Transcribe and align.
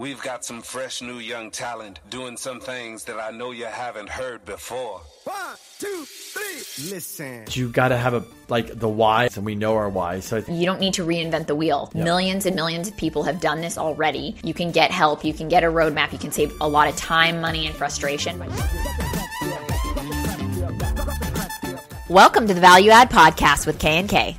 We've 0.00 0.22
got 0.22 0.44
some 0.44 0.62
fresh 0.62 1.02
new 1.02 1.18
young 1.18 1.50
talent 1.50 1.98
doing 2.08 2.36
some 2.36 2.60
things 2.60 3.02
that 3.06 3.18
I 3.18 3.32
know 3.32 3.50
you 3.50 3.64
haven't 3.64 4.08
heard 4.08 4.44
before. 4.44 5.00
One, 5.24 5.56
two, 5.80 6.04
three. 6.06 6.92
Listen. 6.92 7.44
You 7.50 7.68
got 7.68 7.88
to 7.88 7.96
have 7.96 8.14
a 8.14 8.22
like 8.48 8.78
the 8.78 8.88
why, 8.88 9.28
and 9.34 9.44
we 9.44 9.56
know 9.56 9.74
our 9.74 9.88
why. 9.88 10.20
So 10.20 10.36
I 10.36 10.52
You 10.52 10.66
don't 10.66 10.78
need 10.78 10.94
to 10.94 11.04
reinvent 11.04 11.48
the 11.48 11.56
wheel. 11.56 11.90
Millions 11.94 12.46
and 12.46 12.54
millions 12.54 12.86
of 12.86 12.96
people 12.96 13.24
have 13.24 13.40
done 13.40 13.60
this 13.60 13.76
already. 13.76 14.36
You 14.44 14.54
can 14.54 14.70
get 14.70 14.92
help, 14.92 15.24
you 15.24 15.34
can 15.34 15.48
get 15.48 15.64
a 15.64 15.66
roadmap, 15.66 16.12
you 16.12 16.18
can 16.18 16.30
save 16.30 16.52
a 16.60 16.68
lot 16.68 16.88
of 16.88 16.94
time, 16.94 17.40
money, 17.40 17.66
and 17.66 17.74
frustration. 17.74 18.38
Welcome 22.08 22.46
to 22.46 22.54
the 22.54 22.60
Value 22.60 22.92
Add 22.92 23.10
Podcast 23.10 23.66
with 23.66 23.80
K 23.80 23.98
and 23.98 24.08
K. 24.08 24.38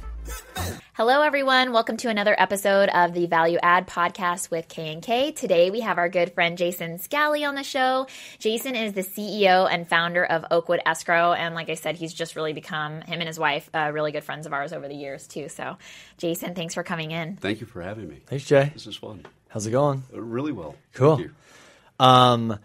Hello, 0.99 1.21
everyone. 1.21 1.71
Welcome 1.71 1.95
to 1.95 2.09
another 2.09 2.35
episode 2.37 2.89
of 2.89 3.13
the 3.13 3.25
Value 3.25 3.57
Add 3.63 3.87
Podcast 3.87 4.51
with 4.51 4.67
K 4.67 4.91
and 4.91 5.01
K. 5.01 5.31
Today, 5.31 5.69
we 5.69 5.79
have 5.79 5.97
our 5.97 6.09
good 6.09 6.33
friend 6.33 6.57
Jason 6.57 6.97
Scally 6.97 7.45
on 7.45 7.55
the 7.55 7.63
show. 7.63 8.07
Jason 8.37 8.75
is 8.75 8.91
the 8.91 9.03
CEO 9.03 9.65
and 9.71 9.87
founder 9.87 10.25
of 10.25 10.43
Oakwood 10.51 10.81
Escrow, 10.85 11.31
and 11.31 11.55
like 11.55 11.69
I 11.69 11.75
said, 11.75 11.95
he's 11.95 12.13
just 12.13 12.35
really 12.35 12.51
become 12.51 12.99
him 12.99 13.21
and 13.21 13.27
his 13.29 13.39
wife 13.39 13.69
uh, 13.73 13.91
really 13.93 14.11
good 14.11 14.25
friends 14.25 14.45
of 14.45 14.51
ours 14.51 14.73
over 14.73 14.89
the 14.89 14.93
years 14.93 15.25
too. 15.25 15.47
So, 15.47 15.77
Jason, 16.17 16.53
thanks 16.53 16.73
for 16.73 16.83
coming 16.83 17.11
in. 17.11 17.37
Thank 17.37 17.61
you 17.61 17.65
for 17.65 17.81
having 17.81 18.09
me. 18.09 18.19
thanks, 18.25 18.43
Jay. 18.43 18.69
This 18.73 18.85
is 18.85 18.97
fun. 18.97 19.25
How's 19.47 19.65
it 19.65 19.71
going? 19.71 20.03
Uh, 20.13 20.21
Really 20.21 20.51
well. 20.51 20.75
Cool. 20.91 21.15
Thank 21.15 21.29
you. 21.29 22.05
Um, 22.05 22.59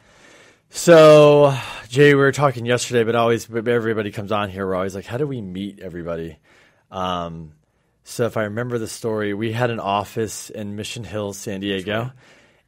so 0.71 1.57
Jay, 1.89 2.15
we 2.15 2.21
were 2.21 2.33
talking 2.33 2.67
yesterday, 2.67 3.05
but 3.05 3.15
always 3.15 3.49
everybody 3.49 4.11
comes 4.11 4.33
on 4.33 4.51
here. 4.51 4.67
We're 4.67 4.75
always 4.75 4.97
like, 4.97 5.07
how 5.07 5.19
do 5.19 5.27
we 5.29 5.41
meet 5.41 5.79
everybody? 5.79 6.41
Um, 6.91 7.53
so 8.05 8.27
if 8.27 8.37
I 8.37 8.45
remember 8.45 8.79
the 8.79 8.87
story, 8.89 9.35
we 9.35 9.53
had 9.53 9.71
an 9.71 9.81
office 9.81 10.51
in 10.51 10.77
Mission 10.77 11.03
Hills, 11.05 11.37
San 11.39 11.61
Diego. 11.61 12.13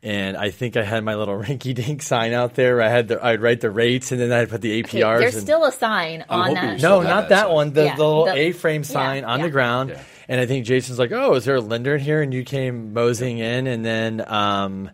And 0.02 0.36
I 0.36 0.50
think 0.50 0.76
I 0.76 0.82
had 0.82 1.02
my 1.04 1.14
little 1.16 1.34
rinky 1.42 1.74
dink 1.74 2.02
sign 2.02 2.32
out 2.32 2.54
there. 2.54 2.80
I 2.82 2.88
had 2.88 3.08
the, 3.08 3.24
I'd 3.24 3.40
write 3.40 3.60
the 3.60 3.70
rates 3.70 4.12
and 4.12 4.20
then 4.20 4.30
I'd 4.32 4.48
put 4.48 4.60
the 4.60 4.80
Okay, 4.84 5.00
APRs. 5.00 5.18
there's 5.18 5.34
and, 5.34 5.42
still 5.42 5.64
a 5.64 5.72
sign 5.72 6.24
I'm 6.28 6.40
on 6.40 6.54
that. 6.54 6.80
No, 6.82 7.02
not 7.02 7.28
that 7.28 7.28
that 7.30 7.42
sign. 7.46 7.52
one. 7.54 7.72
The, 7.72 7.84
Yeah, 7.86 7.96
the 7.96 8.04
little 8.06 8.28
A-frame 8.28 8.82
yeah, 8.82 8.86
sign 8.88 9.24
on 9.24 9.40
yeah. 9.40 9.46
the 9.46 9.50
ground. 9.50 9.90
Yeah. 9.90 10.02
And 10.28 10.40
I 10.40 10.46
think 10.46 10.64
Jason's 10.66 10.98
like, 10.98 11.12
"Oh, 11.12 11.34
is 11.34 11.44
there 11.44 11.54
a 11.54 11.60
lender 11.60 11.94
in 11.94 12.00
here?" 12.00 12.20
And 12.20 12.34
you 12.34 12.42
came 12.42 12.92
moseying 12.92 13.38
in, 13.38 13.68
and 13.68 13.84
then 13.84 14.24
um, 14.26 14.90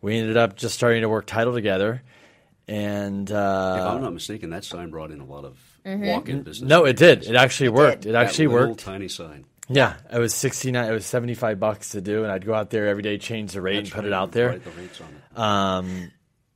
we 0.00 0.16
ended 0.18 0.38
up 0.38 0.56
just 0.56 0.74
starting 0.74 1.02
to 1.02 1.08
work 1.10 1.26
title 1.26 1.52
together. 1.52 2.02
And 2.66 3.28
If 3.28 3.36
uh, 3.36 3.90
I'm 3.94 4.00
not 4.00 4.14
mistaken, 4.14 4.50
that 4.50 4.64
sign 4.64 4.88
brought 4.90 5.10
in 5.10 5.20
a 5.20 5.24
lot 5.26 5.44
of 5.44 5.58
walk-in 5.84 6.42
business. 6.42 6.68
no, 6.68 6.86
it 6.86 6.96
did. 6.96 7.24
It 7.24 7.34
actually 7.36 7.68
worked. 7.70 8.06
It 8.06 8.12
That 8.12 8.26
actually 8.26 8.46
little 8.46 8.68
worked. 8.70 8.80
Tiny 8.80 9.08
sign. 9.08 9.44
Yeah, 9.72 9.94
it 10.12 10.18
was 10.18 10.34
sixty 10.34 10.72
nine. 10.72 10.90
It 10.90 10.92
was 10.92 11.06
seventy 11.06 11.34
five 11.34 11.60
bucks 11.60 11.90
to 11.90 12.00
do, 12.00 12.24
and 12.24 12.32
I'd 12.32 12.44
go 12.44 12.52
out 12.52 12.70
there 12.70 12.88
every 12.88 13.04
day, 13.04 13.18
change 13.18 13.52
the 13.52 13.62
rate, 13.62 13.76
That's 13.76 13.90
and 13.90 13.94
put 13.94 14.00
right, 14.00 14.08
it 14.08 14.12
out 14.12 14.32
there. 14.32 14.48
Write 14.48 14.64
the 14.64 14.70
rates 14.72 15.00
on 15.00 15.08
it. 15.08 15.38
Um, 15.38 16.12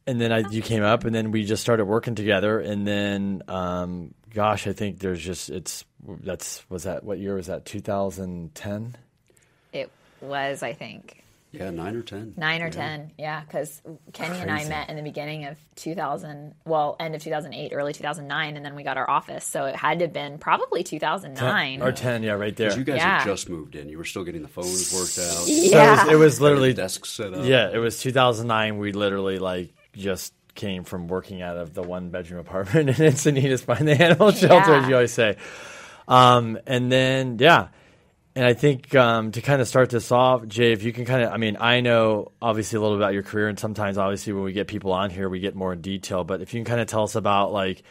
and 0.06 0.20
then 0.20 0.32
I, 0.32 0.38
you 0.50 0.62
came 0.62 0.82
up, 0.82 1.04
and 1.04 1.14
then 1.14 1.30
we 1.30 1.44
just 1.44 1.62
started 1.62 1.84
working 1.86 2.14
together. 2.14 2.58
And 2.60 2.86
then, 2.86 3.42
um, 3.48 4.14
gosh, 4.30 4.66
I 4.66 4.72
think 4.72 4.98
there's 4.98 5.22
just 5.22 5.48
it's 5.48 5.84
that's 6.06 6.68
was 6.68 6.82
that 6.82 7.04
what 7.04 7.18
year 7.18 7.36
was 7.36 7.46
that? 7.46 7.64
Two 7.64 7.80
thousand 7.80 8.54
ten. 8.54 8.96
It 9.72 9.90
was, 10.20 10.62
I 10.62 10.72
think, 10.72 11.23
Yeah, 11.56 11.70
nine 11.70 11.96
or 11.96 12.02
ten. 12.02 12.34
nine 12.36 12.62
or 12.62 12.66
Yeah. 12.66 12.70
ten. 12.70 13.10
Yeah, 13.18 13.40
because 13.40 13.80
Kenny 14.12 14.38
and 14.40 14.50
I 14.50 14.64
met 14.68 14.90
in 14.90 14.96
the 14.96 15.02
beginning 15.02 15.46
of 15.46 15.56
2000, 15.76 16.54
well, 16.66 16.96
end 17.00 17.14
of 17.14 17.22
2008, 17.22 17.72
early 17.74 17.92
2009, 17.92 18.56
and 18.56 18.64
then 18.64 18.74
we 18.74 18.82
got 18.82 18.96
our 18.96 19.08
office. 19.08 19.44
So 19.46 19.64
it 19.66 19.76
had 19.76 19.98
to 20.00 20.06
have 20.06 20.12
been 20.12 20.38
probably 20.38 20.82
2009. 20.82 21.82
or 21.82 21.92
ten, 21.92 22.22
yeah, 22.22 22.32
right 22.32 22.54
there. 22.56 22.76
you 22.76 22.84
guys 22.84 22.96
Yeah. 22.98 23.18
had 23.20 23.24
just 23.26 23.48
moved 23.48 23.74
in. 23.76 23.88
You 23.88 23.98
were 23.98 24.04
still 24.04 24.24
getting 24.24 24.42
the 24.42 24.48
phones 24.48 24.92
worked 24.92 25.18
out. 25.18 25.34
So 25.46 25.52
it 25.52 25.72
Yeah. 25.72 26.04
was, 26.04 26.12
it 26.12 26.16
was 26.16 26.40
literally 26.40 26.72
desks 26.74 27.10
set 27.10 27.34
up. 27.34 27.44
yeah, 27.46 27.70
it 27.72 27.78
was 27.78 28.00
2009. 28.00 28.78
We 28.78 28.92
literally 28.92 29.38
like 29.38 29.72
just 29.94 30.32
came 30.54 30.84
from 30.84 31.08
working 31.08 31.42
out 31.42 31.56
of 31.56 31.74
the 31.74 31.82
one 31.82 32.10
bedroom 32.10 32.40
apartment 32.40 32.88
in 32.88 32.94
Encinitas 32.94 33.66
behind 33.66 33.88
the 33.88 34.00
animal 34.02 34.30
shelter, 34.30 34.74
as 34.74 34.88
you 34.88 34.94
always 34.94 35.12
say. 35.12 35.36
Um, 36.06 36.58
and 36.66 36.92
then 36.92 37.38
yeah, 37.40 37.68
and 38.36 38.44
I 38.44 38.54
think 38.54 38.94
um, 38.94 39.32
to 39.32 39.40
kind 39.40 39.60
of 39.60 39.68
start 39.68 39.90
this 39.90 40.10
off, 40.10 40.46
Jay, 40.46 40.72
if 40.72 40.82
you 40.82 40.92
can 40.92 41.04
kind 41.04 41.22
of, 41.22 41.32
I 41.32 41.36
mean, 41.36 41.56
I 41.60 41.80
know 41.80 42.32
obviously 42.42 42.78
a 42.78 42.80
little 42.80 42.96
about 42.96 43.14
your 43.14 43.22
career, 43.22 43.48
and 43.48 43.58
sometimes 43.58 43.98
obviously 43.98 44.32
when 44.32 44.44
we 44.44 44.52
get 44.52 44.66
people 44.66 44.92
on 44.92 45.10
here, 45.10 45.28
we 45.28 45.40
get 45.40 45.54
more 45.54 45.72
in 45.72 45.80
detail. 45.80 46.24
But 46.24 46.40
if 46.40 46.52
you 46.54 46.60
can 46.60 46.64
kind 46.64 46.80
of 46.80 46.86
tell 46.86 47.04
us 47.04 47.14
about 47.14 47.52
like 47.52 47.82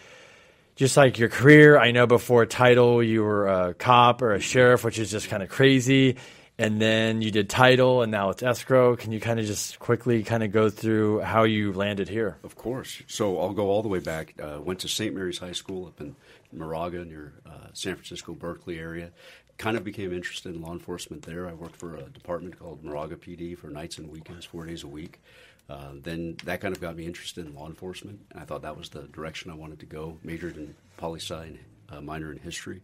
just 0.75 0.97
like 0.97 1.19
your 1.19 1.29
career. 1.29 1.77
I 1.77 1.91
know 1.91 2.07
before 2.07 2.45
title 2.45 3.03
you 3.03 3.23
were 3.23 3.47
a 3.47 3.73
cop 3.73 4.21
or 4.21 4.33
a 4.33 4.39
sheriff, 4.39 4.83
which 4.83 4.99
is 4.99 5.11
just 5.11 5.29
kind 5.29 5.43
of 5.43 5.49
crazy. 5.49 6.17
And 6.57 6.79
then 6.79 7.23
you 7.23 7.31
did 7.31 7.49
title, 7.49 8.03
and 8.03 8.11
now 8.11 8.29
it's 8.29 8.43
escrow. 8.43 8.95
Can 8.95 9.11
you 9.11 9.19
kind 9.19 9.39
of 9.39 9.45
just 9.47 9.79
quickly 9.79 10.21
kind 10.21 10.43
of 10.43 10.51
go 10.51 10.69
through 10.69 11.21
how 11.21 11.45
you 11.45 11.73
landed 11.73 12.07
here? 12.07 12.37
Of 12.43 12.55
course. 12.55 13.01
So 13.07 13.39
I'll 13.39 13.53
go 13.53 13.69
all 13.69 13.81
the 13.81 13.87
way 13.87 13.97
back. 13.97 14.35
Uh, 14.39 14.59
went 14.61 14.81
to 14.81 14.87
St. 14.87 15.15
Mary's 15.15 15.39
High 15.39 15.53
School 15.53 15.87
up 15.87 15.99
in 15.99 16.15
Moraga 16.51 17.05
near 17.05 17.33
uh, 17.43 17.69
San 17.73 17.95
Francisco, 17.95 18.33
Berkeley 18.33 18.77
area. 18.77 19.09
Kind 19.58 19.78
of 19.78 19.84
became 19.84 20.12
interested 20.12 20.56
in 20.56 20.62
law 20.62 20.74
enforcement 20.74 21.24
there. 21.24 21.47
I 21.47 21.53
worked 21.53 21.75
for 21.75 21.96
a 21.96 22.03
department 22.03 22.59
called 22.59 22.84
Moraga 22.84 23.16
PD 23.16 23.58
for 23.58 23.68
nights 23.68 23.97
and 23.97 24.09
weekends, 24.09 24.46
four 24.46 24.66
days 24.66 24.84
a 24.84 24.88
week. 24.88 25.22
Uh, 25.69 25.91
then 26.02 26.36
that 26.44 26.59
kind 26.59 26.75
of 26.75 26.81
got 26.81 26.96
me 26.96 27.06
interested 27.06 27.46
in 27.46 27.56
law 27.56 27.68
enforcement, 27.68 28.19
and 28.31 28.41
I 28.41 28.46
thought 28.46 28.64
that 28.64 28.78
was 28.78 28.90
the 28.90 29.03
direction 29.03 29.50
I 29.50 29.56
wanted 29.56 29.80
to 29.80 29.86
go. 29.86 30.18
Majored 30.24 30.58
in 30.58 30.75
poli 30.97 31.19
sci 31.19 31.36
and 31.36 31.59
uh, 31.90 32.02
minor 32.02 32.31
in 32.31 32.40
history. 32.40 32.81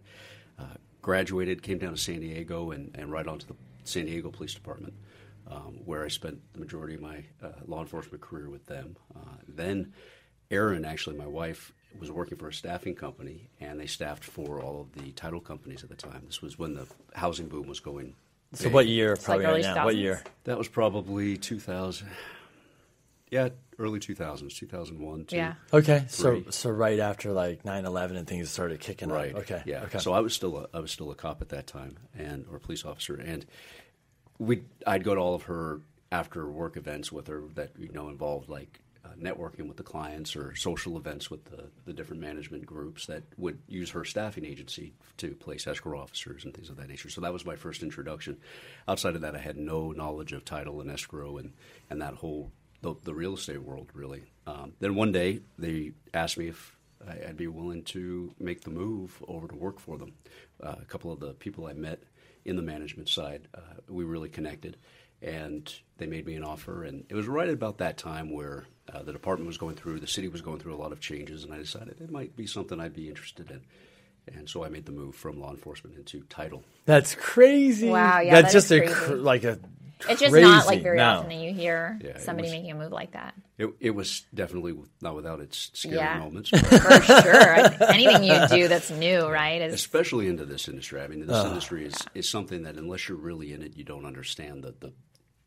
Uh, 0.57 0.75
graduated, 1.02 1.62
came 1.62 1.78
down 1.78 1.91
to 1.91 1.97
San 1.97 2.22
Diego, 2.22 2.72
and, 2.72 2.96
and 2.96 3.12
right 3.12 3.28
onto 3.28 3.47
the 3.47 3.56
San 3.84 4.06
Diego 4.06 4.30
Police 4.30 4.53
Department 4.53 4.94
um, 5.50 5.80
where 5.86 6.03
I 6.03 6.07
spent 6.07 6.40
the 6.53 6.59
majority 6.59 6.96
of 6.96 7.01
my 7.01 7.24
uh, 7.44 7.50
law 7.68 7.81
enforcement 7.81 8.22
career 8.22 8.50
with 8.50 8.66
them. 8.66 8.96
Uh, 9.16 9.36
then, 9.47 9.94
Erin, 10.51 10.86
actually, 10.86 11.18
my 11.18 11.28
wife, 11.28 11.74
was 12.00 12.11
working 12.11 12.38
for 12.38 12.47
a 12.50 12.53
staffing 12.53 12.95
company, 12.95 13.50
and 13.59 13.79
they 13.79 13.88
staffed 13.88 14.23
for 14.23 14.61
all 14.61 14.81
of 14.81 14.91
the 15.01 15.11
title 15.13 15.39
companies 15.41 15.83
at 15.83 15.89
the 15.89 15.95
time. 15.95 16.23
This 16.25 16.41
was 16.41 16.59
when 16.59 16.73
the 16.75 16.88
housing 17.16 17.47
boom 17.47 17.67
was 17.67 17.79
going. 17.79 18.16
So 18.53 18.66
big. 18.66 18.73
what 18.73 18.88
year? 18.88 19.11
like 19.16 19.23
Probably 19.23 19.45
early 19.45 19.63
right 19.63 19.75
now. 19.75 19.85
What 19.85 19.95
year? 19.95 20.23
That 20.44 20.57
was 20.57 20.67
probably 20.67 21.38
2000. 21.38 22.07
Yeah, 23.31 23.50
early 23.77 24.00
2000s, 24.00 24.55
2001. 24.55 25.25
Two. 25.25 25.35
Yeah. 25.35 25.53
Okay, 25.72 26.05
so 26.07 26.31
Three. 26.41 26.45
so 26.50 26.72
right 26.72 27.00
after 27.00 27.31
like 27.31 27.61
9-11 27.63 28.17
and 28.17 28.27
things 28.27 28.50
started 28.50 28.79
kicking 28.79 29.09
Right. 29.09 29.35
up. 29.35 29.41
Okay. 29.41 29.61
Yeah. 29.66 29.83
Okay. 29.83 30.00
So 30.00 30.13
I 30.13 30.19
was 30.19 30.33
still 30.33 30.57
a, 30.57 30.67
I 30.75 30.79
was 30.79 30.91
still 30.91 31.11
a 31.11 31.16
cop 31.16 31.41
at 31.44 31.50
that 31.50 31.67
time, 31.67 31.97
and 32.17 32.45
or 32.50 32.57
a 32.57 32.59
police 32.59 32.85
officer, 32.85 33.13
and 33.16 33.45
we 34.39 34.63
I'd 34.88 35.03
go 35.03 35.13
to 35.13 35.21
all 35.21 35.35
of 35.35 35.44
her 35.44 35.81
after 36.11 36.47
work 36.50 36.75
events 36.75 37.11
with 37.11 37.27
her 37.27 37.44
that 37.53 37.71
you 37.77 37.89
know 37.91 38.09
involved 38.09 38.50
like 38.50 38.79
networking 39.22 39.68
with 39.68 39.78
the 39.78 39.84
clients 39.84 40.35
or 40.35 40.56
social 40.56 40.97
events 40.97 41.30
with 41.30 41.46
the, 41.46 41.66
the 41.85 41.94
different 41.94 42.22
management 42.22 42.66
groups 42.66 43.06
that 43.07 43.24
would 43.38 43.59
use 43.68 43.91
her 43.91 44.06
staffing 44.06 44.46
agency 44.46 44.94
to 45.18 45.35
place 45.35 45.68
escrow 45.68 46.00
officers 46.00 46.46
and 46.46 46.53
things 46.53 46.69
of 46.69 46.78
that 46.78 46.90
nature. 46.90 47.09
So 47.09 47.22
that 47.22 47.34
was 47.34 47.46
my 47.46 47.56
first 47.56 47.84
introduction. 47.84 48.38
Outside 48.88 49.16
of 49.16 49.22
that, 49.22 49.35
I 49.35 49.40
had 49.40 49.57
no 49.57 49.91
knowledge 49.91 50.34
of 50.34 50.46
title 50.46 50.81
and 50.81 50.90
escrow 50.91 51.38
and 51.38 51.53
and 51.90 52.02
that 52.02 52.16
whole 52.16 52.52
the, 52.81 52.96
the 53.03 53.13
real 53.13 53.34
estate 53.34 53.62
world 53.62 53.90
really. 53.94 54.24
Um, 54.47 54.74
then 54.80 54.96
one 54.96 55.12
day 55.12 55.41
they 55.57 55.91
asked 56.13 56.38
me 56.38 56.47
if 56.47 56.75
I'd 57.07 57.38
be 57.38 57.47
willing 57.47 57.84
to 57.86 58.34
make 58.40 58.62
the 58.62 58.69
move 58.69 59.24
over 59.28 59.47
to 59.47 59.56
work 59.56 59.80
for 59.80 59.97
them. 59.97 60.13
Uh, 60.62 60.75
a 60.81 60.86
couple 60.86 61.12
of 61.12 61.19
the 61.19 61.34
people 61.34 61.66
I 61.66 61.74
met 61.74 62.03
in 62.46 62.56
the 62.56 62.62
management 62.62 63.09
side, 63.09 63.47
uh, 63.53 63.80
we 63.88 64.03
really 64.03 64.30
connected, 64.30 64.78
and 65.22 65.74
they 65.97 66.07
made 66.07 66.25
me 66.25 66.36
an 66.36 66.44
offer. 66.44 66.84
And 66.84 67.06
it 67.09 67.16
was 67.16 67.28
right 67.28 67.50
about 67.50 67.78
that 67.78 67.97
time 67.97 68.31
where 68.31 68.66
uh, 68.94 69.03
the 69.03 69.11
department 69.13 69.47
was 69.47 69.57
going 69.57 69.75
through, 69.75 70.00
the 70.00 70.07
city 70.07 70.27
was 70.27 70.41
going 70.41 70.59
through 70.59 70.73
a 70.75 70.77
lot 70.81 70.91
of 70.91 71.00
changes, 71.00 71.44
and 71.44 71.53
I 71.53 71.57
decided 71.57 72.01
it 72.01 72.11
might 72.11 72.35
be 72.35 72.47
something 72.47 72.79
I'd 72.79 72.94
be 72.95 73.07
interested 73.09 73.50
in. 73.51 73.61
And 74.35 74.47
so 74.50 74.63
I 74.63 74.69
made 74.69 74.85
the 74.85 74.91
move 74.91 75.16
from 75.16 75.39
law 75.39 75.50
enforcement 75.51 75.97
into 75.97 76.22
title. 76.29 76.63
That's 76.85 77.16
crazy. 77.16 77.89
Wow, 77.89 78.19
yeah, 78.19 78.41
That's 78.41 78.53
that 78.53 78.57
is 78.57 78.63
just 78.63 78.72
a 78.72 78.79
crazy. 78.79 78.94
cr- 78.94 79.16
like 79.16 79.44
a. 79.44 79.59
It's 80.07 80.22
just 80.22 80.33
not 80.33 80.66
like 80.66 80.81
very 80.81 80.97
no. 80.97 81.03
often 81.03 81.29
that 81.29 81.35
you 81.44 81.51
hear 81.53 82.00
Yeah, 82.01 82.19
somebody 82.19 82.45
was- 82.47 82.51
making 82.53 82.72
a 82.72 82.75
move 82.75 82.91
like 82.91 83.11
that. 83.13 83.33
It, 83.57 83.69
it 83.81 83.89
was 83.89 84.21
definitely 84.33 84.77
not 85.01 85.15
without 85.15 85.41
its 85.41 85.71
scary 85.74 85.97
Yeah. 85.97 86.19
moments. 86.19 86.51
but- 86.51 86.63
For 86.63 87.01
sure. 87.21 87.89
Anything 87.91 88.24
you 88.24 88.47
do 88.47 88.68
that's 88.69 88.89
new, 88.91 89.27
right? 89.27 89.62
Is 89.62 89.74
especially 89.74 90.27
into 90.27 90.45
this 90.45 90.69
industry. 90.69 91.01
I 91.01 91.07
mean, 91.07 91.25
this 91.25 91.44
industry 91.45 91.86
is, 91.86 91.95
is 92.15 92.30
something 92.30 92.63
that 92.63 92.75
unless 92.75 93.09
you're 93.09 93.18
really 93.18 93.51
in 93.51 93.62
it, 93.62 93.75
you 93.75 93.83
don't 93.83 94.06
understand 94.06 94.63
the, 94.63 94.74
the 94.80 94.94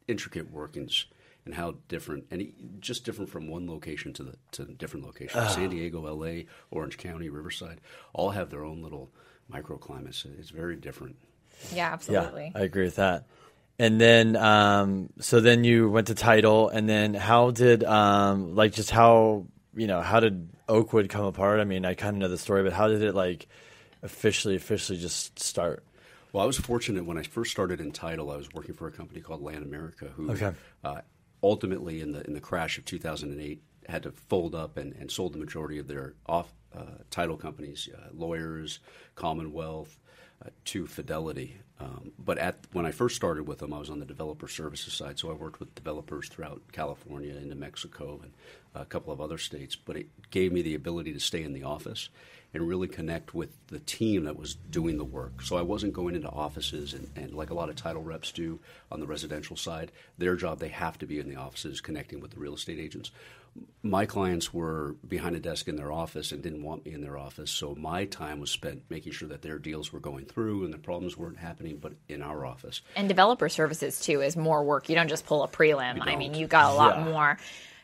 intricate 0.07 0.51
workings 0.51 1.07
and 1.45 1.55
how 1.55 1.77
different 1.89 2.25
and 2.31 2.41
it- 2.43 2.81
just 2.81 3.05
different 3.05 3.31
from 3.31 3.49
one 3.49 3.67
location 3.69 4.13
to 4.15 4.23
the 4.23 4.35
to 4.53 4.65
different 4.65 5.05
locations. 5.07 5.55
San 5.55 5.71
Diego, 5.71 6.07
L.A., 6.07 6.47
Orange 6.71 6.99
County, 6.99 7.29
Riverside, 7.29 7.81
all 8.13 8.31
have 8.31 8.51
their 8.51 8.65
own 8.65 8.83
little 8.83 9.11
microclimates. 9.53 10.25
It's 10.39 10.51
very 10.51 10.77
different. 10.77 11.17
yeah, 11.71 11.77
Yeah, 11.89 11.93
absolutely. 11.93 12.53
I 12.55 12.61
agree 12.61 12.85
with 12.85 12.97
that. 12.97 13.27
And 13.79 14.01
then, 14.01 14.37
um, 14.37 15.09
so 15.19 15.41
then 15.41 15.65
you 15.65 15.91
went 15.91 16.07
to 16.09 16.15
title, 16.15 16.69
and 16.69 16.89
then 16.89 17.15
how 17.15 17.51
did, 17.51 17.83
um, 17.85 18.55
like, 18.55 18.73
just 18.73 18.91
how 18.91 19.47
you 19.75 19.87
know, 19.87 20.03
how 20.03 20.21
did 20.21 20.51
Oakwood 20.69 21.09
come 21.09 21.25
apart? 21.25 21.59
I 21.59 21.65
mean, 21.65 21.87
I 21.87 21.95
kind 21.95 22.15
of 22.15 22.21
know 22.21 22.29
the 22.29 22.37
story, 22.37 22.63
but 22.63 22.75
how 22.75 22.89
did 22.89 23.01
it 23.03 23.15
like 23.15 23.49
officially, 24.03 24.55
officially 24.57 24.99
just 24.99 25.39
start? 25.39 25.83
Well, 26.33 26.43
I 26.43 26.47
was 26.47 26.59
fortunate 26.59 27.05
when 27.07 27.17
I 27.19 27.23
first 27.23 27.51
started 27.51 27.81
in 27.81 27.91
title. 27.93 28.31
I 28.31 28.37
was 28.37 28.53
working 28.53 28.75
for 28.75 28.87
a 28.87 28.93
company 28.93 29.21
called 29.21 29.43
LandAmerica, 29.43 30.11
who 30.13 30.31
Okay. 30.33 30.53
uh, 30.85 31.01
ultimately, 31.43 32.01
in 32.01 32.13
the 32.13 32.25
in 32.27 32.35
the 32.35 32.41
crash 32.41 32.79
of 32.79 32.85
2008, 32.85 33.63
had 33.89 34.03
to 34.05 34.13
fold 34.13 34.55
up 34.55 34.77
and, 34.77 34.95
and 34.95 35.11
sold 35.11 35.33
the 35.33 35.39
majority 35.39 35.79
of 35.79 35.89
their 35.89 36.15
off 36.27 36.53
uh, 36.75 36.99
title 37.11 37.37
companies, 37.37 37.89
uh, 37.95 38.09
lawyers, 38.13 38.79
Commonwealth, 39.15 39.99
uh, 40.45 40.51
to 40.65 40.87
Fidelity. 40.87 41.57
Um, 41.81 42.13
but 42.19 42.39
at 42.39 42.67
when 42.73 42.87
I 42.87 42.93
first 42.93 43.17
started 43.17 43.47
with 43.47 43.59
them, 43.59 43.73
I 43.73 43.79
was 43.79 43.91
on 43.91 43.99
the 43.99 44.07
developer 44.07 44.49
services 44.49 44.93
side, 44.93 45.19
so 45.19 45.31
I 45.31 45.35
worked 45.35 45.61
with 45.61 45.75
developers 45.75 46.29
throughout 46.29 46.63
California, 46.73 47.35
into 47.35 47.57
Mexico, 47.57 48.21
and 48.23 48.33
a 48.75 48.85
couple 48.85 49.13
of 49.13 49.21
other 49.21 49.39
states. 49.39 49.77
But 49.77 49.97
it 49.97 50.09
gave 50.31 50.53
me 50.53 50.63
the 50.63 50.75
ability 50.75 51.13
to 51.13 51.21
stay 51.21 51.43
in 51.43 51.53
the 51.53 51.65
office 51.65 52.09
and 52.55 52.69
really 52.69 52.89
connect 52.89 53.35
with 53.35 53.51
the 53.69 53.79
team 53.79 54.25
that 54.25 54.37
was 54.39 54.55
doing 54.55 54.99
the 54.99 55.05
work. 55.05 55.43
So 55.43 55.57
I 55.57 55.63
wasn't 55.63 55.93
going 55.95 56.15
into 56.15 56.29
offices 56.29 56.93
and, 56.93 57.11
and 57.17 57.35
like 57.35 57.51
a 57.51 57.55
lot 57.55 57.71
of 57.71 57.77
title 57.77 58.03
reps 58.03 58.31
do 58.33 58.61
on 58.91 59.01
the 59.01 59.07
residential 59.07 59.57
side. 59.57 59.91
Their 60.19 60.37
job, 60.37 60.59
they 60.59 60.69
have 60.69 60.99
to 60.99 61.07
be 61.07 61.19
in 61.19 61.29
the 61.29 61.37
offices 61.37 61.81
connecting 61.81 62.21
with 62.21 62.33
the 62.33 62.41
real 62.41 62.55
estate 62.55 62.79
agents 62.79 63.11
my 63.83 64.07
clients 64.07 64.55
were 64.55 64.95
behind 65.07 65.35
a 65.37 65.41
desk 65.41 65.69
in 65.69 65.77
their 65.77 65.93
office 65.93 66.33
and 66.33 66.43
didn't 66.43 66.63
want 66.63 66.87
me 66.87 66.93
in 66.93 67.01
their 67.01 67.19
office. 67.19 67.51
So 67.51 67.75
my 67.75 68.05
time 68.05 68.41
was 68.41 68.51
spent 68.51 68.83
making 68.89 69.13
sure 69.13 69.29
that 69.29 69.43
their 69.43 69.59
deals 69.59 69.93
were 69.93 70.01
going 70.01 70.25
through 70.25 70.65
and 70.65 70.73
the 70.73 70.79
problems 70.79 71.17
weren't 71.17 71.39
happening, 71.39 71.79
but 71.79 71.93
in 72.09 72.23
our 72.23 72.47
office. 72.47 72.81
And 72.97 73.09
developer 73.09 73.49
services 73.49 74.01
too 74.01 74.23
is 74.23 74.37
more 74.37 74.63
work. 74.65 74.89
You 74.89 74.95
don't 74.95 75.09
just 75.09 75.27
pull 75.27 75.43
a 75.43 75.49
prelim. 75.49 75.99
I 76.01 76.17
mean, 76.17 76.35
you 76.35 76.47
got 76.47 76.73
a 76.73 76.75
lot 76.75 76.97
Yeah. 76.99 77.05
more 77.05 77.39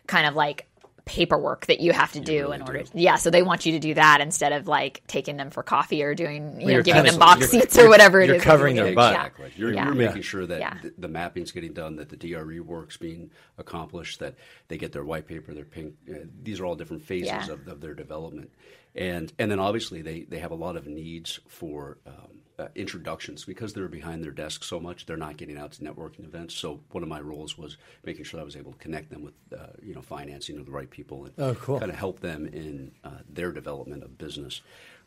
kind 0.07 0.27
of 0.27 0.35
like 0.35 0.67
paperwork 1.09 1.67
that 1.67 1.81
you 1.81 1.93
have 1.93 2.13
to 2.13 2.21
do 2.21 2.43
really 2.43 2.57
in 2.57 2.63
order. 2.63 2.83
do. 2.85 2.91
Yeah, 2.95 3.17
so 3.17 3.31
they 3.31 3.43
want 3.43 3.67
you 3.67 3.73
to 3.73 3.79
do 3.81 3.95
that 3.95 4.21
instead 4.21 4.53
of 4.53 4.69
like 4.69 5.03
taking 5.09 5.37
them 5.39 5.51
for 5.51 5.63
coffee 5.63 6.03
or 6.05 6.15
doing, 6.15 6.61
you 6.61 6.67
know, 6.67 6.73
you're 6.75 6.83
giving 6.83 7.03
them 7.05 7.19
box 7.19 7.41
you're- 7.53 7.63
seats 7.63 7.79
or 7.79 7.89
whatever 7.89 8.21
it 8.21 8.27
you're 8.27 8.37
is. 8.37 8.43
covering 8.43 8.77
their 8.77 8.87
you're 8.87 8.95
butt. 8.95 9.15
Exactly. 9.15 9.51
You're, 9.57 9.73
Yeah. 9.73 9.87
you're 9.87 9.95
making 9.95 10.23
sure 10.23 10.47
that 10.47 10.61
Yeah. 10.61 10.75
the, 10.83 10.93
the 10.99 11.09
mapping's 11.09 11.51
getting 11.51 11.73
done, 11.73 11.97
that 11.97 12.11
the 12.11 12.17
DRE 12.17 12.61
work's 12.61 12.97
being 12.99 13.31
accomplished, 13.57 14.21
that 14.21 14.35
they 14.69 14.77
get 14.77 14.93
their 14.93 15.05
white 15.05 15.27
paper, 15.27 15.55
their 15.55 15.65
pink. 15.65 15.95
Uh, 16.09 16.19
these 16.43 16.61
are 16.61 16.67
all 16.67 16.77
different 16.77 17.03
phases 17.03 17.49
of, 17.49 17.67
of 17.67 17.81
their 17.81 17.95
development, 17.95 18.51
and 18.95 19.33
and 19.39 19.51
then 19.51 19.59
obviously 19.59 20.03
they 20.03 20.21
they 20.29 20.39
have 20.39 20.51
a 20.51 20.55
lot 20.57 20.77
of 20.77 20.87
needs 20.87 21.41
for. 21.49 21.99
Um, 22.07 22.38
uh, 22.59 22.67
introductions 22.75 23.45
because 23.45 23.73
they're 23.73 23.89
behind 23.89 24.23
their 24.25 24.33
desk 24.33 24.65
so 24.65 24.81
much 24.81 25.07
they're 25.07 25.17
not 25.17 25.37
getting 25.37 25.57
out 25.57 25.73
to 25.73 25.83
networking 25.83 26.25
events 26.25 26.55
so 26.55 26.81
one 26.91 27.03
of 27.03 27.09
my 27.09 27.21
roles 27.21 27.57
was 27.57 27.77
making 28.05 28.25
sure 28.25 28.41
i 28.41 28.43
was 28.43 28.57
able 28.57 28.73
to 28.73 28.79
connect 28.79 29.11
them 29.11 29.23
with 29.23 29.35
uh, 29.57 29.67
you 29.83 29.95
know 29.95 30.03
financing 30.03 30.59
of 30.59 30.67
the 30.67 30.73
right 30.73 30.91
people 30.91 31.25
and 31.25 31.35
Oh, 31.39 31.55
cool. 31.55 31.79
kind 31.79 31.91
of 31.91 31.97
help 31.99 32.21
them 32.21 32.47
in 32.47 32.93
uh, 33.05 33.11
their 33.29 33.53
development 33.53 34.03
of 34.03 34.19
business 34.19 34.61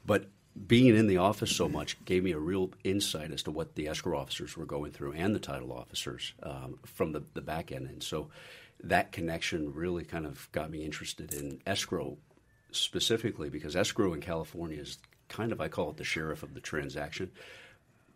but 0.05 0.25
being 0.67 0.95
in 0.95 1.07
the 1.07 1.15
office 1.17 1.55
so 1.55 1.69
much 1.69 2.03
gave 2.03 2.23
me 2.25 2.31
a 2.33 2.37
real 2.39 2.71
insight 2.83 3.31
as 3.31 3.41
to 3.43 3.51
what 3.51 3.75
the 3.75 3.87
escrow 3.87 4.17
officers 4.19 4.57
were 4.57 4.65
going 4.65 4.91
through 4.91 5.13
and 5.13 5.33
the 5.33 5.39
title 5.39 5.71
officers 5.71 6.33
um, 6.43 6.77
from 6.85 7.13
the, 7.13 7.23
the 7.35 7.41
back 7.41 7.71
end. 7.71 7.87
And 7.87 8.03
so 8.03 8.27
that 8.83 9.13
connection 9.13 9.73
really 9.73 10.03
kind 10.03 10.25
of 10.25 10.51
got 10.51 10.69
me 10.69 10.83
interested 10.83 11.33
in 11.33 11.61
escrow 11.65 12.17
specifically 12.71 13.49
because 13.49 13.77
escrow 13.77 14.11
in 14.13 14.19
California 14.19 14.79
is 14.81 14.97
kind 15.31 15.51
of, 15.51 15.59
I 15.59 15.67
call 15.67 15.89
it 15.89 15.97
the 15.97 16.03
sheriff 16.03 16.43
of 16.43 16.53
the 16.53 16.59
transaction. 16.59 17.31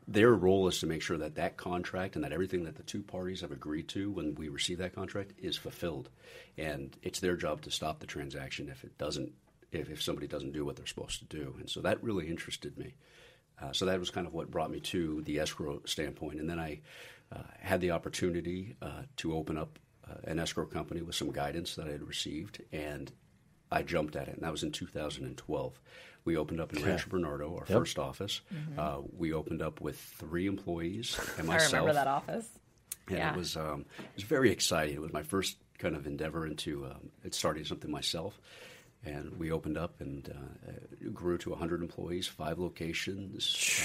Their 0.07 0.33
role 0.33 0.67
is 0.67 0.79
to 0.79 0.85
make 0.85 1.01
sure 1.01 1.17
that 1.17 1.35
that 1.35 1.57
contract 1.57 2.15
and 2.15 2.23
that 2.23 2.31
everything 2.31 2.65
that 2.65 2.75
the 2.75 2.83
two 2.83 3.01
parties 3.01 3.41
have 3.41 3.51
agreed 3.51 3.87
to 3.89 4.11
when 4.11 4.35
we 4.35 4.49
receive 4.49 4.77
that 4.77 4.93
contract 4.93 5.33
is 5.39 5.57
fulfilled. 5.57 6.09
And 6.57 6.95
it's 7.01 7.19
their 7.19 7.35
job 7.35 7.61
to 7.61 7.71
stop 7.71 7.99
the 7.99 8.05
transaction 8.05 8.69
if 8.69 8.83
it 8.83 8.95
doesn't, 8.99 9.31
if, 9.71 9.89
if 9.89 10.03
somebody 10.03 10.27
doesn't 10.27 10.53
do 10.53 10.63
what 10.63 10.75
they're 10.75 10.85
supposed 10.85 11.19
to 11.19 11.37
do. 11.37 11.55
And 11.59 11.67
so 11.67 11.81
that 11.81 12.03
really 12.03 12.27
interested 12.27 12.77
me. 12.77 12.93
Uh, 13.59 13.71
so 13.71 13.85
that 13.85 13.99
was 13.99 14.11
kind 14.11 14.27
of 14.27 14.33
what 14.33 14.51
brought 14.51 14.69
me 14.69 14.79
to 14.81 15.21
the 15.23 15.39
escrow 15.39 15.81
standpoint. 15.85 16.39
And 16.39 16.49
then 16.49 16.59
I 16.59 16.81
uh, 17.31 17.39
had 17.59 17.81
the 17.81 17.91
opportunity 17.91 18.75
uh, 18.81 19.03
to 19.17 19.35
open 19.35 19.57
up 19.57 19.79
uh, 20.07 20.15
an 20.25 20.39
escrow 20.39 20.65
company 20.65 21.01
with 21.01 21.15
some 21.15 21.31
guidance 21.31 21.75
that 21.75 21.87
I 21.87 21.91
had 21.91 22.07
received, 22.07 22.61
and 22.71 23.11
I 23.71 23.81
jumped 23.81 24.15
at 24.15 24.27
it. 24.27 24.35
And 24.35 24.43
that 24.43 24.51
was 24.51 24.63
in 24.63 24.71
2012. 24.71 25.79
We 26.25 26.37
opened 26.37 26.59
up 26.59 26.73
in 26.73 26.83
Rancho 26.83 27.09
Bernardo, 27.09 27.55
our 27.55 27.65
first 27.65 27.99
office. 27.99 28.41
Uh, 28.77 28.97
we 29.15 29.31
opened 29.33 29.61
up 29.61 29.79
with 29.79 29.97
three 29.99 30.47
employees 30.47 31.17
and 31.37 31.47
myself. 31.47 31.49
I 31.49 31.53
myself. 31.53 31.73
remember 31.73 31.93
that 31.93 32.07
office. 32.07 32.49
And 33.07 33.17
Yeah. 33.19 33.31
it 33.33 33.37
was 33.37 33.55
um, 33.55 33.85
it 33.99 34.15
was 34.15 34.23
very 34.23 34.49
exciting. 34.51 34.95
It 34.95 35.01
was 35.01 35.13
my 35.13 35.21
first 35.23 35.57
kind 35.77 35.95
of 35.95 36.07
endeavor 36.07 36.47
into 36.47 36.85
um, 36.87 37.11
starting 37.31 37.63
something 37.63 37.91
myself. 37.91 38.39
And 39.05 39.37
we 39.37 39.51
opened 39.51 39.77
up 39.77 40.01
and 40.01 40.27
uh, 40.27 40.69
uh, 40.71 41.09
grew 41.13 41.37
to 41.37 41.51
100 41.51 41.83
employees, 41.83 42.25
five 42.25 42.57
locations, 42.57 43.79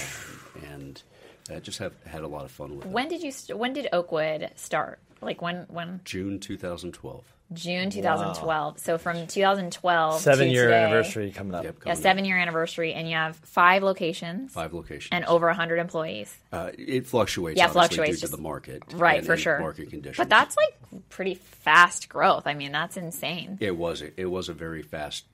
um, 0.57 0.63
and 0.71 1.03
uh, 1.51 1.59
just 1.59 1.77
have 1.77 1.93
had 2.07 2.23
a 2.23 2.27
lot 2.27 2.43
of 2.43 2.49
fun 2.49 2.75
with 2.77 2.87
it. 2.87 2.91
When 2.91 3.07
did 3.07 3.21
you? 3.21 3.31
St- 3.31 3.55
when 3.59 3.73
did 3.73 3.87
Oakwood 3.93 4.49
start? 4.55 4.99
Like 5.21 5.39
when? 5.43 5.67
When 5.69 6.01
June 6.05 6.39
2012. 6.39 7.23
June 7.53 7.89
2012. 7.89 8.79
So 8.79 8.97
from 8.97 9.27
2012 9.27 10.21
Seven 10.21 10.47
to 10.47 10.53
year 10.53 10.65
today, 10.65 10.83
anniversary 10.83 11.31
coming 11.31 11.53
up. 11.53 11.63
Yep, 11.63 11.75
Yeah, 11.75 11.79
coming 11.83 11.97
up. 11.97 12.01
seven 12.01 12.25
year 12.25 12.37
anniversary, 12.37 12.93
and 12.93 13.07
you 13.09 13.15
have 13.15 13.35
five 13.37 13.83
locations 13.83 14.53
Five 14.53 14.73
locations. 14.73 15.09
and 15.11 15.25
over 15.25 15.47
100 15.47 15.77
employees. 15.77 16.35
Uh, 16.51 16.71
it 16.77 17.07
fluctuates, 17.07 17.57
Yeah, 17.57 17.65
obviously, 17.65 17.79
fluctuates, 17.95 18.17
due 18.17 18.21
just- 18.21 18.31
to 18.33 18.37
the 18.37 18.41
market. 18.43 18.83
Right, 18.93 19.17
and- 19.19 19.25
for 19.27 19.35
sure. 19.37 19.59
Market 19.59 19.89
conditions. 19.89 20.17
But 20.17 20.29
that's 20.29 20.55
like 20.55 21.09
pretty 21.09 21.35
fast 21.35 22.09
growth. 22.09 22.47
I 22.47 22.53
mean, 22.53 22.71
that's 22.71 22.97
insane. 22.97 23.57
It 23.59 23.75
was, 23.77 24.01
it 24.01 24.25
was 24.25 24.47
a 24.49 24.53
very 24.53 24.81
fast 24.81 25.25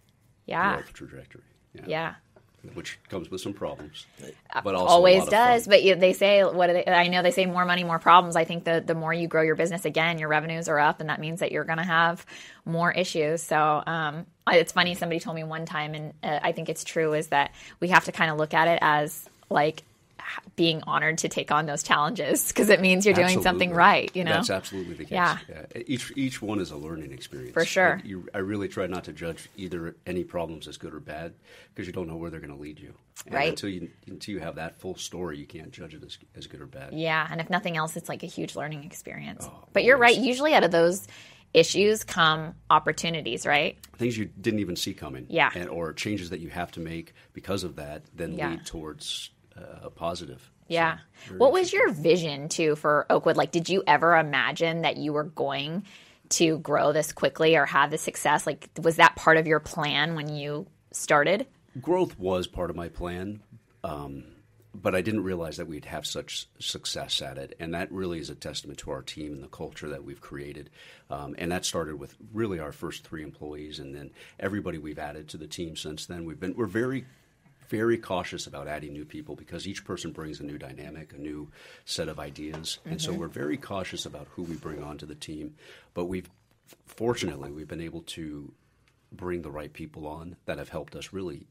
Yeah. 0.45 0.73
growth 0.75 0.93
trajectory. 0.93 1.41
Yeah. 1.85 2.15
Which 2.73 2.99
comes 3.09 3.31
with 3.31 3.39
some 3.39 3.53
problems. 3.53 4.05
But 4.63 4.75
also 4.75 4.95
Always 4.95 5.23
fun. 5.23 5.29
does. 5.29 5.67
But 5.67 5.83
you, 5.83 5.95
they 5.95 6.11
say, 6.13 6.43
what 6.43 6.67
do 6.67 6.73
they, 6.73 6.85
I 6.85 7.07
know 7.07 7.21
they 7.21 7.31
say 7.31 7.45
more 7.45 7.65
money, 7.65 7.83
more 7.83 7.99
problems. 7.99 8.35
I 8.35 8.43
think 8.45 8.65
the, 8.65 8.83
the 8.85 8.95
more 8.95 9.13
you 9.13 9.27
grow 9.27 9.41
your 9.41 9.55
business, 9.55 9.85
again, 9.85 10.17
your 10.19 10.27
revenues 10.27 10.67
are 10.67 10.79
up, 10.79 10.99
and 10.99 11.09
that 11.09 11.19
means 11.19 11.39
that 11.39 11.51
you're 11.51 11.63
going 11.63 11.77
to 11.77 11.83
have 11.83 12.25
more 12.65 12.91
issues. 12.91 13.41
So 13.41 13.83
um, 13.85 14.25
I- 14.45 14.57
it's 14.57 14.71
funny, 14.73 14.95
somebody 14.95 15.19
told 15.19 15.35
me 15.35 15.43
one 15.43 15.65
time, 15.65 15.93
and 15.93 16.13
uh, 16.23 16.39
I 16.41 16.51
think 16.51 16.67
it's 16.67 16.83
true, 16.83 17.13
is 17.13 17.27
that 17.27 17.51
we 17.79 17.89
have 17.89 18.05
to 18.05 18.11
kind 18.11 18.31
of 18.31 18.37
look 18.37 18.53
at 18.53 18.67
it 18.67 18.79
as 18.81 19.29
like 19.49 19.83
being 20.55 20.81
honored 20.87 21.19
to 21.19 21.29
take 21.29 21.51
on 21.51 21.65
those 21.65 21.83
challenges 21.83 22.47
because 22.47 22.69
it 22.69 22.81
means 22.81 23.05
you're 23.05 23.15
doing 23.15 23.41
something 23.41 23.71
right, 23.71 24.09
you 24.15 24.23
know? 24.23 24.31
That's 24.33 24.49
absolutely 24.49 24.95
the 24.95 25.03
case. 25.05 25.11
Yeah. 25.11 25.37
Each 25.85 26.11
each 26.15 26.41
one 26.41 26.59
is 26.59 26.71
a 26.71 26.77
learning 26.77 27.11
experience. 27.11 27.53
For 27.53 27.65
sure. 27.65 27.93
And 27.93 28.05
You, 28.05 28.27
I 28.33 28.39
really 28.39 28.67
try 28.67 28.87
not 28.87 29.05
to 29.05 29.13
judge 29.13 29.49
either 29.55 29.95
any 30.05 30.23
problems 30.23 30.67
as 30.67 30.77
good 30.77 30.93
or 30.93 30.99
bad 30.99 31.33
because 31.73 31.87
you 31.87 31.93
don't 31.93 32.07
know 32.07 32.15
where 32.17 32.29
they're 32.29 32.39
going 32.39 32.55
to 32.55 32.61
lead 32.61 32.79
you. 32.79 32.93
And 33.25 33.35
Right. 33.35 33.49
Until 33.49 33.69
you 33.69 33.89
until 34.07 34.33
you 34.33 34.39
have 34.41 34.55
that 34.55 34.79
full 34.79 34.95
story, 34.95 35.37
you 35.37 35.45
can't 35.45 35.71
judge 35.71 35.93
it 35.93 36.03
as, 36.03 36.17
as 36.35 36.47
good 36.47 36.61
or 36.61 36.65
bad. 36.67 36.93
Yeah, 36.93 37.27
and 37.29 37.39
if 37.41 37.49
nothing 37.49 37.77
else, 37.77 37.95
it's 37.95 38.09
like 38.09 38.23
a 38.23 38.27
huge 38.27 38.55
learning 38.55 38.83
experience. 38.83 39.47
Oh, 39.49 39.63
but 39.73 39.83
you're 39.83 39.97
right. 39.97 40.17
Usually, 40.17 40.53
out 40.53 40.63
of 40.63 40.71
those 40.71 41.07
issues 41.53 42.03
come 42.03 42.53
opportunities, 42.69 43.45
right? 43.45 43.77
Things 43.97 44.17
you 44.17 44.25
didn't 44.25 44.59
even 44.59 44.75
see 44.75 44.93
coming. 44.93 45.25
Yeah. 45.29 45.49
And, 45.55 45.69
or 45.69 45.93
changes 45.93 46.29
that 46.29 46.39
you 46.39 46.49
have 46.49 46.71
to 46.73 46.79
make 46.79 47.13
because 47.33 47.63
of 47.63 47.77
that 47.77 48.03
then 48.13 48.33
Yeah. 48.33 48.49
lead 48.51 48.65
towards 48.65 49.31
a 49.83 49.89
positive. 49.89 50.51
Yeah. 50.67 50.97
So, 51.27 51.35
what 51.35 51.51
was 51.51 51.71
your 51.71 51.91
vision 51.91 52.49
too 52.49 52.75
for 52.75 53.05
Oakwood? 53.09 53.37
Like, 53.37 53.51
did 53.51 53.69
you 53.69 53.83
ever 53.87 54.17
imagine 54.17 54.81
that 54.81 54.97
you 54.97 55.13
were 55.13 55.23
going 55.23 55.85
to 56.29 56.59
grow 56.59 56.91
this 56.91 57.13
quickly 57.13 57.55
or 57.55 57.65
have 57.65 57.91
the 57.91 57.97
success? 57.97 58.45
Like, 58.45 58.69
was 58.81 58.97
that 58.97 59.15
part 59.15 59.37
of 59.37 59.47
your 59.47 59.59
plan 59.59 60.15
when 60.15 60.27
you 60.29 60.67
started? 60.91 61.47
growth 61.81 62.17
was 62.19 62.47
part 62.47 62.69
of 62.69 62.75
my 62.75 62.89
plan, 62.89 63.41
um, 63.83 64.23
but 64.73 64.95
I 64.95 65.01
didn't 65.01 65.23
realize 65.23 65.57
that 65.57 65.67
we'd 65.67 65.85
have 65.85 66.05
such 66.05 66.47
success 66.59 67.21
at 67.21 67.37
it, 67.37 67.55
and 67.59 67.73
that 67.73 67.91
really 67.91 68.19
is 68.19 68.29
a 68.29 68.35
testament 68.35 68.79
to 68.79 68.91
our 68.91 69.01
team 69.01 69.33
and 69.33 69.43
the 69.43 69.47
culture 69.47 69.89
that 69.89 70.03
we've 70.03 70.21
created. 70.21 70.69
Um, 71.09 71.35
and 71.37 71.51
that 71.51 71.65
started 71.65 71.99
with 71.99 72.15
really 72.33 72.59
our 72.59 72.71
first 72.71 73.03
three 73.03 73.23
employees, 73.23 73.79
and 73.79 73.95
then 73.95 74.11
everybody 74.39 74.77
we've 74.77 74.99
added 74.99 75.29
to 75.29 75.37
the 75.37 75.47
team 75.47 75.75
since 75.75 76.05
then. 76.05 76.25
We've 76.25 76.39
been 76.39 76.55
we're 76.55 76.67
very 76.67 77.05
very 77.69 77.97
cautious 77.97 78.47
about 78.47 78.67
adding 78.67 78.93
new 78.93 79.05
people 79.05 79.35
because 79.35 79.67
each 79.67 79.83
person 79.85 80.11
brings 80.11 80.39
a 80.39 80.43
new 80.43 80.57
dynamic, 80.57 81.13
a 81.13 81.17
new 81.17 81.49
set 81.85 82.07
of 82.07 82.19
ideas, 82.19 82.79
and 82.85 83.01
so 83.01 83.11
mm-hmm. 83.11 83.21
we're 83.21 83.27
very 83.27 83.57
cautious 83.57 84.05
about 84.05 84.27
who 84.31 84.43
we 84.43 84.55
bring 84.55 84.81
onto 84.81 85.05
the 85.05 85.15
team. 85.15 85.55
But 85.93 86.05
we've 86.05 86.29
fortunately 86.85 87.51
we've 87.51 87.67
been 87.67 87.81
able 87.81 88.01
to 88.01 88.51
bring 89.11 89.41
the 89.41 89.51
right 89.51 89.71
people 89.71 90.07
on 90.07 90.35
that 90.45 90.57
have 90.57 90.69
helped 90.69 90.95
us 90.95 91.13
really 91.13 91.47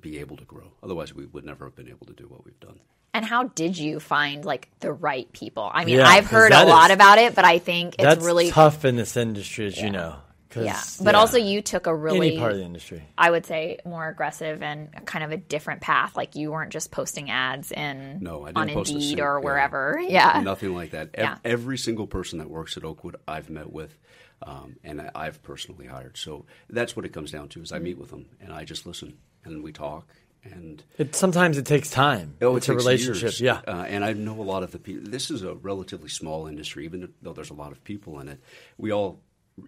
be 0.00 0.18
able 0.18 0.36
to 0.36 0.44
grow. 0.44 0.72
Otherwise, 0.82 1.14
we 1.14 1.26
would 1.26 1.44
never 1.44 1.64
have 1.64 1.76
been 1.76 1.88
able 1.88 2.06
to 2.06 2.12
do 2.12 2.24
what 2.24 2.44
we've 2.44 2.60
done. 2.60 2.80
And 3.14 3.24
how 3.24 3.44
did 3.44 3.76
you 3.76 4.00
find 4.00 4.44
like 4.44 4.68
the 4.80 4.92
right 4.92 5.30
people? 5.32 5.70
I 5.72 5.84
mean, 5.84 5.98
Yeah, 5.98 6.08
I've 6.08 6.26
heard 6.26 6.52
a 6.52 6.64
lot 6.64 6.90
is- 6.90 6.94
about 6.94 7.18
it, 7.18 7.34
but 7.34 7.44
I 7.44 7.58
think 7.58 7.94
it's 7.94 8.04
That's 8.04 8.24
really 8.24 8.50
tough 8.50 8.84
in 8.84 8.96
this 8.96 9.16
industry, 9.16 9.66
as 9.66 9.78
you 9.78 9.90
know. 9.90 10.16
'Cause, 10.52 10.64
yeah. 10.64 10.80
But 11.04 11.14
also, 11.14 11.38
you 11.38 11.62
took 11.62 11.86
a 11.86 11.94
really 11.94 12.28
any 12.28 12.38
part 12.38 12.52
of 12.52 12.58
the 12.58 12.64
industry. 12.64 13.02
I 13.18 13.30
would 13.30 13.44
say 13.46 13.78
more 13.84 14.08
aggressive 14.08 14.62
and 14.62 14.88
kind 15.06 15.24
of 15.24 15.32
a 15.32 15.36
different 15.36 15.80
path. 15.80 16.16
Like 16.16 16.36
you 16.36 16.52
weren't 16.52 16.72
just 16.72 16.90
posting 16.92 17.30
ads 17.30 17.72
in 17.72 18.18
No, 18.20 18.42
I 18.44 18.46
didn't 18.52 18.58
on 18.58 18.68
post 18.70 18.90
a 18.90 18.94
Indeed 18.94 19.08
suit, 19.10 19.20
or 19.20 19.38
yeah. 19.40 19.44
wherever. 19.44 20.00
Yeah. 20.00 20.40
Nothing 20.44 20.74
like 20.74 20.90
that. 20.92 21.10
Yeah. 21.18 21.38
Every 21.44 21.78
single 21.78 22.06
person 22.06 22.38
that 22.38 22.48
works 22.50 22.76
at 22.76 22.84
Oakwood, 22.84 23.16
I've 23.26 23.50
met 23.50 23.72
with, 23.72 23.98
um, 24.42 24.76
and 24.84 25.00
I- 25.00 25.10
I've 25.14 25.42
personally 25.42 25.86
hired. 25.86 26.16
So 26.16 26.44
that's 26.70 26.94
what 26.96 27.04
it 27.04 27.10
comes 27.12 27.30
down 27.32 27.48
to: 27.50 27.62
is 27.62 27.72
I 27.72 27.78
meet 27.78 27.98
with 27.98 28.10
them 28.10 28.26
and 28.40 28.52
I 28.52 28.64
just 28.64 28.86
listen 28.86 29.18
and 29.44 29.62
we 29.64 29.72
talk, 29.72 30.06
and 30.44 30.82
It, 30.98 31.14
sometimes 31.16 31.58
it 31.58 31.66
takes 31.66 31.90
time. 31.90 32.36
Oh, 32.40 32.54
it 32.54 32.58
it's 32.58 32.68
a 32.68 32.72
takes 32.72 32.84
relationship. 32.84 33.22
years. 33.22 33.40
Yeah. 33.40 33.60
uh, 33.66 33.84
and 33.88 34.04
I 34.04 34.12
know 34.12 34.40
a 34.40 34.42
lot 34.42 34.62
of 34.62 34.70
the 34.72 34.78
people. 34.78 35.10
This 35.10 35.30
is 35.30 35.42
a 35.42 35.54
relatively 35.54 36.08
small 36.08 36.46
industry, 36.46 36.84
even 36.84 37.12
though 37.22 37.32
there's 37.32 37.50
a 37.50 37.54
lot 37.54 37.72
of 37.72 37.82
people 37.84 38.18
in 38.20 38.28
it. 38.28 38.40
We 38.78 38.90
all, 38.92 39.20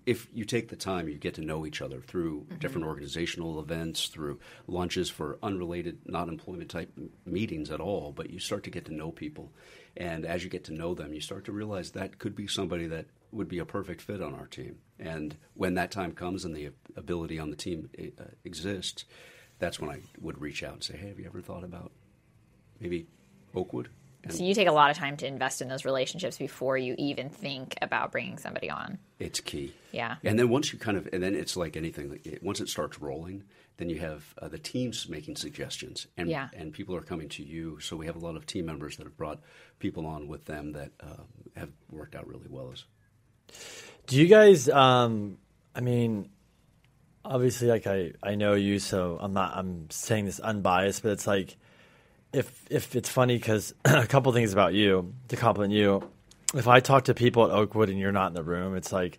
if 0.06 0.28
you 0.32 0.44
take 0.44 0.68
the 0.68 0.76
time, 0.76 1.08
you 1.08 1.18
get 1.18 1.34
to 1.34 1.42
know 1.44 1.66
each 1.66 1.82
other 1.82 2.00
through 2.00 2.46
different 2.58 2.86
organizational 2.86 3.60
events, 3.60 4.08
through 4.08 4.40
lunches 4.66 5.10
for 5.10 5.38
unrelated, 5.42 5.98
not 6.06 6.28
employment 6.28 6.70
type 6.70 6.90
meetings 7.26 7.70
at 7.70 7.80
all. 7.80 8.12
But 8.12 8.30
you 8.30 8.38
start 8.38 8.64
to 8.64 8.70
get 8.70 8.86
to 8.86 8.94
know 8.94 9.10
people, 9.10 9.52
and 9.96 10.24
as 10.24 10.42
you 10.42 10.50
get 10.50 10.64
to 10.64 10.72
know 10.72 10.94
them, 10.94 11.12
you 11.12 11.20
start 11.20 11.44
to 11.46 11.52
realize 11.52 11.90
that 11.90 12.18
could 12.18 12.34
be 12.34 12.46
somebody 12.46 12.86
that 12.86 13.06
would 13.30 13.48
be 13.48 13.58
a 13.58 13.66
perfect 13.66 14.00
fit 14.00 14.22
on 14.22 14.34
our 14.34 14.46
team. 14.46 14.78
And 14.98 15.36
when 15.54 15.74
that 15.74 15.90
time 15.90 16.12
comes 16.12 16.44
and 16.44 16.54
the 16.54 16.70
ability 16.96 17.38
on 17.38 17.50
the 17.50 17.56
team 17.56 17.90
uh, 17.98 18.24
exists, 18.44 19.04
that's 19.58 19.80
when 19.80 19.90
I 19.90 20.00
would 20.20 20.40
reach 20.40 20.62
out 20.62 20.74
and 20.74 20.84
say, 20.84 20.96
"Hey, 20.96 21.08
have 21.08 21.18
you 21.18 21.26
ever 21.26 21.42
thought 21.42 21.64
about 21.64 21.92
maybe 22.80 23.06
Oakwood?" 23.54 23.90
And 24.24 24.32
So 24.34 24.44
you 24.44 24.54
take 24.54 24.68
a 24.68 24.72
lot 24.72 24.90
of 24.90 24.96
time 24.96 25.16
to 25.18 25.26
invest 25.26 25.62
in 25.62 25.68
those 25.68 25.84
relationships 25.84 26.36
before 26.38 26.76
you 26.76 26.94
even 26.98 27.28
think 27.30 27.76
about 27.82 28.10
bringing 28.12 28.38
somebody 28.38 28.70
on. 28.70 28.98
it's 29.18 29.40
key. 29.40 29.72
Yeah. 29.92 30.16
And 30.24 30.38
then 30.38 30.48
once 30.48 30.72
you 30.72 30.78
kind 30.78 30.96
of, 30.96 31.08
and 31.12 31.22
then 31.22 31.34
it's 31.34 31.56
like 31.56 31.76
anything. 31.76 32.18
Once 32.42 32.60
it 32.60 32.68
starts 32.68 32.98
rolling, 33.00 33.44
then 33.76 33.88
you 33.90 33.98
have 34.00 34.22
uh, 34.40 34.48
the 34.48 34.58
teams 34.58 35.08
making 35.08 35.36
suggestions, 35.36 36.06
and 36.16 36.28
Yeah. 36.28 36.48
and 36.54 36.72
people 36.72 36.94
are 36.96 37.00
coming 37.02 37.28
to 37.30 37.42
you. 37.42 37.80
So 37.80 37.96
we 37.96 38.06
have 38.06 38.16
a 38.16 38.20
lot 38.20 38.36
of 38.36 38.46
team 38.46 38.66
members 38.66 38.96
that 38.96 39.04
have 39.04 39.16
brought 39.16 39.40
people 39.78 40.06
on 40.06 40.28
with 40.28 40.44
them 40.44 40.72
that 40.72 40.92
uh, 41.00 41.22
have 41.56 41.70
worked 41.90 42.14
out 42.14 42.26
really 42.28 42.46
well. 42.48 42.70
As 42.72 42.84
Do 44.06 44.16
you 44.16 44.26
guys? 44.28 44.68
Um, 44.68 45.38
I 45.74 45.80
mean, 45.80 46.30
obviously, 47.24 47.68
like 47.68 47.86
I, 47.86 48.12
I 48.22 48.34
know 48.36 48.54
you, 48.54 48.78
so 48.78 49.18
I'm 49.20 49.32
not. 49.32 49.56
I'm 49.56 49.90
saying 49.90 50.26
this 50.26 50.38
unbiased, 50.40 51.02
but 51.02 51.12
it's 51.12 51.26
like, 51.26 51.56
if 52.34 52.66
if 52.70 52.96
it's 52.96 53.08
funny 53.08 53.36
because 53.36 53.74
a 53.84 54.06
couple 54.06 54.32
things 54.32 54.52
about 54.52 54.74
you 54.74 55.14
to 55.28 55.36
compliment 55.36 55.72
you. 55.72 56.08
If 56.54 56.68
I 56.68 56.80
talk 56.80 57.04
to 57.04 57.14
people 57.14 57.44
at 57.44 57.50
Oakwood 57.50 57.88
and 57.88 57.98
you're 57.98 58.12
not 58.12 58.28
in 58.28 58.34
the 58.34 58.44
room, 58.44 58.76
it's 58.76 58.92
like. 58.92 59.18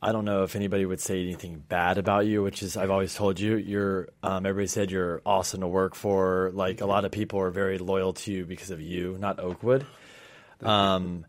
I 0.00 0.12
don't 0.12 0.24
know 0.24 0.44
if 0.44 0.54
anybody 0.54 0.86
would 0.86 1.00
say 1.00 1.20
anything 1.20 1.64
bad 1.68 1.98
about 1.98 2.24
you, 2.24 2.40
which 2.40 2.62
is 2.62 2.76
I've 2.76 2.92
always 2.92 3.16
told 3.16 3.40
you 3.40 3.56
you're. 3.56 4.08
Um, 4.22 4.46
everybody 4.46 4.68
said 4.68 4.92
you're 4.92 5.20
awesome 5.26 5.60
to 5.62 5.66
work 5.66 5.96
for. 5.96 6.52
Like 6.54 6.80
a 6.80 6.86
lot 6.86 7.04
of 7.04 7.10
people 7.10 7.40
are 7.40 7.50
very 7.50 7.78
loyal 7.78 8.12
to 8.12 8.32
you 8.32 8.44
because 8.44 8.70
of 8.70 8.80
you, 8.80 9.16
not 9.18 9.40
Oakwood. 9.40 9.84
Um, 10.62 11.26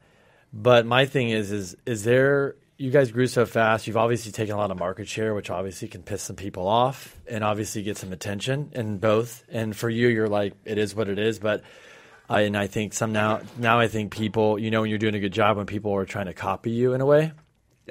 but 0.53 0.85
my 0.85 1.07
thing 1.07 1.31
is, 1.31 1.51
is 1.51 1.77
is 1.87 2.03
there? 2.03 2.57
You 2.79 2.91
guys 2.91 3.11
grew 3.11 3.27
so 3.27 3.45
fast. 3.45 3.87
You've 3.87 3.97
obviously 3.97 4.31
taken 4.31 4.55
a 4.55 4.57
lot 4.57 4.71
of 4.71 4.79
market 4.79 5.09
share, 5.09 5.35
which 5.35 5.49
obviously 5.49 5.89
can 5.89 6.01
piss 6.01 6.23
some 6.23 6.37
people 6.37 6.65
off, 6.65 7.13
and 7.27 7.43
obviously 7.43 7.83
get 7.83 7.97
some 7.97 8.13
attention 8.13 8.71
in 8.73 8.99
both. 8.99 9.43
And 9.49 9.75
for 9.75 9.89
you, 9.89 10.07
you're 10.07 10.29
like, 10.29 10.53
it 10.63 10.77
is 10.77 10.95
what 10.95 11.09
it 11.09 11.19
is. 11.19 11.39
But 11.39 11.61
I 12.29 12.41
and 12.41 12.55
I 12.55 12.67
think 12.67 12.93
some 12.93 13.11
now 13.11 13.41
now 13.57 13.79
I 13.79 13.89
think 13.89 14.13
people, 14.13 14.57
you 14.57 14.71
know, 14.71 14.79
when 14.79 14.89
you're 14.89 14.97
doing 14.97 15.15
a 15.15 15.19
good 15.19 15.33
job, 15.33 15.57
when 15.57 15.65
people 15.65 15.93
are 15.93 16.05
trying 16.05 16.27
to 16.27 16.33
copy 16.33 16.71
you 16.71 16.93
in 16.93 17.01
a 17.01 17.05
way. 17.05 17.33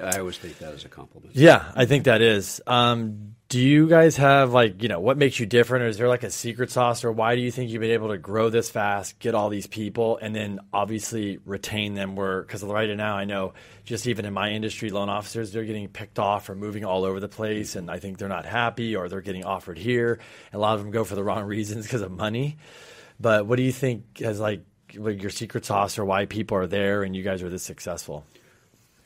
I 0.01 0.17
always 0.17 0.39
take 0.39 0.57
that 0.57 0.73
as 0.73 0.85
a 0.85 0.89
compliment. 0.89 1.35
Yeah, 1.35 1.71
I 1.75 1.85
think 1.85 2.05
that 2.05 2.23
is. 2.23 2.59
Um, 2.65 3.35
do 3.49 3.59
you 3.59 3.87
guys 3.87 4.15
have 4.17 4.53
like 4.53 4.83
you 4.83 4.87
know 4.87 4.99
what 4.99 5.17
makes 5.17 5.39
you 5.39 5.47
different, 5.47 5.83
or 5.83 5.87
is 5.87 5.97
there 5.97 6.07
like 6.07 6.21
a 6.21 6.29
secret 6.29 6.69
sauce, 6.69 7.03
or 7.03 7.11
why 7.11 7.35
do 7.35 7.41
you 7.41 7.49
think 7.49 7.71
you've 7.71 7.81
been 7.81 7.89
able 7.89 8.09
to 8.09 8.17
grow 8.17 8.51
this 8.51 8.69
fast, 8.69 9.17
get 9.17 9.33
all 9.33 9.49
these 9.49 9.65
people, 9.65 10.19
and 10.21 10.35
then 10.35 10.59
obviously 10.71 11.39
retain 11.45 11.95
them? 11.95 12.15
Where 12.15 12.43
because 12.43 12.63
right 12.63 12.95
now 12.95 13.17
I 13.17 13.25
know 13.25 13.55
just 13.85 14.05
even 14.05 14.25
in 14.25 14.33
my 14.33 14.51
industry, 14.51 14.91
loan 14.91 15.09
officers 15.09 15.51
they're 15.51 15.65
getting 15.65 15.87
picked 15.87 16.19
off 16.19 16.47
or 16.47 16.53
moving 16.53 16.85
all 16.85 17.03
over 17.05 17.19
the 17.19 17.27
place, 17.27 17.75
and 17.75 17.89
I 17.89 17.97
think 17.97 18.19
they're 18.19 18.29
not 18.29 18.45
happy 18.45 18.95
or 18.95 19.09
they're 19.09 19.19
getting 19.19 19.45
offered 19.45 19.79
here. 19.79 20.19
A 20.53 20.59
lot 20.59 20.75
of 20.75 20.81
them 20.83 20.91
go 20.91 21.03
for 21.03 21.15
the 21.15 21.23
wrong 21.23 21.43
reasons 21.45 21.87
because 21.87 22.03
of 22.03 22.11
money. 22.11 22.57
But 23.19 23.47
what 23.47 23.55
do 23.55 23.63
you 23.63 23.71
think 23.71 24.19
has 24.19 24.39
like 24.39 24.61
like 24.95 25.23
your 25.23 25.31
secret 25.31 25.65
sauce, 25.65 25.97
or 25.97 26.05
why 26.05 26.27
people 26.27 26.55
are 26.55 26.67
there 26.67 27.01
and 27.01 27.15
you 27.15 27.23
guys 27.23 27.41
are 27.41 27.49
this 27.49 27.63
successful? 27.63 28.27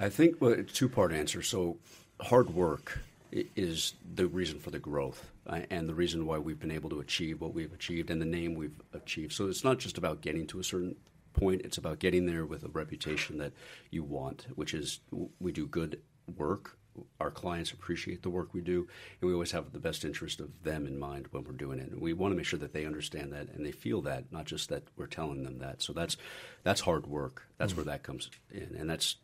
I 0.01 0.09
think 0.09 0.41
well, 0.41 0.57
two 0.73 0.89
part 0.89 1.13
answer. 1.13 1.41
So, 1.41 1.77
hard 2.19 2.53
work 2.53 2.99
is 3.33 3.95
the 4.13 4.27
reason 4.27 4.59
for 4.59 4.69
the 4.69 4.79
growth 4.79 5.31
uh, 5.47 5.61
and 5.69 5.89
the 5.89 5.95
reason 5.95 6.25
why 6.25 6.37
we've 6.37 6.59
been 6.59 6.71
able 6.71 6.89
to 6.91 6.99
achieve 6.99 7.41
what 7.41 7.53
we've 7.53 7.73
achieved 7.73 8.09
and 8.11 8.21
the 8.21 8.25
name 8.25 8.53
we've 8.53 8.79
achieved. 8.93 9.33
So, 9.33 9.47
it's 9.47 9.63
not 9.63 9.79
just 9.79 9.97
about 9.97 10.21
getting 10.21 10.45
to 10.47 10.59
a 10.59 10.63
certain 10.63 10.95
point, 11.33 11.61
it's 11.63 11.77
about 11.77 11.99
getting 11.99 12.25
there 12.25 12.45
with 12.45 12.63
a 12.63 12.69
reputation 12.69 13.37
that 13.39 13.53
you 13.89 14.03
want, 14.03 14.47
which 14.55 14.73
is 14.73 14.99
we 15.39 15.51
do 15.51 15.67
good 15.67 15.99
work. 16.37 16.77
Our 17.19 17.31
clients 17.31 17.71
appreciate 17.71 18.21
the 18.21 18.29
work 18.29 18.53
we 18.53 18.61
do, 18.61 18.87
and 19.19 19.27
we 19.27 19.33
always 19.33 19.51
have 19.51 19.71
the 19.71 19.79
best 19.79 20.05
interest 20.05 20.39
of 20.39 20.51
them 20.61 20.85
in 20.85 20.99
mind 20.99 21.27
when 21.31 21.43
we're 21.43 21.53
doing 21.53 21.79
it. 21.79 21.89
And 21.89 21.99
we 21.99 22.13
want 22.13 22.33
to 22.33 22.35
make 22.35 22.45
sure 22.45 22.59
that 22.59 22.71
they 22.71 22.85
understand 22.85 23.33
that 23.33 23.49
and 23.49 23.65
they 23.65 23.71
feel 23.71 24.01
that, 24.03 24.31
not 24.31 24.45
just 24.45 24.69
that 24.69 24.83
we're 24.95 25.07
telling 25.07 25.43
them 25.43 25.57
that. 25.57 25.81
So 25.81 25.91
that's 25.91 26.17
that's 26.61 26.81
hard 26.81 27.07
work. 27.07 27.47
That's 27.57 27.75
where 27.75 27.85
that 27.85 28.03
comes 28.03 28.29
in, 28.51 28.75
and 28.77 28.87
that's 28.87 29.15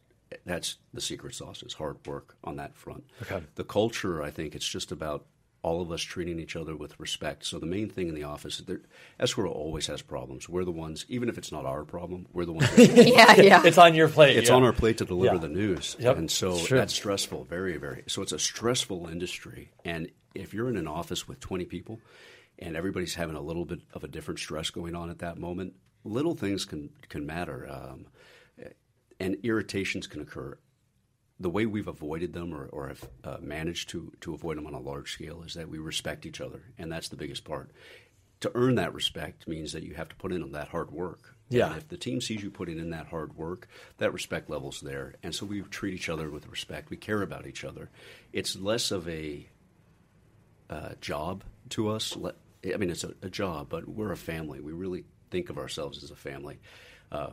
that's 0.45 0.77
the 0.93 1.01
secret 1.01 1.35
sauce 1.35 1.63
is 1.63 1.73
hard 1.73 1.97
work 2.05 2.35
on 2.43 2.57
that 2.57 2.75
front. 2.75 3.03
Okay. 3.23 3.41
The 3.55 3.63
culture, 3.63 4.21
I 4.23 4.29
think, 4.31 4.55
it's 4.55 4.67
just 4.67 4.91
about 4.91 5.25
all 5.61 5.81
of 5.81 5.91
us 5.91 6.01
treating 6.01 6.39
each 6.39 6.55
other 6.55 6.73
with 6.75 6.97
respect. 6.99 7.45
So 7.45 7.59
the 7.59 7.65
main 7.65 7.89
thing 7.89 8.07
in 8.07 8.15
the 8.15 8.23
office, 8.23 8.59
is 8.61 8.65
that 8.67 8.81
escrow 9.19 9.51
always 9.51 9.87
has 9.87 10.01
problems. 10.01 10.47
We're 10.47 10.63
the 10.63 10.71
ones, 10.71 11.05
even 11.09 11.27
if 11.27 11.37
it's 11.37 11.51
not 11.51 11.65
our 11.65 11.83
problem, 11.83 12.27
we're 12.31 12.45
the 12.45 12.53
ones. 12.53 12.69
Yeah, 12.77 13.41
yeah. 13.41 13.61
It's 13.65 13.77
on 13.77 13.93
your 13.93 14.07
plate. 14.07 14.37
it's 14.37 14.49
yeah. 14.49 14.55
on 14.55 14.63
our 14.63 14.71
plate 14.71 14.99
to 14.99 15.05
deliver 15.05 15.35
Yeah. 15.35 15.41
the 15.41 15.49
news, 15.49 15.97
Yep. 15.99 16.17
and 16.17 16.31
so 16.31 16.53
It's 16.55 16.69
that's 16.69 16.93
stressful. 16.93 17.43
Very, 17.43 17.75
very. 17.77 18.03
So 18.07 18.21
it's 18.21 18.31
a 18.31 18.39
stressful 18.39 19.07
industry, 19.07 19.71
and 19.83 20.09
if 20.33 20.53
you're 20.53 20.69
in 20.69 20.77
an 20.77 20.87
office 20.87 21.27
with 21.27 21.41
20 21.41 21.65
people, 21.65 21.99
and 22.57 22.77
everybody's 22.77 23.15
having 23.15 23.35
a 23.35 23.41
little 23.41 23.65
bit 23.65 23.79
of 23.93 24.03
a 24.05 24.07
different 24.07 24.39
stress 24.39 24.69
going 24.69 24.95
on 24.95 25.09
at 25.09 25.19
that 25.19 25.37
moment, 25.37 25.73
little 26.05 26.35
things 26.35 26.63
can 26.63 26.89
can 27.09 27.25
matter, 27.25 27.67
um, 27.69 28.05
and 29.19 29.37
irritations 29.43 30.07
can 30.07 30.21
occur 30.21 30.57
the 31.39 31.49
way 31.49 31.65
we've 31.65 31.87
avoided 31.87 32.33
them 32.33 32.53
or, 32.53 32.65
or 32.65 32.89
have 32.89 33.09
uh, 33.23 33.37
managed 33.39 33.89
to, 33.89 34.11
to 34.21 34.33
avoid 34.33 34.57
them 34.57 34.67
on 34.67 34.73
a 34.73 34.79
large 34.79 35.13
scale 35.13 35.41
is 35.43 35.53
that 35.53 35.69
we 35.69 35.77
respect 35.77 36.25
each 36.25 36.41
other, 36.41 36.61
and 36.77 36.91
that's 36.91 37.09
the 37.09 37.15
biggest 37.15 37.45
part. 37.45 37.71
To 38.41 38.51
earn 38.55 38.75
that 38.75 38.93
respect 38.93 39.47
means 39.47 39.73
that 39.73 39.83
you 39.83 39.95
have 39.95 40.09
to 40.09 40.15
put 40.15 40.31
in 40.31 40.51
that 40.51 40.69
hard 40.69 40.91
work. 40.91 41.35
Yeah. 41.49 41.67
And 41.67 41.77
if 41.77 41.87
the 41.87 41.97
team 41.97 42.21
sees 42.21 42.43
you 42.43 42.51
putting 42.51 42.77
in 42.77 42.91
that 42.91 43.07
hard 43.07 43.37
work, 43.37 43.67
that 43.97 44.13
respect 44.13 44.49
level's 44.49 44.81
there, 44.81 45.15
and 45.23 45.33
so 45.33 45.45
we 45.45 45.61
treat 45.61 45.93
each 45.93 46.09
other 46.09 46.29
with 46.29 46.47
respect. 46.47 46.89
We 46.89 46.97
care 46.97 47.21
about 47.21 47.47
each 47.47 47.63
other. 47.63 47.89
It's 48.33 48.55
less 48.55 48.91
of 48.91 49.07
a 49.07 49.47
uh, 50.69 50.89
job 51.01 51.43
to 51.69 51.89
us. 51.89 52.15
Le- 52.15 52.35
I 52.65 52.77
mean, 52.77 52.89
it's 52.89 53.03
a, 53.03 53.13
a 53.21 53.29
job, 53.29 53.67
but 53.69 53.87
we're 53.87 54.11
a 54.11 54.17
family. 54.17 54.59
We 54.59 54.73
really 54.73 55.05
think 55.31 55.49
of 55.49 55.57
ourselves 55.57 56.03
as 56.03 56.11
a 56.11 56.15
family, 56.15 56.59
uh, 57.11 57.31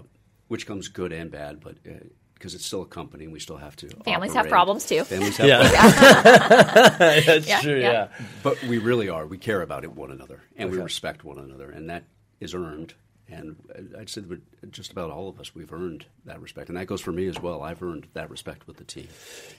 which 0.48 0.66
comes 0.66 0.88
good 0.88 1.12
and 1.12 1.30
bad, 1.30 1.60
but. 1.60 1.76
Uh, 1.88 1.92
because 2.34 2.54
it's 2.54 2.66
still 2.66 2.82
a 2.82 2.86
company, 2.86 3.24
and 3.24 3.32
we 3.32 3.40
still 3.40 3.56
have 3.56 3.74
to. 3.76 3.88
Families 4.04 4.34
have 4.34 4.46
problems, 4.48 4.84
too. 4.84 5.04
Families 5.04 5.36
have 5.38 5.48
Yeah. 5.48 5.70
problems. 5.70 6.98
That's 7.26 7.48
Yeah, 7.48 7.60
true. 7.62 7.80
yeah. 7.80 7.90
yeah. 7.90 8.08
but 8.42 8.62
we 8.64 8.76
really 8.76 9.08
are. 9.08 9.26
We 9.26 9.38
care 9.38 9.62
about 9.62 9.84
it, 9.84 9.92
one 9.92 10.10
another, 10.10 10.42
and 10.54 10.70
we 10.70 10.76
respect 10.76 11.24
one 11.24 11.38
another, 11.38 11.70
and 11.70 11.88
that 11.88 12.04
is 12.38 12.54
earned. 12.54 12.92
And 13.28 13.56
I'd 13.98 14.10
say 14.10 14.20
that 14.20 14.70
just 14.70 14.92
about 14.92 15.10
all 15.10 15.30
of 15.30 15.40
us, 15.40 15.54
we've 15.54 15.72
earned 15.72 16.04
that 16.26 16.42
respect, 16.42 16.68
and 16.68 16.76
that 16.76 16.86
goes 16.86 17.00
for 17.00 17.10
me 17.10 17.26
as 17.26 17.40
well. 17.40 17.62
I've 17.62 17.82
earned 17.82 18.06
that 18.12 18.28
respect 18.28 18.66
with 18.66 18.76
the 18.76 18.84
team. 18.84 19.08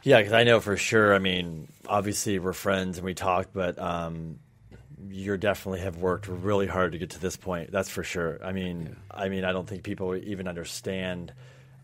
Yeah, 0.03 0.19
because 0.19 0.33
I 0.33 0.43
know 0.43 0.59
for 0.59 0.77
sure. 0.77 1.15
I 1.15 1.19
mean, 1.19 1.67
obviously 1.87 2.37
we're 2.37 2.53
friends 2.53 2.99
and 2.99 3.05
we 3.05 3.15
talk, 3.15 3.47
but 3.53 3.79
um, 3.79 4.37
you 5.09 5.37
definitely 5.37 5.81
have 5.81 5.97
worked 5.97 6.27
really 6.27 6.67
hard 6.67 6.93
to 6.93 6.97
get 6.97 7.11
to 7.11 7.19
this 7.19 7.35
point. 7.35 7.71
That's 7.71 7.89
for 7.89 8.03
sure. 8.03 8.39
I 8.43 8.51
mean, 8.51 8.95
I 9.11 9.29
mean, 9.29 9.43
I 9.43 9.51
don't 9.51 9.67
think 9.67 9.83
people 9.83 10.15
even 10.15 10.47
understand 10.47 11.33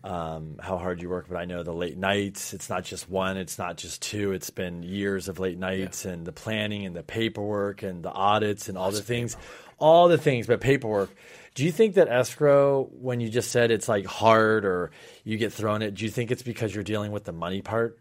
um, 0.04 0.56
how 0.60 0.76
hard 0.76 1.00
you 1.00 1.08
work. 1.08 1.26
But 1.28 1.38
I 1.38 1.46
know 1.46 1.62
the 1.62 1.72
late 1.72 1.96
nights. 1.96 2.52
It's 2.52 2.68
not 2.68 2.84
just 2.84 3.08
one. 3.08 3.36
It's 3.36 3.58
not 3.58 3.76
just 3.76 4.02
two. 4.02 4.32
It's 4.32 4.50
been 4.50 4.82
years 4.82 5.28
of 5.28 5.38
late 5.38 5.58
nights 5.58 6.04
and 6.04 6.26
the 6.26 6.32
planning 6.32 6.86
and 6.86 6.94
the 6.94 7.02
paperwork 7.02 7.82
and 7.82 8.02
the 8.04 8.12
audits 8.12 8.68
and 8.68 8.76
all 8.76 8.90
the 8.90 9.02
things, 9.02 9.36
all 9.78 10.08
the 10.08 10.18
things. 10.18 10.46
But 10.46 10.60
paperwork. 10.60 11.10
Do 11.54 11.64
you 11.64 11.70
think 11.70 11.94
that 11.94 12.08
escrow, 12.08 12.90
when 13.00 13.20
you 13.20 13.28
just 13.28 13.52
said 13.52 13.70
it's 13.70 13.88
like 13.88 14.06
hard 14.06 14.64
or 14.64 14.90
you 15.22 15.38
get 15.38 15.52
thrown 15.52 15.82
it, 15.82 15.94
do 15.94 16.04
you 16.04 16.10
think 16.10 16.32
it's 16.32 16.42
because 16.42 16.74
you're 16.74 16.82
dealing 16.82 17.12
with 17.12 17.22
the 17.22 17.32
money 17.32 17.62
part? 17.62 17.96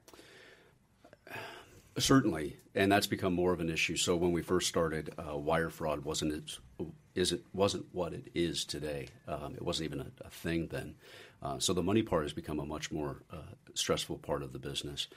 Certainly, 1.97 2.57
and 2.73 2.91
that's 2.91 3.05
become 3.05 3.33
more 3.33 3.53
of 3.53 3.59
an 3.59 3.69
issue. 3.69 3.97
So 3.97 4.15
when 4.15 4.31
we 4.31 4.41
first 4.41 4.67
started, 4.67 5.13
uh, 5.17 5.37
wire 5.37 5.69
fraud 5.69 6.03
wasn't 6.03 6.33
as, 6.33 6.87
isn't 7.13 7.43
wasn't 7.53 7.85
what 7.91 8.13
it 8.13 8.29
is 8.33 8.65
today. 8.65 9.09
Um, 9.27 9.53
it 9.55 9.61
wasn't 9.61 9.85
even 9.85 9.99
a, 9.99 10.07
a 10.25 10.29
thing 10.29 10.69
then. 10.71 10.95
Uh, 11.41 11.59
so 11.59 11.73
the 11.73 11.83
money 11.83 12.01
part 12.01 12.23
has 12.23 12.33
become 12.33 12.59
a 12.59 12.65
much 12.65 12.91
more 12.91 13.21
uh, 13.31 13.53
stressful 13.75 14.17
part 14.17 14.41
of 14.41 14.53
the 14.53 14.59
business. 14.59 15.07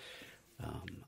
Um, 0.63 1.05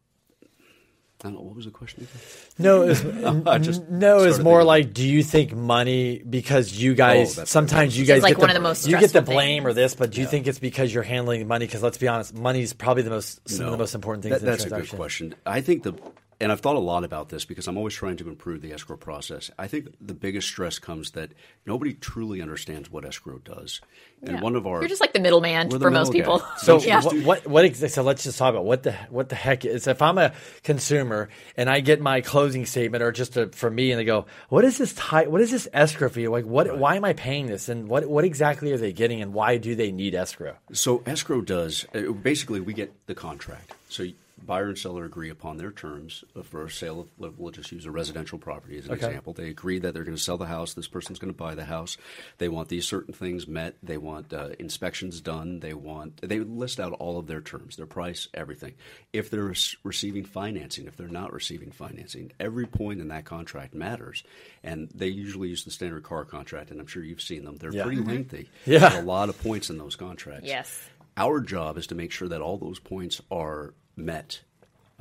I 1.20 1.24
don't 1.28 1.34
know 1.34 1.40
what 1.40 1.56
was 1.56 1.64
the 1.64 1.72
question. 1.72 2.04
Again? 2.04 2.20
No, 2.58 2.82
it's, 2.82 3.04
I 3.46 3.58
just 3.58 3.88
no, 3.88 4.18
it's 4.22 4.38
more 4.38 4.58
thinking- 4.60 4.66
like, 4.68 4.92
do 4.94 5.04
you 5.06 5.24
think 5.24 5.52
money 5.52 6.18
because 6.20 6.72
you 6.72 6.94
guys 6.94 7.32
Oh, 7.32 7.40
that's 7.40 7.50
sometimes 7.50 7.98
you 7.98 8.04
guys 8.06 8.22
like 8.22 8.36
get 8.36 8.38
one 8.38 8.48
the, 8.48 8.54
of 8.56 8.62
the 8.62 8.68
most 8.68 8.86
you 8.86 8.98
get 9.00 9.12
the 9.12 9.22
blame 9.22 9.64
things. 9.64 9.70
or 9.70 9.74
this, 9.74 9.94
but 9.96 10.10
do 10.12 10.20
you 10.20 10.28
think 10.28 10.46
it's 10.46 10.60
because 10.60 10.94
you're 10.94 11.02
handling 11.02 11.46
money? 11.48 11.66
Because 11.66 11.82
let's 11.82 11.98
be 11.98 12.06
honest, 12.06 12.34
money 12.34 12.62
is 12.62 12.72
probably 12.72 13.02
the 13.02 13.10
most 13.10 13.48
some 13.48 13.66
of 13.66 13.72
the 13.72 13.78
most 13.78 13.96
important 13.96 14.22
things. 14.22 14.34
That- 14.36 14.40
in 14.42 14.46
that's 14.46 14.64
a 14.64 14.68
transaction. 14.68 14.96
good 14.96 15.00
question. 15.00 15.34
I 15.44 15.60
think 15.60 15.82
the 15.82 15.94
and 16.40 16.52
I've 16.52 16.60
thought 16.60 16.76
a 16.76 16.80
lot 16.80 17.02
about 17.04 17.30
this 17.30 17.44
because 17.44 17.66
I'm 17.66 17.76
always 17.76 17.94
trying 17.94 18.16
to 18.18 18.28
improve 18.28 18.62
the 18.62 18.72
escrow 18.72 18.96
process. 18.96 19.50
I 19.58 19.66
think 19.66 19.88
the 20.00 20.14
biggest 20.14 20.46
stress 20.46 20.78
comes 20.78 21.10
that 21.12 21.32
nobody 21.66 21.94
truly 21.94 22.40
understands 22.40 22.90
what 22.90 23.04
escrow 23.04 23.38
does. 23.38 23.80
And 24.22 24.32
Yeah. 24.36 24.40
one 24.40 24.54
of 24.56 24.66
our 24.66 24.80
You're 24.80 24.88
just 24.88 25.00
like 25.00 25.12
the 25.12 25.20
middleman 25.20 25.68
We're 25.68 25.78
the 25.78 25.86
for 25.86 25.90
most 25.90 26.12
middle 26.12 26.38
people. 26.38 26.38
guy. 26.38 26.46
So 26.58 26.80
Yeah. 26.84 27.02
what, 27.02 27.44
what 27.44 27.46
what 27.46 27.76
so 27.76 28.02
let's 28.02 28.22
just 28.24 28.38
talk 28.38 28.50
about 28.50 28.64
what 28.64 28.84
the 28.84 28.92
what 29.10 29.28
the 29.28 29.34
heck 29.36 29.64
is 29.64 29.86
if 29.88 30.00
I'm 30.00 30.18
a 30.18 30.32
consumer 30.62 31.28
and 31.56 31.68
I 31.68 31.80
get 31.80 32.00
my 32.00 32.20
closing 32.20 32.66
statement 32.66 33.02
or 33.02 33.10
just 33.10 33.36
a, 33.36 33.48
for 33.48 33.70
me 33.70 33.90
and 33.90 33.98
they 33.98 34.04
go 34.04 34.26
what 34.48 34.64
is 34.64 34.78
this 34.78 34.94
ti- 34.94 35.26
what 35.26 35.40
is 35.40 35.50
this 35.50 35.66
escrow 35.72 36.08
fee 36.08 36.28
like 36.28 36.44
what 36.44 36.78
why 36.78 36.96
am 36.96 37.04
I 37.04 37.14
paying 37.14 37.46
this 37.46 37.68
and 37.68 37.88
what 37.88 38.06
what 38.06 38.24
exactly 38.24 38.72
are 38.72 38.78
they 38.78 38.92
getting 38.92 39.22
and 39.22 39.32
why 39.34 39.56
do 39.56 39.74
they 39.74 39.90
need 39.90 40.14
escrow? 40.14 40.54
So 40.72 41.02
escrow 41.06 41.40
does 41.40 41.84
uh, 41.94 42.12
basically 42.12 42.60
we 42.60 42.74
get 42.74 42.92
the 43.06 43.14
contract. 43.14 43.72
So 43.88 44.04
buyer 44.44 44.68
and 44.68 44.78
seller 44.78 45.04
agree 45.04 45.30
upon 45.30 45.56
their 45.56 45.70
terms 45.72 46.24
for 46.44 46.64
a 46.64 46.70
sale 46.70 47.00
of. 47.00 47.10
we'll- 47.18 47.34
We'll 47.36 47.52
just 47.52 47.70
use 47.72 47.84
a 47.86 47.90
residential 47.90 48.38
property 48.38 48.78
as 48.78 48.86
an 48.86 48.92
Okay. 48.92 49.06
example. 49.06 49.32
They 49.32 49.48
agree 49.48 49.78
that 49.78 49.94
they're 49.94 50.04
going 50.04 50.16
to 50.16 50.22
sell 50.22 50.38
the 50.38 50.46
house. 50.46 50.74
This 50.74 50.88
person's 50.88 51.18
going 51.18 51.32
to 51.32 51.36
buy 51.36 51.54
the 51.54 51.64
house. 51.64 51.96
They 52.38 52.48
want 52.48 52.68
these 52.68 52.86
certain 52.86 53.14
things 53.14 53.46
met. 53.46 53.76
They 53.82 53.96
want 53.98 54.32
uh, 54.32 54.50
inspections 54.58 55.20
done. 55.20 55.60
They 55.60 55.74
want 55.74 56.20
they 56.22 56.40
list 56.40 56.80
out 56.80 56.92
all 56.94 57.18
of 57.18 57.26
their 57.26 57.40
terms, 57.40 57.76
their 57.76 57.86
price, 57.86 58.28
everything. 58.34 58.74
If 59.12 59.30
they're 59.30 59.50
s- 59.50 59.76
receiving 59.84 60.24
financing, 60.24 60.86
if 60.86 60.96
they're 60.96 61.06
not 61.08 61.32
receiving 61.32 61.70
financing, 61.70 62.32
every 62.40 62.66
point 62.66 63.00
in 63.00 63.08
that 63.08 63.24
contract 63.24 63.74
matters. 63.74 64.24
And 64.64 64.88
they 64.94 65.08
usually 65.08 65.48
use 65.48 65.64
the 65.64 65.70
standard 65.70 66.02
car 66.02 66.24
contract, 66.24 66.70
and 66.70 66.80
I'm 66.80 66.86
sure 66.86 67.02
you've 67.04 67.22
seen 67.22 67.44
them. 67.44 67.56
They're 67.56 67.72
Yeah. 67.72 67.84
pretty 67.84 68.00
lengthy. 68.02 68.48
Yeah. 68.66 68.80
There's 68.80 68.94
a 69.04 69.06
lot 69.06 69.28
of 69.28 69.40
points 69.40 69.70
in 69.70 69.78
those 69.78 69.96
contracts. 69.96 70.46
Yes. 70.46 70.88
Our 71.16 71.40
job 71.40 71.78
is 71.78 71.88
to 71.88 71.94
make 71.94 72.12
sure 72.12 72.28
that 72.28 72.40
all 72.40 72.58
those 72.58 72.78
points 72.78 73.20
are 73.30 73.74
met 73.98 74.40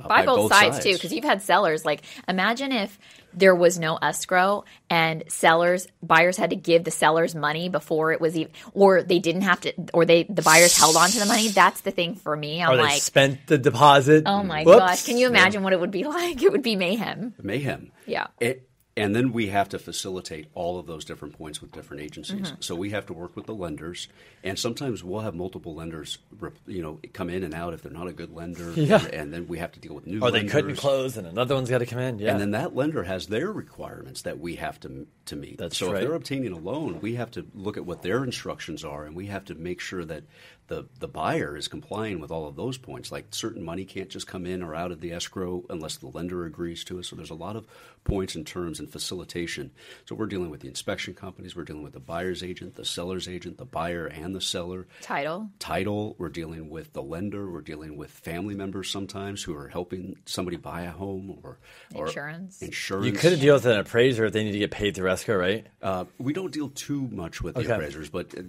uh, 0.00 0.08
by, 0.08 0.24
both, 0.24 0.52
sides, 0.52 0.78
too 0.82 0.92
because 0.92 1.12
you've 1.12 1.24
had 1.24 1.42
sellers 1.42 1.84
like 1.84 2.02
imagine 2.28 2.70
if 2.72 2.98
there 3.34 3.54
was 3.54 3.78
no 3.78 3.96
escrow 4.00 4.64
and 4.88 5.24
sellers 5.28 5.88
buyers 6.02 6.36
had 6.36 6.50
to 6.50 6.56
give 6.56 6.84
the 6.84 6.90
sellers 6.90 7.34
money 7.34 7.68
before 7.68 8.12
it 8.12 8.20
was 8.20 8.36
even 8.36 8.52
or 8.74 9.02
they 9.02 9.18
didn't 9.18 9.42
have 9.42 9.60
to 9.60 9.72
or 9.92 10.04
they 10.04 10.22
the 10.24 10.42
buyers 10.42 10.76
held 10.76 10.96
on 10.96 11.08
to 11.10 11.18
the 11.18 11.26
money 11.26 11.48
that's 11.48 11.80
the 11.82 11.90
thing 11.90 12.14
for 12.14 12.36
me 12.36 12.62
i'm 12.62 12.70
Or 12.72 12.76
they 12.76 12.82
like 12.82 13.02
spent 13.02 13.46
the 13.48 13.58
deposit. 13.58 14.22
oh 14.26 14.42
my 14.44 14.62
Whoops. 14.62 14.78
gosh 14.78 15.06
can 15.06 15.16
you 15.18 15.26
imagine 15.26 15.62
what 15.62 15.72
it 15.72 15.80
would 15.80 15.90
be 15.90 16.04
like 16.18 16.42
it 16.42 16.52
would 16.52 16.62
be 16.62 16.76
mayhem 16.76 17.34
mayhem. 17.42 17.90
Yeah. 18.06 18.28
It, 18.40 18.68
and 18.98 19.14
then 19.14 19.32
we 19.32 19.48
have 19.48 19.68
to 19.70 19.78
facilitate 19.78 20.48
all 20.54 20.78
of 20.78 20.86
those 20.86 21.04
different 21.04 21.36
points 21.38 21.60
with 21.60 21.72
different 21.72 22.02
agencies. 22.02 22.48
Mm-hmm. 22.48 22.60
So 22.60 22.74
we 22.74 22.90
have 22.90 23.06
to 23.06 23.12
work 23.12 23.36
with 23.36 23.46
the 23.46 23.54
lenders, 23.54 24.08
and 24.42 24.58
sometimes 24.58 25.04
we'll 25.04 25.20
have 25.20 25.34
multiple 25.34 25.74
lenders, 25.74 26.18
you 26.66 26.82
know, 26.82 26.98
come 27.12 27.30
in 27.30 27.42
and 27.44 27.54
out 27.54 27.74
if 27.74 27.82
they're 27.82 27.92
not 27.92 28.08
a 28.08 28.12
good 28.12 28.34
lender. 28.34 28.74
Yeah. 28.88 29.04
And, 29.04 29.28
and 29.28 29.34
then 29.34 29.48
we 29.48 29.58
have 29.58 29.72
to 29.72 29.80
deal 29.80 29.94
with 29.94 30.06
new. 30.06 30.20
Or 30.20 30.30
they 30.30 30.44
couldn't 30.44 30.76
close 30.76 31.18
and 31.18 31.26
another 31.26 31.54
one's 31.54 31.68
got 31.68 31.78
to 31.78 31.86
come 31.86 31.98
in. 31.98 32.18
Yeah. 32.18 32.30
And 32.32 32.40
then 32.40 32.52
that 32.52 32.74
lender 32.74 33.02
has 33.02 33.26
their 33.26 33.52
requirements 33.52 34.22
that 34.22 34.38
we 34.38 34.54
have 34.56 34.80
to 34.80 35.06
to 35.26 35.36
meet. 35.36 35.58
That's 35.58 35.76
so 35.76 35.88
right. 35.88 35.96
if 35.96 36.00
they're 36.00 36.14
obtaining 36.14 36.52
a 36.52 36.58
loan, 36.58 37.00
we 37.00 37.16
have 37.16 37.30
to 37.32 37.46
look 37.54 37.76
at 37.76 37.84
what 37.84 38.02
their 38.02 38.24
instructions 38.24 38.84
are, 38.84 39.04
and 39.04 39.14
we 39.14 39.26
have 39.26 39.44
to 39.46 39.54
make 39.54 39.80
sure 39.80 40.04
that 40.04 40.24
the 40.68 40.86
the 41.00 41.08
buyer 41.08 41.56
is 41.56 41.66
complying 41.68 42.20
with 42.20 42.30
all 42.30 42.46
of 42.46 42.56
those 42.56 42.78
points. 42.78 43.10
Like 43.10 43.26
certain 43.30 43.64
money 43.64 43.84
can't 43.84 44.08
just 44.08 44.26
come 44.26 44.46
in 44.46 44.62
or 44.62 44.74
out 44.74 44.92
of 44.92 45.00
the 45.00 45.12
escrow 45.12 45.64
unless 45.68 45.96
the 45.96 46.06
lender 46.08 46.44
agrees 46.44 46.84
to 46.84 46.98
it. 46.98 47.04
So 47.04 47.16
there's 47.16 47.30
a 47.30 47.34
lot 47.34 47.56
of 47.56 47.66
points 48.04 48.34
and 48.34 48.46
terms 48.46 48.78
and 48.80 48.90
facilitation. 48.90 49.70
So 50.06 50.14
we're 50.14 50.26
dealing 50.26 50.50
with 50.50 50.60
the 50.60 50.68
inspection 50.68 51.12
companies, 51.14 51.56
we're 51.56 51.64
dealing 51.64 51.82
with 51.82 51.92
the 51.94 52.00
buyer's 52.00 52.42
agent, 52.42 52.76
the 52.76 52.84
seller's 52.84 53.28
agent, 53.28 53.58
the 53.58 53.64
buyer 53.64 54.06
and 54.06 54.34
the 54.34 54.40
seller 54.40 54.86
title 55.02 55.50
title. 55.58 56.14
We're 56.18 56.28
dealing 56.28 56.70
with 56.70 56.92
the 56.92 57.02
lender. 57.02 57.50
We're 57.50 57.60
dealing 57.62 57.96
with 57.96 58.10
family 58.10 58.54
members 58.54 58.90
sometimes 58.90 59.42
who 59.42 59.54
are 59.56 59.68
helping 59.68 60.16
somebody 60.26 60.56
buy 60.56 60.82
a 60.82 60.90
home 60.90 61.38
or, 61.42 61.58
or 61.94 62.06
Insurance. 62.06 62.62
Insurance. 62.62 63.06
you 63.06 63.12
could 63.12 63.40
deal 63.40 63.54
with 63.54 63.66
an 63.66 63.78
appraiser 63.78 64.26
if 64.26 64.32
they 64.32 64.44
need 64.44 64.52
to 64.52 64.58
get 64.58 64.70
paid 64.70 64.94
through 64.94 65.10
escrow, 65.10 65.36
right? 65.36 65.66
Uh, 65.82 66.04
we 66.18 66.32
don't 66.32 66.52
deal 66.52 66.68
too 66.68 67.08
much 67.10 67.40
with 67.42 67.54
the 67.54 67.62
Okay. 67.62 67.72
appraisers, 67.72 68.10
but 68.10 68.36
uh, 68.36 68.42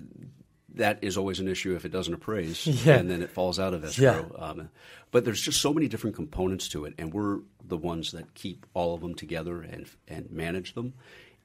that 0.79 0.99
is 1.03 1.17
always 1.17 1.39
an 1.39 1.47
issue 1.47 1.75
if 1.75 1.85
it 1.85 1.91
doesn't 1.91 2.13
appraise, 2.13 2.67
Yeah. 2.85 2.95
and 2.95 3.09
then 3.09 3.21
it 3.21 3.29
falls 3.29 3.59
out 3.59 3.73
of 3.73 3.85
escrow. 3.85 4.35
Um, 4.37 4.69
but 5.11 5.23
there's 5.23 5.41
just 5.41 5.61
so 5.61 5.73
many 5.73 5.87
different 5.87 6.15
components 6.15 6.67
to 6.69 6.83
it, 6.85 6.93
and 6.97 7.13
we're 7.13 7.39
the 7.63 7.77
ones 7.77 8.11
that 8.11 8.33
keep 8.33 8.65
all 8.73 8.93
of 8.95 9.01
them 9.01 9.15
together 9.15 9.61
and 9.61 9.85
and 10.07 10.29
manage 10.31 10.73
them. 10.73 10.93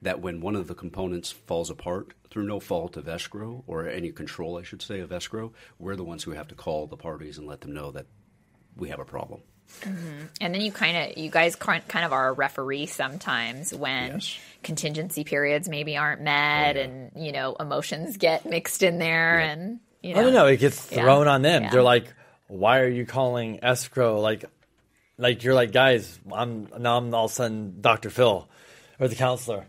That 0.02 0.20
when 0.20 0.40
one 0.40 0.54
of 0.56 0.66
the 0.66 0.74
components 0.74 1.30
falls 1.30 1.70
apart 1.70 2.12
through 2.28 2.46
no 2.46 2.60
fault 2.60 2.96
of 2.98 3.08
escrow 3.08 3.64
or 3.66 3.88
any 3.88 4.10
control, 4.12 4.58
I 4.58 4.62
should 4.62 4.82
say, 4.82 5.00
of 5.00 5.12
escrow, 5.12 5.52
we're 5.78 5.96
the 5.96 6.04
ones 6.04 6.24
who 6.24 6.32
have 6.32 6.48
to 6.48 6.54
call 6.54 6.86
the 6.86 6.96
parties 6.96 7.38
and 7.38 7.46
let 7.46 7.62
them 7.62 7.72
know 7.72 7.90
that 7.92 8.06
we 8.76 8.90
have 8.90 8.98
a 8.98 9.04
problem. 9.06 9.40
Mm-hmm. 9.80 10.26
and 10.40 10.54
then 10.54 10.60
you 10.62 10.70
kind 10.72 10.96
of 10.96 11.18
you 11.18 11.30
guys 11.30 11.56
kind 11.56 11.82
of 12.04 12.12
are 12.12 12.28
a 12.28 12.32
referee 12.32 12.86
sometimes 12.86 13.74
when 13.74 14.12
Yes. 14.14 14.38
contingency 14.62 15.24
periods 15.24 15.68
maybe 15.68 15.96
aren't 15.96 16.22
met 16.22 16.76
oh, 16.76 16.80
and 16.80 17.10
you 17.16 17.32
know 17.32 17.56
emotions 17.58 18.16
get 18.16 18.46
mixed 18.46 18.82
in 18.82 18.98
there 18.98 19.40
and 19.40 19.80
you 20.02 20.12
oh, 20.12 20.14
know 20.14 20.20
I 20.20 20.22
don't 20.24 20.32
know. 20.34 20.46
It 20.46 20.58
gets 20.58 20.90
Yeah. 20.92 21.02
thrown 21.02 21.28
on 21.28 21.42
them. 21.42 21.64
Yeah. 21.64 21.70
They're 21.70 21.82
like, 21.82 22.06
"Why 22.46 22.80
are 22.80 22.88
you 22.88 23.04
calling 23.04 23.58
escrow?" 23.64 24.20
Like, 24.20 24.44
like 25.18 25.42
you're 25.44 25.54
like, 25.54 25.72
guys, 25.72 26.18
I'm 26.32 26.68
now 26.78 26.96
I'm 26.98 27.12
all 27.14 27.24
of 27.26 27.30
a 27.30 27.34
sudden 27.34 27.80
Dr. 27.80 28.10
Phil 28.10 28.48
or 29.00 29.08
the 29.08 29.14
counselor. 29.16 29.66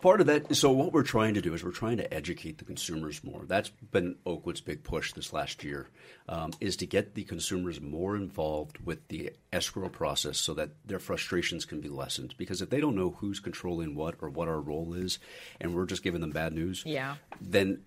Part 0.00 0.22
of 0.22 0.28
that, 0.28 0.56
so 0.56 0.70
what 0.70 0.92
we're 0.94 1.02
trying 1.02 1.34
to 1.34 1.42
do 1.42 1.52
is 1.52 1.62
we're 1.62 1.72
trying 1.72 1.98
to 1.98 2.14
educate 2.14 2.56
the 2.56 2.64
consumers 2.64 3.22
more. 3.22 3.44
That's 3.46 3.68
been 3.68 4.16
Oakwood's 4.24 4.62
big 4.62 4.82
push 4.82 5.12
this 5.12 5.32
last 5.32 5.62
year, 5.62 5.88
um, 6.26 6.52
is 6.58 6.76
to 6.76 6.86
get 6.86 7.14
the 7.14 7.24
consumers 7.24 7.82
more 7.82 8.16
involved 8.16 8.78
with 8.82 9.06
the 9.08 9.32
escrow 9.52 9.90
process 9.90 10.38
so 10.38 10.54
that 10.54 10.70
their 10.86 10.98
frustrations 11.00 11.66
can 11.66 11.80
be 11.82 11.90
lessened. 11.90 12.34
Because 12.38 12.62
if 12.62 12.70
they 12.70 12.80
don't 12.80 12.96
know 12.96 13.10
who's 13.18 13.40
controlling 13.40 13.94
what 13.94 14.14
or 14.22 14.30
what 14.30 14.48
our 14.48 14.60
role 14.60 14.94
is, 14.94 15.18
and 15.60 15.74
we're 15.74 15.84
just 15.86 16.02
giving 16.02 16.22
them 16.22 16.30
bad 16.30 16.54
news, 16.54 16.82
Yeah. 16.86 17.16
then 17.38 17.82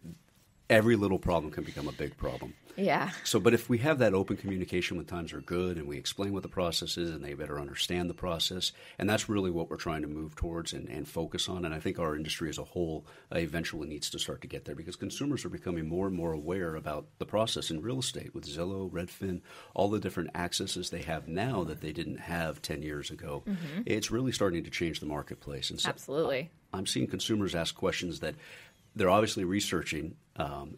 every 0.69 0.95
little 0.95 1.19
problem 1.19 1.52
can 1.52 1.63
become 1.63 1.88
a 1.88 1.91
big 1.93 2.15
problem. 2.17 2.54
Yeah 2.75 3.12
So, 3.23 3.39
but 3.39 3.53
if 3.53 3.69
we 3.69 3.77
have 3.79 3.99
that 3.99 4.13
open 4.13 4.38
communication 4.38 4.97
when 4.97 5.05
times 5.05 5.33
are 5.33 5.41
good 5.41 5.77
and 5.77 5.88
we 5.88 5.97
explain 5.97 6.33
what 6.33 6.43
the 6.43 6.49
process 6.49 6.97
is 6.97 7.09
and 7.09 7.23
they 7.23 7.33
better 7.33 7.59
understand 7.59 8.09
the 8.09 8.13
process, 8.13 8.71
and 8.97 9.09
that's 9.09 9.29
really 9.29 9.51
what 9.51 9.69
we're 9.69 9.77
trying 9.77 10.01
to 10.01 10.07
move 10.07 10.36
towards 10.36 10.73
and, 10.73 10.89
and 10.89 11.07
focus 11.07 11.49
on. 11.49 11.65
And 11.65 11.73
I 11.73 11.79
think 11.79 11.99
our 11.99 12.15
industry 12.15 12.49
as 12.49 12.57
a 12.57 12.63
whole 12.63 13.05
uh, 13.33 13.38
eventually 13.38 13.88
needs 13.88 14.09
to 14.12 14.19
start 14.19 14.41
to 14.41 14.47
get 14.47 14.65
there 14.65 14.75
because 14.75 14.95
consumers 14.95 15.45
are 15.45 15.49
becoming 15.49 15.88
more 15.88 16.07
and 16.07 16.15
more 16.15 16.33
aware 16.33 16.75
about 16.75 17.05
the 17.19 17.25
process 17.25 17.69
in 17.69 17.81
real 17.81 17.99
estate 17.99 18.33
with 18.33 18.45
Zillow, 18.45 18.89
Redfin, 18.89 19.41
all 19.73 19.89
the 19.89 19.99
different 19.99 20.31
accesses 20.36 20.89
they 20.89 21.01
have 21.01 21.27
now 21.27 21.63
that 21.63 21.81
they 21.81 21.91
didn't 21.91 22.19
have 22.19 22.62
10 22.62 22.81
years 22.81 23.12
ago. 23.12 23.43
It's 23.86 24.12
really 24.12 24.31
starting 24.31 24.63
to 24.63 24.69
change 24.69 24.99
the 24.99 25.05
marketplace. 25.05 25.69
And 25.69 25.79
so 25.79 25.89
absolutely 25.89 26.49
I'm 26.73 26.86
seeing 26.86 27.07
consumers 27.07 27.55
ask 27.55 27.75
questions 27.75 28.19
that 28.21 28.36
they're 28.95 29.09
obviously 29.09 29.43
researching 29.43 30.15
um, 30.36 30.77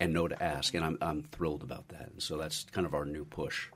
and 0.00 0.12
know 0.12 0.28
to 0.28 0.42
ask, 0.42 0.74
and 0.74 0.84
I'm, 0.84 0.98
I'm 1.00 1.22
thrilled 1.22 1.62
about 1.62 1.88
that. 1.88 2.10
And 2.12 2.22
so 2.22 2.36
that's 2.36 2.64
kind 2.72 2.86
of 2.86 2.94
our 2.94 3.04
new 3.04 3.24
push. 3.24 3.68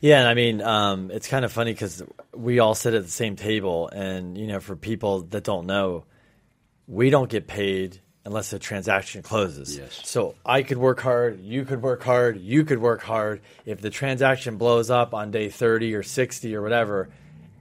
Yeah, 0.00 0.20
and 0.20 0.28
I 0.28 0.34
mean, 0.34 0.60
um, 0.62 1.10
it's 1.10 1.28
kind 1.28 1.44
of 1.44 1.52
funny 1.52 1.72
because 1.72 2.02
we 2.34 2.58
all 2.58 2.74
sit 2.74 2.94
at 2.94 3.02
the 3.02 3.10
same 3.10 3.36
table, 3.36 3.88
and 3.88 4.36
you 4.36 4.46
know, 4.46 4.60
for 4.60 4.74
people 4.74 5.22
that 5.22 5.44
don't 5.44 5.66
know, 5.66 6.04
we 6.88 7.10
don't 7.10 7.30
get 7.30 7.46
paid 7.46 8.00
unless 8.24 8.50
the 8.50 8.58
transaction 8.58 9.22
closes. 9.22 9.76
Yes. 9.76 10.00
So 10.04 10.34
I 10.44 10.62
could 10.62 10.78
work 10.78 11.00
hard, 11.00 11.40
you 11.40 11.64
could 11.64 11.82
work 11.82 12.02
hard, 12.02 12.40
you 12.40 12.64
could 12.64 12.78
work 12.78 13.02
hard. 13.02 13.42
If 13.66 13.80
the 13.80 13.90
transaction 13.90 14.56
blows 14.56 14.90
up 14.90 15.12
on 15.14 15.30
day 15.30 15.48
thirty 15.48 15.94
or 15.94 16.02
sixty 16.02 16.56
or 16.56 16.62
whatever, 16.62 17.10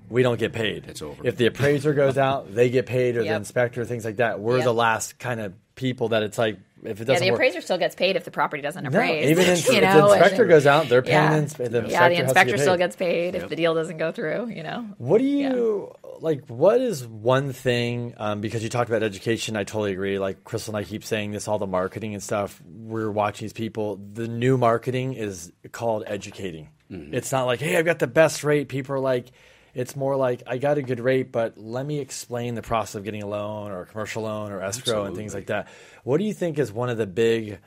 we 0.09 0.23
don't 0.23 0.39
get 0.39 0.53
paid. 0.53 0.85
It's 0.87 1.01
over. 1.01 1.27
If 1.27 1.35
the 1.37 1.47
appraiser 1.47 1.93
goes 1.93 2.17
out, 2.17 2.53
they 2.55 2.69
get 2.69 2.85
paid, 2.85 3.17
or 3.17 3.23
the 3.23 3.35
inspector, 3.35 3.83
things 3.85 4.05
like 4.05 4.17
that. 4.17 4.39
We're 4.39 4.57
Yep. 4.57 4.65
the 4.65 4.73
last 4.73 5.19
kind 5.19 5.39
of 5.41 5.53
people 5.75 6.09
that 6.09 6.23
it's 6.23 6.37
like 6.37 6.57
if 6.84 7.00
it 7.02 7.08
yeah 7.08 7.13
doesn't 7.13 7.26
the 7.26 7.32
work. 7.32 7.38
appraiser 7.39 7.62
still 7.62 7.78
gets 7.78 7.96
paid 7.96 8.15
if 8.15 8.24
the 8.26 8.32
property 8.32 8.62
doesn't 8.62 8.86
appraise. 8.86 9.26
No, 9.26 9.32
appraise 9.32 9.32
even 9.32 9.46
if, 9.48 9.67
you 9.67 9.74
if 9.76 9.82
know, 9.84 9.94
the 10.08 10.13
and- 10.13 10.22
inspector 10.22 10.46
goes 10.46 10.65
out, 10.67 10.89
they're 10.89 11.02
paying. 11.02 11.13
yeah, 11.15 11.39
the, 11.39 11.70
the 11.70 11.78
inspector 11.80 11.91
yeah 11.91 12.10
the 12.10 12.15
inspector 12.15 12.52
get 12.56 12.62
still 12.62 12.78
gets 12.78 12.96
paid 12.96 13.36
if 13.36 13.50
the 13.50 13.56
deal 13.56 13.74
doesn't 13.74 13.98
go 13.98 14.12
through 14.12 14.50
you 14.50 14.63
know 14.63 14.88
What 14.98 15.20
do 15.20 15.26
you 15.26 15.94
like? 16.20 16.46
What 16.48 16.82
is 16.82 17.06
one 17.08 17.52
thing? 17.52 18.13
Um, 18.17 18.41
because 18.41 18.62
you 18.63 18.70
talked 18.70 18.89
about 18.89 19.02
education, 19.02 19.56
I 19.58 19.63
totally 19.63 19.91
agree. 19.94 20.20
Like 20.20 20.44
Crystal 20.44 20.76
and 20.76 20.86
I 20.86 20.88
keep 20.88 21.04
saying 21.04 21.32
this, 21.32 21.48
all 21.48 21.58
the 21.58 21.65
marketing 21.65 22.13
and 22.13 22.22
stuff. 22.22 22.62
We're 22.63 23.10
watching 23.10 23.46
these 23.46 23.54
people. 23.54 23.96
The 24.13 24.28
new 24.28 24.56
marketing 24.58 25.13
is 25.13 25.52
called 25.72 26.04
educating. 26.06 26.70
It's 26.94 27.32
not 27.32 27.46
like, 27.46 27.60
hey, 27.62 27.78
I've 27.78 27.86
got 27.86 28.00
the 28.00 28.06
best 28.08 28.44
rate. 28.44 28.67
People 28.67 28.96
are 28.96 29.00
like, 29.00 29.32
it's 29.73 29.95
more 29.95 30.15
like 30.15 30.43
I 30.47 30.57
got 30.57 30.77
a 30.77 30.81
good 30.81 30.99
rate, 30.99 31.31
but 31.31 31.57
let 31.57 31.86
me 31.86 31.99
explain 31.99 32.55
the 32.55 32.62
process 32.62 32.95
of 32.95 33.03
getting 33.03 33.23
a 33.23 33.27
loan 33.27 33.71
or 33.71 33.81
a 33.81 33.86
commercial 33.86 34.23
loan 34.23 34.51
or 34.51 34.62
escrow 34.62 35.05
and 35.05 35.15
things 35.15 35.34
like 35.34 35.47
that. 35.47 35.67
What 36.03 36.17
do 36.17 36.23
you 36.23 36.34
think 36.34 36.60
is 36.60 36.71
one 36.71 36.89
of 36.89 36.97
the 36.97 37.07
big 37.07 37.60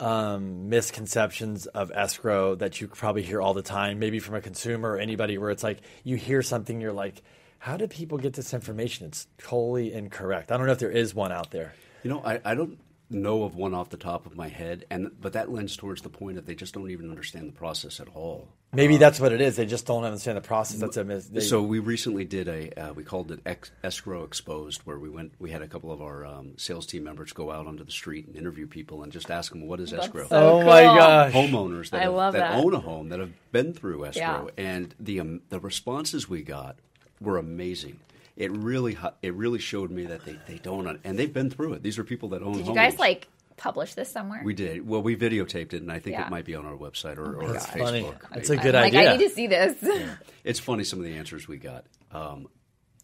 um, 0.00 0.68
misconceptions 0.68 1.66
of 1.66 1.92
escrow 1.94 2.54
that 2.56 2.80
you 2.80 2.88
probably 2.88 3.22
hear 3.22 3.40
all 3.40 3.54
the 3.54 3.62
time, 3.62 3.98
maybe 3.98 4.18
from 4.18 4.34
a 4.34 4.40
consumer 4.40 4.92
or 4.92 4.98
anybody, 4.98 5.38
where 5.38 5.50
it's 5.50 5.62
like 5.62 5.80
you 6.02 6.16
hear 6.16 6.42
something, 6.42 6.80
you're 6.80 6.92
like, 6.92 7.22
how 7.58 7.76
do 7.76 7.86
people 7.86 8.18
get 8.18 8.34
this 8.34 8.52
information? 8.52 9.06
It's 9.06 9.26
totally 9.38 9.92
incorrect. 9.92 10.52
I 10.52 10.56
don't 10.56 10.66
know 10.66 10.72
if 10.72 10.78
there 10.78 10.90
is 10.90 11.14
one 11.14 11.32
out 11.32 11.50
there. 11.50 11.74
You 12.02 12.10
know, 12.10 12.22
I, 12.24 12.40
I 12.44 12.54
don't 12.54 12.78
know 13.10 13.44
of 13.44 13.54
one 13.54 13.74
off 13.74 13.90
the 13.90 13.96
top 13.96 14.26
of 14.26 14.34
my 14.36 14.48
head, 14.48 14.84
and 14.90 15.10
but 15.20 15.34
that 15.34 15.50
lends 15.50 15.76
towards 15.76 16.02
the 16.02 16.08
point 16.08 16.36
that 16.36 16.46
they 16.46 16.54
just 16.54 16.74
don't 16.74 16.90
even 16.90 17.10
understand 17.10 17.48
the 17.48 17.52
process 17.52 18.00
at 18.00 18.08
all. 18.14 18.48
Maybe 18.72 18.96
that's 18.96 19.20
what 19.20 19.30
it 19.30 19.40
is. 19.40 19.54
They 19.54 19.66
just 19.66 19.86
don't 19.86 20.02
understand 20.02 20.36
the 20.36 20.40
process. 20.40 20.80
That's 20.80 20.96
a 20.96 21.04
mis- 21.04 21.26
they, 21.28 21.40
So 21.40 21.62
we 21.62 21.78
recently 21.78 22.24
did 22.24 22.48
a 22.48 22.70
uh, 22.80 22.92
we 22.92 23.04
called 23.04 23.30
it 23.30 23.40
ex- 23.46 23.70
escrow 23.84 24.24
exposed, 24.24 24.80
where 24.84 24.98
we 24.98 25.08
went 25.08 25.32
we 25.38 25.50
had 25.50 25.62
a 25.62 25.68
couple 25.68 25.92
of 25.92 26.02
our 26.02 26.26
um, 26.26 26.54
sales 26.56 26.86
team 26.86 27.04
members 27.04 27.32
go 27.32 27.52
out 27.52 27.66
onto 27.68 27.84
the 27.84 27.92
street 27.92 28.26
and 28.26 28.34
interview 28.36 28.66
people 28.66 29.02
and 29.04 29.12
just 29.12 29.30
ask 29.30 29.52
them 29.52 29.66
what 29.68 29.78
is 29.80 29.92
escrow. 29.92 30.24
oh 30.30 30.60
So 30.60 30.66
my 30.66 30.82
cool. 30.84 30.94
gosh. 30.96 31.32
Homeowners 31.32 31.90
that, 31.90 32.00
I 32.00 32.04
have, 32.04 32.14
love 32.14 32.32
that, 32.32 32.50
that. 32.52 32.64
own 32.64 32.74
a 32.74 32.80
home 32.80 33.10
that 33.10 33.20
have 33.20 33.32
been 33.52 33.74
through 33.74 34.06
escrow, 34.06 34.50
Yeah. 34.56 34.64
and 34.64 34.94
the 34.98 35.20
um, 35.20 35.42
the 35.50 35.60
responses 35.60 36.28
we 36.28 36.42
got 36.42 36.76
were 37.20 37.38
amazing. 37.38 38.00
It 38.36 38.50
really 38.50 38.96
it 39.22 39.34
really 39.34 39.60
showed 39.60 39.90
me 39.90 40.06
that 40.06 40.24
they, 40.24 40.38
they 40.48 40.58
don't 40.58 41.00
and 41.04 41.18
they've 41.18 41.32
been 41.32 41.50
through 41.50 41.74
it. 41.74 41.82
These 41.82 41.98
are 41.98 42.04
people 42.04 42.30
that 42.30 42.42
own. 42.42 42.52
Did 42.54 42.58
you 42.60 42.64
homes. 42.66 42.76
guys 42.76 42.98
like 42.98 43.28
publish 43.56 43.94
this 43.94 44.10
somewhere? 44.10 44.42
We 44.44 44.54
did. 44.54 44.86
Well, 44.86 45.02
we 45.02 45.14
videotaped 45.16 45.72
it, 45.72 45.82
and 45.82 45.92
I 45.92 46.00
think 46.00 46.14
Yeah. 46.16 46.26
it 46.26 46.30
might 46.30 46.44
be 46.44 46.56
on 46.56 46.66
our 46.66 46.76
website 46.76 47.18
or, 47.18 47.40
or 47.40 47.52
That's 47.52 47.66
Facebook. 47.66 47.78
funny. 47.78 48.12
That's 48.32 48.50
a 48.50 48.56
good 48.56 48.74
I'm 48.74 48.86
idea. 48.86 48.98
Like 49.00 49.08
I 49.08 49.16
need 49.16 49.28
to 49.28 49.34
see 49.34 49.46
this. 49.46 49.76
It's 50.44 50.58
funny 50.60 50.84
some 50.84 50.98
of 50.98 51.06
the 51.06 51.14
answers 51.16 51.48
we 51.48 51.56
got. 51.56 51.86
Um, 52.12 52.48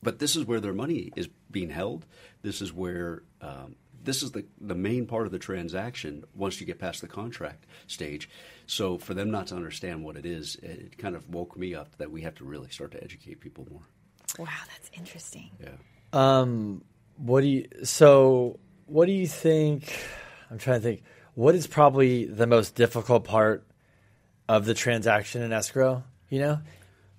but 0.03 0.19
this 0.19 0.37
is 0.37 0.45
where 0.45 0.61
their 0.61 0.75
money 0.75 1.11
is 1.16 1.27
being 1.51 1.71
held. 1.71 2.05
This 2.43 2.61
is 2.61 2.71
where 2.73 3.23
um, 3.40 3.77
this 4.03 4.23
is 4.23 4.33
the 4.33 4.45
the 4.61 4.75
main 4.75 5.07
part 5.07 5.27
of 5.27 5.33
the 5.33 5.38
transaction. 5.38 6.25
Once 6.35 6.61
you 6.61 6.66
get 6.66 6.79
past 6.79 7.01
the 7.01 7.09
contract 7.09 7.64
stage, 7.87 8.29
so 8.66 8.99
for 8.99 9.14
them 9.14 9.31
not 9.31 9.47
to 9.47 9.55
understand 9.55 10.05
what 10.05 10.16
it 10.16 10.27
is, 10.27 10.57
it 10.57 10.99
kind 10.99 11.14
of 11.16 11.29
woke 11.33 11.57
me 11.57 11.75
up 11.75 11.97
that 11.99 12.11
we 12.11 12.23
have 12.23 12.35
to 12.37 12.45
really 12.45 12.69
start 12.69 12.90
to 12.93 13.03
educate 13.03 13.40
people 13.40 13.66
more. 13.71 13.83
Wow, 14.38 14.49
that's 14.69 14.90
interesting. 14.97 15.51
Yeah. 15.61 15.71
Um, 16.12 16.83
what 17.16 17.43
do 17.43 17.47
you? 17.47 17.69
So, 17.85 18.59
what 18.87 19.07
do 19.07 19.12
you 19.12 19.27
think? 19.27 19.99
I'm 20.51 20.59
trying 20.59 20.81
to 20.81 20.83
think. 20.83 21.03
What 21.35 21.55
is 21.55 21.66
probably 21.66 22.25
the 22.25 22.47
most 22.47 22.75
difficult 22.75 23.25
part 23.25 23.64
of 24.49 24.64
the 24.64 24.75
transaction 24.75 25.43
in 25.43 25.53
escrow? 25.53 26.03
You 26.29 26.40
know, 26.40 26.61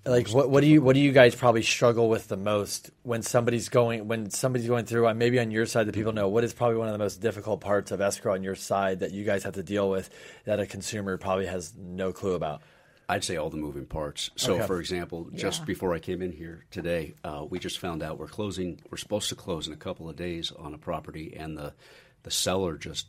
like 0.04 0.28
what 0.30 0.50
what 0.50 0.62
do 0.62 0.66
you 0.66 0.82
what 0.82 0.94
do 0.94 1.00
you 1.00 1.12
guys 1.12 1.34
probably 1.34 1.62
struggle 1.62 2.08
with 2.08 2.28
the 2.28 2.36
most 2.36 2.90
when 3.02 3.22
somebody's 3.22 3.68
going 3.68 4.08
when 4.08 4.30
somebody's 4.30 4.66
going 4.66 4.84
through? 4.84 5.06
uh, 5.06 5.14
Maybe 5.14 5.38
on 5.38 5.50
your 5.50 5.66
side 5.66 5.86
that 5.86 5.94
people 5.94 6.12
know 6.12 6.28
what 6.28 6.44
is 6.44 6.52
probably 6.52 6.76
one 6.76 6.88
of 6.88 6.92
the 6.92 6.98
most 6.98 7.20
difficult 7.20 7.60
parts 7.60 7.92
of 7.92 8.00
escrow 8.00 8.34
on 8.34 8.42
your 8.42 8.56
side 8.56 9.00
that 9.00 9.12
you 9.12 9.24
guys 9.24 9.44
have 9.44 9.54
to 9.54 9.62
deal 9.62 9.88
with 9.88 10.10
that 10.44 10.58
a 10.58 10.66
consumer 10.66 11.16
probably 11.18 11.46
has 11.46 11.72
no 11.76 12.12
clue 12.12 12.34
about. 12.34 12.62
I'd 13.12 13.24
say 13.24 13.36
all 13.36 13.50
the 13.50 13.58
moving 13.58 13.84
parts. 13.84 14.30
So, 14.36 14.54
Okay. 14.54 14.66
for 14.66 14.80
example, 14.80 15.28
just 15.34 15.60
Yeah. 15.60 15.64
before 15.66 15.92
I 15.92 15.98
came 15.98 16.22
in 16.22 16.32
here 16.32 16.64
today, 16.70 17.14
uh, 17.24 17.44
we 17.48 17.58
just 17.58 17.78
found 17.78 18.02
out 18.02 18.18
we're 18.18 18.26
closing. 18.26 18.80
We're 18.90 18.96
supposed 18.96 19.28
to 19.28 19.34
close 19.34 19.66
in 19.66 19.72
a 19.74 19.76
couple 19.76 20.08
of 20.08 20.16
days 20.16 20.50
on 20.50 20.72
a 20.72 20.78
property, 20.78 21.34
and 21.36 21.56
the 21.56 21.74
the 22.22 22.30
seller 22.30 22.78
just 22.78 23.08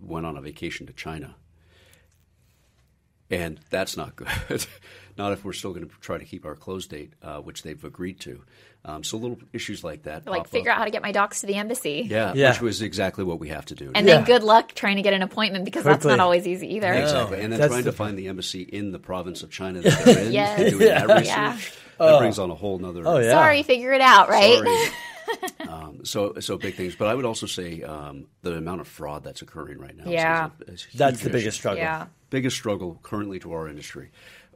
went 0.00 0.26
on 0.26 0.36
a 0.36 0.40
vacation 0.42 0.86
to 0.88 0.92
China, 0.92 1.36
and 3.30 3.60
that's 3.70 3.96
not 3.96 4.16
good. 4.16 4.28
not 5.18 5.32
if 5.32 5.44
we're 5.44 5.52
still 5.52 5.72
going 5.72 5.88
to 5.88 5.94
try 6.00 6.18
to 6.18 6.24
keep 6.24 6.44
our 6.46 6.54
close 6.56 6.86
date, 6.86 7.12
uh, 7.22 7.38
which 7.40 7.62
they've 7.62 7.82
agreed 7.84 8.20
to. 8.20 8.42
Um, 8.82 9.04
so, 9.04 9.18
little 9.18 9.38
issues 9.52 9.84
like 9.84 10.04
that. 10.04 10.26
Like 10.26 10.44
pop 10.44 10.46
figure 10.48 10.70
up. 10.70 10.76
out 10.76 10.78
how 10.78 10.84
to 10.86 10.90
get 10.90 11.02
my 11.02 11.12
docs 11.12 11.40
to 11.42 11.46
the 11.46 11.56
embassy. 11.56 12.06
Yeah, 12.08 12.32
Yeah. 12.34 12.50
which 12.52 12.62
was 12.62 12.80
exactly 12.82 13.24
what 13.24 13.38
we 13.38 13.48
have 13.50 13.66
to 13.66 13.74
do. 13.74 13.92
And 13.94 14.06
Yeah. 14.06 14.16
then 14.16 14.24
good 14.24 14.42
luck 14.42 14.72
trying 14.72 14.96
to 14.96 15.02
get 15.02 15.12
an 15.12 15.20
appointment 15.20 15.66
because 15.66 15.84
that's 15.84 16.04
not 16.06 16.18
always 16.20 16.46
easy 16.46 16.76
either. 16.76 16.90
Exactly, 16.94 17.40
and 17.42 17.52
then 17.52 17.60
That's 17.60 17.70
trying 17.70 17.84
the- 17.84 17.90
to 17.90 17.96
find 17.96 18.18
the 18.18 18.28
embassy 18.28 18.62
in 18.62 18.90
the 18.92 18.98
province 18.98 19.42
of 19.42 19.50
China 19.50 19.80
that 19.82 20.04
they're 20.06 20.18
in, 20.26 20.32
Yes. 20.32 20.58
and 20.60 20.70
doing 20.70 20.86
that 20.88 21.08
research, 21.08 21.26
Yeah. 21.26 21.58
that 21.98 22.18
brings 22.20 22.38
on 22.38 22.50
a 22.50 22.54
whole 22.54 22.78
nother. 22.78 23.02
Oh, 23.04 23.18
yeah. 23.18 23.32
Sorry, 23.32 23.62
figure 23.64 23.92
it 23.92 24.00
out, 24.00 24.30
right? 24.30 24.56
Sorry. 24.56 25.68
um, 25.68 26.04
so, 26.06 26.34
so 26.40 26.56
big 26.56 26.74
things. 26.74 26.96
But 26.96 27.08
I 27.08 27.14
would 27.14 27.26
also 27.26 27.46
say 27.46 27.82
um, 27.82 28.28
the 28.40 28.54
amount 28.54 28.80
of 28.80 28.88
fraud 28.88 29.22
that's 29.24 29.42
occurring 29.42 29.78
right 29.78 29.94
now. 29.94 30.10
Yeah. 30.10 30.46
is 30.46 30.68
a- 30.68 30.72
is 30.72 30.86
a 30.94 30.96
That's 30.96 31.20
huge 31.20 31.24
the 31.24 31.30
biggest 31.38 31.58
struggle. 31.58 31.82
Yeah. 31.82 32.06
Biggest 32.30 32.56
struggle 32.56 32.98
currently 33.02 33.38
to 33.40 33.52
our 33.52 33.68
industry. 33.68 34.10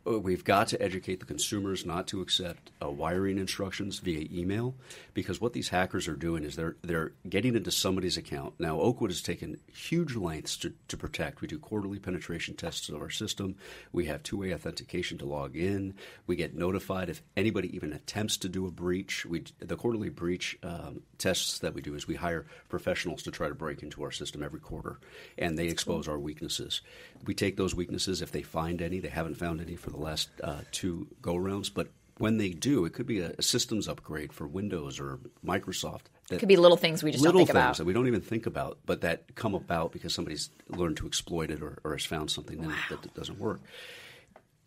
We've 0.06 0.44
got 0.44 0.68
to 0.68 0.82
educate 0.82 1.20
the 1.20 1.26
consumers 1.26 1.86
not 1.86 2.06
to 2.08 2.20
accept 2.20 2.70
uh, 2.82 2.90
wiring 2.90 3.38
instructions 3.38 4.00
via 4.00 4.28
email 4.30 4.74
because 5.14 5.40
what 5.40 5.54
these 5.54 5.70
hackers 5.70 6.08
are 6.08 6.16
doing 6.16 6.44
is 6.44 6.56
they're 6.56 6.76
they're 6.82 7.12
getting 7.26 7.56
into 7.56 7.70
somebody's 7.70 8.18
account. 8.18 8.52
Now, 8.58 8.78
Oakwood 8.78 9.10
has 9.10 9.22
taken 9.22 9.60
huge 9.72 10.14
lengths 10.14 10.58
to, 10.58 10.74
to 10.88 10.98
protect. 10.98 11.40
We 11.40 11.48
do 11.48 11.58
quarterly 11.58 11.98
penetration 11.98 12.54
tests 12.54 12.90
of 12.90 13.00
our 13.00 13.08
system. 13.08 13.56
We 13.92 14.04
have 14.04 14.22
two 14.22 14.36
way 14.36 14.52
authentication 14.52 15.16
to 15.18 15.24
log 15.24 15.56
in. 15.56 15.94
We 16.26 16.36
get 16.36 16.54
notified 16.54 17.08
if 17.08 17.22
anybody 17.34 17.74
even 17.74 17.94
attempts 17.94 18.36
to 18.38 18.48
do 18.50 18.66
a 18.66 18.70
breach. 18.70 19.24
We 19.24 19.44
the 19.58 19.76
quarterly 19.76 20.10
breach 20.10 20.58
um, 20.62 21.00
tests 21.16 21.60
that 21.60 21.72
we 21.72 21.80
do 21.80 21.94
is 21.94 22.06
we 22.06 22.16
hire 22.16 22.44
professionals 22.68 23.22
to 23.22 23.30
try 23.30 23.48
to 23.48 23.54
break 23.54 23.82
into 23.82 24.02
our 24.02 24.10
system 24.10 24.42
every 24.42 24.60
quarter, 24.60 24.98
and 25.38 25.58
they 25.58 25.68
expose 25.68 26.08
our 26.08 26.18
weaknesses. 26.18 26.82
We 27.24 27.32
take 27.32 27.56
those 27.56 27.74
weaknesses 27.74 28.20
if 28.20 28.32
they 28.32 28.42
find 28.42 28.82
any. 28.82 29.00
They 29.00 29.08
haven't 29.08 29.36
found 29.36 29.62
any 29.62 29.76
for 29.76 29.93
the 29.94 30.00
last 30.00 30.28
uh, 30.42 30.60
two 30.72 31.08
go 31.22 31.36
rounds, 31.36 31.70
but 31.70 31.88
when 32.18 32.38
they 32.38 32.50
do, 32.50 32.84
it 32.84 32.92
could 32.92 33.06
be 33.06 33.20
a, 33.20 33.40
systems 33.42 33.88
upgrade 33.88 34.32
for 34.32 34.46
Windows 34.46 35.00
or 35.00 35.18
Microsoft. 35.44 36.02
That 36.28 36.38
Could 36.38 36.48
be 36.48 36.56
little 36.56 36.76
things 36.76 37.02
we 37.02 37.10
just 37.10 37.22
little 37.22 37.40
don't 37.40 37.46
think 37.46 37.56
things 37.56 37.64
about. 37.64 37.76
that 37.78 37.84
we 37.84 37.92
don't 37.92 38.06
even 38.06 38.20
think 38.20 38.46
about, 38.46 38.78
but 38.86 39.00
that 39.02 39.34
come 39.34 39.54
about 39.54 39.92
because 39.92 40.14
somebody's 40.14 40.50
learned 40.68 40.96
to 40.98 41.06
exploit 41.06 41.50
it 41.50 41.60
or, 41.60 41.78
or 41.84 41.92
has 41.92 42.04
found 42.04 42.30
something 42.30 42.62
in 42.62 42.70
it 42.70 42.76
that 42.88 43.14
doesn't 43.14 43.38
work. 43.38 43.60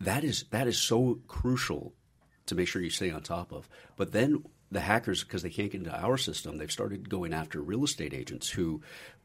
That 0.00 0.24
is 0.24 0.44
that 0.50 0.68
is 0.68 0.78
so 0.78 1.20
crucial 1.26 1.94
to 2.46 2.54
make 2.54 2.68
sure 2.68 2.80
you 2.82 2.90
stay 2.90 3.10
on 3.10 3.22
top 3.22 3.52
of. 3.52 3.68
But 3.96 4.12
then 4.12 4.44
the 4.70 4.80
hackers, 4.80 5.24
because 5.24 5.42
they 5.42 5.50
can't 5.50 5.72
get 5.72 5.80
into 5.80 5.98
our 5.98 6.16
system, 6.18 6.58
they've 6.58 6.70
started 6.70 7.08
going 7.08 7.32
after 7.32 7.60
real 7.60 7.84
estate 7.84 8.14
agents 8.14 8.50
who, 8.50 8.82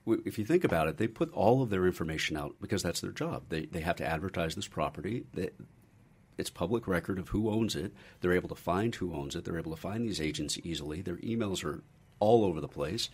if 0.07 0.39
you 0.39 0.45
think 0.45 0.63
about 0.63 0.87
it, 0.87 0.97
they 0.97 1.07
put 1.07 1.31
all 1.33 1.61
of 1.61 1.69
their 1.69 1.85
information 1.85 2.37
out 2.37 2.55
because 2.61 2.81
that's 2.81 3.01
their 3.01 3.11
job. 3.11 3.43
They 3.49 3.65
they 3.65 3.81
have 3.81 3.97
to 3.97 4.05
advertise 4.05 4.55
this 4.55 4.67
property. 4.67 5.25
They, 5.33 5.51
it's 6.37 6.49
public 6.49 6.87
record 6.87 7.19
of 7.19 7.29
who 7.29 7.49
owns 7.49 7.75
it. 7.75 7.93
They're 8.21 8.33
able 8.33 8.49
to 8.49 8.55
find 8.55 8.93
who 8.93 9.13
owns 9.13 9.35
it. 9.35 9.45
They're 9.45 9.57
able 9.57 9.71
to 9.71 9.81
find 9.81 10.05
these 10.05 10.21
agents 10.21 10.57
easily. 10.63 11.01
Their 11.01 11.17
emails 11.17 11.63
are 11.63 11.83
all 12.19 12.45
over 12.45 12.61
the 12.61 12.67
place. 12.67 13.09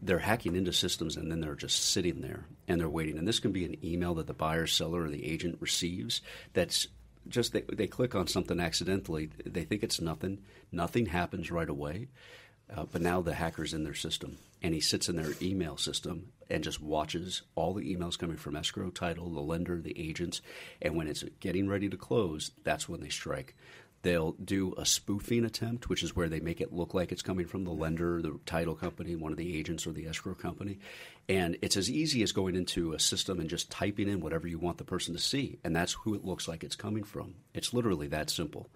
They're 0.00 0.18
hacking 0.18 0.56
into 0.56 0.72
systems 0.72 1.16
and 1.16 1.30
then 1.30 1.40
they're 1.40 1.54
just 1.54 1.90
sitting 1.90 2.20
there 2.20 2.46
and 2.68 2.80
they're 2.80 2.88
waiting. 2.88 3.18
And 3.18 3.26
this 3.26 3.40
can 3.40 3.52
be 3.52 3.64
an 3.64 3.76
email 3.84 4.14
that 4.14 4.26
the 4.26 4.34
buyer, 4.34 4.66
seller, 4.66 5.04
or 5.04 5.10
the 5.10 5.24
agent 5.30 5.56
receives 5.60 6.20
that's 6.52 6.88
just 7.28 7.52
they, 7.52 7.62
they 7.62 7.86
click 7.86 8.14
on 8.14 8.26
something 8.26 8.60
accidentally. 8.60 9.30
They 9.44 9.64
think 9.64 9.82
it's 9.82 10.00
nothing. 10.00 10.38
Nothing 10.70 11.06
happens 11.06 11.50
right 11.50 11.68
away. 11.68 12.08
Uh, 12.74 12.84
but 12.90 13.00
now 13.00 13.20
the 13.20 13.34
hacker's 13.34 13.72
in 13.72 13.84
their 13.84 13.94
system, 13.94 14.38
and 14.62 14.74
he 14.74 14.80
sits 14.80 15.08
in 15.08 15.16
their 15.16 15.32
email 15.40 15.76
system 15.76 16.32
and 16.50 16.64
just 16.64 16.82
watches 16.82 17.42
all 17.54 17.74
the 17.74 17.94
emails 17.94 18.18
coming 18.18 18.36
from 18.36 18.56
escrow, 18.56 18.90
title, 18.90 19.30
the 19.30 19.40
lender, 19.40 19.80
the 19.80 19.98
agents, 19.98 20.40
and 20.82 20.96
when 20.96 21.06
it's 21.06 21.24
getting 21.40 21.68
ready 21.68 21.88
to 21.88 21.96
close, 21.96 22.50
that's 22.64 22.88
when 22.88 23.00
they 23.00 23.08
strike. 23.08 23.54
They'll 24.02 24.32
do 24.32 24.74
a 24.76 24.86
spoofing 24.86 25.44
attempt, 25.44 25.88
which 25.88 26.02
is 26.02 26.14
where 26.14 26.28
they 26.28 26.38
make 26.38 26.60
it 26.60 26.72
look 26.72 26.94
like 26.94 27.10
it's 27.10 27.22
coming 27.22 27.46
from 27.46 27.64
the 27.64 27.72
lender, 27.72 28.22
the 28.22 28.38
title 28.46 28.76
company, 28.76 29.16
one 29.16 29.32
of 29.32 29.38
the 29.38 29.58
agents, 29.58 29.86
or 29.86 29.92
the 29.92 30.06
escrow 30.06 30.34
company. 30.34 30.78
And 31.28 31.56
it's 31.62 31.76
as 31.76 31.90
easy 31.90 32.22
as 32.22 32.30
going 32.30 32.54
into 32.54 32.92
a 32.92 33.00
system 33.00 33.40
and 33.40 33.50
just 33.50 33.70
typing 33.70 34.08
in 34.08 34.20
whatever 34.20 34.46
you 34.46 34.58
want 34.58 34.78
the 34.78 34.84
person 34.84 35.14
to 35.14 35.20
see, 35.20 35.58
and 35.64 35.74
that's 35.74 35.94
who 35.94 36.14
it 36.14 36.24
looks 36.24 36.46
like 36.46 36.62
it's 36.62 36.76
coming 36.76 37.02
from. 37.02 37.34
It's 37.54 37.72
literally 37.72 38.06
that 38.08 38.30
simple. 38.30 38.70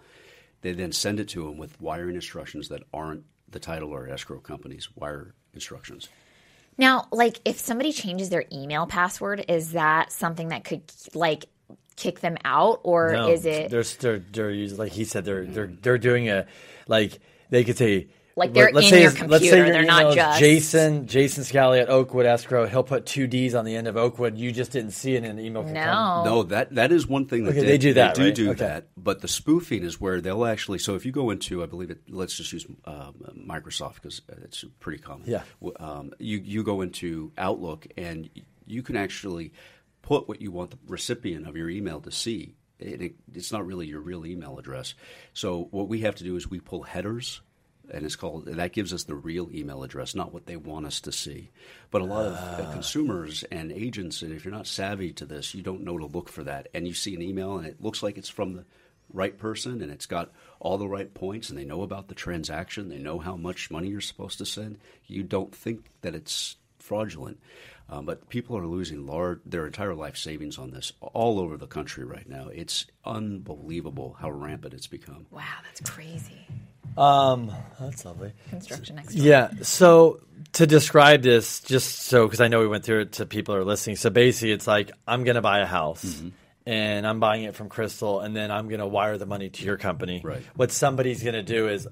They 0.63 0.73
then 0.73 0.93
send 0.93 1.21
it 1.21 1.29
to 1.31 1.45
them 1.45 1.59
with 1.59 1.81
wiring 1.81 2.17
instructions 2.17 2.69
that 2.69 2.83
aren't 2.93 3.25
the 3.51 3.61
title 3.61 3.91
or 3.91 4.09
escrow 4.09 4.39
company's 4.39 4.89
wire 4.95 5.35
instructions. 5.55 6.09
Now, 6.79 7.09
like 7.13 7.41
if 7.45 7.59
somebody 7.59 7.93
changes 7.93 8.31
their 8.31 8.45
email 8.53 8.87
password, 8.87 9.45
is 9.49 9.73
that 9.73 10.13
something 10.13 10.49
that 10.49 10.65
could 10.65 10.83
like 11.15 11.47
kick 11.97 12.21
them 12.21 12.39
out, 12.45 12.81
or 12.83 13.13
No, 13.13 13.29
is 13.29 13.45
it 13.45 13.71
They're, 13.71 13.83
they're, 13.83 14.19
they're 14.19 14.51
using, 14.51 14.79
like 14.79 14.93
he 14.93 15.05
said, 15.05 15.25
they're 15.25 15.45
they're 15.45 15.67
they're 15.67 15.99
doing 15.99 16.29
a 16.29 16.47
like 16.89 17.19
they 17.51 17.65
could 17.65 17.77
say 17.77 18.09
Like, 18.37 18.53
they're 18.55 18.71
let's 18.73 18.87
in 18.87 18.91
say 18.91 19.03
your 19.03 19.11
his- 19.11 19.21
let's 19.29 19.45
say 19.45 19.51
computer, 19.51 19.57
your 19.57 19.73
they're 19.73 19.85
not 19.85 20.15
just- 20.15 20.39
Jason 20.41 21.07
Jason 21.07 21.45
Scally 21.45 21.81
at 21.81 21.89
Oakwood 21.91 22.27
Escrow. 22.27 22.67
He'll 22.67 22.83
put 22.85 23.05
two 23.05 23.27
D's 23.27 23.55
on 23.55 23.65
the 23.65 23.75
end 23.77 23.89
of 23.89 23.97
Oakwood. 23.97 24.39
You 24.39 24.53
just 24.53 24.71
didn't 24.73 24.93
see 24.93 25.15
it 25.15 25.25
in 25.25 25.37
the 25.37 25.43
email. 25.45 25.63
no? 25.65 26.23
No, 26.25 26.43
that 26.45 26.75
that 26.77 26.93
is 26.93 27.07
one 27.07 27.27
thing 27.27 27.45
that 27.45 27.51
Okay, 27.51 27.61
they, 27.61 27.67
they 27.67 27.79
do 27.79 27.95
that, 27.95 28.15
do 28.15 28.25
right? 28.25 28.35
do 28.35 28.51
Okay. 28.51 28.59
that. 28.61 28.87
But 28.97 29.21
the 29.21 29.29
spoofing 29.29 29.83
is 29.83 30.01
where 30.01 30.21
they'll 30.21 30.47
actually. 30.47 30.79
So 30.79 30.95
if 30.95 31.05
you 31.05 31.13
go 31.13 31.31
into, 31.31 31.63
I 31.63 31.67
believe 31.67 31.91
it. 31.91 32.01
Let's 32.09 32.37
just 32.37 32.53
use 32.53 32.67
um, 32.85 33.15
Microsoft 33.49 33.95
because 33.97 34.23
it's 34.43 34.65
pretty 34.79 35.03
common. 35.03 35.25
Yeah. 35.29 35.43
Um, 35.79 36.13
you 36.19 36.39
you 36.39 36.63
go 36.63 36.81
into 36.83 37.33
Outlook 37.37 37.87
and 37.97 38.31
you 38.67 38.83
can 38.83 38.97
actually 38.97 39.53
put 40.03 40.29
what 40.29 40.41
you 40.41 40.51
want 40.53 40.71
the 40.71 40.79
recipient 40.87 41.47
of 41.49 41.57
your 41.57 41.69
email 41.69 42.01
to 42.01 42.11
see. 42.13 42.55
It, 42.79 43.03
it, 43.03 43.15
it's 43.35 43.53
not 43.53 43.67
really 43.67 43.87
your 43.87 44.01
real 44.01 44.25
email 44.25 44.59
address. 44.59 44.95
So 45.35 45.69
what 45.73 45.89
we 45.89 46.01
have 46.03 46.15
to 46.15 46.25
do 46.25 46.37
is 46.37 46.49
we 46.49 46.61
pull 46.61 46.83
headers 46.85 47.41
and 47.93 48.05
it's 48.07 48.17
called 48.17 48.49
and 48.49 48.59
that 48.59 48.73
gives 48.73 48.93
us 48.93 49.05
the 49.05 49.15
real 49.15 49.49
email 49.53 49.83
address, 49.83 50.15
not 50.15 50.33
what 50.33 50.47
they 50.47 50.57
want 50.57 50.87
us 50.87 51.01
to 51.03 51.13
see. 51.13 51.51
But 51.91 52.03
a 52.03 52.05
lot 52.05 52.27
of 52.27 52.35
Ah. 52.37 52.57
uh, 52.63 52.73
consumers 52.73 53.43
and 53.51 53.71
agents, 53.73 54.23
and 54.23 54.33
if 54.33 54.45
you're 54.45 54.55
not 54.55 54.67
savvy 54.67 55.13
to 55.15 55.27
this, 55.27 55.55
you 55.55 55.63
don't 55.63 55.83
know 55.85 55.99
to 55.99 56.07
look 56.07 56.29
for 56.29 56.45
that, 56.45 56.69
and 56.75 56.87
you 56.87 56.95
see 56.95 57.15
an 57.15 57.23
email 57.23 57.57
and 57.59 57.67
it 57.67 57.81
looks 57.83 58.03
like 58.03 58.17
it's 58.19 58.29
from 58.29 58.55
the 58.55 58.65
right 59.13 59.37
person 59.39 59.83
and 59.83 59.91
it's 59.91 60.07
got 60.07 60.31
all 60.61 60.79
the 60.79 60.87
right 60.89 61.13
points 61.15 61.51
and 61.51 61.59
they 61.59 61.65
know 61.65 61.83
about 61.83 62.07
the 62.07 62.15
transaction, 62.15 62.89
they 62.89 62.99
know 62.99 63.19
how 63.19 63.35
much 63.37 63.71
money 63.71 63.89
you're 63.89 64.01
supposed 64.01 64.39
to 64.39 64.47
send. 64.47 64.79
You 65.07 65.23
don't 65.25 65.53
think 65.55 65.87
that 66.03 66.15
it's 66.15 66.57
fraudulent. 66.79 67.41
Um, 67.89 68.05
but 68.07 68.29
people 68.29 68.57
are 68.57 68.69
losing 68.69 69.05
large, 69.05 69.41
their 69.45 69.67
entire 69.67 69.97
life 69.97 70.17
savings 70.17 70.59
on 70.59 70.71
this 70.71 70.93
all 71.01 71.41
over 71.41 71.57
the 71.57 71.67
country 71.67 72.05
right 72.05 72.29
now. 72.29 72.47
It's 72.47 72.87
unbelievable 73.05 74.17
how 74.21 74.31
rampant 74.31 74.75
it's 74.75 74.87
become. 74.87 75.27
Wow, 75.33 75.43
that's 75.65 75.81
crazy. 75.81 76.47
Um, 76.97 77.53
that's 77.79 78.05
lovely. 78.05 78.33
Construction 78.51 78.97
next. 78.97 79.15
Yeah. 79.15 79.51
So 79.63 80.21
to 80.55 80.67
describe 80.67 81.23
this, 81.23 81.61
just 81.61 82.03
so 82.03 82.27
because 82.27 82.41
I 82.41 82.49
know 82.49 82.61
we 82.61 82.69
went 82.69 82.85
through 82.85 83.03
it 83.03 83.13
to 83.13 83.27
people 83.27 83.55
who 83.55 83.61
are 83.61 83.65
listening. 83.65 83.97
So 83.97 84.11
basically, 84.11 84.53
it's 84.53 84.67
like 84.67 84.91
I'm 85.07 85.25
going 85.25 85.37
to 85.37 85.43
buy 85.43 85.61
a 85.61 85.67
house. 85.67 86.05
Mm-hmm. 86.05 86.29
And 86.67 87.07
I'm 87.07 87.21
buying 87.21 87.45
it 87.45 87.57
from 87.57 87.69
Crystal, 87.71 88.21
and 88.21 88.37
then 88.37 88.51
I'm 88.51 88.69
going 88.69 88.81
to 88.81 88.87
wire 88.87 89.17
the 89.17 89.27
money 89.27 89.49
to 89.49 89.65
your 89.65 89.79
company. 89.79 90.21
Right. 90.23 90.43
What 90.55 90.71
somebody's 90.71 91.23
going 91.23 91.35
to 91.35 91.43
do 91.43 91.69
is 91.69 91.89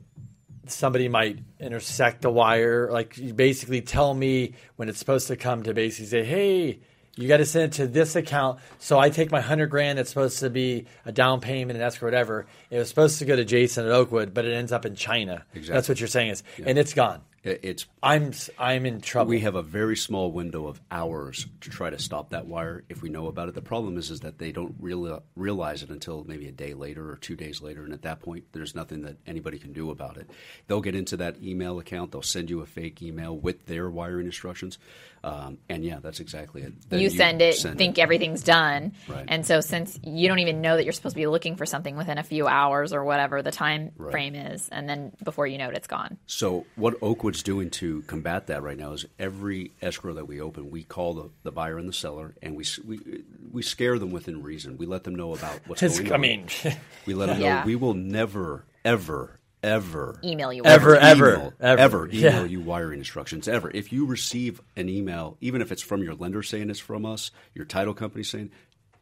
somebody 0.66 1.08
might 1.08 1.38
intersect 1.58 2.22
the 2.22 2.30
wire. 2.30 2.90
Like 2.90 3.16
you 3.16 3.32
basically 3.32 3.80
tell 3.80 4.12
me 4.12 4.54
when 4.76 4.88
it's 4.88 4.98
supposed 4.98 5.28
to 5.28 5.36
come 5.36 5.62
to 5.64 5.74
basically 5.74 6.06
say, 6.06 6.24
hey, 6.24 6.80
you 7.18 7.26
got 7.26 7.38
to 7.38 7.46
send 7.46 7.64
it 7.64 7.76
to 7.78 7.86
this 7.88 8.14
account. 8.14 8.60
So 8.78 8.98
I 8.98 9.10
take 9.10 9.32
my 9.32 9.40
hundred 9.40 9.66
grand. 9.70 9.98
It's 9.98 10.10
supposed 10.10 10.38
to 10.40 10.50
be 10.50 10.86
a 11.04 11.10
down 11.10 11.40
payment 11.40 11.76
and 11.76 11.82
escrow, 11.82 12.06
whatever. 12.06 12.46
It 12.70 12.78
was 12.78 12.88
supposed 12.88 13.18
to 13.18 13.24
go 13.24 13.34
to 13.34 13.44
Jason 13.44 13.84
at 13.84 13.90
Oakwood, 13.90 14.32
but 14.32 14.44
it 14.44 14.54
ends 14.54 14.70
up 14.70 14.86
in 14.86 14.94
China. 14.94 15.44
Exactly. 15.52 15.74
That's 15.74 15.88
what 15.88 16.00
you're 16.00 16.08
saying 16.08 16.30
is, 16.30 16.42
and 16.64 16.78
it's 16.78 16.94
gone. 16.94 17.22
It's 17.44 17.86
I'm 18.02 18.32
I'm 18.58 18.84
in 18.84 19.00
trouble. 19.00 19.30
we 19.30 19.40
have 19.40 19.54
a 19.54 19.62
very 19.62 19.96
small 19.96 20.32
window 20.32 20.66
of 20.66 20.80
hours 20.90 21.46
to 21.60 21.70
try 21.70 21.88
to 21.88 21.98
stop 21.98 22.30
that 22.30 22.46
wire 22.46 22.84
if 22.88 23.00
we 23.00 23.10
know 23.10 23.28
about 23.28 23.48
it. 23.48 23.54
The 23.54 23.62
problem 23.62 23.96
is 23.96 24.10
is 24.10 24.20
that 24.20 24.38
they 24.38 24.50
don't 24.50 24.74
real, 24.80 25.22
realize 25.36 25.82
it 25.82 25.90
until 25.90 26.24
maybe 26.24 26.48
a 26.48 26.52
day 26.52 26.74
later 26.74 27.10
or 27.10 27.16
two 27.16 27.36
days 27.36 27.62
later, 27.62 27.84
and 27.84 27.92
at 27.92 28.02
that 28.02 28.20
point, 28.20 28.44
there's 28.52 28.74
nothing 28.74 29.02
that 29.02 29.18
anybody 29.26 29.58
can 29.58 29.72
do 29.72 29.90
about 29.90 30.16
it. 30.16 30.28
They'll 30.66 30.80
get 30.80 30.96
into 30.96 31.16
that 31.18 31.40
email 31.42 31.78
account. 31.78 32.10
They'll 32.10 32.22
send 32.22 32.50
you 32.50 32.60
a 32.60 32.66
fake 32.66 33.02
email 33.02 33.36
with 33.36 33.66
their 33.66 33.88
wiring 33.88 34.26
instructions, 34.26 34.78
um, 35.24 35.58
and 35.68 35.84
yeah, 35.84 35.98
that's 36.02 36.20
exactly 36.20 36.62
it. 36.62 36.72
Then 36.88 37.00
you 37.00 37.10
send 37.10 37.42
it, 37.42 37.56
send 37.56 37.76
think 37.78 37.98
it. 37.98 38.00
everything's 38.00 38.42
done, 38.42 38.92
Right. 39.08 39.24
and 39.28 39.44
so 39.46 39.60
since 39.60 39.98
you 40.02 40.28
don't 40.28 40.38
even 40.38 40.60
know 40.60 40.76
that 40.76 40.84
you're 40.84 40.92
supposed 40.92 41.14
to 41.14 41.20
be 41.20 41.26
looking 41.26 41.56
for 41.56 41.66
something 41.66 41.96
within 41.96 42.18
a 42.18 42.22
few 42.22 42.46
hours 42.46 42.92
or 42.92 43.04
whatever 43.04 43.42
the 43.42 43.50
time 43.50 43.90
Right. 43.96 44.10
frame 44.12 44.34
is, 44.34 44.68
and 44.70 44.88
then 44.88 45.12
before 45.24 45.46
you 45.46 45.58
know 45.58 45.68
it, 45.68 45.76
it's 45.76 45.86
gone. 45.86 46.18
So 46.26 46.66
what 46.76 46.94
Oakwood's 47.02 47.42
doing 47.42 47.70
to 47.70 48.02
combat 48.02 48.46
that 48.48 48.62
right 48.62 48.76
now 48.78 48.92
is 48.92 49.06
every 49.18 49.72
escrow 49.82 50.14
that 50.14 50.26
we 50.28 50.40
open, 50.40 50.70
we 50.70 50.82
call 50.84 51.14
the, 51.14 51.30
the 51.42 51.52
buyer 51.52 51.78
and 51.78 51.88
the 51.88 51.92
seller, 51.92 52.34
and 52.42 52.56
we 52.56 52.64
we 52.86 53.22
we 53.50 53.62
scare 53.62 53.98
them 53.98 54.10
within 54.12 54.42
reason. 54.42 54.78
We 54.78 54.86
let 54.86 55.04
them 55.04 55.14
know 55.14 55.34
about 55.34 55.60
what's 55.66 55.82
It's- 55.82 55.98
going 56.00 56.12
I 56.12 56.14
on. 56.14 56.20
mean, 56.20 56.46
we 57.06 57.14
let 57.14 57.26
them 57.26 57.40
know 57.40 57.62
we 57.64 57.76
will 57.76 57.94
never, 57.94 58.64
ever, 58.84 59.37
ever 59.62 60.18
Email 60.24 60.52
you 60.52 60.62
Ever, 60.64 60.96
ever, 60.96 61.34
email, 61.34 61.52
ever. 61.60 61.80
ever 61.80 62.06
email 62.08 62.20
Yeah. 62.20 62.44
you 62.44 62.60
wiring 62.60 62.98
instructions 62.98 63.48
ever. 63.48 63.70
If 63.72 63.92
you 63.92 64.06
receive 64.06 64.60
an 64.76 64.88
email, 64.88 65.36
even 65.40 65.60
if 65.62 65.72
it's 65.72 65.82
from 65.82 66.02
your 66.02 66.14
lender 66.14 66.42
saying 66.42 66.70
it's 66.70 66.78
from 66.80 67.04
us, 67.04 67.30
your 67.54 67.64
title 67.64 67.94
company 67.94 68.24
saying, 68.24 68.50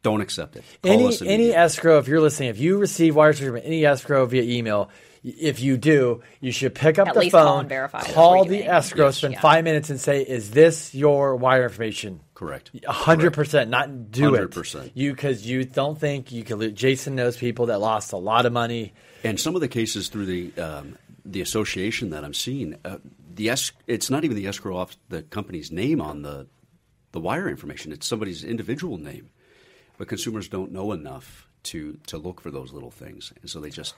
don't 0.03 0.21
accept 0.21 0.55
it. 0.55 0.63
Call 0.83 0.91
any 0.93 1.07
us 1.07 1.21
any 1.21 1.53
escrow, 1.53 1.97
if 1.99 2.07
you're 2.07 2.21
listening, 2.21 2.49
if 2.49 2.59
you 2.59 2.77
receive 2.77 3.15
wires 3.15 3.39
from 3.39 3.57
any 3.57 3.85
escrow 3.85 4.25
via 4.25 4.43
email, 4.43 4.89
if 5.23 5.59
you 5.59 5.75
do, 5.75 6.21
you 6.39 6.51
should 6.51 6.73
pick 6.75 6.97
up 6.99 7.09
At 7.09 7.13
the 7.15 7.19
least 7.21 7.31
phone, 7.33 7.45
call 7.45 7.59
and 7.59 7.67
verify 7.69 8.01
call 8.13 8.45
the 8.45 8.59
make- 8.59 8.67
escrow, 8.67 9.05
Yes. 9.07 9.17
spend 9.17 9.33
Yeah. 9.33 9.41
five 9.41 9.63
minutes, 9.65 9.89
and 9.89 9.99
say, 9.99 10.21
"Is 10.21 10.51
this 10.51 10.93
your 10.95 11.35
wire 11.35 11.63
information?" 11.63 12.21
Correct. 12.35 12.71
A 12.87 12.93
hundred 12.93 13.33
percent, 13.33 13.69
not 13.69 14.11
do 14.11 14.35
it. 14.35 14.41
100%. 14.51 14.91
You 14.93 15.11
because 15.11 15.45
you 15.45 15.65
don't 15.65 15.99
think 15.99 16.31
you 16.31 16.43
could. 16.43 16.59
Lo- 16.59 16.69
Jason 16.69 17.15
knows 17.15 17.35
people 17.35 17.65
that 17.65 17.81
lost 17.81 18.13
a 18.13 18.17
lot 18.17 18.45
of 18.45 18.53
money. 18.53 18.93
And 19.23 19.39
some 19.39 19.55
of 19.55 19.61
the 19.61 19.67
cases 19.67 20.09
through 20.09 20.25
the 20.25 20.57
um, 20.61 20.97
the 21.25 21.41
association 21.41 22.11
that 22.11 22.23
I'm 22.23 22.33
seeing, 22.33 22.77
uh, 22.85 22.97
the 23.33 23.49
es- 23.49 23.71
it's 23.87 24.09
not 24.09 24.23
even 24.23 24.35
the 24.35 24.47
escrow 24.47 24.77
off 24.77 24.95
the 25.09 25.23
company's 25.23 25.71
name 25.71 26.01
on 26.01 26.21
the 26.21 26.47
the 27.11 27.19
wire 27.19 27.49
information. 27.49 27.91
It's 27.91 28.05
somebody's 28.07 28.43
individual 28.43 28.97
name, 28.97 29.29
but 29.97 30.07
consumers 30.07 30.47
don't 30.47 30.71
know 30.71 30.91
enough 30.91 31.47
to 31.63 31.99
to 32.07 32.17
look 32.17 32.41
for 32.41 32.51
those 32.51 32.71
little 32.71 32.91
things, 32.91 33.33
and 33.41 33.49
so 33.49 33.59
they 33.59 33.69
just 33.69 33.95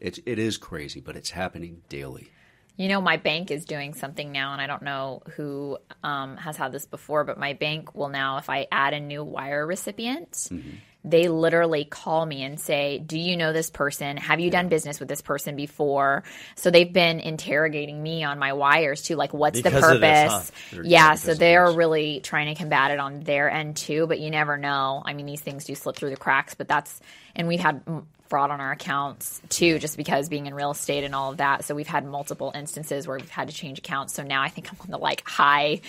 it's 0.00 0.20
it 0.26 0.38
is 0.38 0.56
crazy, 0.58 1.00
but 1.00 1.16
it's 1.16 1.30
happening 1.30 1.82
daily. 1.88 2.30
You 2.76 2.86
know, 2.86 3.00
my 3.00 3.16
bank 3.16 3.50
is 3.50 3.64
doing 3.64 3.92
something 3.94 4.30
now, 4.30 4.52
and 4.52 4.62
I 4.62 4.68
don't 4.68 4.82
know 4.82 5.22
who 5.34 5.78
um, 6.04 6.36
has 6.36 6.56
had 6.56 6.70
this 6.70 6.86
before, 6.86 7.24
but 7.24 7.36
my 7.36 7.54
bank 7.54 7.96
will 7.96 8.08
now, 8.08 8.36
if 8.36 8.48
I 8.48 8.68
add 8.70 8.94
a 8.94 9.00
new 9.00 9.24
wire 9.24 9.66
recipient, 9.66 10.30
Mm-hmm. 10.30 10.76
They 11.04 11.28
literally 11.28 11.84
call 11.84 12.26
me 12.26 12.42
and 12.42 12.60
say, 12.60 12.98
Do 12.98 13.18
you 13.18 13.36
know 13.36 13.52
this 13.52 13.70
person? 13.70 14.16
Have 14.18 14.40
you 14.40 14.50
done 14.50 14.68
business 14.68 15.00
with 15.00 15.08
this 15.08 15.22
person 15.22 15.56
before? 15.56 16.24
So 16.56 16.70
they've 16.70 16.92
been 16.92 17.20
interrogating 17.20 18.02
me 18.02 18.24
on 18.24 18.38
my 18.38 18.52
wires 18.52 19.02
too, 19.02 19.16
like, 19.16 19.32
what's 19.32 19.60
Because 19.60 19.62
the 19.62 19.70
of 19.72 20.00
this, 20.00 20.00
purpose? 20.00 20.52
huh? 20.72 20.78
Yeah, 20.82 21.14
so 21.16 21.34
they're 21.34 21.72
really 21.72 22.20
trying 22.20 22.48
to 22.48 22.54
combat 22.54 22.90
it 22.92 23.00
on 23.00 23.20
their 23.20 23.50
end 23.50 23.76
too, 23.76 24.06
but 24.06 24.20
you 24.20 24.30
never 24.30 24.56
know. 24.56 25.02
I 25.04 25.14
mean, 25.14 25.26
these 25.26 25.40
things 25.40 25.64
do 25.64 25.74
slip 25.74 25.96
through 25.96 26.10
the 26.10 26.16
cracks, 26.16 26.54
but 26.54 26.68
that's, 26.68 27.00
and 27.36 27.48
we've 27.48 27.60
had 27.60 27.82
fraud 28.28 28.50
on 28.50 28.60
our 28.60 28.72
accounts 28.72 29.40
too, 29.48 29.78
just 29.78 29.96
because 29.96 30.28
being 30.28 30.46
in 30.46 30.54
real 30.54 30.70
estate 30.70 31.04
and 31.04 31.14
all 31.14 31.30
of 31.32 31.38
that. 31.38 31.64
So 31.64 31.74
we've 31.74 31.86
had 31.86 32.04
multiple 32.04 32.52
instances 32.54 33.06
where 33.06 33.16
we've 33.18 33.28
had 33.30 33.48
to 33.48 33.54
change 33.54 33.78
accounts. 33.78 34.14
So 34.14 34.22
now 34.22 34.42
I 34.42 34.48
think 34.48 34.70
I'm 34.72 34.78
on 34.80 34.90
the 34.90 34.98
like 34.98 35.26
high, 35.28 35.80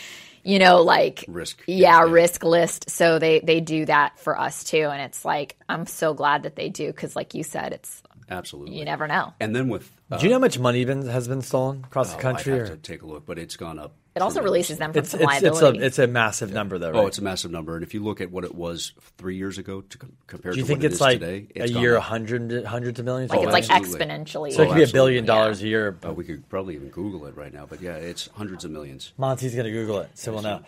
you 0.44 0.60
know, 0.60 0.82
like 0.82 1.26
Risk. 1.28 1.64
yeah, 1.68 2.04
Yeah. 2.06 2.12
risk 2.12 2.44
list. 2.44 2.90
So 2.90 3.20
they 3.20 3.40
they 3.40 3.60
do 3.60 3.86
that 3.86 4.18
for 4.20 4.40
us 4.40 4.64
too, 4.64 4.90
and 4.92 5.02
it's 5.02 5.24
like 5.26 5.58
I'm 5.68 5.86
so 5.86 6.14
glad 6.14 6.44
that 6.44 6.56
they 6.56 6.70
do 6.70 6.88
because, 6.88 7.16
like 7.16 7.34
you 7.34 7.44
said, 7.44 7.74
it's 7.74 8.02
Absolutely, 8.32 8.78
you 8.78 8.86
never 8.86 9.08
know. 9.08 9.34
And 9.40 9.56
then 9.56 9.70
with 9.70 9.92
uh, 10.12 10.18
Do 10.18 10.26
you 10.26 10.30
know 10.30 10.36
how 10.36 10.42
much 10.42 10.60
money 10.60 10.86
been, 10.86 11.08
has 11.08 11.28
been 11.28 11.42
stolen 11.42 11.84
across 11.84 12.14
oh, 12.14 12.16
the 12.18 12.22
country? 12.22 12.54
I'd 12.54 12.60
have 12.60 12.70
or- 12.70 12.76
to 12.76 12.82
take 12.82 13.02
a 13.02 13.08
look, 13.08 13.26
but 13.26 13.40
it's 13.40 13.56
gone 13.58 13.80
up. 13.80 13.94
It 14.20 14.24
also 14.24 14.42
releases 14.44 14.78
them 14.80 14.92
from 14.92 15.00
It's 15.00 15.12
some 15.12 15.22
it's 15.22 15.32
it's 15.32 15.42
a 15.42 15.46
liability. 15.50 15.80
it's 15.86 15.98
a 16.00 16.08
massive 16.08 16.52
number 16.52 16.78
though. 16.78 16.92
Right? 16.92 17.00
Oh, 17.00 17.08
it's 17.08 17.20
a 17.20 17.24
massive 17.24 17.52
number, 17.52 17.76
and 17.76 17.84
if 17.84 17.94
you 17.94 18.04
look 18.04 18.20
at 18.20 18.30
what 18.32 18.44
it 18.44 18.54
was 18.54 18.92
three 19.18 19.38
years 19.38 19.58
ago 19.58 19.80
to 19.82 19.98
com- 19.98 20.12
compared 20.28 20.56
to 20.56 20.62
what 20.64 20.84
it's 20.84 21.00
like 21.00 21.20
today, 21.22 21.48
a 21.56 21.70
gone 21.72 21.82
year, 21.82 21.96
up. 21.98 22.04
hundred 22.04 22.66
hundreds 22.66 23.00
of 23.00 23.06
millions? 23.06 23.32
like 23.32 23.40
Oh, 23.40 23.44
it's 23.56 23.70
like 23.70 23.82
exponentially. 23.84 24.52
so 24.52 24.64
it 24.64 24.68
could 24.68 24.76
be 24.76 24.82
a 24.82 24.84
absolutely. 24.84 24.92
billion 24.92 25.24
Yeah. 25.26 25.34
dollars 25.36 25.62
a 25.62 25.68
year. 25.68 25.98
Uh, 26.06 26.12
we 26.12 26.26
could 26.26 26.48
probably 26.50 26.76
even 26.76 26.90
Google 26.90 27.26
it 27.28 27.36
right 27.38 27.54
now, 27.54 27.66
but 27.70 27.82
yeah, 27.82 27.94
it's 27.96 28.28
hundreds 28.36 28.66
of 28.66 28.72
millions. 28.72 29.14
Monty's 29.18 29.54
going 29.54 29.66
to 29.66 29.72
Google 29.72 30.00
it, 30.00 30.10
so 30.16 30.34
we'll 30.34 30.42
know. 30.42 30.60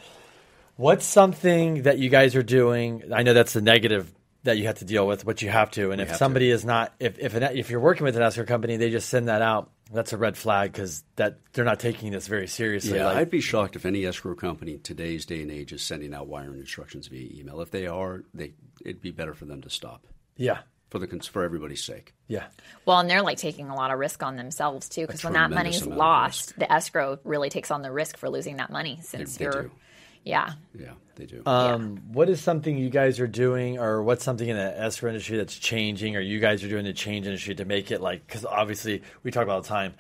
What's 0.78 1.06
something 1.06 1.84
that 1.84 2.00
you 2.00 2.10
guys 2.10 2.36
are 2.36 2.44
doing? 2.44 3.04
I 3.14 3.24
know 3.24 3.34
that's 3.34 3.54
the 3.54 3.62
negative 3.62 4.10
that 4.44 4.58
you 4.58 4.66
have 4.66 4.80
to 4.80 4.86
deal 4.86 5.06
with, 5.08 5.26
but 5.26 5.42
you 5.42 5.50
have 5.50 5.72
to. 5.72 5.92
And 5.92 6.02
if 6.02 6.16
somebody 6.16 6.48
to. 6.48 6.54
is 6.54 6.66
not, 6.66 6.94
if 7.00 7.20
if, 7.20 7.36
an, 7.36 7.44
if 7.44 7.70
you're 7.70 7.80
working 7.80 8.06
with 8.06 8.16
an 8.16 8.24
escrow 8.24 8.46
company, 8.46 8.78
they 8.78 8.90
just 8.90 9.10
send 9.10 9.28
that 9.28 9.42
out. 9.42 9.72
That's 9.94 10.14
a 10.14 10.18
red 10.18 10.38
flag 10.38 10.72
because 10.72 11.04
that 11.18 11.40
they're 11.52 11.66
not 11.66 11.80
taking 11.80 12.12
this 12.12 12.28
very 12.28 12.48
seriously. 12.48 12.98
Yeah, 12.98 13.08
like, 13.08 13.18
I'd 13.18 13.30
be 13.30 13.42
shocked 13.42 13.76
if 13.76 13.86
any 13.86 14.06
escrow 14.06 14.36
company 14.36 14.78
today's 14.78 15.26
day 15.26 15.42
and 15.42 15.52
age 15.52 15.74
is 15.74 15.84
sending 15.84 16.14
out 16.14 16.28
wiring 16.28 16.60
instructions 16.60 17.08
via 17.08 17.30
email. 17.40 17.60
If 17.60 17.72
they 17.72 17.88
are, 17.88 18.24
they 18.34 18.54
it'd 18.86 19.02
be 19.02 19.12
better 19.12 19.34
for 19.34 19.46
them 19.46 19.62
to 19.62 19.70
stop 19.70 20.08
yeah, 20.38 20.60
for 20.90 21.00
the 21.00 21.08
cons- 21.08 21.28
for 21.28 21.44
everybody's 21.44 21.84
sake. 21.84 22.14
yeah. 22.28 22.46
Well, 22.86 23.00
and 23.00 23.10
they're 23.10 23.22
like 23.22 23.38
taking 23.38 23.70
a 23.70 23.76
lot 23.76 23.92
of 23.92 24.00
risk 24.00 24.24
on 24.24 24.38
themselves 24.38 24.90
too, 24.90 25.06
because 25.06 25.24
when 25.24 25.34
that 25.34 25.48
tremendous 25.48 25.86
money's 25.86 25.98
lost, 25.98 26.58
the 26.58 26.72
escrow 26.72 27.20
really 27.24 27.50
takes 27.50 27.70
on 27.70 27.82
the 27.82 27.92
risk 27.92 28.18
for 28.18 28.30
losing 28.30 28.58
that 28.58 28.72
money 28.72 29.00
since 29.04 29.38
they 29.38 29.46
you're, 29.46 29.64
do. 29.64 29.72
Yeah. 30.24 30.54
Yeah, 30.78 30.94
they 31.16 31.26
do. 31.26 31.42
Um, 31.46 31.98
What 32.12 32.30
is 32.30 32.42
something 32.42 32.78
you 32.78 32.90
guys 32.90 33.20
are 33.20 33.28
doing, 33.28 33.80
or 33.80 34.04
what's 34.04 34.24
something 34.24 34.48
in 34.48 34.56
the 34.56 34.80
escrow 34.82 35.10
industry 35.10 35.38
that's 35.38 35.58
changing, 35.58 36.16
or 36.16 36.20
you 36.20 36.40
guys 36.40 36.64
are 36.64 36.70
doing 36.70 36.86
to 36.86 36.94
change 36.94 37.26
industry 37.26 37.56
to 37.56 37.66
make 37.66 37.92
it 37.92 38.02
like? 38.02 38.26
Because 38.26 38.46
obviously 38.46 39.04
we 39.24 39.32
talk 39.32 39.44
about 39.44 39.56
all 39.56 39.62
the 39.62 39.68
time. 39.68 39.94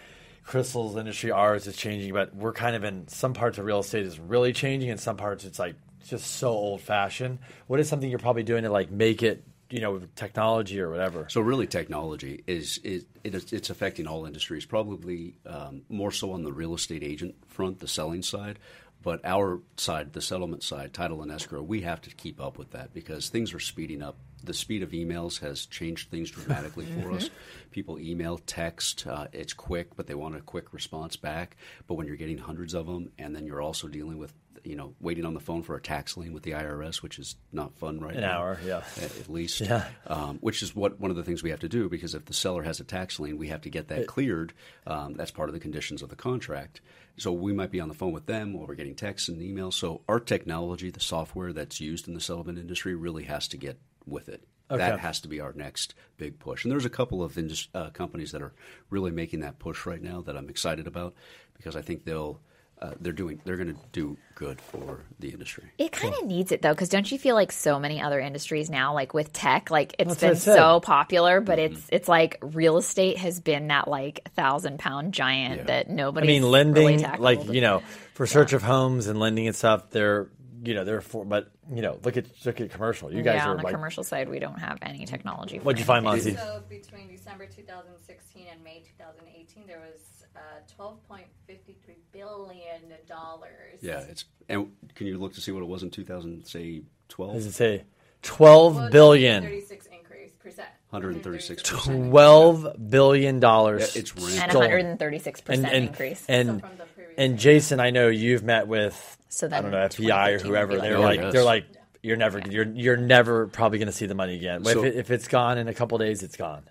Crystal's 0.43 0.97
industry, 0.97 1.31
ours 1.31 1.67
is 1.67 1.77
changing, 1.77 2.13
but 2.13 2.35
we're 2.35 2.51
kind 2.53 2.75
of 2.75 2.83
in 2.83 3.07
some 3.07 3.33
parts 3.33 3.57
of 3.57 3.65
real 3.65 3.79
estate 3.79 4.05
is 4.05 4.19
really 4.19 4.53
changing, 4.53 4.89
and 4.89 4.99
some 4.99 5.17
parts 5.17 5.45
it's 5.45 5.59
like 5.59 5.75
just 6.07 6.25
so 6.25 6.49
old 6.49 6.81
fashioned. 6.81 7.39
What 7.67 7.79
is 7.79 7.87
something 7.87 8.09
you're 8.09 8.19
probably 8.19 8.43
doing 8.43 8.63
to 8.63 8.69
like 8.69 8.91
make 8.91 9.21
it, 9.23 9.43
you 9.69 9.79
know, 9.81 9.93
with 9.93 10.13
technology 10.15 10.81
or 10.81 10.89
whatever? 10.89 11.27
So 11.29 11.41
really, 11.41 11.67
technology 11.67 12.43
is, 12.47 12.79
is 12.79 13.05
it 13.23 13.35
is 13.35 13.53
it's 13.53 13.69
affecting 13.69 14.07
all 14.07 14.25
industries. 14.25 14.65
Probably 14.65 15.35
um, 15.45 15.83
more 15.89 16.11
so 16.11 16.33
on 16.33 16.43
the 16.43 16.51
real 16.51 16.73
estate 16.73 17.03
agent 17.03 17.35
front, 17.47 17.79
the 17.79 17.87
selling 17.87 18.23
side. 18.23 18.57
But 19.03 19.21
our 19.23 19.61
side, 19.77 20.13
the 20.13 20.21
settlement 20.21 20.63
side, 20.63 20.93
title 20.93 21.21
and 21.23 21.31
escrow, 21.31 21.61
we 21.61 21.81
have 21.81 22.01
to 22.01 22.11
keep 22.11 22.39
up 22.39 22.57
with 22.57 22.71
that 22.71 22.93
because 22.93 23.29
things 23.29 23.53
are 23.53 23.59
speeding 23.59 24.01
up. 24.01 24.15
The 24.43 24.53
speed 24.53 24.83
of 24.83 24.91
emails 24.91 25.39
has 25.39 25.65
changed 25.65 26.09
things 26.09 26.29
dramatically 26.31 26.85
for 26.85 27.11
us. 27.11 27.29
People 27.71 27.99
email, 27.99 28.37
text, 28.45 29.05
uh, 29.07 29.27
it's 29.33 29.53
quick, 29.53 29.95
but 29.95 30.07
they 30.07 30.15
want 30.15 30.35
a 30.35 30.41
quick 30.41 30.73
response 30.73 31.15
back. 31.15 31.57
But 31.87 31.95
when 31.95 32.07
you're 32.07 32.15
getting 32.15 32.37
hundreds 32.37 32.73
of 32.73 32.85
them, 32.85 33.11
and 33.17 33.35
then 33.35 33.45
you're 33.45 33.61
also 33.61 33.87
dealing 33.87 34.17
with, 34.17 34.33
you 34.63 34.75
know, 34.75 34.93
waiting 34.99 35.25
on 35.25 35.33
the 35.33 35.39
phone 35.39 35.63
for 35.63 35.75
a 35.75 35.81
tax 35.81 36.17
lien 36.17 36.33
with 36.33 36.43
the 36.43 36.51
IRS, 36.51 37.01
which 37.01 37.19
is 37.19 37.35
not 37.51 37.75
fun 37.77 37.99
right 37.99 38.15
An 38.15 38.21
now. 38.21 38.39
hour, 38.39 38.59
yeah. 38.65 38.83
At, 38.97 39.17
at 39.19 39.29
least 39.29 39.61
Yeah. 39.61 39.85
um, 40.07 40.37
which 40.39 40.61
is 40.61 40.75
what 40.75 40.99
one 40.99 41.11
of 41.11 41.17
the 41.17 41.23
things 41.23 41.43
we 41.43 41.49
have 41.51 41.59
to 41.61 41.69
do 41.69 41.89
because 41.89 42.13
if 42.15 42.25
the 42.25 42.33
seller 42.33 42.63
has 42.63 42.79
a 42.79 42.83
tax 42.83 43.19
lien, 43.19 43.37
we 43.37 43.47
have 43.49 43.61
to 43.61 43.69
get 43.69 43.87
that 43.89 44.07
cleared. 44.07 44.53
Um, 44.87 45.13
that's 45.15 45.31
part 45.31 45.49
of 45.49 45.53
the 45.53 45.59
conditions 45.59 46.01
of 46.01 46.09
the 46.09 46.15
contract. 46.15 46.81
So 47.17 47.31
we 47.31 47.53
might 47.53 47.71
be 47.71 47.79
on 47.81 47.87
the 47.89 47.93
phone 47.93 48.13
with 48.13 48.25
them 48.25 48.53
while 48.53 48.65
we're 48.67 48.75
getting 48.75 48.95
texts 48.95 49.27
and 49.29 49.41
emails. 49.41 49.73
So 49.73 50.01
our 50.07 50.19
technology, 50.19 50.89
the 50.91 50.99
software 50.99 51.53
that's 51.53 51.79
used 51.81 52.07
in 52.07 52.13
the 52.13 52.21
settlement 52.21 52.57
industry, 52.57 52.95
really 52.95 53.23
has 53.25 53.47
to 53.49 53.57
get 53.57 53.79
with 54.05 54.29
it. 54.29 54.43
That 54.69 54.99
has 55.01 55.19
to 55.19 55.27
be 55.27 55.41
our 55.41 55.51
next 55.51 55.95
big 56.15 56.39
push. 56.39 56.63
And 56.63 56.71
there's 56.71 56.85
a 56.85 56.89
couple 56.89 57.21
of 57.21 57.37
indus- 57.37 57.67
uh, 57.75 57.89
companies 57.89 58.31
that 58.31 58.41
are 58.41 58.53
really 58.89 59.11
making 59.11 59.41
that 59.41 59.59
push 59.59 59.85
right 59.85 60.01
now 60.01 60.21
that 60.21 60.37
I'm 60.37 60.47
excited 60.47 60.87
about 60.87 61.13
because 61.57 61.75
I 61.75 61.81
think 61.81 62.05
they'll 62.05 62.39
uh, 62.81 62.91
they're 62.99 63.13
doing 63.13 63.39
they're 63.45 63.57
going 63.57 63.73
to 63.73 63.79
do 63.91 64.17
good 64.35 64.59
for 64.59 65.01
the 65.19 65.29
industry. 65.29 65.65
It 65.77 65.91
kind 65.91 66.15
of 66.19 66.25
needs 66.25 66.51
it 66.51 66.61
though, 66.63 66.71
because 66.73 66.89
don't 66.89 67.11
you 67.11 67.19
feel 67.19 67.35
like 67.35 67.51
so 67.51 67.79
many 67.79 68.01
other 68.01 68.19
industries 68.19 68.69
now, 68.71 68.93
like 68.93 69.13
with 69.13 69.31
tech, 69.33 69.69
like 69.69 69.95
it's 69.99 70.15
That's 70.15 70.21
what 70.45 70.51
I 70.53 70.55
been 70.55 70.63
so 70.63 70.79
popular, 70.79 71.41
but 71.41 71.59
Mm-hmm. 71.59 71.73
it's 71.75 71.87
it's 71.91 72.07
like 72.07 72.37
real 72.41 72.77
estate 72.77 73.17
has 73.17 73.39
been 73.39 73.67
that 73.67 73.87
like 73.87 74.21
thousand 74.35 74.79
pound 74.79 75.13
giant 75.13 75.57
Yeah. 75.57 75.63
that 75.65 75.89
nobody. 75.89 76.27
I 76.27 76.31
mean, 76.39 76.43
lending, 76.49 77.01
really 77.03 77.17
like 77.19 77.47
you 77.53 77.61
know, 77.61 77.83
for 78.15 78.25
search 78.25 78.53
of 78.53 78.63
homes 78.63 79.07
and 79.07 79.19
lending 79.19 79.47
and 79.47 79.55
stuff, 79.55 79.89
they're 79.91 80.29
you 80.63 80.73
know 80.73 80.83
they're 80.83 81.01
for, 81.01 81.23
but 81.25 81.51
you 81.71 81.81
know, 81.81 81.99
look 82.03 82.17
at 82.17 82.25
look 82.45 82.59
at 82.61 82.71
commercial. 82.71 83.13
You 83.13 83.21
guys 83.21 83.35
yeah, 83.35 83.47
are 83.47 83.51
on 83.51 83.57
the 83.57 83.63
like, 83.63 83.73
commercial 83.73 84.03
side, 84.03 84.27
we 84.29 84.39
don't 84.39 84.59
have 84.59 84.77
any 84.81 85.05
technology. 85.05 85.59
what'd 85.59 85.79
you 85.79 85.85
find, 85.85 86.05
anything. 86.05 86.33
Monty? 86.35 86.47
So 86.51 86.63
between 86.67 87.07
December 87.09 87.45
2016 87.45 88.47
and 88.51 88.63
May 88.63 88.83
2018, 88.97 89.67
there 89.67 89.79
was 89.79 90.20
uh, 90.35 90.39
12.53 90.79 91.95
billion 92.11 92.81
dollars. 93.07 93.79
Yeah, 93.81 93.99
it's 94.01 94.25
and 94.49 94.71
can 94.95 95.07
you 95.07 95.17
look 95.17 95.33
to 95.35 95.41
see 95.41 95.51
what 95.51 95.63
it 95.63 95.67
was 95.67 95.83
in 95.83 95.89
2000, 95.91 96.45
say 96.45 96.79
Does 96.79 96.83
12? 97.09 97.35
it 97.35 97.51
say 97.53 97.83
twelve 98.21 98.91
billion? 98.91 99.43
36 99.43 99.85
increase 99.87 100.33
percent. 100.35 100.67
136 100.89 101.63
Twelve 101.63 102.75
billion 102.89 103.39
dollars. 103.39 103.95
Yeah, 103.95 104.01
it's 104.01 104.11
and 104.11 104.53
136 104.53 105.41
percent 105.41 105.65
and 105.65 105.75
and 105.75 105.87
increase. 105.87 106.25
and, 106.27 106.47
So 106.61 106.67
from 106.67 106.77
the 106.77 107.21
and. 107.21 107.39
Jason, 107.39 107.79
I 107.79 107.91
know 107.91 108.07
you've 108.09 108.43
met 108.43 108.67
with 108.67 109.17
So 109.29 109.47
I 109.47 109.61
don't 109.61 109.71
know 109.71 109.77
FBI 109.77 110.33
or 110.35 110.39
whoever. 110.39 110.77
They're 110.79 110.99
like- 110.99 111.17
like 111.17 111.19
yes. 111.21 111.33
they're 111.33 111.43
like 111.43 111.65
you're 112.03 112.17
never 112.17 112.39
you're 112.39 112.67
you're 112.67 112.97
never 112.97 113.47
probably 113.47 113.77
going 113.77 113.87
to 113.87 113.93
see 113.93 114.05
the 114.07 114.15
money 114.15 114.35
again. 114.35 114.63
So- 114.65 114.83
if, 114.83 114.93
it, 114.93 114.95
if 114.97 115.11
it's 115.11 115.27
gone 115.27 115.57
in 115.57 115.67
a 115.67 115.73
couple 115.73 115.97
days, 115.97 116.23
it's 116.23 116.35
gone. 116.35 116.63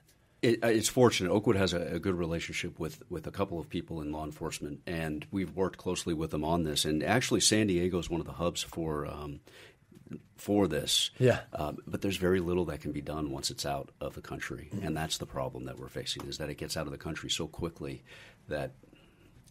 It, 0.43 0.65
uh, 0.65 0.69
it's 0.69 0.89
fortunate. 0.89 1.31
Oakwood 1.31 1.57
has 1.57 1.75
a, 1.75 1.81
a 1.81 1.99
good 1.99 2.15
relationship 2.15 2.79
with, 2.79 3.03
with 3.11 3.27
a 3.27 3.31
couple 3.31 3.61
of 3.61 3.69
people 3.69 4.01
in 4.01 4.11
law 4.11 4.25
enforcement, 4.25 4.81
and 4.87 5.27
we've 5.31 5.55
worked 5.55 5.77
closely 5.77 6.15
with 6.15 6.31
them 6.31 6.45
on 6.45 6.65
this. 6.65 6.85
And 6.85 7.03
actually, 7.03 7.41
San 7.41 7.67
Diego 7.67 7.99
is 7.99 8.09
one 8.09 8.21
of 8.21 8.27
the 8.27 8.33
hubs 8.33 8.63
for 8.63 9.07
um, 9.07 9.41
for 10.37 10.67
this. 10.67 11.11
Yeah. 11.19 11.41
Um, 11.53 11.79
but 11.87 12.01
there's 12.01 12.17
very 12.17 12.41
little 12.41 12.65
that 12.67 12.81
can 12.81 12.93
be 12.93 13.03
done 13.03 13.31
once 13.31 13.51
it's 13.51 13.67
out 13.67 13.91
of 14.01 14.15
the 14.15 14.23
country, 14.23 14.71
and 14.83 14.97
that's 14.97 15.19
the 15.19 15.27
problem 15.27 15.67
that 15.67 15.79
we're 15.79 15.89
facing: 15.89 16.27
is 16.27 16.39
that 16.39 16.49
it 16.49 16.57
gets 16.57 16.77
out 16.77 16.87
of 16.87 16.93
the 16.93 16.99
country 16.99 17.31
so 17.31 17.47
quickly 17.47 18.03
that 18.49 18.73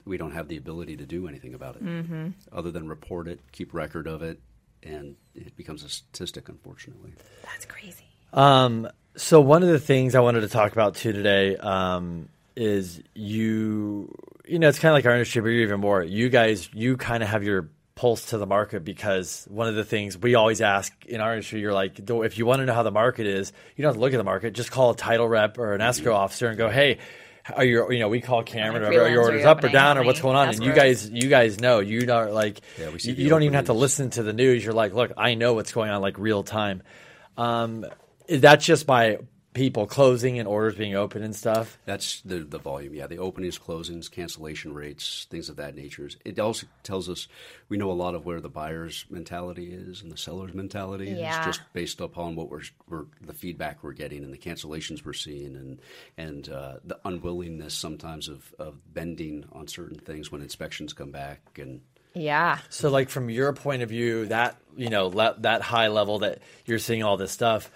we 0.06 0.17
don't 0.17 0.32
have 0.32 0.47
the 0.47 0.58
ability 0.58 0.97
to 0.97 1.06
do 1.06 1.28
anything 1.28 1.54
about 1.54 1.75
it, 1.75 1.86
mm-hmm. 1.86 2.30
other 2.52 2.71
than 2.71 2.88
report 2.88 3.28
it, 3.28 3.39
keep 3.52 3.73
record 3.73 4.08
of 4.08 4.23
it, 4.23 4.39
and 4.84 5.15
it 5.36 5.56
becomes 5.56 5.84
a 5.84 5.89
statistic, 5.89 6.49
unfortunately. 6.49 7.13
That's 7.43 7.65
crazy. 7.65 8.06
Um, 8.34 8.88
so 9.19 9.41
one 9.41 9.63
of 9.63 9.69
the 9.69 9.79
things 9.79 10.15
I 10.15 10.21
wanted 10.21 10.41
to 10.41 10.47
talk 10.47 10.71
about 10.71 10.95
too 10.95 11.12
today 11.12 11.58
um, 11.58 12.29
is 12.55 13.01
you. 13.13 14.15
You 14.47 14.58
know, 14.58 14.67
it's 14.67 14.79
kind 14.79 14.91
of 14.91 14.95
like 14.95 15.05
our 15.05 15.12
industry, 15.12 15.41
but 15.41 15.49
you're 15.49 15.62
even 15.62 15.79
more. 15.79 16.01
You 16.01 16.29
guys, 16.29 16.69
you 16.73 16.97
kind 16.97 17.21
of 17.21 17.29
have 17.29 17.43
your 17.43 17.69
pulse 17.93 18.27
to 18.27 18.38
the 18.38 18.47
market 18.47 18.84
because 18.84 19.45
one 19.51 19.67
of 19.67 19.75
the 19.75 19.84
things 19.84 20.17
we 20.17 20.34
always 20.34 20.60
ask 20.60 20.91
in 21.05 21.21
our 21.21 21.34
industry, 21.34 21.60
you're 21.60 21.73
like, 21.73 21.99
if 21.99 22.38
you 22.38 22.47
want 22.47 22.62
to 22.62 22.65
know 22.65 22.73
how 22.73 22.82
the 22.82 22.89
market 22.91 23.27
is, 23.27 23.53
you 23.75 23.84
don't 23.84 23.89
have 23.89 23.97
to 23.97 24.01
look 24.01 24.13
at 24.13 24.17
the 24.17 24.23
market. 24.23 24.53
Just 24.53 24.71
call 24.71 24.91
a 24.91 24.95
title 24.95 25.27
rep 25.27 25.60
or 25.60 25.75
an 25.75 25.82
escrow 25.82 26.15
officer 26.15 26.47
and 26.47 26.58
go, 26.58 26.69
hey. 26.69 26.97
Are 27.55 27.63
your, 27.63 27.91
you 27.91 27.99
know, 27.99 28.10
we 28.10 28.21
call 28.21 28.43
Cameron, 28.43 28.84
or 28.84 28.88
are 28.88 29.10
your 29.10 29.23
prelims 29.23 29.25
orders 29.25 29.45
up 29.45 29.63
or 29.63 29.69
down, 29.69 29.97
or 29.97 30.03
what's 30.03 30.21
going 30.21 30.36
on? 30.36 30.49
And 30.49 30.63
you 30.63 30.71
guys, 30.71 31.10
you 31.10 31.29
guys 31.29 31.60
know, 31.60 31.79
you 31.79 32.05
know, 32.05 32.29
like, 32.32 32.62
Yeah, 32.77 32.89
we 32.89 32.99
see 32.99 33.12
you, 33.12 33.23
you 33.23 33.29
don't 33.29 33.41
even 33.41 33.55
have 33.55 33.65
to 33.67 33.73
listen 33.73 34.12
to 34.12 34.21
the 34.21 34.34
news. 34.34 34.63
You're 34.63 34.73
like, 34.73 34.93
look, 34.93 35.13
I 35.17 35.34
know 35.34 35.55
what's 35.55 35.71
going 35.71 35.89
on, 35.89 35.99
like 35.99 36.19
real 36.19 36.43
time. 36.43 36.84
Um, 37.38 37.88
that's 38.32 38.65
just 38.65 38.86
by 38.86 39.20
people 39.56 39.88
closing 39.88 40.38
and 40.38 40.48
orders 40.48 40.76
being 40.76 40.96
open 40.96 41.24
and 41.24 41.36
stuff. 41.36 41.80
That's 41.86 42.22
the 42.22 42.39
the 42.39 42.60
volume. 42.60 42.94
Yeah, 42.94 43.08
the 43.08 43.18
openings, 43.18 43.58
closings, 43.58 44.10
cancellation 44.10 44.74
rates, 44.74 45.26
things 45.30 45.50
of 45.50 45.56
that 45.56 45.76
nature. 45.76 46.08
It 46.24 46.39
also 46.39 46.68
tells 46.84 47.10
us 47.10 47.28
we 47.68 47.76
know 47.78 47.92
a 47.92 47.94
lot 47.94 48.13
of 48.13 48.26
where 48.26 48.39
the 48.39 48.50
buyer's 48.50 49.06
mentality 49.10 49.74
is 49.74 50.02
and 50.04 50.12
the 50.12 50.18
seller's 50.18 50.54
mentality 50.54 51.08
Yeah. 51.08 51.39
is, 51.39 51.46
just 51.46 51.62
based 51.74 52.00
upon 52.00 52.36
what 52.36 52.50
we're, 52.50 52.62
we're 52.88 53.06
the 53.22 53.34
feedback 53.34 53.84
we're 53.84 53.94
getting 53.94 54.24
and 54.24 54.32
the 54.32 54.38
cancellations 54.38 55.04
we're 55.04 55.13
seeing 55.13 55.56
and 55.56 55.82
and 56.15 56.48
uh, 56.50 56.76
the 56.86 57.00
unwillingness 57.04 57.74
sometimes 57.74 58.28
of 58.28 58.54
of 58.60 58.76
bending 58.94 59.46
on 59.52 59.68
certain 59.68 59.98
things 59.98 60.32
when 60.32 60.42
inspections 60.42 60.94
come 60.94 61.12
back 61.12 61.42
and. 61.58 61.82
Yeah. 62.15 62.58
So, 62.70 62.89
like 62.89 63.10
from 63.10 63.30
your 63.30 63.54
point 63.54 63.84
of 63.84 63.89
view, 63.89 64.26
that 64.28 64.58
you 64.76 64.89
know 64.89 65.08
le- 65.08 65.36
that 65.39 65.62
high 65.62 65.89
level 65.89 66.20
that 66.20 66.39
you're 66.65 66.80
seeing 66.80 67.04
all 67.04 67.18
this 67.18 67.32
stuff. 67.32 67.72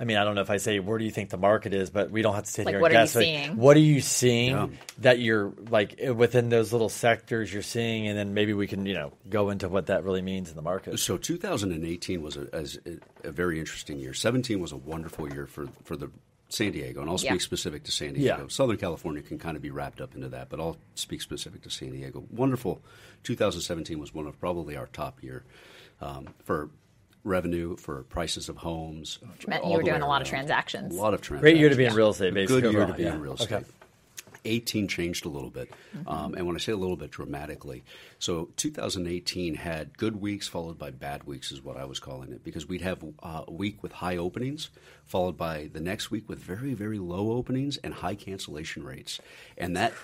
I 0.00 0.04
mean, 0.04 0.16
I 0.16 0.22
don't 0.24 0.36
know 0.36 0.42
if 0.42 0.50
I 0.50 0.58
say 0.58 0.78
where 0.78 0.96
do 0.98 1.04
you 1.04 1.10
think 1.10 1.30
the 1.30 1.36
market 1.36 1.74
is, 1.74 1.90
but 1.90 2.10
we 2.12 2.22
don't 2.22 2.34
have 2.36 2.44
to 2.44 2.50
sit 2.50 2.66
Like, 2.66 2.74
here 2.74 2.80
what 2.80 2.92
and 2.92 2.98
are 2.98 3.00
you 3.00 3.04
guess. 3.06 3.14
Like, 3.16 3.24
seeing? 3.24 3.56
what 3.56 3.76
are 3.76 3.80
you 3.80 4.00
seeing 4.00 4.50
Yeah. 4.50 4.66
that 4.98 5.18
you're 5.18 5.52
like 5.70 6.00
within 6.14 6.50
those 6.50 6.72
little 6.72 6.88
sectors 6.88 7.52
you're 7.52 7.62
seeing, 7.62 8.06
and 8.06 8.16
then 8.16 8.32
maybe 8.32 8.52
we 8.54 8.66
can 8.68 8.86
you 8.86 8.94
know 8.94 9.12
go 9.28 9.50
into 9.50 9.68
what 9.68 9.86
that 9.86 10.04
really 10.04 10.22
means 10.22 10.50
in 10.50 10.56
the 10.56 10.62
market. 10.62 10.98
So 11.00 11.16
2018 11.16 12.22
was 12.22 12.36
a, 12.36 12.46
as 12.52 12.78
a, 12.86 13.28
a 13.28 13.32
very 13.32 13.58
interesting 13.58 13.98
year. 13.98 14.14
17 14.14 14.60
was 14.60 14.70
a 14.72 14.76
wonderful 14.76 15.28
year 15.32 15.46
for 15.46 15.66
for 15.82 15.96
the 15.96 16.10
San 16.50 16.72
Diego, 16.72 17.00
and 17.02 17.10
I'll 17.10 17.18
speak 17.18 17.32
Yeah. 17.32 17.38
specific 17.38 17.82
to 17.84 17.90
San 17.92 18.14
Diego. 18.14 18.42
Yeah. 18.42 18.46
Southern 18.48 18.76
California 18.78 19.20
can 19.20 19.38
kind 19.38 19.56
of 19.56 19.62
be 19.62 19.70
wrapped 19.70 20.00
up 20.00 20.14
into 20.14 20.28
that, 20.28 20.48
but 20.48 20.60
I'll 20.60 20.78
speak 20.94 21.20
specific 21.22 21.60
to 21.62 21.70
San 21.70 21.90
Diego. 21.90 22.24
Wonderful. 22.30 22.80
2017 23.24 23.98
was 23.98 24.14
one 24.14 24.26
of 24.26 24.38
probably 24.40 24.76
our 24.76 24.86
top 24.86 25.22
year 25.22 25.44
um, 26.00 26.28
for 26.44 26.70
revenue, 27.24 27.76
for 27.76 28.02
prices 28.04 28.48
of 28.48 28.56
homes. 28.56 29.18
Which 29.32 29.46
meant 29.46 29.64
you 29.64 29.72
were 29.76 29.82
doing 29.82 30.02
a 30.02 30.08
lot 30.08 30.22
of 30.22 30.28
transactions. 30.28 30.94
A 30.94 30.98
lot 30.98 31.14
of 31.14 31.20
transactions. 31.20 31.52
Great 31.52 31.56
year 31.58 31.68
to 31.68 31.76
be 31.76 31.84
in 31.84 31.94
real 31.94 32.10
estate, 32.10 32.34
basically. 32.34 32.62
Good 32.62 32.72
year 32.72 32.86
to 32.86 32.92
be 32.92 33.02
yeah. 33.04 33.14
in 33.14 33.20
real 33.20 33.36
Okay. 33.40 33.62
Estate. 34.38 34.50
18 34.50 34.88
changed 34.88 35.26
a 35.26 35.28
little 35.28 35.50
bit. 35.50 35.70
Um, 36.06 36.34
and 36.34 36.46
when 36.46 36.56
I 36.56 36.58
say 36.58 36.72
a 36.72 36.76
little 36.76 36.96
bit 36.96 37.10
dramatically, 37.10 37.84
so 38.18 38.50
2018 38.56 39.54
had 39.54 39.96
good 39.96 40.20
weeks 40.20 40.48
followed 40.48 40.78
by 40.78 40.90
bad 40.90 41.24
weeks, 41.24 41.52
is 41.52 41.62
what 41.62 41.76
I 41.76 41.84
was 41.84 42.00
calling 42.00 42.32
it, 42.32 42.44
because 42.44 42.66
we'd 42.66 42.82
have 42.82 43.04
uh, 43.22 43.44
a 43.46 43.52
week 43.52 43.82
with 43.82 43.92
high 43.92 44.16
openings, 44.16 44.70
followed 45.04 45.36
by 45.36 45.70
the 45.72 45.80
next 45.80 46.10
week 46.10 46.28
with 46.28 46.38
very, 46.38 46.74
very 46.74 46.98
low 46.98 47.32
openings 47.32 47.78
and 47.78 47.94
high 47.94 48.14
cancellation 48.14 48.84
rates. 48.84 49.20
And 49.56 49.76
that 49.76 49.94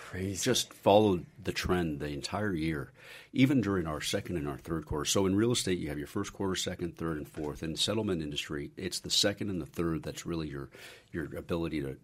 just 0.41 0.73
followed 0.73 1.27
the 1.43 1.53
trend 1.53 2.01
the 2.01 2.09
entire 2.09 2.55
year, 2.55 2.91
even 3.33 3.61
during 3.61 3.87
our 3.87 4.01
second 4.01 4.37
and 4.37 4.49
our 4.49 4.59
third 4.59 4.87
quarter. 4.87 5.05
So 5.05 5.27
in 5.27 5.37
real 5.37 5.53
estate, 5.53 5.79
you 5.79 5.89
have 5.89 5.99
your 5.99 6.07
first 6.07 6.33
quarter, 6.33 6.55
second, 6.55 6.97
third, 6.97 7.19
and 7.19 7.29
fourth. 7.29 7.63
In 7.63 7.77
settlement 7.77 8.23
industry, 8.23 8.71
it's 8.77 9.01
the 9.01 9.11
second 9.11 9.51
and 9.51 9.61
the 9.61 9.67
third 9.67 10.03
that's 10.03 10.27
really 10.27 10.49
your 10.49 10.71
your 11.13 11.37
ability 11.37 11.81
to 11.83 11.97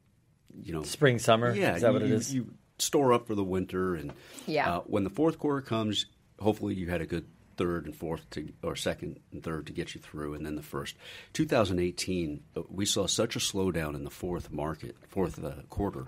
you 0.62 0.72
know 0.72 0.82
Spring, 0.82 1.18
summer? 1.18 1.54
yeah 1.54 1.76
Is 1.76 1.82
that 1.82 1.88
you, 1.88 1.92
what 1.94 2.02
it 2.02 2.10
is? 2.10 2.34
you- 2.34 2.42
you 2.44 2.54
store 2.78 3.12
up 3.12 3.26
for 3.26 3.34
the 3.34 3.44
winter 3.44 3.94
and 3.94 4.12
Yeah. 4.46 4.76
uh, 4.76 4.80
when 4.86 5.04
the 5.04 5.10
fourth 5.10 5.38
quarter 5.38 5.60
comes 5.60 6.06
hopefully 6.38 6.74
you 6.74 6.88
had 6.88 7.02
a 7.02 7.06
good 7.06 7.26
third 7.58 7.84
and 7.84 7.94
fourth 7.94 8.28
to, 8.30 8.50
or 8.62 8.74
second 8.74 9.20
and 9.32 9.42
third 9.42 9.66
to 9.66 9.72
get 9.74 9.94
you 9.94 10.00
through 10.00 10.32
and 10.32 10.46
then 10.46 10.54
the 10.56 10.62
first 10.62 10.96
2018 11.34 12.42
uh, 12.56 12.62
we 12.70 12.86
saw 12.86 13.06
such 13.06 13.36
a 13.36 13.38
slowdown 13.38 13.94
in 13.94 14.04
the 14.04 14.10
fourth 14.10 14.50
market 14.50 14.96
fourth 15.08 15.42
uh, 15.44 15.52
quarter 15.68 16.06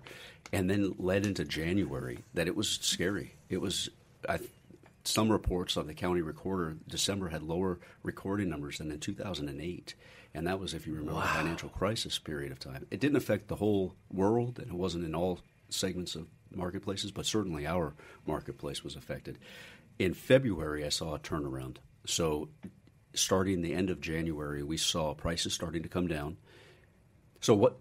and 0.52 0.70
then 0.70 0.94
led 0.98 1.26
into 1.26 1.44
january 1.44 2.20
that 2.34 2.46
it 2.46 2.56
was 2.56 2.70
scary 2.80 3.34
it 3.50 3.60
was 3.60 3.90
I, 4.28 4.38
some 5.04 5.30
reports 5.30 5.76
of 5.76 5.86
the 5.86 5.94
county 5.94 6.22
recorder 6.22 6.76
december 6.88 7.28
had 7.28 7.42
lower 7.42 7.80
recording 8.02 8.48
numbers 8.48 8.78
than 8.78 8.90
in 8.90 8.98
2008 9.00 9.94
and 10.34 10.46
that 10.46 10.58
was 10.58 10.74
if 10.74 10.86
you 10.86 10.94
remember 10.94 11.20
the 11.20 11.26
financial 11.28 11.68
crisis 11.68 12.18
period 12.18 12.52
of 12.52 12.58
time 12.58 12.86
it 12.90 13.00
didn't 13.00 13.16
affect 13.16 13.48
the 13.48 13.56
whole 13.56 13.94
world 14.10 14.58
and 14.58 14.68
it 14.68 14.74
wasn't 14.74 15.04
in 15.04 15.14
all 15.14 15.40
segments 15.68 16.14
of 16.14 16.26
marketplaces 16.54 17.10
but 17.10 17.24
certainly 17.26 17.66
our 17.66 17.94
marketplace 18.26 18.82
was 18.84 18.94
affected 18.96 19.38
in 19.98 20.12
february 20.14 20.84
i 20.84 20.88
saw 20.88 21.14
a 21.14 21.18
turnaround 21.18 21.76
so 22.06 22.48
starting 23.14 23.62
the 23.62 23.74
end 23.74 23.90
of 23.90 24.00
january 24.00 24.62
we 24.62 24.76
saw 24.76 25.14
prices 25.14 25.52
starting 25.52 25.82
to 25.82 25.88
come 25.88 26.06
down 26.06 26.36
so 27.40 27.54
what 27.54 27.78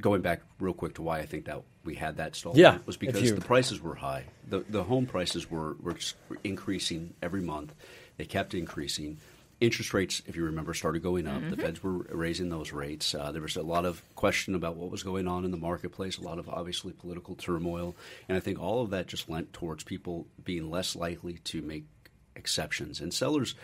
going 0.00 0.20
back 0.20 0.42
real 0.60 0.74
quick 0.74 0.94
to 0.94 1.02
why 1.02 1.20
I 1.20 1.26
think 1.26 1.46
that 1.46 1.62
we 1.84 1.94
had 1.94 2.18
that 2.18 2.36
stall 2.36 2.52
Yeah, 2.54 2.78
was 2.84 2.96
because 2.98 3.22
you- 3.22 3.34
the 3.34 3.40
prices 3.40 3.80
were 3.80 3.94
high. 3.94 4.26
The 4.46 4.60
the 4.68 4.84
home 4.84 5.06
prices 5.06 5.50
were 5.50 5.74
were 5.80 5.96
increasing 6.44 7.14
every 7.22 7.40
month. 7.40 7.74
They 8.18 8.26
kept 8.26 8.52
increasing. 8.54 9.16
Interest 9.58 9.94
rates, 9.94 10.20
if 10.26 10.36
you 10.36 10.44
remember, 10.44 10.74
started 10.74 11.02
going 11.02 11.26
up. 11.26 11.40
The 11.48 11.56
feds 11.56 11.82
were 11.82 11.92
raising 12.10 12.50
those 12.50 12.72
rates. 12.72 13.14
Uh, 13.14 13.32
there 13.32 13.40
was 13.40 13.56
a 13.56 13.62
lot 13.62 13.86
of 13.86 14.02
question 14.14 14.54
about 14.54 14.76
what 14.76 14.90
was 14.90 15.02
going 15.02 15.26
on 15.26 15.46
in 15.46 15.50
the 15.50 15.56
marketplace. 15.56 16.18
A 16.18 16.22
lot 16.22 16.38
of 16.38 16.46
obviously 16.48 16.92
political 16.92 17.34
turmoil, 17.34 17.96
and 18.28 18.36
I 18.36 18.40
think 18.40 18.60
all 18.60 18.82
of 18.82 18.90
that 18.90 19.06
just 19.06 19.30
lent 19.30 19.54
towards 19.54 19.82
people 19.82 20.26
being 20.44 20.70
less 20.70 20.94
likely 20.94 21.34
to 21.44 21.62
make 21.62 21.86
exceptions. 22.34 23.00
And 23.00 23.14
sellers, 23.14 23.54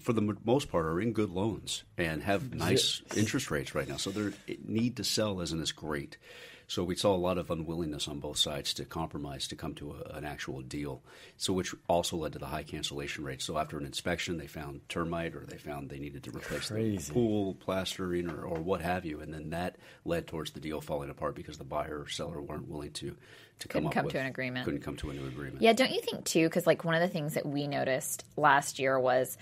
for 0.00 0.12
the 0.12 0.20
m- 0.20 0.38
most 0.44 0.70
part, 0.70 0.84
are 0.84 1.00
in 1.00 1.12
good 1.14 1.30
loans 1.30 1.84
and 1.96 2.22
have 2.22 2.52
nice 2.54 3.00
interest 3.16 3.50
rates 3.50 3.74
right 3.74 3.88
now. 3.88 3.96
So 3.96 4.10
their 4.10 4.34
need 4.64 4.96
to 4.96 5.04
sell 5.04 5.40
isn't 5.40 5.62
as 5.62 5.72
great. 5.72 6.18
So 6.72 6.84
we 6.84 6.96
saw 6.96 7.14
a 7.14 7.18
lot 7.18 7.36
of 7.36 7.50
unwillingness 7.50 8.08
on 8.08 8.18
both 8.18 8.38
sides 8.38 8.72
to 8.74 8.86
compromise 8.86 9.46
to 9.48 9.56
come 9.56 9.74
to 9.74 9.92
a, 9.92 10.16
an 10.16 10.24
actual 10.24 10.62
deal. 10.62 11.02
So 11.36 11.52
which 11.52 11.74
also 11.86 12.16
led 12.16 12.32
to 12.32 12.38
the 12.38 12.46
high 12.46 12.62
cancellation 12.62 13.24
rate. 13.24 13.42
So 13.42 13.58
after 13.58 13.76
an 13.76 13.84
inspection, 13.84 14.38
they 14.38 14.46
found 14.46 14.80
termite, 14.88 15.34
or 15.34 15.44
they 15.44 15.58
found 15.58 15.90
they 15.90 15.98
needed 15.98 16.22
to 16.22 16.30
replace 16.30 16.70
Crazy. 16.70 17.08
the 17.08 17.12
pool 17.12 17.58
plastering, 17.60 18.30
or, 18.30 18.44
or 18.44 18.58
what 18.58 18.80
have 18.80 19.04
you, 19.04 19.20
and 19.20 19.34
then 19.34 19.50
that 19.50 19.76
led 20.06 20.26
towards 20.26 20.52
the 20.52 20.60
deal 20.60 20.80
falling 20.80 21.10
apart 21.10 21.34
because 21.34 21.58
the 21.58 21.64
buyer 21.64 22.00
or 22.00 22.08
seller 22.08 22.40
weren't 22.40 22.70
willing 22.70 22.92
to 22.92 23.14
to 23.58 23.68
come 23.68 23.82
Couldn't 23.82 23.88
up 23.88 23.92
come 23.92 24.04
with 24.06 24.14
to 24.14 24.20
an 24.20 24.26
agreement. 24.26 24.64
Couldn't 24.64 24.80
come 24.80 24.96
to 24.96 25.10
a 25.10 25.12
new 25.12 25.26
agreement. 25.26 25.60
Yeah, 25.60 25.74
don't 25.74 25.92
you 25.92 26.00
think 26.00 26.24
too? 26.24 26.46
Because 26.46 26.66
like 26.66 26.86
one 26.86 26.94
of 26.94 27.02
the 27.02 27.08
things 27.08 27.34
that 27.34 27.44
we 27.44 27.66
noticed 27.66 28.24
last 28.38 28.78
year 28.78 28.98
was 28.98 29.36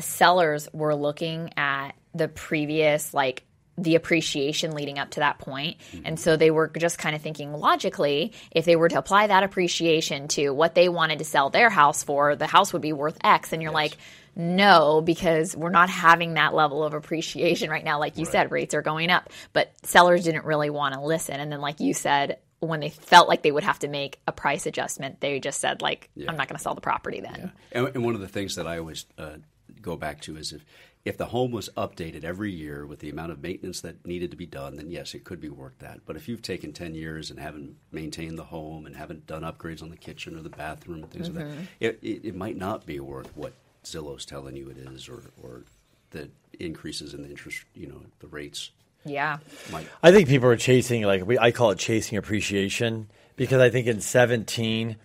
sellers 0.00 0.68
were 0.72 0.96
looking 0.96 1.52
at 1.56 1.92
the 2.12 2.26
previous 2.26 3.14
like 3.14 3.44
the 3.82 3.94
appreciation 3.94 4.72
leading 4.72 4.98
up 4.98 5.10
to 5.10 5.20
that 5.20 5.38
point. 5.38 5.78
And 6.04 6.20
so 6.20 6.36
they 6.36 6.50
were 6.50 6.68
just 6.68 6.98
kind 6.98 7.16
of 7.16 7.22
thinking 7.22 7.52
logically, 7.52 8.32
if 8.50 8.64
they 8.64 8.76
were 8.76 8.88
to 8.88 8.98
apply 8.98 9.28
that 9.28 9.42
appreciation 9.42 10.28
to 10.28 10.50
what 10.50 10.74
they 10.74 10.88
wanted 10.88 11.18
to 11.20 11.24
sell 11.24 11.50
their 11.50 11.70
house 11.70 12.04
for, 12.04 12.36
the 12.36 12.46
house 12.46 12.72
would 12.72 12.82
be 12.82 12.92
worth 12.92 13.18
X. 13.24 13.52
And 13.52 13.62
you're 13.62 13.72
like, 13.72 13.96
no, 14.36 15.00
because 15.00 15.56
we're 15.56 15.70
not 15.70 15.90
having 15.90 16.34
that 16.34 16.54
level 16.54 16.84
of 16.84 16.94
appreciation 16.94 17.70
right 17.70 17.84
now. 17.84 17.98
Like 17.98 18.16
you 18.16 18.24
said, 18.24 18.50
rates 18.50 18.74
are 18.74 18.82
going 18.82 19.10
up, 19.10 19.30
but 19.52 19.72
sellers 19.82 20.24
didn't 20.24 20.44
really 20.44 20.70
want 20.70 20.94
to 20.94 21.00
listen. 21.00 21.40
And 21.40 21.50
then, 21.50 21.60
like 21.60 21.80
you 21.80 21.94
said, 21.94 22.38
when 22.60 22.80
they 22.80 22.90
felt 22.90 23.28
like 23.28 23.42
they 23.42 23.50
would 23.50 23.64
have 23.64 23.78
to 23.80 23.88
make 23.88 24.20
a 24.26 24.32
price 24.32 24.66
adjustment, 24.66 25.20
they 25.20 25.40
just 25.40 25.60
said, 25.60 25.82
like, 25.82 26.10
I'm 26.28 26.36
not 26.36 26.48
going 26.48 26.56
to 26.56 26.62
sell 26.62 26.74
the 26.74 26.80
property 26.80 27.20
then. 27.20 27.52
And, 27.72 27.88
and 27.88 28.04
one 28.04 28.14
of 28.14 28.20
the 28.20 28.28
things 28.28 28.56
that 28.56 28.66
I 28.66 28.78
always 28.78 29.06
uh, 29.18 29.36
go 29.80 29.96
back 29.96 30.20
to 30.22 30.36
is 30.36 30.52
if 30.52 30.64
if 31.04 31.16
the 31.16 31.26
home 31.26 31.50
was 31.50 31.70
updated 31.76 32.24
every 32.24 32.52
year 32.52 32.86
with 32.86 32.98
the 32.98 33.08
amount 33.08 33.32
of 33.32 33.42
maintenance 33.42 33.80
that 33.80 34.06
needed 34.06 34.30
to 34.30 34.36
be 34.36 34.46
done, 34.46 34.76
then 34.76 34.90
yes, 34.90 35.14
it 35.14 35.24
could 35.24 35.40
be 35.40 35.48
worth 35.48 35.78
that. 35.78 36.00
But 36.04 36.16
if 36.16 36.28
you've 36.28 36.42
taken 36.42 36.72
ten 36.72 36.94
years 36.94 37.30
and 37.30 37.40
haven't 37.40 37.76
maintained 37.90 38.38
the 38.38 38.44
home 38.44 38.86
and 38.86 38.94
haven't 38.96 39.26
done 39.26 39.42
upgrades 39.42 39.82
on 39.82 39.88
the 39.90 39.96
kitchen 39.96 40.36
or 40.36 40.42
the 40.42 40.50
bathroom 40.50 41.02
and 41.02 41.10
things 41.10 41.28
like 41.28 41.38
that, 41.38 41.46
mm-hmm. 41.52 41.62
it, 41.80 41.98
it, 42.02 42.24
it 42.28 42.34
might 42.34 42.56
not 42.56 42.84
be 42.84 43.00
worth 43.00 43.34
what 43.36 43.54
Zillow's 43.84 44.26
telling 44.26 44.56
you 44.56 44.68
it 44.68 44.76
is, 44.76 45.08
or 45.08 45.22
or 45.42 45.64
the 46.10 46.28
increases 46.58 47.14
in 47.14 47.22
the 47.22 47.28
interest, 47.30 47.64
you 47.74 47.86
know, 47.86 48.02
the 48.18 48.26
rates 48.26 48.70
Yeah. 49.04 49.38
might. 49.72 49.86
I 50.02 50.12
think 50.12 50.28
people 50.28 50.48
are 50.48 50.56
chasing 50.56 51.02
like 51.04 51.26
we 51.26 51.38
I 51.38 51.50
call 51.50 51.70
it 51.70 51.78
chasing 51.78 52.18
appreciation 52.18 53.08
because 53.36 53.60
I 53.60 53.70
think 53.70 53.86
in 53.86 54.00
17 54.00 54.96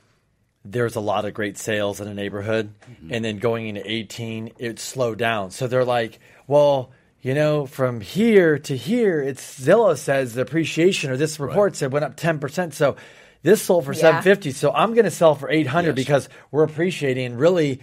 there's 0.65 0.95
a 0.95 0.99
lot 0.99 1.25
of 1.25 1.33
great 1.33 1.57
sales 1.57 2.01
in 2.01 2.07
a 2.07 2.13
neighborhood 2.13 2.71
and 3.09 3.23
then 3.23 3.37
going 3.37 3.67
into 3.67 3.89
18 3.89 4.51
it 4.57 4.79
slowed 4.79 5.17
down. 5.19 5.51
So 5.51 5.67
they're 5.67 5.85
like, 5.85 6.19
well, 6.47 6.91
you 7.21 7.33
know, 7.33 7.65
from 7.65 8.01
here 8.01 8.57
to 8.59 8.75
here, 8.75 9.21
it's 9.21 9.59
Zillow 9.59 9.97
says 9.97 10.33
the 10.33 10.41
appreciation 10.41 11.11
or 11.11 11.17
this 11.17 11.39
report 11.39 11.75
said 11.75 11.91
went 11.91 12.05
up 12.05 12.17
10%. 12.17 12.73
So 12.73 12.95
this 13.43 13.61
sold 13.61 13.85
for 13.85 13.93
Yeah. 13.93 13.99
750. 14.21 14.51
So 14.51 14.71
I'm 14.73 14.93
going 14.93 15.05
to 15.05 15.11
sell 15.11 15.35
for 15.35 15.49
800 15.49 15.89
Yes. 15.97 16.05
because 16.05 16.29
we're 16.51 16.63
appreciating. 16.63 17.35
Really, 17.35 17.79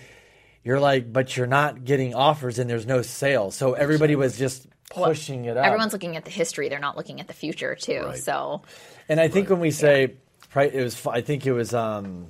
you're 0.64 0.80
like, 0.80 1.12
but 1.12 1.36
you're 1.36 1.46
not 1.46 1.84
getting 1.84 2.14
offers 2.14 2.58
and 2.58 2.68
there's 2.68 2.86
no 2.86 3.02
sales. 3.02 3.54
So 3.54 3.74
everybody 3.74 4.14
was 4.16 4.36
just 4.38 4.66
pushing 4.90 5.44
it 5.46 5.56
up. 5.56 5.64
Everyone's 5.66 5.92
looking 5.92 6.16
at 6.16 6.24
the 6.24 6.30
history; 6.30 6.68
they're 6.68 6.78
not 6.78 6.96
looking 6.96 7.20
at 7.20 7.26
the 7.26 7.32
future 7.32 7.74
too. 7.74 8.00
Right. 8.04 8.18
So, 8.18 8.62
And 9.08 9.18
I 9.20 9.28
think 9.28 9.50
when 9.50 9.58
we 9.60 9.70
say, 9.70 10.14
pri- 10.50 10.66
it 10.72 10.82
was, 10.84 11.04
I 11.06 11.20
think 11.22 11.46
it 11.46 11.52
was, 11.52 11.72
um, 11.74 12.26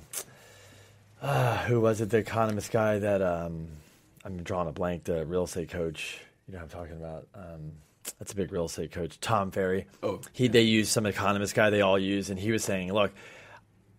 uh, 1.23 1.57
who 1.65 1.79
was 1.81 2.01
it? 2.01 2.09
The 2.09 2.17
economist 2.17 2.71
guy 2.71 2.99
that, 2.99 3.21
um, 3.21 3.67
I'm 4.25 4.43
drawing 4.43 4.67
a 4.67 4.71
blank, 4.71 5.05
the 5.05 5.25
real 5.25 5.45
estate 5.45 5.69
coach. 5.69 6.19
You 6.47 6.53
know 6.53 6.59
what 6.59 6.63
I'm 6.75 6.79
talking 6.81 6.97
about? 6.97 7.27
Um, 7.33 7.71
that's 8.19 8.33
a 8.33 8.35
big 8.35 8.51
real 8.51 8.65
estate 8.65 8.91
coach, 8.91 9.19
Tom 9.19 9.51
Ferry. 9.51 9.87
Oh, 10.03 10.19
he 10.33 10.47
they 10.49 10.61
use 10.61 10.89
some 10.89 11.05
economist 11.05 11.55
guy 11.55 11.69
they 11.69 11.81
all 11.81 11.97
use, 11.97 12.29
and 12.29 12.37
he 12.37 12.51
was 12.51 12.63
saying, 12.63 12.91
look, 12.93 13.11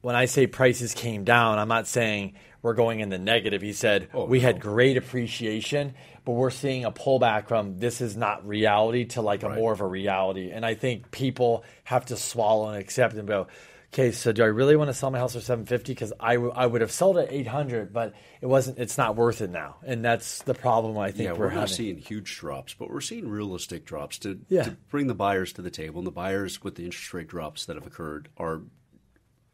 when 0.02 0.14
I 0.14 0.26
say 0.26 0.46
prices 0.46 0.92
came 0.92 1.24
down, 1.24 1.58
I'm 1.58 1.68
not 1.68 1.86
saying 1.86 2.34
we're 2.60 2.74
going 2.74 3.00
in 3.00 3.08
the 3.08 3.18
negative. 3.18 3.62
He 3.62 3.72
said 3.72 4.08
Oh, 4.12 4.26
we 4.26 4.38
no. 4.38 4.44
had 4.46 4.60
great 4.60 4.98
appreciation, 4.98 5.94
but 6.26 6.32
we're 6.32 6.50
seeing 6.50 6.84
a 6.84 6.92
pullback 6.92 7.48
from 7.48 7.78
this 7.78 8.02
is 8.02 8.14
not 8.16 8.46
reality 8.46 9.06
to 9.06 9.22
like 9.22 9.42
a 9.42 9.48
more 9.48 9.72
of 9.72 9.80
a 9.80 9.86
reality. 9.86 10.50
And 10.50 10.64
I 10.64 10.74
think 10.74 11.10
people 11.10 11.64
have 11.84 12.06
to 12.06 12.16
swallow 12.16 12.68
and 12.68 12.78
accept 12.78 13.14
and 13.14 13.26
go, 13.26 13.46
okay, 13.94 14.10
so 14.10 14.32
do 14.32 14.42
I 14.42 14.46
really 14.46 14.74
want 14.76 14.88
to 14.88 14.94
sell 14.94 15.10
my 15.10 15.18
house 15.18 15.34
for 15.34 15.40
750? 15.40 15.92
Because 15.92 16.12
I, 16.18 16.34
w- 16.34 16.52
I 16.54 16.66
would 16.66 16.80
have 16.80 16.90
sold 16.92 17.16
it 17.16 17.28
800, 17.30 17.92
but 17.92 18.12
it 18.40 18.46
wasn't. 18.46 18.78
It's 18.78 18.98
not 18.98 19.14
worth 19.16 19.40
it 19.40 19.50
now, 19.50 19.76
and 19.86 20.04
that's 20.04 20.42
the 20.42 20.54
problem 20.54 20.98
I 20.98 21.10
think 21.12 21.24
Yeah, 21.26 21.32
we're, 21.32 21.46
we're, 21.46 21.50
not 21.50 21.60
having. 21.60 21.74
seeing 21.74 21.96
huge 21.98 22.36
drops, 22.38 22.74
but 22.74 22.90
we're 22.90 23.00
seeing 23.00 23.28
realistic 23.28 23.84
drops 23.84 24.18
to, 24.18 24.40
Yeah. 24.48 24.64
to 24.64 24.70
bring 24.90 25.06
the 25.06 25.14
buyers 25.14 25.52
to 25.54 25.62
the 25.62 25.70
table. 25.70 26.00
And 26.00 26.06
the 26.06 26.10
buyers 26.12 26.62
with 26.62 26.74
the 26.74 26.84
interest 26.84 27.14
rate 27.14 27.28
drops 27.28 27.66
that 27.66 27.76
have 27.76 27.86
occurred 27.86 28.28
are 28.36 28.62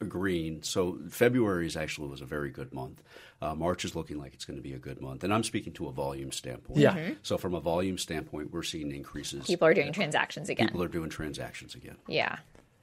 agreeing. 0.01 0.63
So 0.63 0.99
February 1.11 1.67
is 1.67 1.77
actually 1.77 2.09
was 2.09 2.23
a 2.23 2.27
very 2.27 2.51
good 2.51 2.73
month. 2.73 3.03
Uh, 3.43 3.55
March 3.55 3.85
is 3.85 3.95
looking 3.95 4.19
like 4.19 4.33
it's 4.33 4.47
going 4.47 4.57
to 4.57 4.63
be 4.63 4.73
a 4.73 4.79
good 4.79 5.01
month, 5.01 5.25
and 5.25 5.33
I'm 5.35 5.45
speaking 5.45 5.75
to 5.75 5.89
a 5.89 5.93
volume 5.93 6.33
standpoint. 6.33 6.79
Yeah. 6.81 6.95
Mhm. 6.97 7.17
So 7.23 7.37
from 7.37 7.55
a 7.55 7.61
volume 7.61 7.99
standpoint, 7.99 8.51
we're 8.53 8.63
seeing 8.63 8.91
increases. 8.93 9.47
people 9.47 9.69
are 9.69 9.75
doing 9.75 9.93
transactions 9.93 10.49
again. 10.49 10.69
People 10.69 10.83
are 10.83 10.89
doing 10.89 11.11
transactions 11.11 11.75
again. 11.75 11.97
Yeah. 12.09 12.39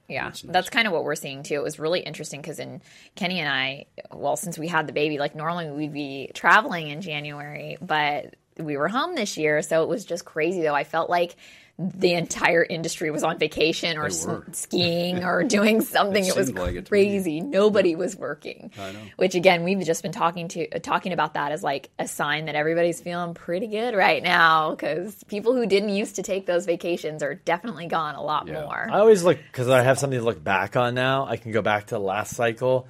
Yeah, 0.08 0.24
That's 0.24 0.42
that's, 0.42 0.70
kind 0.70 0.86
of 0.86 0.94
what 0.94 1.04
we're 1.04 1.14
seeing 1.14 1.42
too. 1.42 1.56
It 1.56 1.62
was 1.62 1.78
really 1.78 2.00
interesting 2.00 2.40
because 2.40 2.58
in 2.58 2.80
Kenny 3.14 3.40
and 3.40 3.48
I, 3.48 3.84
well, 4.10 4.36
since 4.36 4.58
we 4.58 4.66
had 4.66 4.86
the 4.86 4.94
baby, 4.94 5.18
like 5.18 5.34
normally 5.34 5.70
we'd 5.70 5.92
be 5.92 6.30
traveling 6.34 6.88
in 6.88 7.02
January, 7.02 7.76
but 7.82 8.34
we 8.58 8.78
were 8.78 8.88
home 8.88 9.14
this 9.14 9.36
year, 9.36 9.60
so 9.60 9.82
it 9.82 9.88
was 9.88 10.06
just 10.06 10.24
crazy. 10.24 10.62
Though 10.62 10.74
I 10.74 10.84
felt 10.84 11.10
like 11.10 11.36
the 11.80 12.14
entire 12.14 12.64
industry 12.64 13.08
was 13.12 13.22
on 13.22 13.38
vacation 13.38 13.96
or 13.98 14.06
s- 14.06 14.26
skiing 14.50 15.22
or 15.24 15.44
doing 15.44 15.80
something. 15.80 16.24
It 16.24 16.30
it, 16.30 16.36
was 16.36 16.46
seemed 16.48 16.58
like 16.58 16.70
it 16.74 16.86
to 16.86 16.92
me. 16.92 17.04
crazy. 17.04 17.40
Nobody 17.40 17.94
was 17.94 18.16
working. 18.16 18.72
I 18.76 18.90
know. 18.92 18.98
Which 19.16 19.36
again, 19.36 19.62
we've 19.62 19.80
just 19.86 20.02
been 20.02 20.10
talking 20.10 20.48
to 20.48 20.68
uh, 20.70 20.78
talking 20.80 21.12
about 21.12 21.34
that 21.34 21.52
as 21.52 21.62
like 21.62 21.90
a 21.98 22.08
sign 22.08 22.46
that 22.46 22.56
everybody's 22.56 23.00
feeling 23.00 23.32
pretty 23.34 23.68
good 23.68 23.94
right 23.94 24.22
now 24.22 24.70
because 24.72 25.22
people 25.28 25.54
who 25.54 25.66
didn't 25.66 25.90
used 25.90 26.16
to 26.16 26.22
take 26.22 26.46
those 26.46 26.66
vacations 26.66 27.22
are 27.22 27.34
definitely 27.34 27.86
gone 27.86 28.16
a 28.16 28.22
lot 28.22 28.48
Yeah. 28.48 28.62
more. 28.64 28.88
I 28.90 28.98
always 28.98 29.22
look 29.22 29.38
because 29.52 29.68
I 29.68 29.82
have 29.82 30.00
something 30.00 30.18
to 30.18 30.24
look 30.24 30.42
back 30.42 30.76
on 30.76 30.94
now. 30.96 31.26
I 31.26 31.36
can 31.36 31.52
go 31.52 31.62
back 31.62 31.86
to 31.86 31.94
the 31.94 32.00
last 32.00 32.34
cycle 32.34 32.88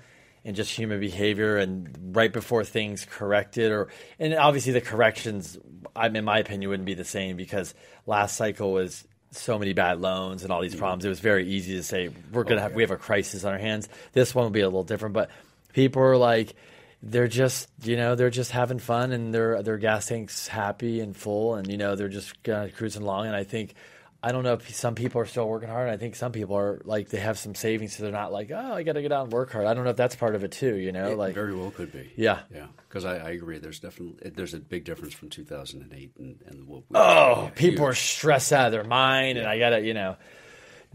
and 0.49 0.57
just 0.57 0.71
human 0.71 0.99
behavior 0.99 1.59
and 1.59 2.17
right 2.17 2.33
before 2.33 2.65
things 2.65 3.05
corrected 3.05 3.71
or 3.71 3.89
and 4.19 4.33
obviously 4.33 4.73
the 4.73 4.81
corrections 4.81 5.59
I 5.95 6.07
in 6.07 6.25
my 6.25 6.39
opinion 6.39 6.71
wouldn't 6.71 6.87
be 6.87 6.95
the 6.95 7.05
same 7.05 7.37
because 7.37 7.75
last 8.07 8.35
cycle 8.35 8.73
was 8.73 9.07
so 9.31 9.59
many 9.59 9.75
bad 9.75 10.01
loans 10.01 10.45
and 10.45 10.51
all 10.51 10.63
these 10.63 10.75
problems. 10.75 11.05
It 11.05 11.11
was 11.11 11.21
very 11.21 11.47
easy 11.47 11.77
to 11.77 11.83
say 11.83 12.09
we're 12.33 12.45
gonna 12.45 12.63
have 12.63 12.73
we 12.73 12.83
have 12.83 12.91
a 12.91 12.97
crisis 12.97 13.45
on 13.45 13.53
our 13.53 13.59
hands. 13.59 13.91
This 14.15 14.35
one 14.35 14.45
will 14.47 14.51
be 14.51 14.63
a 14.63 14.67
little 14.67 14.85
different, 14.85 15.13
but 15.13 15.31
people 15.75 16.01
are 16.01 16.17
like 16.17 16.55
they're 17.03 17.29
just 17.29 17.69
you 17.83 17.99
know 17.99 18.15
they're 18.15 18.31
just 18.31 18.51
having 18.51 18.79
fun 18.79 19.13
and 19.13 19.35
their 19.35 19.63
their 19.63 19.77
gas 19.77 20.07
tanks 20.07 20.49
happy 20.49 21.01
and 21.01 21.15
full 21.15 21.57
and 21.57 21.71
you 21.71 21.77
know 21.77 21.95
they're 21.95 22.09
just 22.09 22.49
uh, 22.49 22.69
cruising 22.75 23.03
along 23.03 23.27
and 23.27 23.37
I 23.37 23.45
think 23.45 23.75
I 24.21 24.33
don't 24.33 24.43
know 24.43 24.55
if 24.55 24.75
some 24.75 24.97
people 24.97 25.21
are 25.21 25.27
still 25.27 25.49
working 25.49 25.69
hard. 25.69 25.89
I 25.89 25.97
think 25.97 26.17
some 26.17 26.33
people 26.33 26.57
are 26.57 26.83
like 26.85 27.09
they 27.09 27.21
have 27.21 27.39
some 27.39 27.55
savings, 27.55 27.97
so 27.97 28.03
they're 28.03 28.11
not 28.11 28.33
like, 28.33 28.51
oh, 28.51 28.73
I 28.75 28.83
got 28.83 28.95
to 28.95 29.03
get 29.03 29.13
out 29.13 29.25
and 29.25 29.33
work 29.33 29.53
hard. 29.53 29.67
I 29.67 29.75
don't 29.75 29.85
know 29.85 29.91
if 29.91 29.97
that's 29.97 30.17
part 30.17 30.35
of 30.35 30.43
it 30.43 30.51
too. 30.51 30.75
You 30.75 30.91
know, 30.91 31.13
It 31.13 31.19
like 31.19 31.35
very 31.35 31.55
well 31.55 31.71
could 31.71 31.93
be. 31.93 32.13
Yeah. 32.17 32.41
yeah. 32.53 32.67
Because 32.89 33.05
I, 33.05 33.19
I 33.19 33.31
agree. 33.31 33.59
There's 33.59 33.79
definitely 33.79 34.31
there's 34.31 34.55
a 34.55 34.59
big 34.59 34.85
difference 34.85 35.15
from 35.15 35.31
2008 35.31 36.13
and, 36.19 36.37
and 36.47 36.67
what. 36.67 36.83
We, 36.89 36.97
oh, 36.97 37.43
yeah, 37.45 37.51
people 37.51 37.87
are 37.87 37.95
stressed 37.95 38.53
out 38.53 38.67
of 38.67 38.73
their 38.73 38.83
mind, 38.83 39.39
and 39.39 39.47
I 39.47 39.59
gotta, 39.59 39.81
you 39.81 39.95
know. 39.95 40.17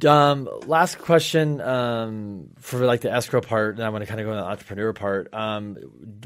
Um, 0.05 0.49
last 0.65 0.97
question 0.97 1.61
um, 1.61 2.49
for 2.59 2.79
like 2.79 3.01
the 3.01 3.11
escrow 3.13 3.41
part, 3.41 3.75
and 3.75 3.85
I'm 3.85 3.91
going 3.91 4.01
to 4.01 4.07
kind 4.07 4.19
of 4.19 4.25
go 4.25 4.31
to 4.31 4.37
the 4.37 4.43
entrepreneur 4.43 4.91
part. 4.91 5.33
Um, 5.33 5.77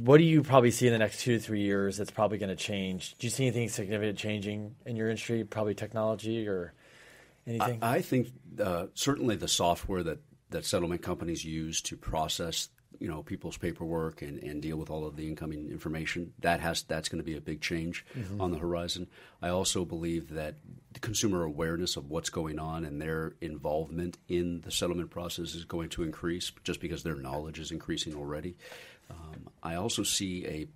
what 0.01 0.17
do 0.17 0.23
you 0.23 0.41
probably 0.41 0.71
see 0.71 0.87
in 0.87 0.93
the 0.93 0.99
next 0.99 1.21
two 1.21 1.37
to 1.37 1.43
three 1.43 1.61
years 1.61 1.97
that's 1.97 2.09
probably 2.09 2.39
going 2.39 2.49
to 2.49 2.55
change? 2.55 3.15
Do 3.19 3.27
you 3.27 3.31
see 3.31 3.45
anything 3.45 3.69
significant 3.69 4.17
changing 4.17 4.73
in 4.85 4.95
your 4.95 5.09
industry? 5.09 5.43
Probably 5.43 5.75
technology 5.75 6.47
or 6.47 6.73
anything. 7.47 7.79
I 7.81 8.01
think 8.01 8.29
uh, 8.61 8.87
certainly 8.93 9.35
the 9.35 9.47
software 9.47 10.03
that, 10.03 10.19
that 10.49 10.65
settlement 10.65 11.01
companies 11.01 11.43
use 11.43 11.81
to 11.83 11.97
process 11.97 12.69
you 12.99 13.07
know 13.07 13.23
people's 13.23 13.57
paperwork 13.57 14.21
and, 14.21 14.41
and 14.43 14.61
deal 14.61 14.77
with 14.77 14.89
all 14.89 15.05
of 15.05 15.15
the 15.15 15.27
incoming 15.27 15.69
information 15.69 16.33
that 16.39 16.59
has 16.59 16.83
that's 16.83 17.09
going 17.09 17.19
to 17.19 17.25
be 17.25 17.37
a 17.37 17.41
big 17.41 17.61
change 17.61 18.05
on 18.39 18.51
the 18.51 18.57
horizon. 18.57 19.07
I 19.41 19.49
also 19.49 19.85
believe 19.85 20.33
that 20.33 20.55
the 20.93 20.99
consumer 20.99 21.43
awareness 21.43 21.95
of 21.95 22.09
what's 22.09 22.29
going 22.29 22.59
on 22.59 22.85
and 22.85 23.01
their 23.01 23.35
involvement 23.41 24.17
in 24.27 24.61
the 24.61 24.71
settlement 24.71 25.11
process 25.11 25.53
is 25.53 25.65
going 25.65 25.89
to 25.89 26.03
increase 26.03 26.51
just 26.63 26.79
because 26.79 27.03
their 27.03 27.15
knowledge 27.15 27.59
is 27.59 27.71
increasing 27.71 28.15
already. 28.15 28.55
Um, 29.09 29.49
I 29.63 29.75
also 29.75 30.03
see 30.03 30.45
a 30.45 30.67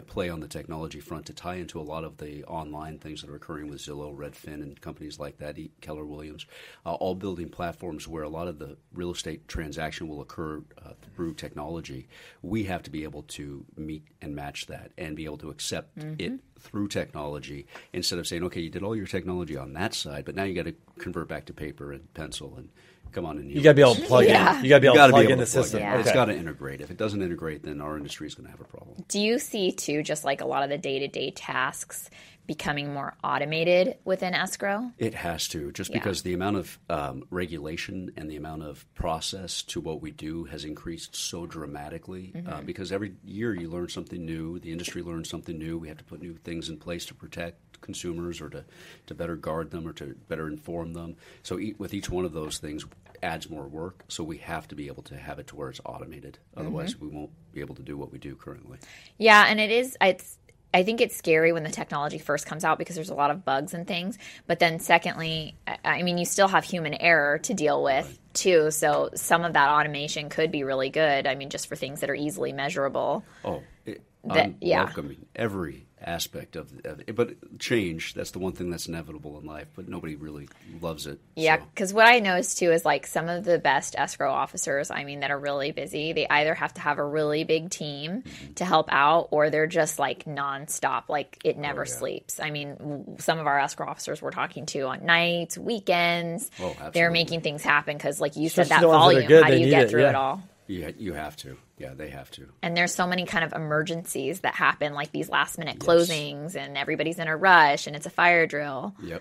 play 0.00 0.30
on 0.30 0.40
the 0.40 0.48
technology 0.48 1.00
front 1.00 1.26
to 1.26 1.34
tie 1.34 1.56
into 1.56 1.78
a 1.78 1.82
lot 1.82 2.04
of 2.04 2.16
the 2.16 2.42
online 2.44 2.98
things 2.98 3.20
that 3.20 3.28
are 3.30 3.36
occurring 3.36 3.68
with 3.68 3.80
Zillow, 3.80 4.16
Redfin, 4.16 4.62
and 4.62 4.80
companies 4.80 5.18
like 5.18 5.36
that, 5.38 5.58
E- 5.58 5.70
Keller 5.82 6.06
Williams, 6.06 6.46
uh, 6.86 6.94
all 6.94 7.14
building 7.14 7.50
platforms 7.50 8.08
where 8.08 8.22
a 8.22 8.28
lot 8.28 8.48
of 8.48 8.58
the 8.58 8.78
real 8.94 9.10
estate 9.10 9.46
transaction 9.48 10.08
will 10.08 10.22
occur 10.22 10.62
uh, 10.82 10.92
through 11.14 11.34
technology. 11.34 12.08
We 12.40 12.64
have 12.64 12.82
to 12.84 12.90
be 12.90 13.04
able 13.04 13.22
to 13.24 13.66
meet 13.76 14.04
and 14.22 14.34
match 14.34 14.66
that 14.66 14.92
and 14.96 15.14
be 15.14 15.26
able 15.26 15.38
to 15.38 15.50
accept 15.50 15.98
it 16.18 16.40
through 16.58 16.88
technology 16.88 17.66
instead 17.92 18.18
of 18.18 18.26
saying, 18.26 18.44
okay, 18.44 18.60
you 18.60 18.70
did 18.70 18.82
all 18.82 18.96
your 18.96 19.06
technology 19.06 19.56
on 19.56 19.74
that 19.74 19.92
side, 19.94 20.24
but 20.24 20.34
now 20.34 20.44
you 20.44 20.54
got 20.54 20.64
to 20.64 20.74
convert 20.98 21.28
back 21.28 21.44
to 21.46 21.52
paper 21.52 21.92
and 21.92 22.12
pencil 22.14 22.54
and 22.56 22.70
come 23.12 23.26
on 23.26 23.38
and 23.38 23.50
You 23.50 23.60
got 23.62 23.70
to 23.70 23.74
be 23.74 23.82
able 23.82 23.94
to 23.94 24.02
plug 24.02 24.24
Yeah. 24.24 24.58
in. 24.58 24.64
You 24.64 24.68
got 24.70 24.76
to 24.76 24.80
be 24.80 24.86
able 24.88 24.96
to 24.96 25.08
plug 25.10 25.30
in 25.30 25.38
the 25.38 25.44
to 25.44 25.50
system. 25.50 25.80
Yeah. 25.80 25.98
It's 25.98 26.08
Okay. 26.08 26.14
got 26.14 26.26
to 26.26 26.36
integrate. 26.36 26.80
If 26.80 26.90
it 26.90 26.96
doesn't 26.96 27.22
integrate, 27.22 27.62
then 27.62 27.80
our 27.80 27.96
industry 27.96 28.26
is 28.26 28.34
going 28.34 28.46
to 28.46 28.50
have 28.50 28.60
a 28.60 28.64
problem. 28.64 29.04
Do 29.08 29.20
you 29.20 29.38
see 29.38 29.72
too, 29.72 30.02
just 30.02 30.24
like 30.24 30.40
a 30.40 30.46
lot 30.46 30.62
of 30.62 30.70
the 30.70 30.78
day 30.78 30.98
to 31.00 31.08
day 31.08 31.30
tasks 31.30 32.08
becoming 32.44 32.92
more 32.92 33.14
automated 33.22 33.96
within 34.04 34.34
escrow? 34.34 34.90
It 34.98 35.14
has 35.14 35.46
to, 35.48 35.70
just 35.72 35.90
Yeah. 35.90 35.98
because 35.98 36.22
the 36.22 36.34
amount 36.34 36.56
of 36.56 36.78
um, 36.90 37.24
regulation 37.30 38.12
and 38.16 38.28
the 38.28 38.34
amount 38.36 38.64
of 38.64 38.84
process 38.94 39.62
to 39.62 39.80
what 39.80 40.02
we 40.02 40.10
do 40.10 40.44
has 40.44 40.64
increased 40.64 41.14
so 41.14 41.46
dramatically. 41.46 42.32
Uh, 42.46 42.60
because 42.62 42.90
every 42.90 43.12
year 43.24 43.54
you 43.54 43.68
learn 43.68 43.88
something 43.88 44.24
new, 44.26 44.58
the 44.58 44.72
industry 44.72 45.02
learns 45.02 45.28
something 45.28 45.56
new. 45.56 45.78
We 45.78 45.86
have 45.88 45.98
to 45.98 46.04
put 46.04 46.20
new 46.20 46.34
things 46.34 46.68
in 46.68 46.78
place 46.78 47.06
to 47.06 47.14
protect 47.14 47.80
consumers 47.80 48.40
or 48.40 48.48
to, 48.48 48.64
to 49.06 49.14
better 49.14 49.34
guard 49.36 49.70
them 49.70 49.86
or 49.86 49.92
to 49.92 50.14
better 50.28 50.46
inform 50.48 50.92
them. 50.94 51.16
So 51.42 51.58
e- 51.58 51.74
with 51.78 51.92
each 51.94 52.08
one 52.10 52.24
of 52.24 52.32
those 52.32 52.58
things 52.58 52.84
adds 53.22 53.48
more 53.48 53.66
work. 53.66 54.04
So 54.08 54.24
we 54.24 54.38
have 54.38 54.68
to 54.68 54.74
be 54.74 54.88
able 54.88 55.02
to 55.04 55.16
have 55.16 55.38
it 55.38 55.46
to 55.48 55.56
where 55.56 55.70
it's 55.70 55.80
automated. 55.84 56.38
Otherwise, 56.56 56.94
mm-hmm. 56.94 57.08
we 57.08 57.16
won't 57.16 57.30
be 57.52 57.60
able 57.60 57.74
to 57.76 57.82
do 57.82 57.96
what 57.96 58.12
we 58.12 58.18
do 58.18 58.34
currently. 58.34 58.78
Yeah, 59.18 59.44
and 59.48 59.60
it 59.60 59.70
is. 59.70 59.96
It's. 60.00 60.38
I 60.74 60.84
think 60.84 61.02
it's 61.02 61.14
scary 61.14 61.52
when 61.52 61.64
the 61.64 61.70
technology 61.70 62.16
first 62.16 62.46
comes 62.46 62.64
out 62.64 62.78
because 62.78 62.96
there's 62.96 63.10
a 63.10 63.14
lot 63.14 63.30
of 63.30 63.44
bugs 63.44 63.74
and 63.74 63.86
things. 63.86 64.16
But 64.46 64.58
then, 64.58 64.80
secondly, 64.80 65.54
I- 65.66 65.78
I 65.84 66.02
mean, 66.02 66.16
you 66.16 66.24
still 66.24 66.48
have 66.48 66.64
human 66.64 66.94
error 66.94 67.38
to 67.40 67.52
deal 67.52 67.82
with 67.82 68.18
too. 68.32 68.70
So 68.70 69.10
some 69.14 69.44
of 69.44 69.52
that 69.52 69.68
automation 69.68 70.30
could 70.30 70.50
be 70.50 70.64
really 70.64 70.88
good. 70.88 71.26
I 71.26 71.34
mean, 71.34 71.50
just 71.50 71.66
for 71.66 71.76
things 71.76 72.00
that 72.00 72.08
are 72.08 72.14
easily 72.14 72.54
measurable. 72.54 73.22
Oh, 73.44 73.62
it, 73.84 74.00
That- 74.24 74.54
yeah. 74.60 74.84
welcoming 74.84 75.26
every 75.34 75.86
aspect 76.04 76.56
of, 76.56 76.72
of 76.84 77.00
it. 77.06 77.14
But 77.14 77.58
change, 77.60 78.14
that's 78.14 78.32
the 78.32 78.40
one 78.40 78.52
thing 78.52 78.70
that's 78.70 78.86
inevitable 78.86 79.38
in 79.38 79.46
life, 79.46 79.68
but 79.76 79.88
nobody 79.88 80.16
really 80.16 80.48
loves 80.80 81.06
it. 81.06 81.20
Yeah, 81.36 81.58
so. 81.58 81.64
because 81.72 81.94
what 81.94 82.06
I 82.08 82.18
noticed 82.18 82.58
too 82.58 82.72
is 82.72 82.84
like 82.84 83.06
some 83.06 83.28
of 83.28 83.44
the 83.44 83.58
best 83.60 83.94
escrow 83.96 84.32
officers, 84.32 84.90
I 84.90 85.04
mean, 85.04 85.20
that 85.20 85.30
are 85.30 85.38
really 85.38 85.70
busy, 85.70 86.12
they 86.12 86.26
either 86.28 86.54
have 86.54 86.74
to 86.74 86.80
have 86.80 86.98
a 86.98 87.04
really 87.04 87.44
big 87.44 87.70
team 87.70 88.22
Mm-hmm. 88.22 88.52
to 88.54 88.64
help 88.64 88.88
out 88.90 89.28
or 89.30 89.48
they're 89.50 89.66
just 89.68 89.98
like 90.00 90.24
nonstop. 90.24 91.04
Like 91.08 91.38
it 91.44 91.56
never 91.56 91.82
Oh, 91.82 91.84
yeah. 91.86 91.92
sleeps. 91.98 92.40
I 92.40 92.50
mean, 92.50 93.16
some 93.18 93.38
of 93.38 93.46
our 93.46 93.60
escrow 93.60 93.86
officers 93.88 94.20
we're 94.20 94.30
talking 94.32 94.66
to 94.66 94.80
on 94.82 95.04
nights, 95.06 95.56
weekends, 95.56 96.50
Oh, 96.60 96.74
they're 96.92 97.10
making 97.12 97.42
things 97.42 97.62
happen 97.62 97.96
because, 97.96 98.20
like 98.20 98.36
you 98.36 98.48
said, 98.48 98.62
Especially 98.62 98.86
that 98.86 98.86
that 98.92 98.98
volume, 98.98 99.26
good, 99.26 99.44
how 99.44 99.50
do 99.50 99.56
you 99.56 99.70
get 99.70 99.82
it, 99.84 99.90
through 99.90 100.02
yeah. 100.02 100.08
it 100.10 100.14
all? 100.16 100.42
You, 100.66 100.94
you 100.98 101.12
have 101.12 101.36
to. 101.38 101.56
Yeah, 101.82 101.94
they 101.94 102.10
have 102.10 102.30
to. 102.32 102.46
And 102.62 102.76
there's 102.76 102.94
so 102.94 103.08
many 103.08 103.26
kind 103.26 103.44
of 103.44 103.52
emergencies 103.52 104.40
that 104.40 104.54
happen, 104.54 104.94
like 104.94 105.10
these 105.10 105.28
last 105.28 105.58
minute 105.58 105.80
closings, 105.80 106.54
and 106.54 106.78
everybody's 106.78 107.18
in 107.18 107.26
a 107.26 107.36
rush, 107.36 107.88
and 107.88 107.96
it's 107.96 108.06
a 108.06 108.10
fire 108.10 108.46
drill. 108.46 108.94
Yep. 109.02 109.20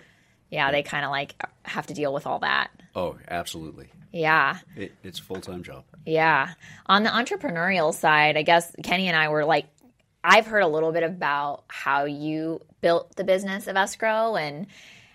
Yeah, 0.51 0.71
they 0.71 0.83
kind 0.83 1.03
of 1.03 1.09
like 1.09 1.33
have 1.63 1.87
to 1.87 1.95
deal 1.95 2.13
with 2.13 2.27
all 2.27 2.37
that. 2.39 2.69
Oh, 2.95 3.17
absolutely. 3.27 3.87
Yeah. 4.11 4.57
It, 4.75 4.93
it's 5.01 5.17
a 5.17 5.23
full 5.23 5.41
time 5.41 5.63
job. 5.63 5.85
Yeah. 6.05 6.53
On 6.85 7.01
the 7.01 7.09
entrepreneurial 7.09 7.95
side, 7.95 8.37
I 8.37 8.43
guess 8.43 8.71
Kenny 8.83 9.07
and 9.07 9.17
I 9.17 9.29
were 9.29 9.43
like, 9.43 9.65
I've 10.23 10.45
heard 10.45 10.61
a 10.61 10.67
little 10.67 10.91
bit 10.91 11.01
about 11.01 11.63
how 11.67 12.05
you 12.05 12.61
built 12.81 13.15
the 13.15 13.23
business 13.23 13.65
of 13.65 13.75
escrow 13.75 14.35
and 14.35 14.67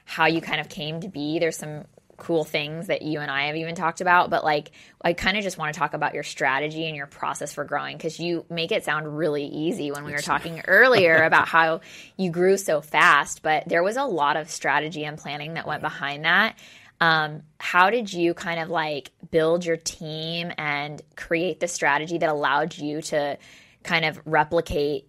how 0.05 0.27
you 0.27 0.41
kind 0.41 0.61
of 0.61 0.69
came 0.69 1.01
to 1.03 1.09
be. 1.09 1.39
There's 1.39 1.57
some 1.57 1.85
cool 2.17 2.45
things 2.45 2.87
that 2.87 3.03
you 3.03 3.21
and 3.21 3.31
I 3.31 3.47
have 3.47 3.57
even 3.57 3.75
talked 3.75 4.01
about, 4.01 4.31
but 4.31 4.45
like, 4.45 4.71
I 5.03 5.13
kind 5.13 5.37
of 5.37 5.43
just 5.43 5.59
want 5.59 5.75
to 5.75 5.79
talk 5.79 5.95
about 5.95 6.15
your 6.15 6.23
strategy 6.23 6.87
and 6.87 6.97
your 6.97 7.07
process 7.07 7.53
for 7.53 7.65
growing 7.65 7.97
because 7.97 8.19
you 8.19 8.45
make 8.49 8.73
it 8.73 8.85
sound 8.85 9.17
really 9.17 9.45
easy 9.45 9.91
when 9.91 10.05
we 10.05 10.13
were 10.13 10.19
talking 10.19 10.63
earlier 10.67 11.23
about 11.25 11.49
how 11.49 11.81
you 12.17 12.31
grew 12.31 12.57
so 12.57 12.81
fast, 12.81 13.43
but 13.43 13.69
there 13.69 13.83
was 13.83 13.97
a 13.97 14.05
lot 14.05 14.37
of 14.37 14.51
strategy 14.51 15.05
and 15.05 15.19
planning 15.19 15.55
that 15.55 15.67
went 15.67 15.83
behind 15.83 16.25
that. 16.25 16.59
Um, 17.01 17.43
how 17.61 17.91
did 17.91 18.13
you 18.13 18.33
kind 18.33 18.61
of 18.61 18.71
like 18.71 19.11
build 19.31 19.65
your 19.65 19.77
team 19.77 20.51
and 20.57 21.03
create 21.15 21.61
the 21.61 21.69
strategy 21.69 22.19
that 22.19 22.29
allowed 22.29 22.77
you 22.77 23.03
to 23.03 23.39
kind 23.83 24.05
of 24.05 24.21
replicate 24.25 25.09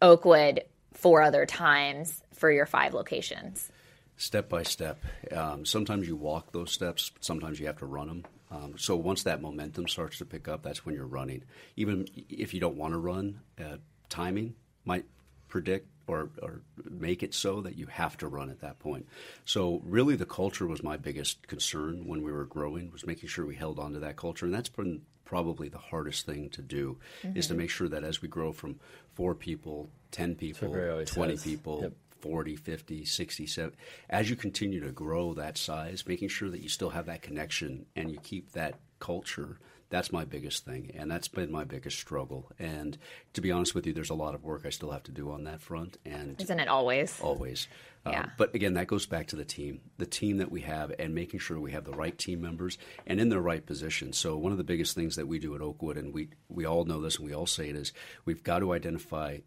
Oakwood 0.00 0.62
four 0.92 1.22
other 1.22 1.44
times 1.44 2.22
for 2.34 2.50
your 2.50 2.66
five 2.66 2.94
locations? 2.94 3.70
Step 4.18 4.48
by 4.48 4.64
step. 4.64 5.02
Um, 5.32 5.64
sometimes 5.64 6.06
you 6.06 6.16
walk 6.16 6.52
those 6.52 6.72
steps, 6.72 7.12
sometimes 7.20 7.58
you 7.58 7.66
have 7.66 7.78
to 7.78 7.86
run 7.86 8.08
them. 8.08 8.24
Um, 8.50 8.74
so 8.76 8.96
once 8.96 9.22
that 9.22 9.40
momentum 9.40 9.86
starts 9.88 10.18
to 10.18 10.24
pick 10.24 10.48
up, 10.48 10.62
that's 10.62 10.84
when 10.84 10.94
you're 10.94 11.06
running. 11.06 11.44
Even 11.76 12.08
if 12.28 12.52
you 12.52 12.60
don't 12.60 12.76
want 12.76 12.94
to 12.94 12.98
run, 12.98 13.40
uh, 13.60 13.76
timing 14.08 14.54
might 14.84 15.04
predict 15.48 15.88
or, 16.08 16.30
or 16.42 16.62
make 16.90 17.22
it 17.22 17.32
so 17.32 17.60
that 17.60 17.76
you 17.76 17.86
have 17.86 18.16
to 18.16 18.26
run 18.26 18.50
at 18.50 18.60
that 18.60 18.80
point. 18.80 19.06
So 19.44 19.80
really, 19.84 20.16
the 20.16 20.26
culture 20.26 20.66
was 20.66 20.82
my 20.82 20.96
biggest 20.96 21.46
concern 21.46 22.06
when 22.06 22.22
we 22.22 22.32
were 22.32 22.44
growing 22.44 22.90
was 22.90 23.06
making 23.06 23.28
sure 23.28 23.46
we 23.46 23.54
held 23.54 23.78
on 23.78 23.92
to 23.92 24.00
that 24.00 24.16
culture, 24.16 24.46
and 24.46 24.54
that's 24.54 24.68
been 24.68 25.02
probably 25.24 25.68
the 25.68 25.78
hardest 25.78 26.24
thing 26.24 26.48
to 26.48 26.62
do 26.62 26.96
is 27.34 27.48
to 27.48 27.54
make 27.54 27.68
sure 27.68 27.86
that 27.86 28.02
as 28.02 28.22
we 28.22 28.28
grow 28.28 28.50
from 28.50 28.80
four 29.12 29.34
people, 29.34 29.90
ten 30.10 30.34
people, 30.34 30.70
twenty 31.04 31.36
says. 31.36 31.44
people. 31.44 31.82
Yep. 31.82 31.92
40, 32.20 32.56
50, 32.56 33.04
60, 33.04 33.46
70. 33.46 33.76
As 34.10 34.28
you 34.30 34.36
continue 34.36 34.80
to 34.80 34.92
grow 34.92 35.34
that 35.34 35.56
size, 35.58 36.04
making 36.06 36.28
sure 36.28 36.50
that 36.50 36.60
you 36.62 36.68
still 36.68 36.90
have 36.90 37.06
that 37.06 37.22
connection 37.22 37.86
and 37.96 38.10
you 38.10 38.18
keep 38.20 38.52
that 38.52 38.74
culture, 38.98 39.58
that's 39.90 40.12
my 40.12 40.24
biggest 40.24 40.64
thing. 40.66 40.90
And 40.98 41.10
that's 41.10 41.28
been 41.28 41.50
my 41.50 41.64
biggest 41.64 41.98
struggle. 41.98 42.50
And 42.58 42.98
to 43.32 43.40
be 43.40 43.50
honest 43.50 43.74
with 43.74 43.86
you, 43.86 43.92
there's 43.94 44.10
a 44.10 44.14
lot 44.14 44.34
of 44.34 44.44
work 44.44 44.62
I 44.66 44.70
still 44.70 44.90
have 44.90 45.04
to 45.04 45.12
do 45.12 45.30
on 45.30 45.44
that 45.44 45.62
front. 45.62 45.96
And 46.04 46.38
Isn't 46.40 46.60
it 46.60 46.68
always? 46.68 47.18
always. 47.20 47.68
Um, 48.04 48.12
Yeah. 48.12 48.26
but 48.36 48.54
again, 48.54 48.74
that 48.74 48.86
goes 48.86 49.06
back 49.06 49.28
to 49.28 49.36
the 49.36 49.46
team, 49.46 49.80
the 49.96 50.04
team 50.06 50.38
that 50.38 50.50
we 50.50 50.60
have, 50.62 50.92
and 50.98 51.14
making 51.14 51.40
sure 51.40 51.58
we 51.58 51.72
have 51.72 51.84
the 51.84 51.92
right 51.92 52.16
team 52.18 52.40
members 52.42 52.76
and 53.06 53.18
in 53.18 53.30
the 53.30 53.40
right 53.40 53.64
position. 53.64 54.12
So 54.12 54.36
one 54.36 54.52
of 54.52 54.58
the 54.58 54.64
biggest 54.64 54.94
things 54.94 55.16
that 55.16 55.26
we 55.26 55.38
do 55.38 55.54
at 55.54 55.62
Oakwood, 55.62 55.96
and 55.96 56.12
we 56.12 56.28
we 56.50 56.66
all 56.66 56.84
know 56.84 57.00
this 57.00 57.16
and 57.16 57.24
we 57.26 57.32
all 57.34 57.46
say 57.46 57.70
it 57.70 57.76
is, 57.76 57.92
we've 58.26 58.42
got 58.44 58.58
to 58.58 58.72
identify 58.74 59.38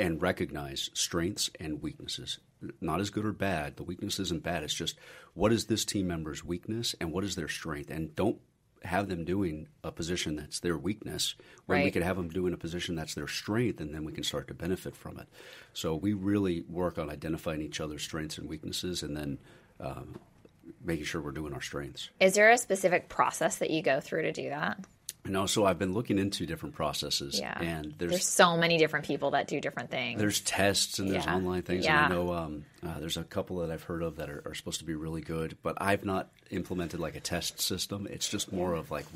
and 0.00 0.22
recognize 0.22 0.90
strengths 0.94 1.50
and 1.60 1.82
weaknesses. 1.82 2.38
Not 2.80 3.00
as 3.00 3.10
good 3.10 3.24
or 3.24 3.32
bad. 3.32 3.76
The 3.76 3.82
weakness 3.82 4.18
isn't 4.18 4.42
bad. 4.42 4.62
It's 4.62 4.74
just 4.74 4.96
what 5.34 5.52
is 5.52 5.66
this 5.66 5.84
team 5.84 6.08
member's 6.08 6.44
weakness 6.44 6.94
and 7.00 7.12
what 7.12 7.24
is 7.24 7.36
their 7.36 7.48
strength, 7.48 7.90
and 7.90 8.14
don't 8.14 8.38
have 8.82 9.08
them 9.08 9.24
doing 9.24 9.68
a 9.84 9.92
position 9.92 10.36
that's 10.36 10.60
their 10.60 10.78
weakness 10.78 11.34
when 11.66 11.82
we 11.82 11.90
could 11.90 12.02
have 12.02 12.16
them 12.16 12.28
doing 12.28 12.54
a 12.54 12.56
position 12.56 12.94
that's 12.94 13.14
their 13.14 13.28
strength 13.28 13.80
and 13.80 13.94
then 13.94 14.04
we 14.04 14.12
can 14.12 14.24
start 14.24 14.48
to 14.48 14.54
benefit 14.54 14.96
from 14.96 15.18
it 15.18 15.28
so 15.74 15.94
we 15.94 16.14
really 16.14 16.62
work 16.68 16.98
on 16.98 17.10
identifying 17.10 17.60
each 17.60 17.80
other's 17.80 18.02
strengths 18.02 18.38
and 18.38 18.48
weaknesses 18.48 19.02
and 19.02 19.14
then 19.14 19.38
um, 19.80 20.18
making 20.82 21.04
sure 21.04 21.20
we're 21.20 21.30
doing 21.30 21.52
our 21.52 21.60
strengths 21.60 22.08
Is 22.20 22.32
there 22.34 22.50
a 22.50 22.56
specific 22.56 23.10
process 23.10 23.58
that 23.58 23.70
you 23.70 23.82
go 23.82 24.00
through 24.00 24.22
to 24.22 24.32
do 24.32 24.48
that? 24.48 24.82
No 25.26 25.46
so 25.46 25.64
i've 25.66 25.78
been 25.78 25.92
looking 25.92 26.18
into 26.18 26.46
different 26.46 26.74
processes 26.74 27.38
Yeah. 27.38 27.58
and 27.60 27.94
there's, 27.98 28.10
there's 28.12 28.26
so 28.26 28.56
many 28.56 28.78
different 28.78 29.04
people 29.06 29.32
that 29.32 29.46
do 29.48 29.60
different 29.60 29.90
things. 29.90 30.18
there's 30.20 30.40
tests 30.40 30.98
and 30.98 31.10
there's 31.10 31.24
Yeah. 31.26 31.34
online 31.36 31.62
things 31.62 31.84
Yeah. 31.84 32.04
and 32.04 32.12
i 32.12 32.16
know 32.16 32.32
um, 32.32 32.64
uh, 32.86 32.98
there's 33.00 33.16
a 33.16 33.24
couple 33.24 33.58
that 33.58 33.70
i've 33.70 33.82
heard 33.82 34.02
of 34.02 34.16
that 34.16 34.30
are, 34.30 34.42
are 34.46 34.54
supposed 34.54 34.78
to 34.80 34.84
be 34.84 34.94
really 34.94 35.20
good 35.20 35.56
but 35.62 35.76
i've 35.80 36.04
not 36.04 36.30
implemented 36.50 37.00
like 37.00 37.16
a 37.16 37.20
test 37.20 37.60
system 37.60 38.06
it's 38.10 38.28
just 38.28 38.52
more 38.52 38.74
of 38.74 38.90
like 38.90 39.06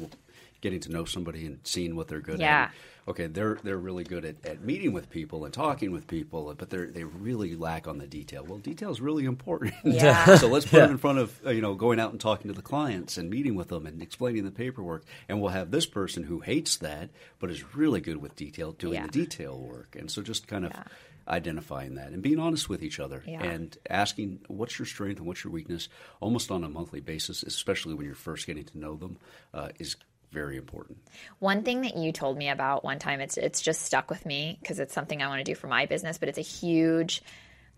getting 0.60 0.80
to 0.80 0.90
know 0.90 1.04
somebody 1.04 1.46
and 1.46 1.58
seeing 1.64 1.94
what 1.96 2.08
they're 2.08 2.20
good 2.20 2.40
Yeah. 2.40 2.64
at 2.64 2.72
okay 3.06 3.26
they're 3.26 3.58
they're 3.62 3.76
really 3.78 4.04
good 4.04 4.24
at, 4.24 4.36
at 4.46 4.62
meeting 4.62 4.92
with 4.92 5.10
people 5.10 5.44
and 5.44 5.52
talking 5.52 5.92
with 5.92 6.06
people 6.06 6.54
but 6.56 6.70
they're 6.70 6.86
they 6.86 7.04
really 7.04 7.54
lack 7.54 7.86
on 7.86 7.98
the 7.98 8.06
detail 8.06 8.44
well 8.48 8.58
detail 8.58 8.90
is 8.90 9.00
really 9.00 9.24
important 9.24 9.74
Yeah. 9.84 10.34
so 10.36 10.48
let's 10.48 10.64
put 10.66 10.78
them 10.80 10.90
in 10.92 10.98
front 10.98 11.18
of 11.18 11.38
uh, 11.46 11.50
you 11.50 11.60
know 11.60 11.74
going 11.74 12.00
out 12.00 12.12
and 12.12 12.20
talking 12.20 12.48
to 12.48 12.54
the 12.54 12.62
clients 12.62 13.16
and 13.18 13.28
meeting 13.30 13.54
with 13.54 13.68
them 13.68 13.86
and 13.86 14.00
explaining 14.02 14.44
the 14.44 14.50
paperwork 14.50 15.04
and 15.28 15.40
we'll 15.40 15.50
have 15.50 15.70
this 15.70 15.86
person 15.86 16.22
who 16.24 16.40
hates 16.40 16.76
that 16.78 17.10
but 17.38 17.50
is 17.50 17.74
really 17.74 18.00
good 18.00 18.18
with 18.18 18.36
detail 18.36 18.72
doing 18.72 18.94
Yeah. 18.94 19.06
the 19.06 19.12
detail 19.12 19.58
work 19.58 19.96
and 19.98 20.10
so 20.10 20.22
just 20.22 20.46
kind 20.46 20.64
of 20.64 20.72
Yeah. 20.72 20.84
identifying 21.28 21.94
that 21.94 22.08
and 22.12 22.22
being 22.22 22.38
honest 22.38 22.68
with 22.68 22.82
each 22.82 23.00
other 23.00 23.22
Yeah. 23.26 23.42
and 23.42 23.76
asking 23.88 24.40
what's 24.48 24.78
your 24.78 24.86
strength 24.86 25.18
and 25.18 25.26
what's 25.26 25.42
your 25.44 25.52
weakness 25.52 25.88
almost 26.20 26.50
on 26.50 26.64
a 26.64 26.68
monthly 26.68 27.00
basis 27.00 27.42
especially 27.42 27.94
when 27.94 28.06
you're 28.06 28.14
first 28.14 28.46
getting 28.46 28.64
to 28.64 28.78
know 28.78 28.96
them 28.96 29.16
uh, 29.52 29.68
is 29.78 29.96
very 30.34 30.56
important 30.58 30.98
One 31.38 31.62
thing 31.62 31.82
that 31.82 31.96
you 31.96 32.12
told 32.12 32.36
me 32.36 32.48
about 32.50 32.84
one 32.84 32.98
time, 32.98 33.20
it's 33.20 33.36
it's 33.36 33.62
just 33.62 33.82
stuck 33.82 34.10
with 34.10 34.26
me 34.26 34.58
because 34.60 34.78
it's 34.80 34.92
something 34.92 35.22
I 35.22 35.28
want 35.28 35.38
to 35.40 35.44
do 35.44 35.54
for 35.54 35.68
my 35.68 35.86
business, 35.86 36.18
but 36.18 36.28
it's 36.28 36.38
a 36.38 36.42
huge. 36.42 37.22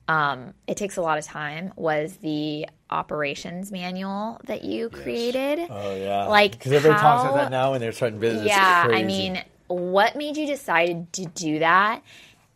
Um, 0.08 0.54
it 0.68 0.76
takes 0.76 0.96
a 0.96 1.02
lot 1.02 1.18
of 1.18 1.24
time. 1.24 1.72
Was 1.76 2.16
the 2.18 2.68
operations 2.88 3.72
manual 3.72 4.40
that 4.46 4.62
you 4.64 4.88
created? 4.88 5.58
Oh 5.68 5.96
yeah, 5.96 6.26
Like, 6.26 6.52
because 6.52 6.72
everybody 6.72 7.00
talks 7.00 7.22
about 7.24 7.34
that 7.34 7.50
now 7.50 7.72
when 7.72 7.80
they're 7.80 7.92
starting 7.92 8.20
business. 8.20 8.46
yeah, 8.46 8.86
It's 8.86 8.94
I 8.94 9.02
mean, 9.02 9.42
what 9.66 10.14
made 10.16 10.36
you 10.36 10.46
decide 10.46 11.12
to 11.14 11.26
do 11.26 11.58
that? 11.58 12.02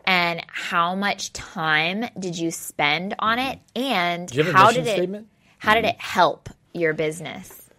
And 0.04 0.44
how 0.48 0.94
much 0.94 1.32
time 1.32 2.04
did 2.18 2.38
you 2.38 2.50
spend 2.52 3.14
on 3.18 3.38
it? 3.38 3.58
And 3.76 4.28
Do 4.28 4.38
you 4.38 4.44
have 4.44 4.54
a 4.54 4.56
how 4.56 4.70
did 4.72 4.86
it 4.86 4.92
statement? 4.92 5.26
how 5.58 5.74
did 5.74 5.84
it 5.84 6.00
help 6.00 6.48
your 6.72 6.94
business? 6.94 7.69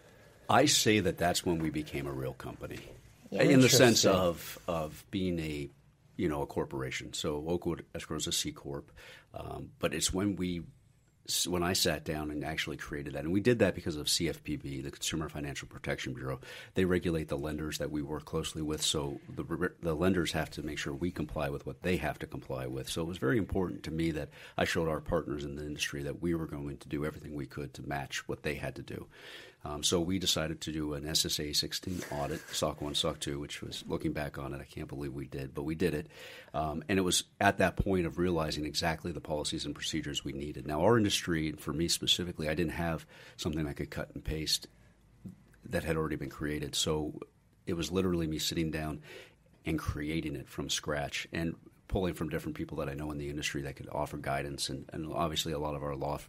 I 0.52 0.66
say 0.66 1.00
that 1.00 1.18
that's 1.18 1.46
when 1.46 1.60
we 1.60 1.70
became 1.70 2.06
a 2.08 2.12
real 2.12 2.34
company, 2.34 2.80
Yeah. 3.30 3.44
in 3.44 3.62
the 3.62 3.70
sense 3.70 4.06
of 4.06 4.60
of 4.68 5.06
being 5.10 5.40
a 5.40 5.70
you 6.18 6.28
know 6.28 6.42
a 6.42 6.46
corporation. 6.46 7.14
So 7.14 7.44
Oakwood 7.48 7.86
Escrow 7.96 8.18
is 8.18 8.28
a 8.28 8.32
C 8.32 8.52
corp, 8.52 8.92
um, 9.34 9.72
but 9.80 9.94
it's 9.94 10.14
when 10.14 10.36
we 10.36 10.64
when 11.48 11.64
I 11.64 11.74
sat 11.74 12.04
down 12.04 12.30
and 12.32 12.44
actually 12.44 12.76
created 12.78 13.14
that, 13.14 13.24
and 13.24 13.32
we 13.32 13.40
did 13.40 13.60
that 13.60 13.76
because 13.76 13.96
of 13.96 14.08
CFPB, 14.08 14.84
the 14.84 14.92
Consumer 14.92 15.30
Financial 15.30 15.68
Protection 15.68 16.14
Bureau. 16.14 16.42
They 16.74 16.84
regulate 16.84 17.30
the 17.30 17.38
lenders 17.38 17.78
that 17.78 17.90
we 17.92 18.02
work 18.02 18.26
closely 18.26 18.62
with, 18.62 18.82
so 18.82 19.20
the, 19.34 19.72
the 19.82 19.94
lenders 19.94 20.34
have 20.34 20.50
to 20.52 20.64
make 20.64 20.78
sure 20.80 20.94
we 20.94 21.12
comply 21.12 21.50
with 21.50 21.66
what 21.66 21.84
they 21.84 21.96
have 21.98 22.20
to 22.20 22.28
comply 22.28 22.66
with. 22.68 22.90
So 22.90 23.02
it 23.04 23.08
was 23.08 23.18
very 23.20 23.38
important 23.38 23.84
to 23.84 23.92
me 23.92 24.12
that 24.12 24.30
I 24.58 24.66
showed 24.66 24.90
our 24.90 25.00
partners 25.00 25.46
in 25.46 25.56
the 25.56 25.66
industry 25.66 26.04
that 26.04 26.22
we 26.22 26.34
were 26.36 26.48
going 26.48 26.78
to 26.78 26.90
do 26.90 27.06
everything 27.06 27.36
we 27.36 27.46
could 27.46 27.74
to 27.76 27.84
match 27.88 28.28
what 28.28 28.42
they 28.44 28.56
had 28.56 28.76
to 28.76 28.82
do. 28.82 29.08
Um, 29.64 29.84
so 29.84 30.00
we 30.00 30.18
decided 30.18 30.62
to 30.62 30.72
do 30.72 30.94
an 30.94 31.04
SSA 31.04 31.56
16 31.56 32.02
audit, 32.12 32.42
SOC 32.52 32.82
1, 32.82 32.96
SOC 32.96 33.20
2, 33.20 33.40
which 33.40 33.62
was 33.62 33.84
looking 33.88 34.12
back 34.12 34.40
on 34.40 34.54
it, 34.54 34.62
I 34.62 34.64
can't 34.64 34.88
believe 34.88 35.14
we 35.14 35.28
did, 35.28 35.54
but 35.54 35.64
we 35.64 35.76
did 35.76 35.94
it. 35.94 36.08
Um, 36.54 36.84
and 36.90 36.98
it 36.98 37.04
was 37.04 37.26
at 37.40 37.60
that 37.60 37.76
point 37.76 38.08
of 38.08 38.18
realizing 38.18 38.66
exactly 38.66 39.12
the 39.12 39.22
policies 39.22 39.66
and 39.66 39.76
procedures 39.76 40.26
we 40.26 40.34
needed. 40.34 40.66
Now, 40.66 40.82
our 40.82 40.98
industry, 40.98 41.52
for 41.52 41.74
me 41.74 41.88
specifically, 41.88 42.50
I 42.50 42.56
didn't 42.56 42.74
have 42.74 43.06
something 43.38 43.68
I 43.68 43.74
could 43.74 43.92
cut 43.92 44.10
and 44.16 44.24
paste 44.24 44.68
that 45.70 45.84
had 45.84 45.96
already 45.96 46.16
been 46.16 46.30
created. 46.30 46.74
So 46.74 47.20
it 47.68 47.74
was 47.74 47.92
literally 47.92 48.26
me 48.26 48.40
sitting 48.40 48.72
down 48.72 49.02
and 49.66 49.78
creating 49.78 50.36
it 50.36 50.50
from 50.50 50.72
scratch 50.72 51.28
and 51.32 51.56
pulling 51.88 52.16
from 52.16 52.30
different 52.30 52.58
people 52.58 52.78
that 52.78 52.90
I 52.90 52.96
know 52.96 53.12
in 53.12 53.20
the 53.20 53.30
industry 53.30 53.62
that 53.64 53.76
could 53.76 53.90
offer 53.92 54.18
guidance. 54.18 54.70
And, 54.70 54.90
and 54.92 55.14
obviously, 55.14 55.54
a 55.54 55.60
lot 55.60 55.76
of 55.76 55.84
our 55.84 55.96
law 55.96 56.20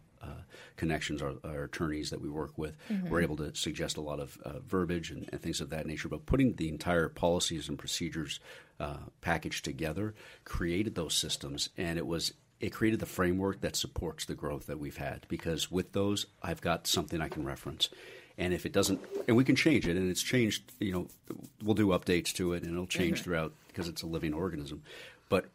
connections, 0.76 1.22
our, 1.22 1.34
our 1.44 1.64
attorneys 1.64 2.10
that 2.10 2.20
we 2.20 2.28
work 2.28 2.56
with, 2.56 2.76
were 3.08 3.20
able 3.20 3.36
to 3.36 3.54
suggest 3.54 3.96
a 3.96 4.00
lot 4.00 4.20
of 4.20 4.38
uh, 4.44 4.60
verbiage 4.60 5.10
and, 5.10 5.28
and 5.32 5.40
things 5.40 5.60
of 5.60 5.70
that 5.70 5.86
nature. 5.86 6.08
But 6.08 6.26
putting 6.26 6.54
the 6.54 6.68
entire 6.68 7.08
policies 7.08 7.68
and 7.68 7.78
procedures 7.78 8.40
uh, 8.80 8.96
packaged 9.20 9.64
together 9.64 10.14
created 10.44 10.94
those 10.94 11.14
systems, 11.14 11.68
and 11.76 11.98
it 11.98 12.06
was 12.06 12.34
it 12.60 12.70
created 12.70 13.00
the 13.00 13.06
framework 13.06 13.60
that 13.60 13.74
supports 13.74 14.24
the 14.24 14.34
growth 14.34 14.66
that 14.66 14.78
we've 14.78 14.96
had. 14.96 15.26
Because 15.28 15.70
with 15.70 15.92
those, 15.92 16.26
I've 16.42 16.60
got 16.60 16.86
something 16.86 17.20
I 17.20 17.28
can 17.28 17.44
reference. 17.44 17.88
And 18.38 18.54
if 18.54 18.64
it 18.64 18.72
doesn't, 18.72 19.00
and 19.28 19.36
we 19.36 19.44
can 19.44 19.56
change 19.56 19.86
it, 19.86 19.96
and 19.96 20.10
it's 20.10 20.22
changed, 20.22 20.72
you 20.80 20.92
know, 20.92 21.08
we'll 21.62 21.74
do 21.74 21.88
updates 21.88 22.32
to 22.34 22.54
it, 22.54 22.62
and 22.62 22.72
it'll 22.72 22.86
change 22.86 23.22
throughout 23.22 23.52
because 23.68 23.88
it's 23.88 24.02
a 24.02 24.06
living 24.06 24.32
organism. 24.32 24.82
But 25.28 25.46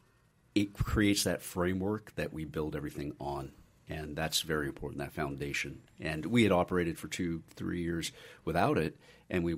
it 0.53 0.73
creates 0.73 1.23
that 1.23 1.41
framework 1.41 2.13
that 2.15 2.33
we 2.33 2.45
build 2.45 2.75
everything 2.75 3.13
on. 3.19 3.51
And 3.89 4.15
that's 4.15 4.41
very 4.41 4.67
important, 4.67 4.99
that 4.99 5.13
foundation. 5.13 5.81
And 5.99 6.25
we 6.25 6.43
had 6.43 6.51
operated 6.51 6.99
for 6.99 7.07
two, 7.07 7.43
three 7.55 7.81
years 7.81 8.11
without 8.43 8.77
it, 8.77 8.97
and 9.29 9.43
we 9.43 9.55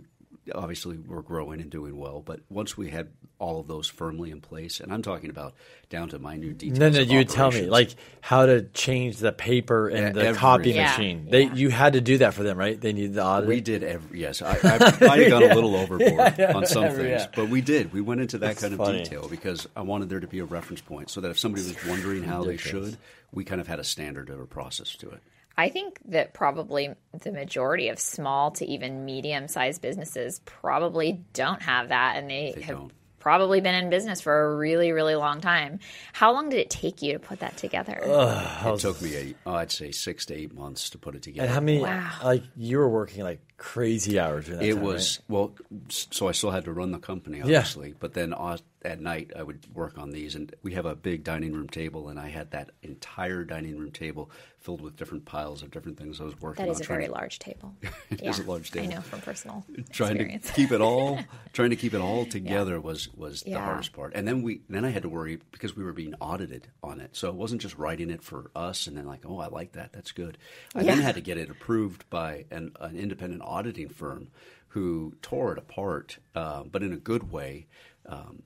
obviously 0.53 0.97
were 0.97 1.21
growing 1.21 1.61
and 1.61 1.69
doing 1.69 1.97
well. 1.97 2.21
But 2.21 2.41
once 2.49 2.77
we 2.77 2.89
had 2.89 3.09
all 3.39 3.59
of 3.59 3.67
those 3.67 3.87
firmly 3.87 4.31
in 4.31 4.41
place, 4.41 4.79
and 4.79 4.91
I'm 4.93 5.01
talking 5.01 5.29
about 5.29 5.53
down 5.89 6.09
to 6.09 6.19
minute 6.19 6.57
details. 6.57 6.79
No, 6.79 6.89
no, 6.89 7.01
of 7.01 7.09
you 7.09 7.19
would 7.19 7.29
tell 7.29 7.51
me 7.51 7.67
like 7.67 7.95
how 8.21 8.45
to 8.45 8.63
change 8.63 9.17
the 9.17 9.31
paper 9.31 9.87
and 9.87 9.99
Yeah, 9.99 10.11
the 10.11 10.27
every- 10.27 10.39
copy 10.39 10.71
Yeah, 10.71 10.89
machine. 10.91 11.27
They 11.29 11.43
yeah. 11.43 11.53
you 11.53 11.69
had 11.69 11.93
to 11.93 12.01
do 12.01 12.17
that 12.19 12.33
for 12.33 12.43
them, 12.43 12.57
right? 12.57 12.79
They 12.79 12.91
needed 12.93 13.13
the 13.13 13.23
audit. 13.25 13.47
We 13.47 13.61
did 13.61 13.83
every 13.83 14.19
yes. 14.19 14.41
I, 14.41 14.51
I 14.61 14.77
might 15.07 15.19
have 15.21 15.29
gone 15.29 15.43
a 15.43 15.53
little 15.55 15.75
overboard 15.75 16.19
on 16.41 16.65
some 16.65 16.83
yeah, 16.83 16.89
things, 16.91 17.07
yeah. 17.21 17.27
but 17.35 17.49
we 17.49 17.61
did. 17.61 17.93
We 17.93 18.01
went 18.01 18.21
into 18.21 18.37
that 18.39 18.47
That's 18.47 18.61
kind 18.61 18.73
of 18.73 18.79
funny. 18.79 19.03
detail 19.03 19.27
because 19.29 19.67
I 19.75 19.81
wanted 19.81 20.09
there 20.09 20.19
to 20.19 20.27
be 20.27 20.39
a 20.39 20.45
reference 20.45 20.81
point, 20.81 21.09
so 21.09 21.21
that 21.21 21.31
if 21.31 21.39
somebody 21.39 21.63
was 21.65 21.75
wondering 21.87 22.23
how 22.23 22.43
they 22.43 22.57
should, 22.57 22.97
we 23.31 23.43
kind 23.45 23.61
of 23.61 23.67
had 23.67 23.79
a 23.79 23.83
standard 23.83 24.29
of 24.29 24.39
a 24.39 24.45
process 24.45 24.95
to 24.97 25.09
it. 25.11 25.21
I 25.60 25.70
think 25.70 25.99
that 26.05 26.34
probably 26.34 26.89
the 27.22 27.32
majority 27.32 27.89
of 27.89 27.99
small 27.99 28.51
to 28.51 28.66
even 28.66 29.05
medium 29.05 29.47
sized 29.47 29.82
businesses 29.82 30.39
probably 30.45 31.22
don't 31.34 31.62
have 31.62 31.89
that 31.89 32.16
and 32.18 32.30
they, 32.30 32.53
They 32.55 32.62
have 32.62 32.78
don't. 32.78 32.91
probably 33.20 33.60
been 33.60 33.76
in 33.76 33.89
business 33.89 34.22
for 34.22 34.39
a 34.45 34.55
really, 34.55 34.91
really 34.93 35.16
long 35.16 35.41
time. 35.41 35.80
How 36.14 36.32
long 36.32 36.49
did 36.49 36.60
it 36.60 36.70
take 36.70 37.01
you 37.01 37.14
to 37.14 37.20
put 37.20 37.41
that 37.41 37.57
together? 37.57 37.99
It 38.01 38.80
took 38.80 39.01
me, 39.01 39.16
eight, 39.16 39.38
oh, 39.45 39.53
I'd 39.55 39.72
say, 39.72 39.91
six 39.91 40.26
to 40.28 40.34
eight 40.34 40.53
months 40.53 40.91
to 40.91 40.97
put 40.97 41.16
it 41.16 41.24
together. 41.24 41.45
and 41.47 41.53
how 41.53 41.60
many? 41.60 41.82
Wow. 41.82 42.10
Like 42.24 42.43
you 42.55 42.78
were 42.78 42.88
working 42.89 43.24
like 43.24 43.41
crazy 43.57 44.18
hours. 44.18 44.47
That 44.47 44.62
It 44.64 44.76
time, 44.76 44.84
was 44.84 45.20
well, 45.28 45.53
so 45.89 46.30
I 46.30 46.32
still 46.32 46.51
had 46.51 46.64
to 46.66 46.72
run 46.72 46.91
the 46.91 46.99
company, 46.99 47.41
obviously. 47.41 47.93
But 47.99 48.14
then 48.14 48.34
uh, 48.34 48.57
at 48.84 49.01
night, 49.01 49.32
I 49.36 49.43
would 49.43 49.65
work 49.73 49.97
on 49.97 50.11
these, 50.11 50.36
and 50.36 50.53
we 50.63 50.73
have 50.73 50.86
a 50.86 50.95
big 50.95 51.23
dining 51.23 51.53
room 51.53 51.67
table, 51.67 52.09
and 52.09 52.19
I 52.19 52.30
had 52.30 52.51
that 52.51 52.71
entire 52.82 53.43
dining 53.43 53.77
room 53.77 53.91
table 53.91 54.32
filled 54.59 54.82
with 54.82 54.95
different 54.95 55.25
piles 55.25 55.63
of 55.63 55.71
different 55.71 55.97
things 55.97 56.19
I 56.21 56.25
was 56.25 56.39
working 56.39 56.65
that 56.65 56.69
on. 56.69 56.75
is 56.75 56.82
a 56.82 56.86
very 56.86 57.05
to- 57.07 57.11
large 57.11 57.39
table. 57.39 57.75
It 58.09 58.23
yeah, 58.23 58.30
is 58.32 58.39
a 58.39 58.43
large 58.43 58.71
table. 58.71 58.91
I 58.91 58.95
know 58.95 59.01
from 59.01 59.21
personal 59.21 59.65
trying 59.91 60.11
experience. 60.15 60.47
to 60.47 60.53
keep 60.53 60.71
it 60.71 60.82
all 60.82 61.19
trying 61.53 61.69
to 61.69 61.75
keep 61.75 61.93
it 61.93 62.01
all 62.01 62.25
together 62.25 62.82
was 62.82 63.07
was 63.13 63.41
the 63.43 63.51
hardest 63.53 63.93
part 63.93 64.13
and 64.15 64.27
then 64.27 64.41
we 64.41 64.61
then 64.67 64.84
i 64.84 64.89
had 64.89 65.03
to 65.03 65.09
worry 65.09 65.39
because 65.51 65.75
we 65.75 65.84
were 65.84 65.93
being 65.93 66.15
audited 66.19 66.67
on 66.82 66.99
it 66.99 67.15
so 67.15 67.30
it 67.30 67.36
wasn't 67.36 67.61
just 67.61 67.77
writing 67.77 68.09
it 68.09 68.23
for 68.23 68.49
us 68.55 68.88
and 68.88 68.97
then 68.97 69.05
like 69.05 69.21
oh 69.25 69.39
i 69.39 69.47
like 69.47 69.73
that 69.73 69.93
that's 69.93 70.11
good 70.11 70.38
i 70.75 70.82
then 70.84 70.99
had 70.99 71.15
to 71.15 71.21
get 71.21 71.38
it 71.38 71.49
approved 71.51 72.09
by 72.09 72.45
an, 72.49 72.71
an 72.80 72.97
independent 72.97 73.41
auditing 73.43 73.89
firm 73.89 74.27
who 74.69 75.13
tore 75.21 75.51
it 75.53 75.59
apart 75.59 76.17
um, 76.36 76.69
but 76.71 76.82
in 76.82 76.91
a 76.91 76.97
good 76.97 77.32
way 77.32 77.67
um, 78.07 78.41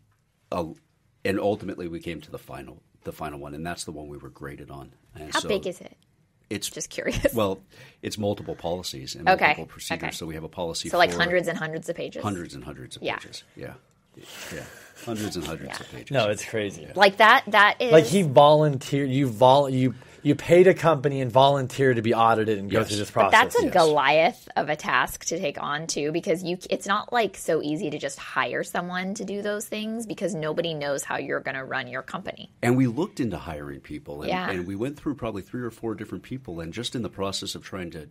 uh, 0.54 0.66
and 1.26 1.40
ultimately 1.40 1.88
we 1.90 2.00
came 2.00 2.22
to 2.22 2.32
the 2.32 2.38
final 2.40 2.82
the 3.04 3.12
final 3.12 3.40
one 3.40 3.54
and 3.54 3.66
that's 3.66 3.84
the 3.84 3.92
one 3.92 4.08
we 4.08 4.18
were 4.18 4.30
graded 4.30 4.72
on 4.72 4.94
and 5.16 5.34
How 5.34 5.40
so 5.42 5.50
big 5.50 5.68
is 5.68 5.82
it? 5.82 5.98
it's 6.50 6.70
Just 6.70 6.90
curious. 6.90 7.34
well 7.34 7.60
it's 8.02 8.18
multiple 8.18 8.56
policies 8.56 9.16
and 9.16 9.28
Okay, 9.28 9.46
multiple 9.48 9.66
procedures 9.66 10.04
okay. 10.04 10.12
so 10.16 10.26
we 10.26 10.36
have 10.36 10.44
a 10.46 10.50
policy 10.50 10.88
so 10.90 10.98
like 10.98 11.12
hundreds 11.14 11.48
and 11.50 11.58
hundreds 11.58 11.90
of 11.90 11.96
pages. 11.98 12.24
hundreds 12.24 12.54
and 12.56 12.64
hundreds 12.64 12.96
of 12.96 13.04
Yeah. 13.04 13.18
pages. 13.18 13.44
Yeah, 13.58 13.74
yeah, 14.54 14.64
hundreds 15.06 15.36
and 15.36 15.46
hundreds 15.46 15.80
of 15.80 15.90
pages. 15.92 16.12
no, 16.12 16.30
it's 16.30 16.46
crazy. 16.46 16.88
Like 16.96 17.18
that. 17.18 17.44
That 17.48 17.82
is 17.82 17.92
Like 17.92 18.06
he 18.06 18.22
volunteered. 18.22 19.10
You 19.10 19.28
vol 19.28 19.70
you 19.70 19.96
you 20.24 20.36
paid 20.36 20.68
a 20.68 20.74
company 20.74 21.22
and 21.22 21.32
volunteered 21.32 21.98
to 21.98 22.02
be 22.02 22.14
audited 22.14 22.58
and 22.58 22.72
go 22.72 22.84
through 22.84 22.98
this 22.98 23.12
process. 23.12 23.32
But 23.32 23.38
process. 23.38 23.54
that's 23.54 23.64
a 23.64 23.66
yes. 23.66 23.74
Goliath 23.74 24.50
of 24.56 24.70
a 24.70 24.76
task 24.76 25.26
to 25.26 25.38
take 25.38 25.62
on 25.62 25.88
too, 25.88 26.12
because 26.12 26.44
you 26.44 26.58
it's 26.70 26.88
not 26.88 27.12
like 27.14 27.38
so 27.38 27.62
easy 27.62 27.90
to 27.90 28.00
just 28.00 28.18
hire 28.18 28.64
someone 28.64 29.14
to 29.16 29.26
do 29.26 29.42
those 29.42 29.68
things 29.68 30.06
because 30.06 30.34
nobody 30.34 30.74
knows 30.74 31.04
how 31.04 31.18
you're 31.18 31.40
going 31.42 31.56
to 31.56 31.64
run 31.64 31.88
your 31.88 32.02
company. 32.02 32.52
and 32.62 32.78
we 32.78 32.88
looked 32.88 33.20
into 33.20 33.38
hiring 33.38 33.80
people, 33.82 34.22
and, 34.22 34.30
Yeah. 34.30 34.50
and 34.50 34.66
we 34.66 34.76
went 34.76 34.98
through 34.98 35.16
probably 35.16 35.42
three 35.42 35.62
or 35.62 35.72
four 35.72 35.94
different 35.96 36.24
people, 36.24 36.60
and 36.60 36.74
just 36.74 36.96
in 36.96 37.02
the 37.02 37.10
process 37.10 37.56
of 37.56 37.64
trying 37.64 37.92
to 37.92 38.08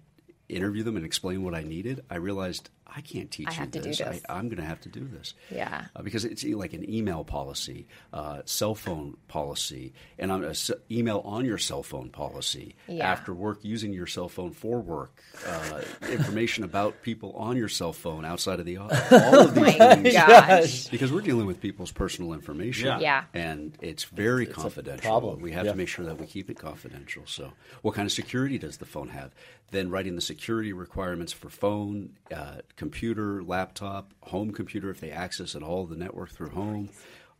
interview 0.48 0.82
them 0.82 0.96
and 0.96 1.04
explain 1.06 1.42
what 1.42 1.54
I 1.54 1.62
needed, 1.62 2.04
I 2.10 2.16
realized 2.16 2.68
I 2.94 3.00
can't 3.00 3.30
teach 3.30 3.48
I 3.48 3.52
you 3.52 3.56
have 3.58 3.70
to 3.72 3.78
do 3.80 3.88
this. 3.88 3.98
this. 3.98 4.20
I, 4.28 4.34
I'm 4.38 4.48
going 4.48 4.58
to 4.60 4.64
have 4.64 4.80
to 4.82 4.88
do 4.88 5.06
this. 5.06 5.34
Yeah. 5.50 5.86
Uh, 5.96 6.02
because 6.02 6.24
it's 6.24 6.44
like 6.44 6.72
an 6.74 6.88
email 6.88 7.24
policy, 7.24 7.86
uh, 8.12 8.42
cell 8.44 8.74
phone 8.74 9.16
policy, 9.28 9.92
and 10.18 10.30
on 10.30 10.44
a 10.44 10.50
s- 10.50 10.70
email 10.90 11.20
on 11.24 11.44
your 11.44 11.58
cell 11.58 11.82
phone 11.82 12.10
policy. 12.10 12.74
Yeah. 12.88 13.10
After 13.10 13.32
work, 13.32 13.60
using 13.62 13.92
your 13.92 14.06
cell 14.06 14.28
phone 14.28 14.52
for 14.52 14.80
work, 14.80 15.22
uh, 15.46 15.80
information 16.10 16.64
about 16.64 17.00
people 17.02 17.32
on 17.32 17.56
your 17.56 17.68
cell 17.68 17.92
phone 17.92 18.24
outside 18.24 18.60
of 18.60 18.66
the 18.66 18.76
office. 18.76 19.12
All 19.12 19.40
of 19.40 19.54
these 19.54 19.78
My 19.78 19.94
things. 19.96 20.12
gosh. 20.14 20.88
Because 20.88 21.10
we're 21.12 21.20
dealing 21.22 21.46
with 21.46 21.60
people's 21.60 21.92
personal 21.92 22.32
information. 22.34 22.86
Yeah. 22.86 22.98
Yeah. 23.00 23.24
And 23.34 23.76
it's 23.80 24.04
very 24.04 24.44
a 24.44 24.52
confidential. 24.52 25.08
problem. 25.08 25.40
We 25.40 25.52
have 25.52 25.64
Yeah. 25.66 25.72
to 25.72 25.78
make 25.78 25.88
sure 25.88 26.04
that 26.04 26.18
we 26.20 26.26
keep 26.26 26.50
it 26.50 26.58
confidential. 26.58 27.22
So, 27.26 27.52
what 27.82 27.94
kind 27.94 28.06
of 28.06 28.12
security 28.12 28.58
does 28.58 28.76
the 28.78 28.86
phone 28.86 29.08
have? 29.08 29.32
Then, 29.70 29.88
writing 29.88 30.14
the 30.16 30.20
security 30.20 30.72
requirements 30.74 31.32
for 31.32 31.48
phone, 31.48 32.10
uh, 32.34 32.56
computer, 32.82 33.42
laptop, 33.44 34.12
home 34.22 34.52
computer, 34.52 34.90
if 34.90 34.98
they 35.00 35.12
access 35.12 35.54
at 35.54 35.62
all 35.62 35.86
the 35.86 35.94
network 35.96 36.30
through 36.30 36.50
home, 36.50 36.88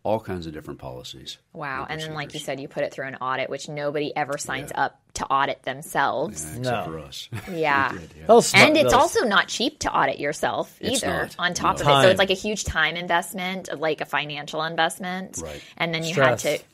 all 0.05 0.21
kinds 0.21 0.47
of 0.47 0.53
different 0.53 0.79
policies. 0.81 1.39
Wow. 1.53 1.87
And 1.89 2.01
then 2.01 2.15
like 2.15 2.33
you 2.35 2.41
said 2.41 2.59
you 2.61 2.69
put 2.69 2.83
it 2.85 2.93
through 2.93 3.07
an 3.09 3.17
audit 3.17 3.51
which 3.51 3.69
nobody 3.69 4.15
ever 4.17 4.37
signs 4.39 4.71
Yeah. 4.75 4.85
up 4.85 5.01
to 5.15 5.25
audit 5.27 5.63
themselves. 5.65 6.43
Yeah, 6.45 6.59
except 6.59 6.87
No. 6.87 6.93
for 6.93 6.99
us. 7.01 7.29
Yeah. 7.53 7.93
Did, 7.93 8.01
yeah. 8.19 8.27
That 8.27 8.35
was 8.35 8.47
smart. 8.49 8.69
And 8.69 8.77
it's 8.77 8.93
That 8.93 8.99
also 8.99 9.21
not 9.27 9.47
cheap 9.49 9.79
to 9.81 9.93
audit 9.93 10.19
yourself 10.19 10.77
It's 10.81 11.03
either 11.05 11.23
not. 11.25 11.37
on 11.39 11.55
top 11.55 11.79
No. 11.79 11.83
of 11.83 11.89
it. 11.99 12.03
So 12.03 12.09
it's 12.11 12.19
like 12.19 12.31
a 12.31 12.35
huge 12.35 12.65
time 12.65 12.97
investment, 12.97 13.69
like 13.79 14.01
a 14.01 14.05
financial 14.07 14.63
investment. 14.65 15.39
Right. 15.43 15.63
And 15.77 15.93
then 15.95 16.03
you 16.05 16.15
had 16.15 16.39
Stress. 16.41 16.43
to 16.43 16.59
c- 16.59 16.65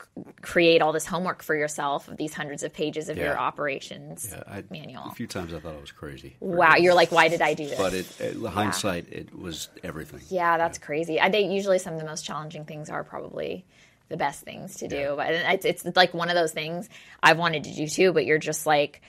create 0.41 0.81
all 0.81 0.91
this 0.91 1.05
homework 1.05 1.43
for 1.43 1.55
yourself 1.55 2.07
of 2.07 2.17
these 2.17 2.33
hundreds 2.33 2.63
of 2.63 2.73
pages 2.73 3.09
of 3.09 3.17
your 3.17 3.37
operations 3.37 4.29
Yeah, 4.31 4.43
I, 4.47 4.63
manual. 4.69 5.03
A 5.05 5.11
few 5.15 5.27
times 5.27 5.53
I 5.53 5.59
thought 5.59 5.75
I 5.75 5.81
was 5.81 5.91
crazy. 5.91 6.35
Wow, 6.39 6.75
you're 6.75 6.93
like, 6.93 7.11
why 7.11 7.27
did 7.27 7.41
I 7.41 7.53
do 7.53 7.67
this? 7.67 7.77
But 7.77 7.93
it, 7.93 8.21
it, 8.21 8.45
hindsight, 8.45 9.11
it 9.11 9.37
was 9.37 9.69
everything. 9.83 10.21
yeah, 10.29 10.57
that's 10.57 10.77
crazy. 10.77 11.19
I 11.19 11.29
think 11.29 11.51
usually 11.51 11.79
some 11.79 11.93
of 11.93 11.99
the 11.99 12.05
most 12.05 12.25
challenging 12.25 12.65
things 12.65 12.89
are 12.89 13.03
probably 13.03 13.65
the 14.09 14.17
best 14.17 14.41
things 14.41 14.77
to 14.77 14.87
do. 14.87 15.13
But 15.15 15.27
it's, 15.31 15.65
it's 15.85 15.95
like 15.95 16.13
one 16.13 16.29
of 16.29 16.35
those 16.35 16.51
things 16.51 16.89
I've 17.21 17.37
wanted 17.37 17.65
to 17.65 17.73
do 17.75 17.87
too, 17.87 18.11
but 18.11 18.25
you're 18.25 18.39
just 18.39 18.65
like, 18.65 19.01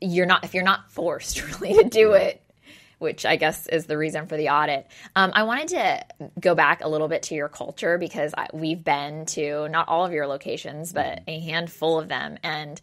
you're 0.00 0.26
not, 0.26 0.44
if 0.44 0.54
you're 0.54 0.64
not 0.64 0.90
forced 0.90 1.42
really 1.60 1.74
to 1.82 1.88
do 1.88 2.12
it, 2.12 2.42
which 2.98 3.26
I 3.26 3.36
guess 3.36 3.66
is 3.66 3.86
the 3.86 3.98
reason 3.98 4.26
for 4.26 4.36
the 4.36 4.48
audit. 4.48 4.86
Um, 5.14 5.32
I 5.34 5.42
wanted 5.42 5.68
to 5.68 6.30
go 6.40 6.54
back 6.54 6.82
a 6.82 6.88
little 6.88 7.08
bit 7.08 7.24
to 7.24 7.34
your 7.34 7.48
culture 7.48 7.98
because 7.98 8.32
I, 8.36 8.48
we've 8.52 8.82
been 8.82 9.26
to 9.26 9.68
not 9.68 9.88
all 9.88 10.06
of 10.06 10.12
your 10.12 10.26
locations, 10.26 10.92
but 10.92 11.22
a 11.26 11.40
handful 11.40 11.98
of 11.98 12.08
them. 12.08 12.38
And 12.42 12.80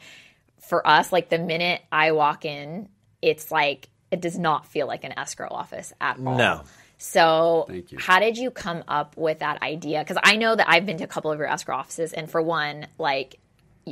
for 0.59 0.85
us, 0.87 1.11
like 1.11 1.29
the 1.29 1.39
minute 1.39 1.81
I 1.91 2.11
walk 2.11 2.45
in, 2.45 2.89
it's 3.21 3.51
like, 3.51 3.89
it 4.11 4.21
does 4.21 4.37
not 4.37 4.67
feel 4.67 4.85
like 4.85 5.03
an 5.03 5.17
escrow 5.17 5.47
office 5.49 5.91
at 5.99 6.17
all. 6.17 6.37
No. 6.37 6.61
So, 6.99 7.65
Thank 7.67 7.91
you. 7.91 7.97
how 7.99 8.19
did 8.19 8.37
you 8.37 8.51
come 8.51 8.83
up 8.87 9.17
with 9.17 9.39
that 9.39 9.61
idea? 9.61 9.99
Because 9.99 10.17
I 10.23 10.37
know 10.37 10.55
that 10.55 10.69
I've 10.69 10.85
been 10.85 10.97
to 10.99 11.03
a 11.03 11.07
couple 11.07 11.31
of 11.31 11.39
your 11.39 11.47
escrow 11.47 11.75
offices, 11.75 12.13
and 12.13 12.29
for 12.29 12.41
one, 12.41 12.87
like 12.97 13.39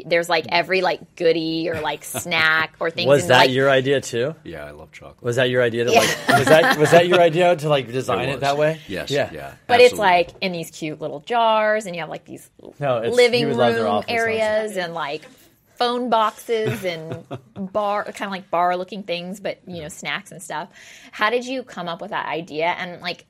there's 0.05 0.29
like 0.29 0.45
every 0.49 0.81
like 0.81 1.15
goodie 1.15 1.69
or 1.69 1.81
like 1.81 2.03
snack 2.03 2.75
or 2.79 2.89
things. 2.89 3.07
Was 3.07 3.27
that 3.27 3.37
like, 3.39 3.51
your 3.51 3.69
idea 3.69 3.99
too? 3.99 4.35
Yeah, 4.43 4.65
I 4.65 4.71
love 4.71 4.91
chocolate. 4.91 5.21
Was 5.21 5.35
that 5.35 5.49
your 5.49 5.61
idea 5.61 5.83
to 5.85 5.91
like? 5.91 6.09
Was 6.29 6.45
that 6.45 6.77
was 6.77 6.91
that 6.91 7.07
your 7.07 7.19
idea 7.19 7.55
to 7.55 7.69
like 7.69 7.91
design 7.91 8.29
it, 8.29 8.33
was. 8.33 8.41
that 8.41 8.57
way? 8.57 8.79
Yes. 8.87 9.11
Yeah. 9.11 9.29
Yeah. 9.33 9.53
But 9.67 9.81
it's 9.81 9.95
like 9.95 10.29
in 10.39 10.53
these 10.53 10.71
cute 10.71 11.01
little 11.01 11.19
jars, 11.19 11.85
and 11.85 11.95
you 11.95 12.01
have 12.01 12.09
like 12.09 12.25
these 12.25 12.49
No, 12.79 12.97
it's, 12.97 13.15
living 13.15 13.41
you 13.41 13.47
would 13.47 13.57
love 13.57 13.73
their 13.73 13.83
room 13.83 13.95
office, 13.95 14.11
areas 14.11 14.77
and 14.77 14.93
like 14.93 15.23
phone 15.75 16.09
boxes 16.09 16.85
and 16.85 17.25
bar 17.73 18.05
kind 18.05 18.23
of 18.23 18.31
like 18.31 18.49
bar 18.49 18.77
looking 18.77 19.03
things, 19.03 19.39
but 19.39 19.59
you 19.67 19.81
know 19.81 19.89
snacks 19.89 20.31
and 20.31 20.41
stuff. 20.41 20.69
How 21.11 21.29
did 21.29 21.45
you 21.45 21.63
come 21.63 21.89
up 21.89 22.01
with 22.01 22.11
that 22.11 22.27
idea, 22.27 22.67
and 22.67 23.01
like 23.01 23.25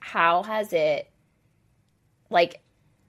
how 0.00 0.42
has 0.42 0.74
it 0.74 1.10
like 2.28 2.60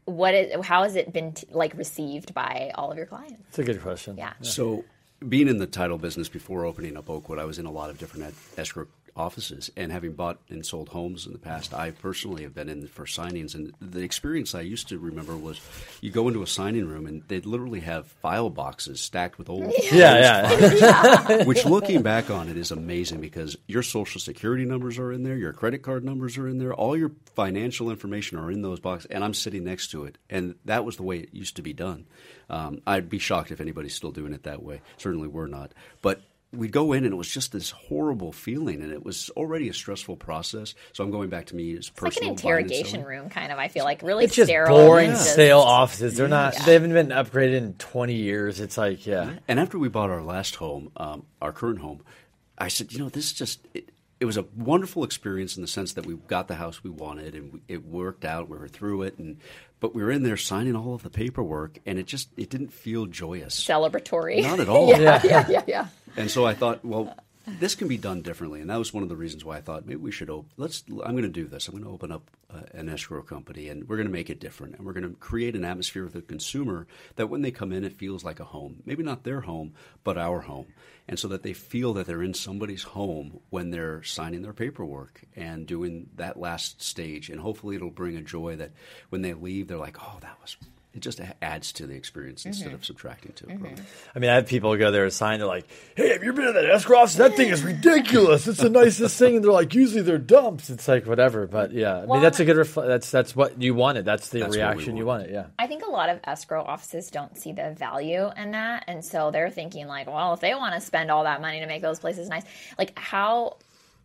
what 0.05 0.33
is 0.33 0.65
how 0.65 0.83
has 0.83 0.95
it 0.95 1.11
been 1.11 1.33
t- 1.33 1.47
like 1.51 1.75
received 1.77 2.33
by 2.33 2.71
all 2.75 2.91
of 2.91 2.97
your 2.97 3.07
clients? 3.07 3.41
It's 3.49 3.59
a 3.59 3.63
good 3.63 3.81
question. 3.81 4.17
Yeah. 4.17 4.33
So, 4.41 4.85
being 5.27 5.47
in 5.47 5.57
the 5.57 5.67
title 5.67 5.97
business 5.97 6.29
before 6.29 6.65
opening 6.65 6.95
up 6.97 7.09
Oakwood, 7.09 7.39
I 7.39 7.45
was 7.45 7.59
in 7.59 7.65
a 7.65 7.71
lot 7.71 7.89
of 7.89 7.97
different 7.97 8.27
ed- 8.27 8.59
escrow 8.59 8.87
offices, 9.15 9.71
and 9.77 9.91
having 9.91 10.13
bought 10.13 10.39
and 10.49 10.65
sold 10.65 10.89
homes 10.89 11.25
in 11.25 11.33
the 11.33 11.39
past, 11.39 11.73
I 11.73 11.91
personally 11.91 12.43
have 12.43 12.53
been 12.53 12.69
in 12.69 12.87
for 12.87 13.05
signings. 13.05 13.55
And 13.55 13.73
the 13.79 14.01
experience 14.01 14.53
I 14.53 14.61
used 14.61 14.89
to 14.89 14.99
remember 14.99 15.37
was, 15.37 15.59
you 16.01 16.11
go 16.11 16.27
into 16.27 16.43
a 16.43 16.47
signing 16.47 16.85
room, 16.85 17.05
and 17.07 17.23
they'd 17.27 17.45
literally 17.45 17.79
have 17.81 18.07
file 18.07 18.49
boxes 18.49 18.99
stacked 18.99 19.37
with 19.37 19.49
old, 19.49 19.71
Yeah, 19.91 20.49
yeah. 20.57 21.43
which 21.45 21.65
looking 21.65 22.01
back 22.01 22.29
on 22.29 22.49
it 22.49 22.57
is 22.57 22.71
amazing 22.71 23.21
because 23.21 23.57
your 23.67 23.83
social 23.83 24.19
security 24.19 24.65
numbers 24.65 24.99
are 24.99 25.11
in 25.11 25.23
there, 25.23 25.37
your 25.37 25.53
credit 25.53 25.81
card 25.81 26.03
numbers 26.03 26.37
are 26.37 26.47
in 26.47 26.57
there, 26.57 26.73
all 26.73 26.97
your 26.97 27.11
financial 27.35 27.89
information 27.89 28.37
are 28.37 28.51
in 28.51 28.61
those 28.61 28.79
boxes, 28.79 29.09
and 29.11 29.23
I'm 29.23 29.33
sitting 29.33 29.63
next 29.63 29.91
to 29.91 30.05
it. 30.05 30.17
And 30.29 30.55
that 30.65 30.83
was 30.83 30.97
the 30.97 31.03
way 31.03 31.19
it 31.19 31.29
used 31.33 31.55
to 31.55 31.61
be 31.61 31.73
done. 31.73 32.05
Um, 32.49 32.81
I'd 32.85 33.09
be 33.09 33.19
shocked 33.19 33.51
if 33.51 33.61
anybody's 33.61 33.95
still 33.95 34.11
doing 34.11 34.33
it 34.33 34.43
that 34.43 34.61
way. 34.61 34.81
Certainly 34.97 35.29
we're 35.29 35.47
not. 35.47 35.71
But 36.01 36.21
we'd 36.53 36.71
go 36.71 36.93
in 36.93 37.03
and 37.03 37.13
it 37.13 37.17
was 37.17 37.29
just 37.29 37.51
this 37.51 37.71
horrible 37.71 38.31
feeling 38.31 38.81
and 38.81 38.91
it 38.93 39.03
was 39.03 39.29
already 39.31 39.67
a 39.67 39.73
stressful 39.73 40.15
process. 40.15 40.73
So 40.93 41.03
I'm 41.03 41.11
going 41.11 41.29
back 41.29 41.47
to 41.47 41.55
me 41.55 41.73
as 41.73 41.89
It's 41.89 41.89
like 41.89 41.97
an 41.97 42.05
personal 42.05 42.29
buying 42.29 42.29
and 42.29 42.39
interrogation 42.71 43.03
room, 43.03 43.29
kind 43.29 43.51
of. 43.51 43.57
I 43.59 43.67
feel 43.67 43.83
like 43.83 44.01
really 44.01 44.23
It's 44.25 44.35
just 44.35 44.47
sterile. 44.49 44.75
boring, 44.77 45.09
and 45.09 45.17
just- 45.17 45.33
stale 45.33 45.59
offices. 45.59 46.15
They're 46.15 46.27
not. 46.27 46.55
They 46.65 46.73
haven't 46.73 46.93
been 46.93 47.09
upgraded 47.09 47.55
in 47.57 47.73
twenty 47.73 48.15
years. 48.15 48.59
It's 48.61 48.77
like, 48.77 49.05
yeah. 49.05 49.33
And 49.47 49.59
after 49.59 49.77
we 49.77 49.89
bought 49.89 50.09
our 50.09 50.21
last 50.23 50.55
home, 50.55 50.91
um, 50.97 51.25
our 51.41 51.51
current 51.51 51.79
home, 51.79 52.01
I 52.57 52.69
said, 52.69 52.93
you 52.93 52.99
know, 52.99 53.09
this 53.09 53.33
just. 53.33 53.59
It, 53.73 53.89
it 54.19 54.25
was 54.25 54.37
a 54.37 54.45
wonderful 54.55 55.03
experience 55.03 55.57
in 55.57 55.61
the 55.61 55.67
sense 55.67 55.93
that 55.93 56.05
we 56.05 56.15
got 56.27 56.47
the 56.47 56.55
house 56.55 56.83
we 56.83 56.89
wanted 56.89 57.35
and 57.35 57.53
we, 57.53 57.59
it 57.67 57.85
worked 57.85 58.23
out. 58.23 58.49
We 58.49 58.57
were 58.57 58.67
through 58.67 59.03
it, 59.03 59.17
and 59.17 59.37
but 59.79 59.93
we 59.93 60.03
were 60.03 60.11
in 60.11 60.23
there 60.23 60.37
signing 60.37 60.75
all 60.75 60.95
of 60.95 61.03
the 61.03 61.09
paperwork, 61.09 61.79
and 61.85 61.99
it 61.99 62.05
just 62.05 62.29
it 62.37 62.49
didn't 62.49 62.71
feel 62.71 63.05
joyous. 63.05 63.61
celebratory. 63.61 64.41
Not 64.41 64.59
at 64.59 64.69
all. 64.69 64.89
yeah, 64.99 65.21
yeah, 65.23 65.45
yeah, 65.49 65.63
yeah. 65.67 65.87
And 66.17 66.31
so 66.31 66.45
I 66.45 66.53
thought, 66.53 66.85
well, 66.85 67.13
this 67.47 67.75
can 67.75 67.87
be 67.87 67.97
done 67.97 68.21
differently, 68.21 68.61
and 68.61 68.69
that 68.69 68.79
was 68.79 68.93
one 68.93 69.03
of 69.03 69.09
the 69.09 69.15
reasons 69.15 69.45
why 69.45 69.57
I 69.57 69.61
thought 69.61 69.85
maybe 69.85 69.99
we 69.99 70.11
should. 70.11 70.29
Op- 70.29 70.49
let's. 70.57 70.83
I'm 70.89 71.11
going 71.11 71.23
to 71.23 71.29
do 71.29 71.45
this. 71.45 71.67
I'm 71.67 71.73
going 71.73 71.83
to 71.83 71.89
open 71.91 72.11
up 72.11 72.29
uh, 72.53 72.61
an 72.73 72.89
escrow 72.89 73.21
company, 73.21 73.69
and 73.69 73.87
we're 73.87 73.97
going 73.97 74.07
to 74.07 74.13
make 74.13 74.29
it 74.29 74.39
different, 74.39 74.75
and 74.75 74.85
we're 74.85 74.93
going 74.93 75.09
to 75.09 75.15
create 75.17 75.55
an 75.55 75.65
atmosphere 75.65 76.03
with 76.03 76.13
the 76.13 76.21
consumer 76.21 76.87
that 77.15 77.27
when 77.27 77.41
they 77.41 77.51
come 77.51 77.71
in, 77.71 77.83
it 77.83 77.93
feels 77.93 78.23
like 78.23 78.39
a 78.39 78.45
home. 78.45 78.81
Maybe 78.85 79.03
not 79.03 79.23
their 79.23 79.41
home, 79.41 79.73
but 80.03 80.17
our 80.17 80.41
home, 80.41 80.67
and 81.07 81.19
so 81.19 81.27
that 81.27 81.43
they 81.43 81.53
feel 81.53 81.93
that 81.93 82.07
they're 82.07 82.23
in 82.23 82.33
somebody's 82.33 82.83
home 82.83 83.39
when 83.49 83.71
they're 83.71 84.03
signing 84.03 84.41
their 84.41 84.53
paperwork 84.53 85.21
and 85.35 85.67
doing 85.67 86.09
that 86.15 86.39
last 86.39 86.81
stage, 86.81 87.29
and 87.29 87.39
hopefully 87.39 87.75
it'll 87.75 87.89
bring 87.89 88.15
a 88.15 88.21
joy 88.21 88.55
that 88.55 88.71
when 89.09 89.21
they 89.21 89.33
leave, 89.33 89.67
they're 89.67 89.77
like, 89.77 89.97
oh, 90.01 90.17
that 90.21 90.37
was. 90.41 90.57
It 90.95 91.01
just 91.01 91.19
adds 91.41 91.73
to 91.73 91.85
the 91.87 91.93
experience 91.93 92.45
instead 92.45 92.67
mm-hmm. 92.67 92.75
of 92.75 92.85
subtracting 92.85 93.33
to 93.33 93.45
it. 93.49 93.59
really. 93.59 93.75
Mm-hmm. 93.75 93.83
I 94.15 94.19
mean, 94.19 94.29
I 94.29 94.35
have 94.35 94.47
people 94.47 94.75
go 94.77 94.91
there 94.91 95.03
and 95.03 95.11
sign. 95.11 95.39
They're 95.39 95.47
like, 95.47 95.67
"Hey, 95.95 96.13
have 96.13 96.23
you 96.23 96.31
been 96.31 96.45
to 96.45 96.53
that 96.53 96.65
escrow 96.65 96.99
office? 96.99 97.15
That 97.15 97.35
thing 97.35 97.49
is 97.49 97.63
ridiculous. 97.63 98.47
It's 98.47 98.61
the 98.61 98.69
nicest 98.69 99.19
thing." 99.19 99.35
And 99.35 99.43
they're 99.43 99.51
like, 99.51 99.73
"Usually 99.73 100.01
they're 100.01 100.17
dumps." 100.17 100.69
It's 100.69 100.87
like 100.87 101.05
whatever, 101.05 101.47
but 101.47 101.73
yeah. 101.73 101.97
I 101.97 102.05
mean, 102.05 102.21
that's 102.21 102.39
a 102.39 102.45
good. 102.45 102.55
Refl- 102.55 102.87
that's 102.87 103.11
that's 103.11 103.35
what 103.35 103.61
you 103.61 103.75
wanted. 103.75 104.05
That's 104.05 104.29
the 104.29 104.39
That's 104.39 104.49
what 104.49 104.57
we 104.57 104.63
reaction 104.63 104.97
you 104.97 105.05
wanted. 105.05 105.31
wanted. 105.31 105.33
Yeah. 105.33 105.45
I 105.59 105.67
think 105.67 105.85
a 105.85 105.89
lot 105.89 106.09
of 106.09 106.19
escrow 106.23 106.63
offices 106.63 107.09
don't 107.11 107.37
see 107.37 107.51
the 107.51 107.75
value 107.77 108.29
in 108.37 108.51
that. 108.51 108.85
And 108.87 109.03
so 109.03 109.31
they're 109.31 109.49
thinking, 109.49 109.87
like, 109.87 110.07
well, 110.07 110.33
if 110.33 110.39
they 110.39 110.53
want 110.55 110.75
to 110.75 110.81
spend 110.81 111.11
all 111.11 111.23
that 111.23 111.41
money 111.41 111.59
to 111.59 111.67
make 111.67 111.81
those 111.81 111.99
places 111.99 112.29
nice, 112.29 112.43
like, 112.77 112.97
how 112.97 113.57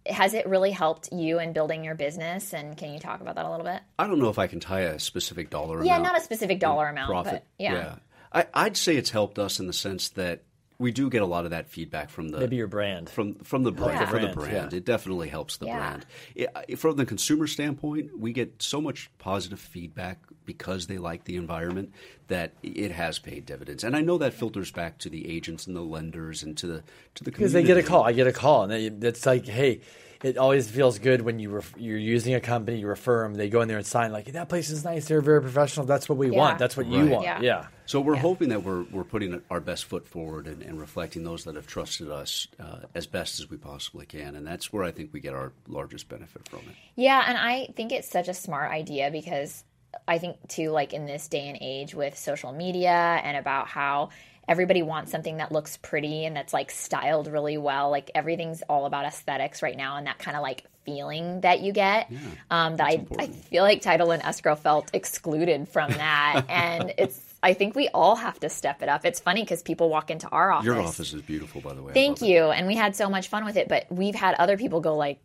has 0.07 0.35
it 0.35 0.47
really 0.49 0.71
helped 0.71 1.11
you 1.13 1.39
in 1.39 1.53
building 1.53 1.85
your 1.85 1.95
business? 1.95 2.53
And 2.55 2.77
can 2.77 2.93
you 2.93 2.99
talk 2.99 3.21
about 3.21 3.35
that 3.37 3.45
a 3.45 3.51
little 3.51 3.65
bit? 3.67 3.81
I 3.99 4.07
don't 4.07 4.19
know 4.19 4.29
if 4.31 4.39
I 4.39 4.47
can 4.47 4.61
tie 4.61 4.81
a 4.81 4.99
specific 4.99 5.51
dollar 5.51 5.85
Yeah, 5.85 5.95
amount. 5.97 6.05
Yeah, 6.05 6.13
not 6.13 6.21
a 6.21 6.25
specific 6.25 6.61
dollar 6.61 6.89
amount, 6.89 7.09
profit. 7.11 7.33
but 7.33 7.45
yeah. 7.65 7.97
I, 8.33 8.47
I'd 8.55 8.77
say 8.77 8.97
it's 8.97 9.11
helped 9.11 9.39
us 9.39 9.59
in 9.61 9.67
the 9.67 9.73
sense 9.73 10.09
that 10.11 10.43
we 10.81 10.91
do 10.91 11.11
get 11.11 11.21
a 11.21 11.27
lot 11.27 11.45
of 11.45 11.51
that 11.51 11.69
feedback 11.69 12.09
from 12.11 12.31
the 12.31 12.39
Maybe 12.41 12.57
your 12.57 12.67
brand. 12.67 13.09
from 13.11 13.35
from 13.45 13.63
the 13.63 13.71
oh, 13.71 13.75
brand. 13.75 14.01
Yeah. 14.01 14.07
For 14.07 14.13
the 14.19 14.19
Brand, 14.29 14.35
brand, 14.35 14.73
yeah. 14.73 14.79
it 14.79 14.85
definitely 14.87 15.29
helps 15.29 15.59
the 15.59 15.67
Yeah. 15.67 15.77
brand. 15.79 16.07
It- 16.35 16.79
from 16.79 16.97
the 16.97 17.05
consumer 17.07 17.47
standpoint, 17.47 18.19
we 18.19 18.33
get 18.33 18.61
so 18.63 18.81
much 18.81 19.11
positive 19.19 19.61
feedback 19.61 20.19
because 20.47 20.87
they 20.87 20.97
like 20.99 21.25
the 21.25 21.37
environment 21.37 21.93
that 22.29 22.55
it 22.63 22.91
has 22.93 23.19
paid 23.19 23.45
dividends. 23.47 23.85
And 23.85 23.95
I 23.95 24.01
know 24.01 24.17
that 24.19 24.33
filters 24.33 24.73
back 24.73 24.99
to 24.99 25.11
the 25.11 25.29
agents 25.31 25.67
and 25.67 25.77
the 25.77 25.83
lenders 25.83 26.43
and 26.43 26.57
to 26.59 26.67
the 26.67 26.83
to 27.17 27.25
the 27.25 27.31
Because 27.31 27.53
they 27.53 27.63
get 27.63 27.77
a 27.77 27.83
call. 27.83 28.03
I 28.05 28.13
get 28.13 28.27
a 28.27 28.33
call, 28.33 28.63
and 28.65 28.73
they, 28.73 29.07
it's 29.09 29.27
like, 29.27 29.47
hey, 29.47 29.81
it 30.23 30.39
always 30.39 30.71
feels 30.71 30.99
good 30.99 31.21
when 31.23 31.39
you 31.39 31.51
ref- 31.51 31.75
you're 31.79 31.99
using 31.99 32.35
a 32.35 32.41
company, 32.41 32.79
you 32.81 32.87
refer 32.87 33.23
them, 33.23 33.35
they 33.35 33.49
go 33.49 33.61
in 33.61 33.69
there 33.69 33.79
and 33.79 33.87
sign 33.87 34.13
like 34.13 34.33
that 34.33 34.49
place 34.49 34.71
is 34.71 34.85
nice. 34.85 35.07
They're 35.07 35.21
very 35.21 35.41
professional. 35.43 35.85
That's 35.87 36.09
what 36.09 36.19
we 36.19 36.31
Yeah. 36.31 36.39
want. 36.39 36.59
That's 36.59 36.77
what 36.77 36.87
you 36.87 37.03
Right. 37.03 37.11
want. 37.11 37.25
Yeah. 37.43 37.67
Yeah. 37.91 38.01
So 38.01 38.01
we're 38.01 38.17
hoping 38.17 38.51
that 38.51 38.63
we're 38.63 38.85
we're 38.85 39.05
putting 39.05 39.43
our 39.51 39.61
best 39.61 39.85
foot 39.85 40.07
forward 40.07 40.47
and, 40.47 40.63
and 40.63 40.81
reflecting 40.81 41.25
those 41.25 41.45
that 41.45 41.57
have 41.57 41.67
trusted 41.67 42.11
us 42.11 42.47
uh, 42.59 42.81
as 42.95 43.07
best 43.07 43.41
as 43.41 43.51
we 43.51 43.57
possibly 43.57 44.07
can, 44.07 44.37
and 44.37 44.47
that's 44.47 44.73
where 44.73 44.85
I 44.85 44.91
think 44.93 45.13
we 45.13 45.21
get 45.21 45.35
our 45.35 45.53
largest 45.69 46.09
benefit 46.09 46.49
from 46.49 46.61
it. 46.61 46.77
Yeah, 46.95 47.25
and 47.27 47.37
I 47.37 47.73
think 47.77 47.93
it's 47.93 48.09
such 48.09 48.29
a 48.29 48.35
smart 48.35 48.71
idea 48.71 49.11
because 49.11 49.65
I 50.07 50.19
think 50.19 50.37
too, 50.49 50.71
like 50.71 50.93
in 50.93 51.07
this 51.07 51.29
day 51.29 51.49
and 51.49 51.59
age 51.61 51.95
with 51.95 52.17
social 52.17 52.53
media 52.53 53.21
and 53.25 53.37
about 53.37 53.69
how 53.69 54.11
everybody 54.49 54.83
wants 54.83 55.13
something 55.13 55.37
that 55.37 55.53
looks 55.53 55.77
pretty 55.77 56.25
and 56.25 56.37
that's 56.37 56.53
like 56.53 56.71
styled 56.71 57.29
really 57.29 57.57
well. 57.57 57.91
Like 57.91 58.11
everything's 58.15 58.63
all 58.63 58.87
about 58.87 59.05
aesthetics 59.05 59.63
right 59.63 59.77
now 59.77 59.97
and 59.97 60.07
that 60.07 60.19
kind 60.19 60.37
of 60.37 60.43
like 60.43 60.65
feeling 60.85 61.43
that 61.43 61.61
you 61.61 61.73
get. 61.73 62.11
um, 62.51 62.77
that 62.77 62.85
I, 62.85 63.07
I 63.19 63.27
feel 63.29 63.63
like 63.63 63.83
title 63.83 64.11
and 64.11 64.23
escrow 64.23 64.57
felt 64.57 64.91
excluded 64.93 65.69
from 65.69 65.91
that. 65.93 66.47
and 66.49 66.95
it's 66.99 67.30
I 67.43 67.55
think 67.55 67.75
we 67.75 67.89
all 67.89 68.17
have 68.17 68.39
to 68.41 68.49
step 68.51 68.83
it 68.83 68.89
up. 68.89 69.05
It's 69.07 69.21
funny 69.21 69.43
because 69.43 69.63
people 69.63 69.89
walk 69.89 70.11
into 70.11 70.29
our 70.29 70.51
office. 70.53 70.67
Your 70.67 70.81
office 70.81 71.15
is 71.15 71.23
beautiful, 71.23 71.61
by 71.63 71.73
the 71.75 71.83
way. 71.83 71.93
Thank 71.95 72.21
love 72.21 72.29
it. 72.29 72.33
you. 72.33 72.45
And 72.51 72.67
we 72.67 72.75
had 72.77 72.95
so 72.97 73.09
much 73.09 73.29
fun 73.29 73.45
with 73.45 73.57
it, 73.57 73.69
but 73.69 73.87
we've 73.91 74.15
had 74.15 74.35
other 74.35 74.57
people 74.59 74.81
go 74.81 74.97
like, 74.97 75.21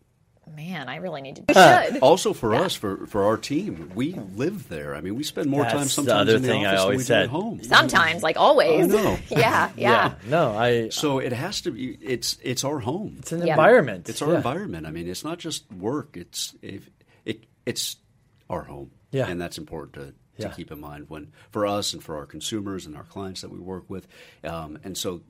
Man, 0.55 0.89
I 0.89 0.97
really 0.97 1.23
need 1.23 1.37
to. 1.37 1.43
We 1.49 1.55
should. 1.55 1.99
Also, 2.03 2.31
for 2.31 2.53
us, 2.53 2.75
for 2.75 3.07
for 3.07 3.23
our 3.23 3.35
team, 3.35 3.91
we 3.95 4.13
live 4.13 4.69
there. 4.69 4.95
I 4.95 5.01
mean, 5.01 5.15
we 5.15 5.23
spend 5.23 5.49
more 5.49 5.63
time 5.63 5.77
That's 5.77 5.85
the 5.85 6.03
sometimes 6.03 6.21
other 6.29 6.35
in 6.35 6.43
the 6.43 6.47
thing 6.47 6.65
I 6.67 6.75
office 6.75 6.81
than 6.81 6.87
we 6.87 6.93
always 6.93 7.07
do 7.07 7.13
at 7.15 7.29
home. 7.29 7.63
Sometimes, 7.63 8.21
like 8.21 8.37
always. 8.37 8.93
I 8.93 8.95
know. 8.95 9.17
yeah, 9.31 9.71
yeah. 9.75 10.13
No, 10.27 10.55
I. 10.55 10.89
So 10.89 11.17
it 11.17 11.33
has 11.33 11.61
to 11.61 11.71
be. 11.71 11.97
It's 11.99 12.37
it's 12.43 12.63
our 12.63 12.77
home. 12.77 13.15
It's 13.21 13.31
an 13.31 13.39
Yeah. 13.47 13.53
environment. 13.53 14.07
It's 14.07 14.21
our 14.21 14.29
Yeah. 14.33 14.37
environment. 14.37 14.85
I 14.85 14.91
mean, 14.91 15.07
it's 15.09 15.23
not 15.23 15.39
just 15.39 15.65
work. 15.73 16.15
It's 16.15 16.53
if 16.61 16.91
it 17.25 17.45
it's 17.65 17.95
our 18.47 18.61
home. 18.65 18.91
Yeah. 19.11 19.27
and 19.27 19.41
that's 19.41 19.57
important 19.57 19.93
to, 19.95 20.13
to 20.39 20.49
keep 20.49 20.71
in 20.71 20.79
mind 20.79 21.09
when 21.09 21.31
for 21.51 21.65
us 21.65 21.93
and 21.93 22.03
for 22.03 22.17
our 22.17 22.25
consumers 22.25 22.85
and 22.85 22.95
our 22.95 23.03
clients 23.03 23.41
that 23.41 23.51
we 23.51 23.59
work 23.59 23.89
with. 23.89 24.07
Um, 24.43 24.79
and 24.83 24.97
so 24.97 25.21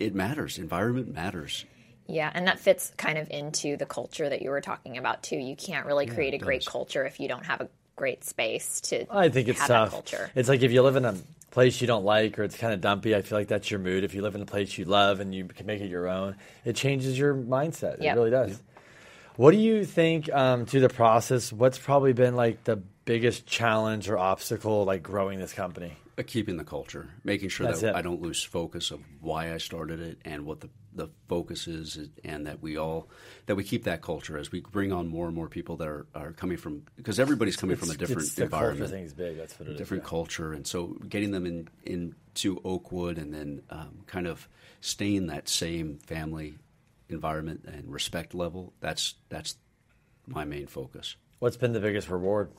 it 0.00 0.14
matters. 0.14 0.58
Environment 0.58 1.12
matters. 1.14 1.64
Yeah, 2.06 2.30
and 2.34 2.46
that 2.46 2.58
fits 2.58 2.92
kind 2.96 3.16
of 3.16 3.30
into 3.30 3.76
the 3.76 3.86
culture 3.86 4.28
that 4.28 4.42
you 4.42 4.50
were 4.50 4.60
talking 4.60 4.98
about 4.98 5.22
too. 5.22 5.36
You 5.36 5.56
can't 5.56 5.86
really 5.86 6.06
create 6.06 6.34
a 6.34 6.38
great 6.38 6.66
culture 6.66 7.04
if 7.06 7.18
you 7.18 7.28
don't 7.28 7.46
have 7.46 7.60
a 7.60 7.68
great 7.96 8.24
space 8.24 8.80
to. 8.82 9.06
I 9.10 9.28
think 9.28 9.48
it's 9.48 9.66
tough. 9.66 9.90
Culture. 9.90 10.30
It's 10.34 10.48
like 10.48 10.62
if 10.62 10.72
you 10.72 10.82
live 10.82 10.96
in 10.96 11.04
a 11.04 11.14
place 11.50 11.80
you 11.80 11.86
don't 11.86 12.04
like 12.04 12.38
or 12.38 12.42
it's 12.42 12.56
kind 12.56 12.74
of 12.74 12.80
dumpy, 12.80 13.14
I 13.14 13.22
feel 13.22 13.38
like 13.38 13.48
that's 13.48 13.70
your 13.70 13.80
mood. 13.80 14.04
If 14.04 14.14
you 14.14 14.22
live 14.22 14.34
in 14.34 14.42
a 14.42 14.46
place 14.46 14.76
you 14.76 14.84
love 14.84 15.20
and 15.20 15.34
you 15.34 15.46
can 15.46 15.66
make 15.66 15.80
it 15.80 15.88
your 15.88 16.08
own, 16.08 16.36
it 16.64 16.76
changes 16.76 17.18
your 17.18 17.34
mindset. 17.34 18.02
Yep. 18.02 18.16
It 18.16 18.18
really 18.18 18.30
does. 18.30 18.62
What 19.36 19.52
do 19.52 19.58
you 19.58 19.84
think 19.84 20.32
um, 20.32 20.66
through 20.66 20.80
the 20.80 20.88
process? 20.88 21.52
What's 21.52 21.78
probably 21.78 22.12
been 22.12 22.36
like 22.36 22.64
the 22.64 22.82
biggest 23.04 23.46
challenge 23.46 24.08
or 24.08 24.18
obstacle, 24.18 24.84
like 24.84 25.02
growing 25.02 25.38
this 25.38 25.52
company? 25.52 25.96
Uh, 26.16 26.22
keeping 26.24 26.56
the 26.56 26.64
culture, 26.64 27.08
making 27.24 27.48
sure 27.48 27.66
That's 27.66 27.80
that 27.80 27.90
it. 27.90 27.96
I 27.96 28.02
don't 28.02 28.22
lose 28.22 28.42
focus 28.42 28.92
of 28.92 29.00
why 29.20 29.52
I 29.52 29.58
started 29.58 29.98
it 29.98 30.18
and 30.24 30.46
what 30.46 30.60
the, 30.60 30.70
the 30.94 31.08
focus 31.28 31.66
is, 31.66 32.08
and 32.22 32.46
that 32.46 32.62
we 32.62 32.76
all 32.76 33.08
that 33.46 33.56
we 33.56 33.64
keep 33.64 33.82
that 33.84 34.00
culture 34.00 34.38
as 34.38 34.52
we 34.52 34.60
bring 34.60 34.92
on 34.92 35.08
more 35.08 35.26
and 35.26 35.34
more 35.34 35.48
people 35.48 35.76
that 35.78 35.88
are, 35.88 36.06
are 36.14 36.30
coming 36.30 36.56
from 36.56 36.84
because 36.96 37.18
everybody's 37.18 37.56
coming 37.56 37.74
from 37.74 37.90
a 37.90 37.96
different 37.96 38.22
it's 38.22 38.34
the 38.34 38.42
culture 38.42 38.70
environment. 38.70 38.90
thing's 38.92 39.12
big. 39.12 39.36
That's 39.36 39.58
what 39.58 39.68
it 39.68 39.72
is. 39.72 39.78
different 39.78 40.04
yeah. 40.04 40.08
culture, 40.10 40.52
and 40.52 40.64
so 40.64 40.96
getting 41.08 41.32
them 41.32 41.46
in 41.46 41.68
into 41.82 42.60
Oakwood, 42.64 43.18
and 43.18 43.34
then 43.34 43.62
um, 43.70 44.04
kind 44.06 44.28
of 44.28 44.48
staying 44.80 45.26
that 45.26 45.48
same 45.48 45.98
family 45.98 46.58
environment 47.08 47.64
and 47.66 47.92
respect 47.92 48.34
level. 48.36 48.72
That's 48.78 49.14
that's 49.30 49.56
my 50.28 50.44
main 50.44 50.68
focus. 50.68 51.16
What's 51.40 51.56
been 51.56 51.72
the 51.72 51.80
biggest 51.80 52.08
reward? 52.08 52.50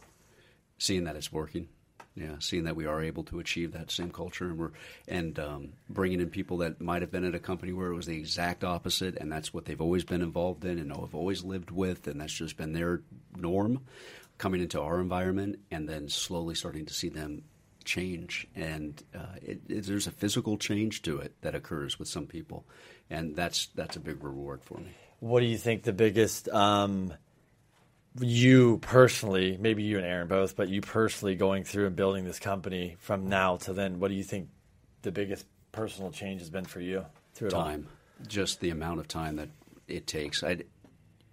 Seeing 0.77 1.05
that 1.05 1.15
it's 1.15 1.31
working, 1.31 1.69
Yeah, 2.15 2.35
seeing 2.39 2.63
that 2.63 2.77
we 2.77 2.85
are 2.85 3.03
able 3.03 3.23
to 3.25 3.39
achieve 3.39 3.73
that 3.73 3.91
same 3.91 4.09
culture, 4.09 4.45
and 4.45 4.57
we're 4.57 4.71
and 5.07 5.37
um, 5.37 5.73
bringing 5.89 6.21
in 6.21 6.29
people 6.29 6.57
that 6.57 6.79
might 6.79 7.01
have 7.01 7.11
been 7.11 7.25
at 7.25 7.35
a 7.35 7.39
company 7.39 7.73
where 7.73 7.91
it 7.91 7.95
was 7.95 8.05
the 8.05 8.17
exact 8.17 8.63
opposite, 8.63 9.17
and 9.17 9.29
that's 9.29 9.53
what 9.53 9.65
they've 9.65 9.81
always 9.81 10.05
been 10.05 10.21
involved 10.21 10.63
in, 10.63 10.79
and 10.79 10.95
have 10.95 11.13
always 11.13 11.43
lived 11.43 11.71
with, 11.71 12.07
and 12.07 12.21
that's 12.21 12.33
just 12.33 12.55
been 12.55 12.71
their 12.71 13.01
norm. 13.35 13.81
Coming 14.37 14.61
into 14.61 14.81
our 14.81 15.01
environment, 15.01 15.59
and 15.71 15.89
then 15.89 16.07
slowly 16.07 16.55
starting 16.55 16.85
to 16.85 16.93
see 16.93 17.09
them 17.09 17.43
change, 17.83 18.47
and 18.55 19.03
uh, 19.13 19.35
it, 19.41 19.61
it, 19.67 19.85
there's 19.85 20.07
a 20.07 20.11
physical 20.11 20.57
change 20.57 21.01
to 21.01 21.19
it 21.19 21.33
that 21.41 21.53
occurs 21.53 21.99
with 21.99 22.07
some 22.07 22.27
people, 22.27 22.65
and 23.09 23.35
that's 23.35 23.67
that's 23.75 23.97
a 23.97 23.99
big 23.99 24.23
reward 24.23 24.63
for 24.63 24.77
me. 24.77 24.91
What 25.19 25.41
do 25.41 25.47
you 25.47 25.57
think 25.57 25.83
the 25.83 25.93
biggest, 25.93 26.49
um, 26.49 27.13
you 28.19 28.77
personally, 28.77 29.57
maybe 29.59 29.83
you 29.83 29.97
and 29.97 30.05
Aaron 30.05 30.27
both, 30.27 30.55
but 30.55 30.69
you 30.69 30.81
personally 30.81 31.35
going 31.35 31.63
through 31.63 31.87
and 31.87 31.95
building 31.95 32.23
this 32.23 32.39
company 32.39 32.95
from 32.99 33.27
now 33.27 33.57
to 33.57 33.73
then, 33.73 33.99
what 33.99 34.09
do 34.09 34.13
you 34.13 34.23
think 34.23 34.49
the 35.01 35.11
biggest 35.11 35.45
personal 35.71 36.11
change 36.11 36.41
has 36.41 36.49
been 36.49 36.65
for 36.65 36.79
you 36.79 37.05
through 37.33 37.49
it 37.49 37.53
all? 37.53 37.63
time, 37.63 37.87
just 38.27 38.61
the 38.61 38.69
amount 38.69 38.99
of 38.99 39.07
time 39.07 39.35
that 39.35 39.49
it 39.87 40.07
takes. 40.07 40.43
i 40.43 40.57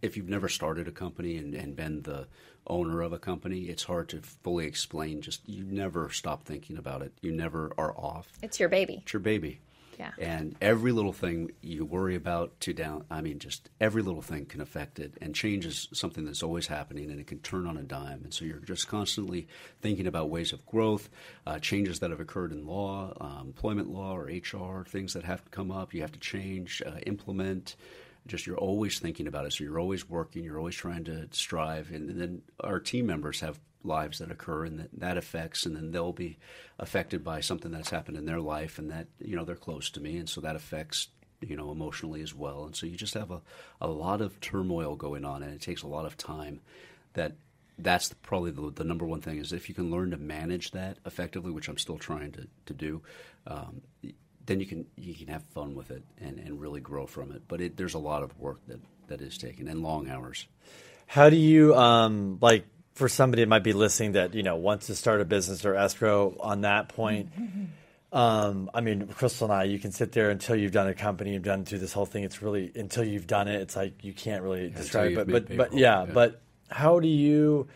if 0.02 0.16
you've 0.16 0.28
never 0.28 0.48
started 0.48 0.88
a 0.88 0.90
company 0.90 1.36
and, 1.36 1.54
and 1.54 1.76
been 1.76 2.02
the 2.02 2.26
owner 2.66 3.02
of 3.02 3.12
a 3.12 3.18
company, 3.20 3.60
it's 3.60 3.84
hard 3.84 4.08
to 4.08 4.20
fully 4.20 4.66
explain. 4.66 5.20
Just 5.20 5.48
you 5.48 5.64
never 5.64 6.10
stop 6.10 6.44
thinking 6.44 6.76
about 6.76 7.02
it. 7.02 7.12
You 7.22 7.30
never 7.30 7.72
are 7.78 7.96
off. 7.96 8.28
It's 8.42 8.58
your 8.58 8.68
baby. 8.68 9.02
It's 9.02 9.12
your 9.12 9.20
baby. 9.20 9.60
Yeah. 9.98 10.12
And 10.18 10.56
every 10.60 10.92
little 10.92 11.12
thing 11.12 11.52
you 11.60 11.84
worry 11.84 12.14
about 12.14 12.58
to 12.60 12.72
down, 12.72 13.04
I 13.10 13.20
mean, 13.20 13.38
just 13.38 13.68
every 13.80 14.02
little 14.02 14.22
thing 14.22 14.46
can 14.46 14.60
affect 14.60 14.98
it. 14.98 15.14
And 15.20 15.34
change 15.34 15.66
is 15.66 15.88
something 15.92 16.24
that's 16.24 16.42
always 16.42 16.66
happening 16.66 17.10
and 17.10 17.20
it 17.20 17.26
can 17.26 17.38
turn 17.40 17.66
on 17.66 17.76
a 17.76 17.82
dime. 17.82 18.22
And 18.24 18.32
so 18.32 18.44
you're 18.44 18.58
just 18.58 18.88
constantly 18.88 19.48
thinking 19.80 20.06
about 20.06 20.30
ways 20.30 20.52
of 20.52 20.64
growth, 20.66 21.08
uh, 21.46 21.58
changes 21.58 22.00
that 22.00 22.10
have 22.10 22.20
occurred 22.20 22.52
in 22.52 22.66
law, 22.66 23.12
um, 23.20 23.48
employment 23.48 23.90
law 23.90 24.16
or 24.16 24.24
HR, 24.24 24.84
things 24.84 25.12
that 25.14 25.24
have 25.24 25.44
to 25.44 25.50
come 25.50 25.70
up, 25.70 25.94
you 25.94 26.02
have 26.02 26.12
to 26.12 26.20
change, 26.20 26.82
uh, 26.84 26.98
implement. 27.06 27.76
Just 28.26 28.46
you're 28.46 28.58
always 28.58 28.98
thinking 28.98 29.26
about 29.26 29.46
it. 29.46 29.52
So 29.52 29.64
you're 29.64 29.80
always 29.80 30.08
working, 30.08 30.44
you're 30.44 30.58
always 30.58 30.76
trying 30.76 31.04
to 31.04 31.28
strive. 31.32 31.90
And 31.90 32.20
then 32.20 32.42
our 32.60 32.78
team 32.78 33.06
members 33.06 33.40
have 33.40 33.58
lives 33.84 34.18
that 34.18 34.30
occur 34.30 34.64
and 34.64 34.78
that, 34.78 34.88
that 34.98 35.16
affects 35.16 35.66
and 35.66 35.76
then 35.76 35.90
they'll 35.90 36.12
be 36.12 36.38
affected 36.78 37.22
by 37.24 37.40
something 37.40 37.70
that's 37.70 37.90
happened 37.90 38.16
in 38.16 38.26
their 38.26 38.40
life 38.40 38.78
and 38.78 38.90
that 38.90 39.06
you 39.18 39.36
know 39.36 39.44
they're 39.44 39.56
close 39.56 39.90
to 39.90 40.00
me 40.00 40.16
and 40.18 40.28
so 40.28 40.40
that 40.40 40.56
affects 40.56 41.08
you 41.40 41.56
know 41.56 41.70
emotionally 41.70 42.22
as 42.22 42.34
well. 42.34 42.64
And 42.64 42.76
so 42.76 42.86
you 42.86 42.96
just 42.96 43.14
have 43.14 43.30
a, 43.30 43.40
a 43.80 43.88
lot 43.88 44.20
of 44.20 44.40
turmoil 44.40 44.96
going 44.96 45.24
on 45.24 45.42
and 45.42 45.52
it 45.52 45.60
takes 45.60 45.82
a 45.82 45.88
lot 45.88 46.06
of 46.06 46.16
time. 46.16 46.60
That 47.14 47.32
that's 47.78 48.12
probably 48.22 48.50
the, 48.50 48.70
the 48.70 48.84
number 48.84 49.06
one 49.06 49.20
thing 49.20 49.38
is 49.38 49.52
if 49.52 49.68
you 49.68 49.74
can 49.74 49.90
learn 49.90 50.10
to 50.10 50.18
manage 50.18 50.72
that 50.72 50.98
effectively 51.06 51.50
which 51.50 51.68
i'm 51.68 51.78
still 51.78 51.96
trying 51.96 52.30
to, 52.30 52.46
to 52.66 52.74
do 52.74 53.00
um, 53.46 53.80
then 54.46 54.60
you 54.60 54.66
can 54.66 54.86
you 54.96 55.14
can 55.14 55.28
have 55.28 55.42
fun 55.54 55.74
with 55.74 55.90
it 55.90 56.02
and, 56.20 56.38
and 56.38 56.60
really 56.60 56.80
grow 56.80 57.06
from 57.06 57.32
it. 57.32 57.42
But 57.48 57.60
it, 57.60 57.76
there's 57.76 57.94
a 57.94 57.98
lot 57.98 58.22
of 58.22 58.38
work 58.38 58.60
that 58.68 58.80
that 59.08 59.20
is 59.20 59.38
taken 59.38 59.68
and 59.68 59.82
long 59.82 60.08
hours. 60.08 60.46
How 61.06 61.28
do 61.28 61.36
you 61.36 61.74
um, 61.74 62.38
like 62.40 62.64
for 62.94 63.08
somebody 63.08 63.42
that 63.42 63.48
might 63.48 63.64
be 63.64 63.72
listening 63.72 64.12
that 64.12 64.34
you 64.34 64.42
know 64.42 64.56
wants 64.56 64.86
to 64.86 64.94
start 64.94 65.20
a 65.20 65.24
business 65.24 65.64
or 65.64 65.74
escrow 65.74 66.36
on 66.40 66.62
that 66.62 66.88
point? 66.88 67.30
Um, 68.12 68.70
I 68.74 68.82
mean, 68.82 69.06
Crystal 69.08 69.46
and 69.46 69.54
I, 69.54 69.64
you 69.64 69.78
can 69.78 69.90
sit 69.90 70.12
there 70.12 70.28
until 70.28 70.54
you've 70.54 70.72
done 70.72 70.86
a 70.86 70.94
company, 70.94 71.32
you've 71.32 71.42
done 71.42 71.64
through 71.64 71.78
this 71.78 71.94
whole 71.94 72.04
thing. 72.04 72.24
It's 72.24 72.42
really 72.42 72.70
until 72.74 73.04
you've 73.04 73.26
done 73.26 73.48
it, 73.48 73.60
it's 73.62 73.74
like 73.74 74.04
you 74.04 74.12
can't 74.12 74.42
really 74.42 74.68
describe 74.68 75.12
it. 75.12 75.14
But 75.14 75.48
but, 75.48 75.56
but 75.56 75.72
yeah, 75.72 76.04
yeah. 76.04 76.12
but 76.12 76.42
how 76.70 77.00
do 77.00 77.08
you? 77.08 77.68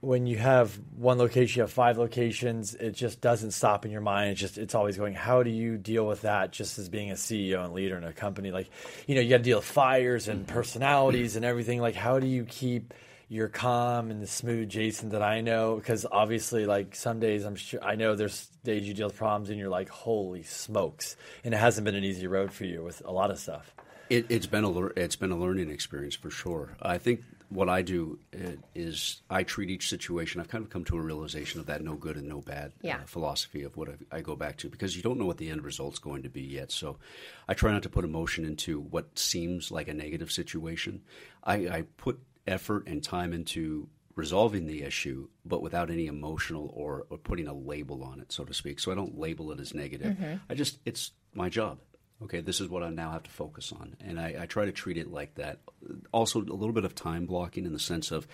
When 0.00 0.28
you 0.28 0.36
have 0.36 0.78
one 0.96 1.18
location, 1.18 1.58
you 1.58 1.62
have 1.62 1.72
five 1.72 1.98
locations. 1.98 2.72
It 2.76 2.92
just 2.92 3.20
doesn't 3.20 3.50
stop 3.50 3.84
in 3.84 3.90
your 3.90 4.00
mind. 4.00 4.30
It's 4.30 4.40
just 4.40 4.56
it's 4.56 4.76
always 4.76 4.96
going. 4.96 5.14
How 5.14 5.42
do 5.42 5.50
you 5.50 5.76
deal 5.76 6.06
with 6.06 6.20
that? 6.20 6.52
Just 6.52 6.78
as 6.78 6.88
being 6.88 7.10
a 7.10 7.14
CEO 7.14 7.64
and 7.64 7.74
leader 7.74 7.98
in 7.98 8.04
a 8.04 8.12
company, 8.12 8.52
like 8.52 8.70
you 9.08 9.16
know, 9.16 9.20
you 9.20 9.30
got 9.30 9.38
to 9.38 9.42
deal 9.42 9.58
with 9.58 9.66
fires 9.66 10.28
and 10.28 10.46
personalities 10.46 11.34
and 11.34 11.44
everything. 11.44 11.80
Like, 11.80 11.96
how 11.96 12.20
do 12.20 12.28
you 12.28 12.44
keep 12.44 12.94
your 13.28 13.48
calm 13.48 14.10
and 14.10 14.22
the 14.22 14.26
smooth 14.26 14.68
Jason 14.68 15.10
that 15.10 15.22
I 15.22 15.40
know? 15.40 15.76
Because 15.76 16.06
obviously, 16.10 16.66
like 16.66 16.94
some 16.94 17.20
days, 17.20 17.44
I'm 17.44 17.56
sure 17.56 17.82
I 17.84 17.94
know 17.94 18.14
there's 18.14 18.46
days 18.64 18.86
you 18.86 18.94
deal 18.94 19.08
with 19.08 19.16
problems 19.16 19.50
and 19.50 19.58
you're 19.58 19.68
like, 19.68 19.88
holy 19.88 20.42
smokes, 20.42 21.16
and 21.44 21.52
it 21.54 21.58
hasn't 21.58 21.84
been 21.84 21.94
an 21.94 22.04
easy 22.04 22.26
road 22.26 22.52
for 22.52 22.64
you 22.64 22.82
with 22.82 23.02
a 23.04 23.12
lot 23.12 23.30
of 23.30 23.38
stuff. 23.38 23.74
It, 24.10 24.26
it's 24.30 24.46
been 24.46 24.64
a 24.64 24.70
lear- 24.70 24.92
it's 24.96 25.16
been 25.16 25.30
a 25.32 25.36
learning 25.38 25.70
experience 25.70 26.14
for 26.14 26.30
sure. 26.30 26.76
I 26.80 26.96
think 26.96 27.20
what 27.50 27.68
I 27.70 27.80
do 27.80 28.18
uh, 28.34 28.52
is 28.74 29.22
I 29.30 29.42
treat 29.42 29.70
each 29.70 29.88
situation. 29.88 30.38
I've 30.40 30.48
kind 30.48 30.62
of 30.64 30.68
come 30.70 30.84
to 30.84 30.96
a 30.98 31.00
realization 31.00 31.60
of 31.60 31.66
that 31.66 31.82
no 31.82 31.94
good 31.94 32.16
and 32.16 32.28
no 32.28 32.40
bad 32.42 32.72
Yeah. 32.82 32.96
uh, 32.96 33.06
philosophy 33.06 33.62
of 33.62 33.74
what 33.76 33.88
I, 33.88 34.18
I 34.18 34.20
go 34.20 34.36
back 34.36 34.56
to 34.58 34.68
because 34.68 34.96
you 34.96 35.02
don't 35.02 35.18
know 35.18 35.24
what 35.24 35.38
the 35.38 35.48
end 35.50 35.62
result's 35.62 35.98
going 35.98 36.22
to 36.24 36.28
be 36.28 36.42
yet. 36.42 36.70
So 36.72 36.98
I 37.48 37.54
try 37.54 37.72
not 37.72 37.82
to 37.84 37.88
put 37.88 38.04
emotion 38.04 38.44
into 38.44 38.80
what 38.80 39.18
seems 39.18 39.70
like 39.70 39.88
a 39.88 39.94
negative 39.94 40.30
situation. 40.30 41.00
I, 41.42 41.54
I 41.68 41.84
put 41.96 42.20
effort 42.48 42.86
and 42.86 43.02
time 43.02 43.32
into 43.32 43.88
resolving 44.14 44.66
the 44.66 44.82
issue, 44.82 45.28
but 45.44 45.62
without 45.62 45.90
any 45.90 46.06
emotional 46.06 46.72
or, 46.74 47.06
or 47.08 47.18
putting 47.18 47.46
a 47.46 47.54
label 47.54 48.02
on 48.02 48.20
it, 48.20 48.32
so 48.32 48.44
to 48.44 48.52
speak. 48.52 48.80
So 48.80 48.90
I 48.90 48.96
don't 48.96 49.16
label 49.16 49.52
it 49.52 49.60
as 49.60 49.74
negative. 49.74 50.16
Mm-hmm. 50.16 50.34
I 50.50 50.54
just 50.54 50.78
it's 50.84 51.12
my 51.34 51.48
job 51.48 51.78
okay, 52.22 52.40
this 52.40 52.60
is 52.60 52.68
what 52.68 52.82
I 52.82 52.90
now 52.90 53.12
have 53.12 53.22
to 53.24 53.30
focus 53.30 53.72
on. 53.72 53.96
And 54.00 54.18
I, 54.18 54.36
I 54.40 54.46
try 54.46 54.64
to 54.64 54.72
treat 54.72 54.96
it 54.96 55.10
like 55.10 55.36
that. 55.36 55.60
Also, 56.12 56.40
a 56.40 56.42
little 56.42 56.72
bit 56.72 56.84
of 56.84 56.94
time 56.94 57.26
blocking 57.26 57.64
in 57.64 57.72
the 57.72 57.78
sense 57.78 58.10
of 58.10 58.26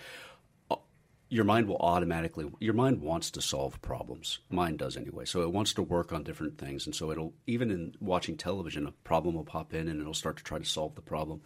your 1.35 1.43
mind 1.43 1.67
will 1.67 1.77
automatically, 1.77 2.49
your 2.59 2.73
mind 2.73 3.01
wants 3.01 3.29
to 3.31 3.41
solve 3.41 3.81
problems. 3.81 4.39
Mine 4.49 4.77
does 4.77 4.95
anyway. 4.95 5.25
So 5.25 5.41
it 5.41 5.51
wants 5.51 5.73
to 5.73 5.81
work 5.81 6.13
on 6.13 6.23
different 6.23 6.57
things. 6.57 6.85
And 6.85 6.95
so 6.95 7.11
it'll, 7.11 7.33
even 7.45 7.71
in 7.71 7.93
watching 7.99 8.37
television, 8.37 8.87
a 8.87 8.91
problem 9.03 9.35
will 9.35 9.43
pop 9.43 9.73
in 9.73 9.89
and 9.89 9.99
it'll 9.99 10.13
start 10.13 10.37
to 10.37 10.43
try 10.45 10.59
to 10.59 10.65
solve 10.65 10.95
the 10.95 11.01
problem. 11.01 11.41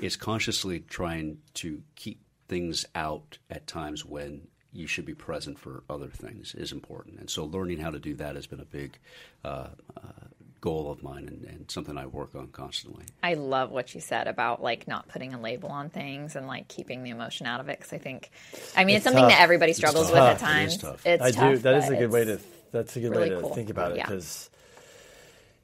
It's 0.00 0.16
consciously 0.16 0.80
trying 0.80 1.36
to 1.54 1.82
keep 1.96 2.22
things 2.48 2.86
out 2.94 3.36
at 3.50 3.66
times 3.66 4.06
when 4.06 4.48
you 4.72 4.86
should 4.86 5.04
be 5.04 5.14
present 5.14 5.58
for 5.58 5.84
other 5.90 6.08
things 6.08 6.54
is 6.54 6.72
important. 6.72 7.18
And 7.18 7.28
so 7.28 7.44
learning 7.44 7.78
how 7.78 7.90
to 7.90 7.98
do 7.98 8.14
that 8.14 8.36
has 8.36 8.46
been 8.46 8.60
a 8.60 8.64
big 8.64 8.98
uh, 9.44 9.68
uh, 9.98 10.28
goal 10.66 10.90
of 10.90 11.00
mine 11.00 11.28
and, 11.28 11.44
and 11.44 11.70
something 11.70 11.96
I 11.96 12.06
work 12.06 12.34
on 12.34 12.48
constantly. 12.48 13.04
I 13.22 13.34
love 13.34 13.70
what 13.70 13.94
you 13.94 14.00
said 14.00 14.26
about 14.26 14.60
like 14.60 14.88
not 14.88 15.06
putting 15.06 15.32
a 15.32 15.40
label 15.40 15.68
on 15.68 15.90
things 15.90 16.34
and 16.34 16.48
like 16.48 16.66
keeping 16.66 17.04
the 17.04 17.10
emotion 17.10 17.46
out 17.46 17.60
of 17.60 17.68
it 17.68 17.78
because 17.78 17.92
I 17.92 17.98
think, 17.98 18.30
I 18.76 18.84
mean, 18.84 18.96
it's, 18.96 19.04
It's 19.04 19.04
something 19.04 19.22
tough. 19.22 19.30
that 19.30 19.40
everybody 19.42 19.72
struggles 19.74 20.08
with 20.10 20.18
at 20.18 20.40
times. 20.40 20.74
It 20.74 20.76
is 20.76 20.82
times. 20.82 20.92
tough. 21.02 21.06
It's 21.06 21.22
I 21.22 21.30
tough, 21.30 21.50
do. 21.52 21.58
That 21.58 21.74
is 21.84 21.88
a 21.90 21.94
good 21.96 22.10
way 22.10 22.24
to. 22.24 22.40
That's 22.72 22.96
a 22.96 23.00
good 23.00 23.10
really 23.12 23.30
way 23.30 23.36
to 23.36 23.40
cool. 23.42 23.54
think 23.54 23.70
about 23.70 23.92
it 23.92 23.98
Yeah. 23.98 24.06
because. 24.06 24.50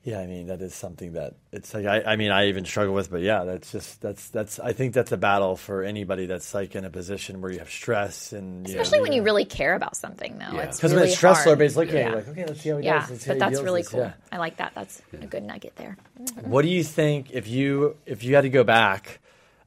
Yeah, 0.05 0.19
I 0.19 0.27
mean 0.27 0.49
that 0.49 0.61
is 0.63 0.75
something 0.75 1.13
that 1.13 1.35
it's 1.53 1.73
like 1.73 1.87
I, 1.87 2.03
I 2.03 2.17
mean 2.17 2.33
I 2.33 2.49
even 2.49 2.65
struggle 2.65 2.93
with, 2.93 3.09
but 3.09 3.21
yeah, 3.21 3.45
that's 3.45 3.71
just 3.71 4.01
that's 4.01 4.31
that's 4.31 4.59
I 4.59 4.73
think 4.73 4.95
that's 4.95 5.13
a 5.13 5.17
battle 5.17 5.55
for 5.55 5.85
anybody 5.85 6.27
that's 6.27 6.55
like 6.55 6.75
in 6.75 6.85
a 6.85 6.91
position 6.91 7.41
where 7.41 7.53
you 7.53 7.61
have 7.61 7.71
stress 7.71 8.33
and 8.33 8.69
you 8.69 8.75
know, 8.75 8.81
Especially 8.81 9.03
when 9.03 9.13
you 9.13 9.23
really 9.23 9.45
care 9.45 9.77
about 9.77 9.95
something, 9.95 10.39
though. 10.39 10.57
Yeah. 10.57 10.63
It's 10.63 10.79
because 10.79 10.91
really 10.91 11.03
when 11.03 11.09
it's 11.09 11.17
stressful, 11.19 11.51
hard. 11.53 11.63
everybody's 11.63 11.77
looking 11.77 11.97
at 11.99 12.11
you 12.11 12.17
like, 12.17 12.27
okay, 12.29 12.45
let's 12.47 12.61
see 12.61 12.71
how 12.71 12.79
he 12.79 12.85
Yeah, 12.85 13.01
does. 13.01 13.11
Let's 13.11 13.27
but 13.29 13.39
that's 13.39 13.61
really 13.61 13.85
cool. 13.85 14.01
Yeah. 14.01 14.15
I 14.33 14.39
like 14.39 14.57
that. 14.57 14.73
That's 14.75 15.01
a 15.13 15.27
good 15.27 15.45
nugget 15.45 15.77
there. 15.77 15.97
What 16.41 16.63
do 16.63 16.69
you 16.69 16.83
think 16.83 17.31
if 17.31 17.47
you 17.47 17.97
if 18.05 18.25
you 18.25 18.35
had 18.35 18.41
to 18.43 18.51
go 18.51 18.65
back 18.65 19.21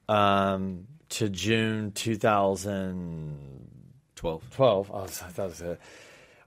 um, 0.10 0.86
to 1.10 1.30
June 1.30 1.94
2012? 1.94 4.52
12. 4.52 4.92
Oh, 4.92 5.04
I 5.04 5.08
thought 5.08 5.46
it 5.46 5.48
was 5.48 5.62
a, 5.62 5.78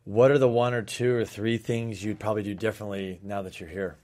what 0.08 0.30
are 0.30 0.38
the 0.38 0.48
one 0.48 0.72
or 0.72 0.82
two 0.82 1.14
or 1.14 1.24
three 1.26 1.58
things 1.58 2.02
you'd 2.02 2.18
probably 2.18 2.42
do 2.42 2.54
differently 2.54 3.20
now 3.22 3.42
that 3.42 3.60
you're 3.60 3.68
here? 3.68 3.98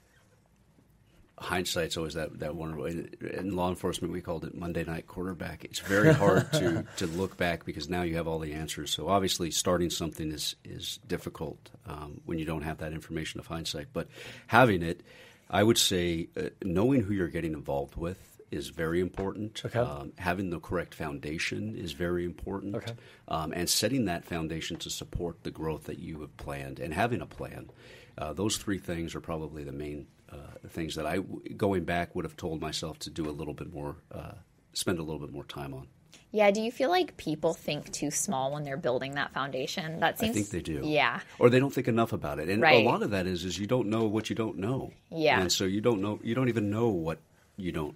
hindsight's 1.37 1.97
always 1.97 2.13
that 2.13 2.39
that 2.39 2.55
one 2.55 3.09
in 3.33 3.55
law 3.55 3.67
enforcement 3.69 4.13
we 4.13 4.21
called 4.21 4.45
it 4.45 4.55
Monday 4.55 4.83
night 4.83 5.05
quarterback. 5.07 5.65
It's 5.65 5.79
very 5.79 6.13
hard 6.13 6.51
to 6.53 6.85
to 6.97 7.07
look 7.07 7.35
back 7.37 7.65
because 7.65 7.89
now 7.89 8.03
you 8.03 8.15
have 8.15 8.27
all 8.27 8.39
the 8.39 8.53
answers. 8.53 8.91
So 8.91 9.09
obviously 9.09 9.51
starting 9.51 9.89
something 9.89 10.31
is 10.31 10.55
is 10.63 10.99
difficult 11.07 11.71
um, 11.87 12.21
when 12.25 12.39
you 12.39 12.45
don't 12.45 12.61
have 12.61 12.77
that 12.77 12.93
information 12.93 13.39
of 13.39 13.47
hindsight. 13.47 13.87
But 13.91 14.07
having 14.47 14.81
it, 14.81 15.01
I 15.49 15.61
would 15.61 15.77
say 15.77 16.29
uh, 16.37 16.49
knowing 16.63 17.01
who 17.01 17.13
you're 17.13 17.27
getting 17.27 17.53
involved 17.53 17.95
with 17.95 18.34
is 18.51 18.69
very 18.69 18.99
important. 18.99 19.61
Okay. 19.65 19.79
Um, 19.79 20.13
having 20.17 20.49
the 20.49 20.59
correct 20.59 20.93
foundation 20.93 21.75
is 21.75 21.93
very 21.93 22.25
important. 22.25 22.75
Okay. 22.75 22.93
Um, 23.27 23.51
and 23.53 23.69
setting 23.69 24.05
that 24.05 24.25
foundation 24.25 24.77
to 24.77 24.89
support 24.89 25.43
the 25.43 25.51
growth 25.51 25.85
that 25.85 25.99
you 25.99 26.21
have 26.21 26.35
planned 26.37 26.79
and 26.79 26.93
having 26.93 27.21
a 27.21 27.25
plan. 27.25 27.69
Uh, 28.17 28.33
those 28.33 28.57
three 28.57 28.77
things 28.77 29.13
are 29.15 29.21
probably 29.21 29.63
the 29.63 29.71
main 29.73 30.07
uh, 30.31 30.37
things 30.69 30.95
that 30.95 31.05
I, 31.05 31.19
going 31.57 31.83
back, 31.83 32.15
would 32.15 32.25
have 32.25 32.37
told 32.37 32.61
myself 32.61 32.99
to 32.99 33.09
do 33.09 33.29
a 33.29 33.31
little 33.31 33.53
bit 33.53 33.73
more, 33.73 33.97
uh, 34.11 34.33
spend 34.73 34.99
a 34.99 35.03
little 35.03 35.19
bit 35.19 35.31
more 35.31 35.43
time 35.43 35.73
on. 35.73 35.87
Yeah. 36.31 36.51
Do 36.51 36.61
you 36.61 36.71
feel 36.71 36.89
like 36.89 37.15
people 37.17 37.53
think 37.53 37.91
too 37.91 38.11
small 38.11 38.53
when 38.53 38.63
they're 38.63 38.77
building 38.77 39.15
that 39.15 39.33
foundation? 39.33 39.99
That 39.99 40.19
seems 40.19 40.31
I 40.31 40.33
think 40.33 40.49
they 40.49 40.61
do. 40.61 40.81
Yeah. 40.83 41.19
Or 41.39 41.49
they 41.49 41.59
don't 41.59 41.73
think 41.73 41.87
enough 41.87 42.13
about 42.13 42.39
it. 42.39 42.49
And 42.49 42.61
Right. 42.61 42.85
a 42.85 42.89
lot 42.89 43.03
of 43.03 43.11
that 43.11 43.25
is 43.27 43.45
is 43.45 43.57
you 43.59 43.67
don't 43.67 43.89
know 43.89 44.05
what 44.05 44.29
you 44.29 44.35
don't 44.35 44.57
know. 44.57 44.91
Yeah. 45.11 45.39
And 45.39 45.51
so 45.51 45.63
you 45.65 45.81
don't 45.81 46.01
know 46.01 46.19
you 46.23 46.35
don't 46.35 46.49
even 46.49 46.69
know 46.69 46.89
what 46.89 47.19
you 47.57 47.71
don't 47.71 47.95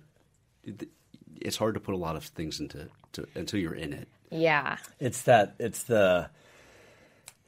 it's 1.41 1.57
hard 1.57 1.76
to 1.76 1.80
put 1.80 1.93
a 1.93 1.97
lot 1.97 2.15
of 2.15 2.24
things 2.24 2.59
into 2.59 2.88
to, 3.13 3.28
until 3.36 3.59
you're 3.59 3.76
in 3.76 3.93
it. 3.93 4.07
Yeah. 4.30 4.78
It's 4.99 5.24
that 5.24 5.55
it's 5.59 5.84
the 5.84 6.30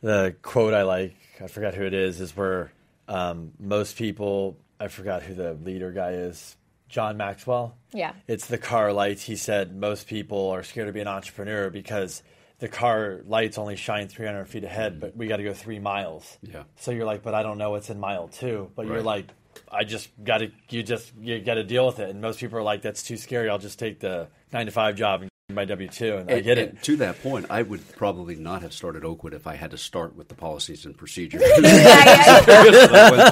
the 0.01 0.35
quote 0.41 0.73
I 0.73 0.83
like, 0.83 1.15
I 1.41 1.47
forgot 1.47 1.75
who 1.75 1.85
it 1.85 1.93
is, 1.93 2.19
is 2.19 2.35
where 2.35 2.71
um, 3.07 3.51
most 3.59 3.97
people, 3.97 4.57
I 4.79 4.87
forgot 4.87 5.23
who 5.23 5.33
the 5.33 5.53
leader 5.53 5.91
guy 5.91 6.11
is, 6.13 6.55
John 6.89 7.17
Maxwell. 7.17 7.75
Yeah. 7.93 8.13
It's 8.27 8.47
the 8.47 8.57
car 8.57 8.93
lights. 8.93 9.23
He 9.23 9.35
said 9.35 9.75
most 9.75 10.07
people 10.07 10.49
are 10.49 10.63
scared 10.63 10.87
to 10.87 10.93
be 10.93 11.01
an 11.01 11.07
entrepreneur 11.07 11.69
because 11.69 12.23
the 12.59 12.67
car 12.67 13.21
lights 13.25 13.57
only 13.57 13.75
shine 13.75 14.07
300 14.07 14.45
feet 14.45 14.63
ahead, 14.63 14.99
but 14.99 15.15
we 15.15 15.27
got 15.27 15.37
to 15.37 15.43
go 15.43 15.53
three 15.53 15.79
miles. 15.79 16.37
Yeah. 16.41 16.63
So 16.77 16.91
you're 16.91 17.05
like, 17.05 17.23
but 17.23 17.33
I 17.33 17.43
don't 17.43 17.57
know 17.57 17.71
what's 17.71 17.89
in 17.89 17.99
mile 17.99 18.27
two. 18.27 18.71
But 18.75 18.87
you're 18.87 19.01
like, 19.01 19.27
I 19.71 19.83
just 19.83 20.09
got 20.23 20.39
to, 20.39 20.51
you 20.69 20.83
just, 20.83 21.11
you 21.19 21.39
got 21.39 21.55
to 21.55 21.63
deal 21.63 21.85
with 21.85 21.99
it. 21.99 22.09
And 22.09 22.21
most 22.21 22.39
people 22.39 22.57
are 22.57 22.63
like, 22.63 22.81
that's 22.81 23.03
too 23.03 23.17
scary. 23.17 23.49
I'll 23.49 23.57
just 23.59 23.79
take 23.79 23.99
the 23.99 24.27
nine 24.51 24.65
to 24.65 24.71
five 24.71 24.95
job 24.95 25.21
and 25.21 25.29
get 25.49 25.55
my 25.55 25.65
W 25.65 25.87
2. 25.87 26.15
And, 26.17 26.29
I 26.29 26.33
And- 26.35 26.43
get 26.43 26.57
it. 26.57 26.83
to 26.83 26.95
that 26.97 27.21
point, 27.23 27.45
I 27.49 27.61
would 27.61 27.81
probably 27.95 28.35
not 28.35 28.61
have 28.63 28.73
started 28.73 29.03
Oakwood 29.05 29.33
if 29.33 29.47
I 29.47 29.55
had 29.55 29.71
to 29.71 29.77
start 29.77 30.15
with 30.15 30.27
the 30.27 30.35
policies 30.35 30.85
and 30.85 30.97
procedures. 30.97 31.41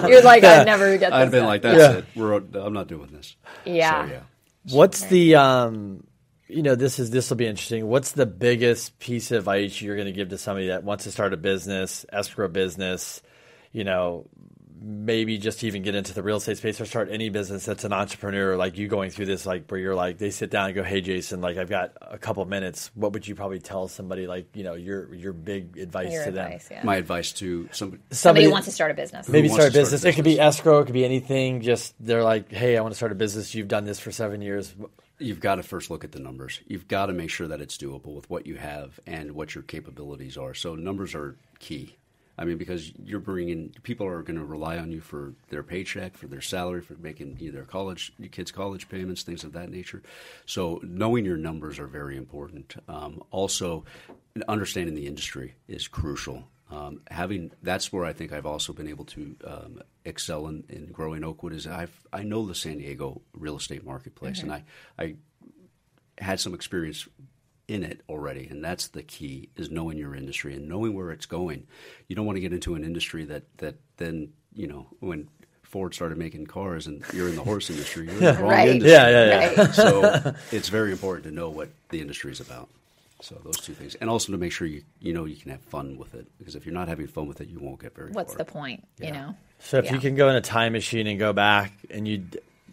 You're 0.09 0.22
like, 0.24 0.43
I'd 0.43 0.65
never 0.65 0.97
get 0.97 1.09
this. 1.09 1.13
I'd 1.13 1.20
have 1.22 1.32
been 1.32 1.39
done. 1.41 1.47
like, 1.47 1.61
"That's 1.61 1.97
it. 1.99 2.05
We're, 2.15 2.34
I'm 2.36 2.74
not 2.74 2.88
doing 2.88 3.09
this." 3.11 3.36
Yeah. 3.65 4.05
So, 4.05 4.11
yeah. 4.13 4.20
What's 4.76 5.01
the 5.05 5.36
um 5.36 6.03
you 6.47 6.63
know 6.63 6.76
this 6.76 6.99
is 6.99 7.09
this 7.11 7.30
will 7.30 7.38
be 7.38 7.47
interesting. 7.47 7.88
What's 7.88 8.11
the 8.11 8.26
biggest 8.26 8.99
piece 8.99 9.32
of 9.32 9.39
advice 9.39 9.82
you're 9.82 9.95
going 9.95 10.07
to 10.07 10.11
give 10.11 10.30
to 10.30 10.38
somebody 10.38 10.67
that 10.67 10.84
wants 10.84 11.05
to 11.05 11.11
start 11.11 11.34
a 11.34 11.38
business, 11.38 12.05
escrow 12.11 12.47
business, 12.47 13.22
you 13.72 13.84
know, 13.84 14.26
maybe 14.82 15.38
just 15.38 15.63
even 15.63 15.82
get 15.82 15.95
into 15.95 16.13
the 16.13 16.23
real 16.23 16.38
estate 16.38 16.57
space 16.57 16.80
or 16.80 16.86
start 16.86 17.09
any 17.11 17.30
business 17.30 17.65
that's 17.65 17.84
an 17.84 17.93
entrepreneur 17.93 18.55
like 18.55 18.77
you 18.77 18.88
going 18.88 19.09
through 19.09 19.25
this 19.25 19.45
like 19.45 19.69
where 19.69 19.80
you're 19.80 19.95
like 19.95 20.17
they 20.17 20.30
sit 20.30 20.49
down 20.49 20.67
and 20.67 20.75
go, 20.75 20.84
"Hey 20.84 21.01
Jason, 21.01 21.41
like 21.41 21.57
I've 21.57 21.69
got 21.69 21.93
a 22.01 22.17
couple 22.17 22.43
minutes. 22.45 22.91
What 22.95 23.13
would 23.13 23.27
you 23.27 23.36
probably 23.36 23.59
tell 23.59 23.88
somebody 23.88 24.27
like, 24.27 24.55
you 24.55 24.63
know, 24.63 24.73
your 24.75 25.13
your 25.13 25.34
big 25.34 25.77
advice 25.77 26.11
Your 26.11 26.25
to 26.25 26.32
them?" 26.32 26.59
yeah. 26.71 26.84
My 26.84 26.95
advice 26.95 27.32
to 27.34 27.69
somebody, 27.71 28.01
Somebody 28.11 28.45
who 28.45 28.51
wants 28.51 28.67
to 28.67 28.71
start 28.73 28.91
a 28.91 28.93
business. 28.93 29.27
maybe 29.27 29.49
start 29.49 29.61
a 29.61 29.65
to 29.65 29.71
start 29.71 29.75
a 29.75 29.82
business. 29.84 30.05
It 30.05 30.15
could 30.15 30.25
be 30.25 30.39
escrow, 30.39 30.80
it 30.80 30.86
could 30.86 30.93
be 30.93 31.05
anything. 31.05 31.61
Just 31.61 31.95
they're 31.99 32.23
like, 32.23 32.51
"Hey, 32.51 32.77
I 32.77 32.82
want 32.82 32.93
to 32.93 32.97
start 32.97 33.11
a 33.11 33.15
business. 33.15 33.53
You've 33.53 33.67
done 33.67 33.86
this 33.86 33.99
for 33.99 34.11
7 34.11 34.41
years." 34.41 34.73
you've 35.19 35.41
got 35.41 35.55
to 35.55 35.63
first 35.63 35.89
look 35.91 36.03
at 36.03 36.13
the 36.13 36.19
numbers. 36.19 36.61
You've 36.67 36.88
got 36.88 37.07
to 37.07 37.13
make 37.13 37.30
sure 37.30 37.47
that 37.47 37.61
it's 37.61 37.77
doable 37.77 38.15
with 38.15 38.30
what 38.30 38.47
you 38.47 38.55
have 38.55 38.99
and 39.05 39.34
what 39.34 39.53
your 39.53 39.63
capabilities 39.63 40.38
are. 40.38 40.53
So 40.53 40.75
numbers 40.75 41.13
are 41.13 41.36
key. 41.59 41.97
I 42.39 42.45
mean, 42.45 42.57
because 42.57 42.93
you're 43.03 43.19
bringing 43.19 43.75
people 43.83 44.07
are 44.07 44.23
going 44.23 44.39
to 44.39 44.45
rely 44.45 44.77
on 44.77 44.91
you 44.91 45.01
for 45.01 45.33
their 45.49 45.61
paycheck, 45.61 46.15
for 46.15 46.27
their 46.27 46.39
salary, 46.39 46.79
for 46.81 46.93
making 46.95 47.35
you 47.37 47.51
know, 47.51 47.55
their 47.57 47.65
college, 47.65 48.13
your 48.17 48.29
kids' 48.29 48.49
college 48.49 48.87
payments, 48.87 49.23
things 49.23 49.43
of 49.43 49.51
that 49.53 49.69
nature. 49.69 50.01
So 50.45 50.79
knowing 50.81 51.25
your 51.25 51.35
numbers 51.35 51.79
are 51.79 51.87
very 51.87 52.15
important. 52.15 52.77
Um, 52.87 53.21
also, 53.29 53.83
understanding 54.47 54.95
the 54.95 55.05
industry 55.05 55.55
is 55.67 55.89
crucial. 55.89 56.45
Um, 56.71 57.01
having 57.11 57.51
that's 57.61 57.91
where 57.91 58.05
I 58.05 58.13
think 58.13 58.31
I've 58.31 58.45
also 58.45 58.71
been 58.71 58.87
able 58.87 59.05
to 59.05 59.35
um, 59.45 59.81
excel 60.05 60.47
in, 60.47 60.63
in 60.69 60.85
growing 60.93 61.25
Oakwood 61.25 61.51
is 61.51 61.67
I've 61.67 62.07
I 62.13 62.23
know 62.23 62.45
the 62.45 62.55
San 62.55 62.77
Diego 62.77 63.21
real 63.33 63.57
estate 63.57 63.83
marketplace, 63.83 64.43
and 64.43 64.53
I 64.53 64.63
I 64.97 65.15
had 66.19 66.39
some 66.39 66.53
experience 66.53 67.07
in 67.70 67.84
it 67.84 68.01
already 68.09 68.47
and 68.49 68.63
that's 68.63 68.88
the 68.88 69.03
key 69.03 69.47
is 69.55 69.70
knowing 69.70 69.97
your 69.97 70.15
industry 70.15 70.55
and 70.55 70.67
knowing 70.67 70.93
where 70.95 71.11
it's 71.11 71.28
going 71.28 71.67
you 72.07 72.15
don't 72.15 72.26
want 72.26 72.36
to 72.36 72.41
get 72.41 72.51
into 72.51 72.74
an 72.76 72.84
industry 72.84 73.24
that 73.26 73.43
that 73.57 73.76
then 73.97 74.30
you 74.55 74.65
know 74.67 74.88
when 75.01 75.28
ford 75.61 75.93
started 75.93 76.17
making 76.17 76.47
cars 76.47 76.88
and 76.88 77.03
you're 77.13 77.28
in 77.30 77.36
the 77.36 77.43
horse 77.43 77.70
industry 77.70 78.05
you're 78.07 78.15
in 78.15 78.26
the 78.26 78.34
wrong 78.41 78.51
Right. 78.53 78.70
industry 78.70 78.89
Yeah, 78.91 79.09
yeah, 79.09 79.26
yeah. 79.30 79.61
Right. 79.61 79.76
so 79.76 80.34
it's 80.51 80.70
very 80.70 80.91
important 80.91 81.26
to 81.26 81.32
know 81.32 81.49
what 81.51 81.70
the 81.89 82.01
industry 82.01 82.32
is 82.32 82.39
about 82.39 82.70
so 83.22 83.36
those 83.43 83.57
two 83.57 83.74
things 83.74 83.93
and 83.95 84.09
also 84.09 84.32
to 84.32 84.38
make 84.39 84.51
sure 84.51 84.65
you 84.65 84.82
you 84.99 85.13
know 85.13 85.26
you 85.26 85.36
can 85.36 85.51
have 85.51 85.61
fun 85.61 85.97
with 85.99 86.15
it 86.15 86.26
because 86.39 86.55
if 86.55 86.65
you're 86.65 86.74
not 86.74 86.88
having 86.88 87.05
fun 87.05 87.28
with 87.28 87.39
it 87.39 87.49
you 87.49 87.59
won't 87.59 87.80
get 87.80 87.95
very 87.95 88.11
What's 88.11 88.34
far 88.34 88.38
the 88.39 88.45
point? 88.45 88.84
You 88.99 89.11
know? 89.11 89.36
So 89.59 89.78
if 89.78 89.86
Yeah. 89.86 89.93
you 89.93 89.99
can 89.99 90.15
go 90.15 90.28
in 90.30 90.36
a 90.38 90.41
time 90.41 90.72
machine 90.74 91.05
and 91.05 91.20
go 91.20 91.34
back 91.34 91.74
and 91.91 92.07
you 92.07 92.24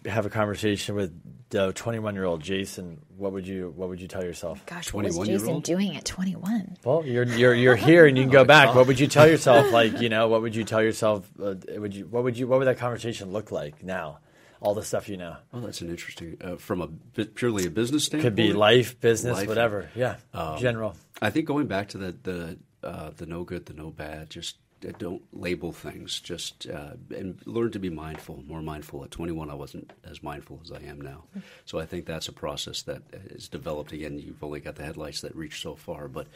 have 0.06 0.24
a 0.24 0.30
conversation 0.30 0.94
with 0.94 1.12
the 1.12 1.35
21 1.50 2.14
year 2.14 2.24
old 2.24 2.42
Jason, 2.42 3.00
what 3.16 3.32
would 3.32 3.46
you 3.46 3.72
what 3.76 3.88
would 3.88 4.00
you 4.00 4.08
tell 4.08 4.24
yourself? 4.24 4.64
Gosh, 4.66 4.92
what 4.92 5.04
was 5.04 5.16
21-year-old? 5.16 5.64
Jason 5.64 5.76
doing 5.76 5.96
at 5.96 6.04
21? 6.04 6.76
Well, 6.84 7.04
you're 7.06 7.24
you're 7.24 7.54
you're 7.54 7.76
here 7.76 8.06
and 8.06 8.16
you 8.16 8.24
can 8.24 8.32
go 8.32 8.44
back. 8.56 8.74
What 8.74 8.86
would 8.86 8.98
you 8.98 9.06
tell 9.06 9.28
yourself? 9.28 9.70
Like 9.72 10.00
you 10.00 10.08
know, 10.08 10.28
what 10.28 10.42
would 10.42 10.54
you 10.56 10.64
tell 10.64 10.82
yourself? 10.82 11.28
Uh, 11.40 11.54
would 11.76 11.94
you 11.94 12.06
what 12.06 12.24
would 12.24 12.36
you 12.36 12.46
what 12.46 12.58
would 12.58 12.68
that 12.68 12.78
conversation 12.78 13.30
look 13.32 13.50
like 13.52 13.82
now? 13.82 14.18
All 14.60 14.74
the 14.74 14.82
stuff 14.82 15.08
you 15.08 15.16
know 15.18 15.36
well 15.52 15.62
that's 15.62 15.82
an 15.82 15.90
interesting 15.90 16.38
uh, 16.40 16.56
from 16.56 16.80
a 16.80 16.86
bu- 16.86 17.26
purely 17.26 17.66
a 17.66 17.70
business 17.70 18.04
standpoint 18.06 18.24
could 18.24 18.34
be 18.34 18.52
life, 18.54 18.98
business, 19.00 19.36
Life. 19.36 19.48
whatever. 19.48 19.88
Yeah, 19.94 20.16
general. 20.58 20.96
I 21.22 21.30
think 21.30 21.46
going 21.46 21.66
back 21.66 21.88
to 21.90 21.98
the 21.98 22.16
the 22.22 22.58
uh, 22.82 23.10
the 23.16 23.26
no 23.26 23.44
good, 23.44 23.66
the 23.66 23.74
no 23.74 23.90
bad, 23.90 24.30
just 24.30 24.56
uh, 24.56 24.65
don't 24.92 25.22
label 25.32 25.72
things. 25.72 26.20
Just 26.20 26.66
uh, 26.68 26.92
and 27.14 27.40
learn 27.46 27.70
to 27.72 27.78
be 27.78 27.90
mindful. 27.90 28.42
More 28.46 28.62
mindful. 28.62 29.04
At 29.04 29.10
21, 29.10 29.50
I 29.50 29.54
wasn't 29.54 29.92
as 30.04 30.22
mindful 30.22 30.60
as 30.64 30.72
I 30.72 30.80
am 30.80 31.00
now. 31.00 31.24
So 31.64 31.78
I 31.78 31.86
think 31.86 32.06
that's 32.06 32.28
a 32.28 32.32
process 32.32 32.82
that 32.82 33.02
is 33.12 33.48
developed. 33.48 33.92
Again, 33.92 34.18
you've 34.18 34.42
only 34.42 34.60
got 34.60 34.76
the 34.76 34.84
headlights 34.84 35.20
that 35.22 35.34
reach 35.34 35.62
so 35.62 35.74
far, 35.74 36.08
but. 36.08 36.26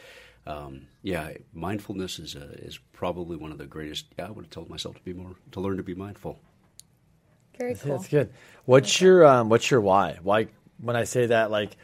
Um, 0.47 0.87
yeah, 1.03 1.33
mindfulness 1.53 2.17
is 2.17 2.33
a, 2.33 2.49
is 2.65 2.79
probably 2.93 3.37
one 3.37 3.51
of 3.51 3.59
the 3.59 3.67
greatest. 3.67 4.07
Yeah, 4.17 4.25
I 4.25 4.31
would 4.31 4.45
have 4.45 4.49
told 4.49 4.71
myself 4.71 4.95
to 4.95 5.01
be 5.03 5.13
more 5.13 5.35
to 5.51 5.59
learn 5.59 5.77
to 5.77 5.83
be 5.83 5.93
mindful. 5.93 6.39
Very 7.59 7.75
cool. 7.75 7.97
That's 7.97 8.07
good. 8.07 8.33
What's 8.65 8.99
your 8.99 9.23
um, 9.23 9.49
what's 9.49 9.69
your 9.69 9.81
why? 9.81 10.17
Why 10.23 10.47
when 10.81 10.95
I 10.95 11.03
say 11.05 11.27
that, 11.27 11.51
like, 11.51 11.77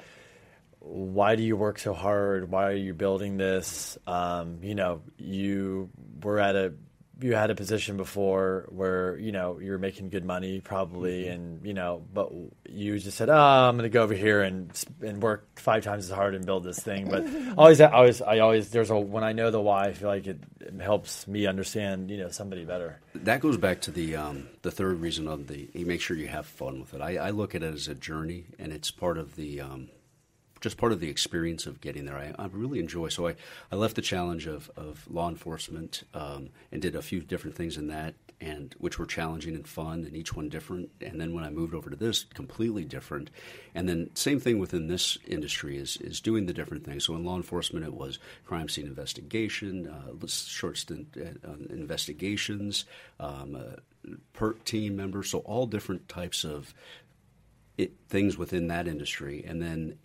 why 0.88 1.35
do 1.35 1.43
you 1.43 1.55
work 1.57 1.79
so 1.79 1.93
hard? 1.93 2.49
Why 2.51 2.67
are 2.67 2.75
you 2.75 2.93
building 2.93 3.38
this? 3.38 3.97
Um, 4.07 4.59
you 4.61 4.75
know, 4.75 5.01
you 5.17 5.89
were 6.23 6.39
at 6.39 6.55
a 6.55 6.73
you 7.21 7.33
had 7.33 7.49
a 7.49 7.55
position 7.55 7.97
before 7.97 8.65
where 8.69 9.17
you 9.17 9.31
know 9.31 9.59
you 9.59 9.71
were 9.71 9.79
making 9.79 10.09
good 10.09 10.25
money 10.25 10.59
probably, 10.61 11.27
and 11.27 11.65
you 11.65 11.73
know, 11.73 12.03
but 12.13 12.31
you 12.69 12.97
just 12.99 13.17
said, 13.17 13.29
"Oh, 13.29 13.35
I'm 13.35 13.75
going 13.75 13.89
to 13.89 13.93
go 13.93 14.03
over 14.03 14.13
here 14.13 14.41
and 14.41 14.71
and 15.01 15.21
work 15.21 15.59
five 15.59 15.83
times 15.83 16.05
as 16.05 16.11
hard 16.11 16.35
and 16.35 16.45
build 16.45 16.63
this 16.63 16.79
thing." 16.79 17.09
But 17.09 17.25
always, 17.57 17.81
always, 17.81 18.21
I 18.21 18.39
always 18.39 18.69
there's 18.69 18.89
a 18.89 18.97
when 18.97 19.23
I 19.23 19.33
know 19.33 19.51
the 19.51 19.61
why, 19.61 19.85
I 19.85 19.93
feel 19.93 20.09
like 20.09 20.27
it, 20.27 20.39
it 20.59 20.79
helps 20.79 21.27
me 21.27 21.47
understand 21.47 22.11
you 22.11 22.17
know 22.17 22.29
somebody 22.29 22.65
better. 22.65 22.99
That 23.15 23.41
goes 23.41 23.57
back 23.57 23.81
to 23.81 23.91
the 23.91 24.15
um, 24.15 24.47
the 24.61 24.71
third 24.71 24.99
reason 25.01 25.27
of 25.27 25.47
the 25.47 25.69
you 25.73 25.85
make 25.85 26.01
sure 26.01 26.15
you 26.15 26.27
have 26.27 26.45
fun 26.45 26.79
with 26.79 26.93
it. 26.93 27.01
I, 27.01 27.17
I 27.17 27.29
look 27.31 27.55
at 27.55 27.63
it 27.63 27.73
as 27.73 27.88
a 27.88 27.95
journey, 27.95 28.45
and 28.59 28.71
it's 28.71 28.91
part 28.91 29.17
of 29.17 29.35
the 29.35 29.61
um, 29.61 29.89
just 30.61 30.77
part 30.77 30.91
of 30.91 30.99
the 30.99 31.09
experience 31.09 31.65
of 31.65 31.81
getting 31.81 32.05
there. 32.05 32.17
I, 32.17 32.33
I 32.37 32.47
really 32.47 32.79
enjoy. 32.79 33.09
So 33.09 33.27
I, 33.27 33.35
I 33.71 33.75
left 33.75 33.95
the 33.95 34.01
challenge 34.01 34.47
of, 34.47 34.71
of 34.75 35.09
law 35.09 35.29
enforcement 35.29 36.03
um, 36.13 36.49
and 36.71 36.81
did 36.81 36.95
a 36.95 37.01
few 37.01 37.21
different 37.21 37.55
things 37.55 37.77
in 37.77 37.87
that, 37.87 38.15
and 38.39 38.75
which 38.77 38.99
were 38.99 39.05
challenging 39.05 39.55
and 39.55 39.67
fun, 39.67 40.05
and 40.05 40.15
each 40.15 40.33
one 40.35 40.49
different. 40.49 40.89
And 41.01 41.19
then 41.19 41.33
when 41.33 41.43
I 41.43 41.49
moved 41.49 41.73
over 41.73 41.89
to 41.89 41.95
this, 41.95 42.23
completely 42.23 42.85
different. 42.85 43.29
And 43.73 43.89
then 43.89 44.09
same 44.15 44.39
thing 44.39 44.59
within 44.59 44.87
this 44.87 45.17
industry 45.27 45.77
is 45.77 45.97
is 45.97 46.21
doing 46.21 46.45
the 46.45 46.53
different 46.53 46.85
things. 46.85 47.05
So 47.05 47.15
in 47.15 47.23
law 47.23 47.35
enforcement, 47.35 47.85
it 47.85 47.93
was 47.93 48.19
crime 48.45 48.69
scene 48.69 48.85
investigation, 48.85 49.87
uh, 49.87 50.27
short 50.27 50.77
stint 50.77 51.17
uh, 51.17 51.49
investigations, 51.69 52.85
um, 53.19 53.55
uh, 53.55 54.11
PERT 54.33 54.63
team 54.65 54.95
members. 54.95 55.29
So 55.29 55.39
all 55.39 55.65
different 55.65 56.07
types 56.07 56.43
of 56.43 56.73
it, 57.77 57.93
things 58.07 58.37
within 58.37 58.67
that 58.67 58.87
industry, 58.87 59.43
and 59.47 59.61
then 59.61 59.97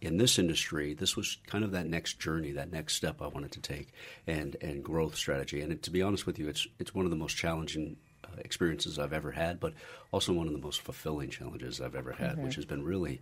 in 0.00 0.16
this 0.16 0.38
industry, 0.38 0.94
this 0.94 1.16
was 1.16 1.38
kind 1.46 1.64
of 1.64 1.72
that 1.72 1.86
next 1.86 2.18
journey, 2.18 2.52
that 2.52 2.72
next 2.72 2.94
step 2.94 3.20
I 3.20 3.26
wanted 3.26 3.52
to 3.52 3.60
take, 3.60 3.88
and 4.26 4.56
and 4.60 4.82
growth 4.82 5.14
strategy. 5.14 5.60
And 5.60 5.72
it, 5.72 5.82
to 5.84 5.90
be 5.90 6.02
honest 6.02 6.26
with 6.26 6.38
you, 6.38 6.48
it's 6.48 6.66
it's 6.78 6.94
one 6.94 7.04
of 7.04 7.10
the 7.10 7.16
most 7.16 7.36
challenging 7.36 7.96
uh, 8.24 8.28
experiences 8.38 8.98
I've 8.98 9.12
ever 9.12 9.30
had, 9.30 9.60
but 9.60 9.74
also 10.12 10.32
one 10.32 10.46
of 10.46 10.52
the 10.52 10.58
most 10.58 10.80
fulfilling 10.80 11.30
challenges 11.30 11.80
I've 11.80 11.94
ever 11.94 12.12
had, 12.12 12.42
which 12.42 12.54
has 12.54 12.64
been 12.64 12.84
really 12.84 13.20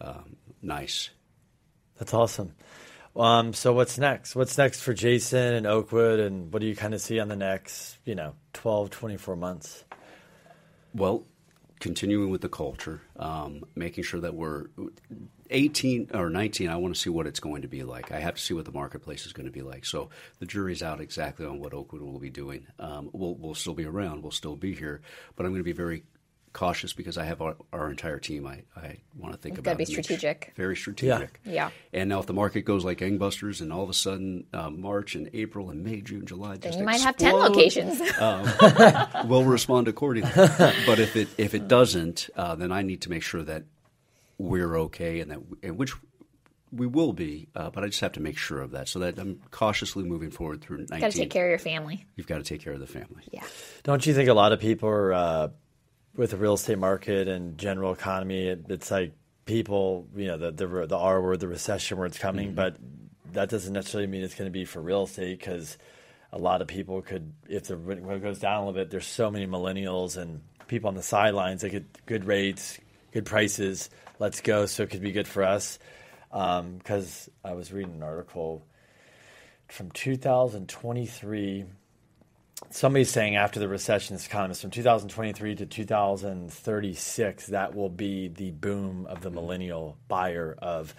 um, 0.00 0.36
nice. 0.60 1.10
That's 1.98 2.14
awesome. 2.14 2.54
Um, 3.14 3.52
so 3.52 3.72
what's 3.72 3.98
next? 3.98 4.34
What's 4.34 4.56
next 4.56 4.80
for 4.80 4.94
Jason 4.94 5.54
and 5.54 5.66
Oakwood, 5.66 6.18
and 6.18 6.52
what 6.52 6.60
do 6.60 6.66
you 6.66 6.74
kind 6.74 6.94
of 6.94 7.00
see 7.00 7.20
on 7.20 7.28
the 7.28 7.36
next, 7.36 7.98
you 8.04 8.14
know, 8.14 8.34
12, 8.54 8.90
24 8.90 9.36
months? 9.36 9.84
Well, 10.94 11.24
continuing 11.78 12.30
with 12.30 12.40
the 12.40 12.48
culture, 12.48 13.02
um, 13.16 13.64
making 13.74 14.04
sure 14.04 14.20
that 14.20 14.34
we're 14.34 14.66
18 15.52 16.10
or 16.14 16.30
19. 16.30 16.68
I 16.68 16.76
want 16.76 16.94
to 16.94 17.00
see 17.00 17.10
what 17.10 17.26
it's 17.26 17.40
going 17.40 17.62
to 17.62 17.68
be 17.68 17.82
like. 17.84 18.10
I 18.10 18.18
have 18.20 18.34
to 18.34 18.40
see 18.40 18.54
what 18.54 18.64
the 18.64 18.72
marketplace 18.72 19.26
is 19.26 19.32
going 19.32 19.46
to 19.46 19.52
be 19.52 19.62
like. 19.62 19.84
So 19.84 20.10
the 20.38 20.46
jury's 20.46 20.82
out 20.82 21.00
exactly 21.00 21.46
on 21.46 21.60
what 21.60 21.74
Oakwood 21.74 22.02
will 22.02 22.18
be 22.18 22.30
doing. 22.30 22.66
Um, 22.78 23.10
we'll, 23.12 23.34
we'll 23.34 23.54
still 23.54 23.74
be 23.74 23.84
around. 23.84 24.22
We'll 24.22 24.32
still 24.32 24.56
be 24.56 24.74
here, 24.74 25.00
but 25.36 25.44
I'm 25.46 25.52
going 25.52 25.60
to 25.60 25.64
be 25.64 25.72
very 25.72 26.04
cautious 26.52 26.92
because 26.92 27.16
I 27.16 27.24
have 27.24 27.40
our, 27.40 27.56
our 27.72 27.90
entire 27.90 28.18
team. 28.18 28.46
I, 28.46 28.62
I 28.76 28.98
want 29.16 29.32
to 29.32 29.38
think 29.40 29.54
You've 29.54 29.60
about 29.60 29.70
gotta 29.70 29.78
be 29.78 29.84
strategic. 29.86 30.44
sure- 30.44 30.52
very 30.54 30.76
strategic. 30.76 31.40
Yeah. 31.44 31.52
yeah. 31.52 31.70
And 31.94 32.10
now 32.10 32.20
if 32.20 32.26
the 32.26 32.34
market 32.34 32.62
goes 32.62 32.84
like 32.84 32.98
gangbusters, 32.98 33.62
and 33.62 33.72
all 33.72 33.82
of 33.82 33.88
a 33.88 33.94
sudden 33.94 34.44
uh, 34.52 34.68
March 34.68 35.14
and 35.14 35.30
April 35.32 35.70
and 35.70 35.82
May, 35.82 36.02
June, 36.02 36.26
July, 36.26 36.58
Then 36.58 36.60
just 36.72 36.78
you 36.78 36.84
might 36.84 37.00
have 37.00 37.16
10 37.16 37.28
explode, 37.28 37.48
locations. 37.48 38.00
we'll 39.28 39.44
respond 39.44 39.88
accordingly. 39.88 40.30
but 40.34 40.98
if 40.98 41.16
it 41.16 41.28
if 41.38 41.54
it 41.54 41.68
doesn't, 41.68 42.28
uh, 42.36 42.54
then 42.54 42.70
I 42.70 42.82
need 42.82 43.00
to 43.02 43.10
make 43.10 43.22
sure 43.22 43.42
that 43.42 43.64
we're 44.42 44.76
okay 44.80 45.20
and 45.20 45.30
that 45.30 45.38
and 45.62 45.76
which 45.78 45.92
we 46.74 46.86
will 46.86 47.12
be, 47.12 47.48
uh, 47.54 47.68
but 47.70 47.84
I 47.84 47.88
just 47.88 48.00
have 48.00 48.12
to 48.12 48.20
make 48.20 48.38
sure 48.38 48.60
of 48.60 48.70
that. 48.70 48.88
So 48.88 49.00
that 49.00 49.18
I'm 49.18 49.40
cautiously 49.50 50.04
moving 50.04 50.30
forward 50.30 50.62
through 50.62 50.78
19. 50.78 51.00
Got 51.00 51.10
to 51.10 51.18
take 51.18 51.30
care 51.30 51.44
of 51.44 51.50
your 51.50 51.58
family. 51.58 52.06
You've 52.16 52.26
got 52.26 52.38
to 52.38 52.44
take 52.44 52.62
care 52.62 52.72
of 52.72 52.80
the 52.80 52.86
family. 52.86 53.22
Yeah. 53.30 53.42
Don't 53.82 54.04
you 54.06 54.14
think 54.14 54.28
a 54.30 54.34
lot 54.34 54.52
of 54.52 54.60
people 54.60 54.88
are 54.88 55.12
uh, 55.12 55.48
with 56.16 56.30
the 56.30 56.38
real 56.38 56.54
estate 56.54 56.78
market 56.78 57.28
and 57.28 57.58
general 57.58 57.92
economy? 57.92 58.48
It, 58.48 58.64
it's 58.70 58.90
like 58.90 59.12
people, 59.44 60.08
you 60.16 60.28
know, 60.28 60.38
the 60.38 60.50
the, 60.50 60.86
the 60.86 60.96
R 60.96 61.20
word, 61.20 61.40
the 61.40 61.48
recession 61.48 61.98
word 61.98 62.12
is 62.12 62.18
coming, 62.18 62.48
Mm-hmm. 62.48 62.56
but 62.56 62.76
that 63.34 63.48
doesn't 63.50 63.72
necessarily 63.72 64.06
mean 64.06 64.22
it's 64.22 64.34
going 64.34 64.46
to 64.46 64.52
be 64.52 64.64
for 64.64 64.80
real 64.80 65.04
estate 65.04 65.38
because 65.38 65.76
a 66.32 66.38
lot 66.38 66.62
of 66.62 66.68
people 66.68 67.00
could, 67.02 67.32
if 67.48 67.64
the 67.64 67.76
when 67.76 67.98
it 67.98 68.22
goes 68.22 68.38
down 68.38 68.62
a 68.62 68.66
little 68.66 68.80
bit, 68.80 68.90
there's 68.90 69.06
so 69.06 69.30
many 69.30 69.46
millennials 69.46 70.16
and 70.16 70.40
people 70.68 70.88
on 70.88 70.94
the 70.94 71.02
sidelines. 71.02 71.60
They 71.60 71.68
get 71.70 72.06
good 72.06 72.24
rates, 72.24 72.78
good 73.12 73.26
prices. 73.26 73.90
Let's 74.18 74.40
go. 74.40 74.66
So 74.66 74.82
it 74.82 74.90
could 74.90 75.02
be 75.02 75.12
good 75.12 75.28
for 75.28 75.42
us. 75.42 75.78
Um, 76.30 76.76
because 76.78 77.28
I 77.44 77.52
was 77.52 77.72
reading 77.72 77.94
an 77.94 78.02
article 78.02 78.64
from 79.68 79.90
2023 79.90 81.66
somebody's 82.70 83.10
saying 83.10 83.36
after 83.36 83.60
the 83.60 83.68
recession, 83.68 84.16
this 84.16 84.26
economist, 84.26 84.62
from 84.62 84.70
2023 84.70 85.56
to 85.56 85.66
2036, 85.66 87.46
that 87.48 87.74
will 87.74 87.88
be 87.88 88.28
the 88.28 88.50
boom 88.52 89.06
of 89.06 89.20
the 89.20 89.28
mm-hmm. 89.28 89.36
millennial 89.36 89.96
buyer 90.08 90.56
of 90.60 90.94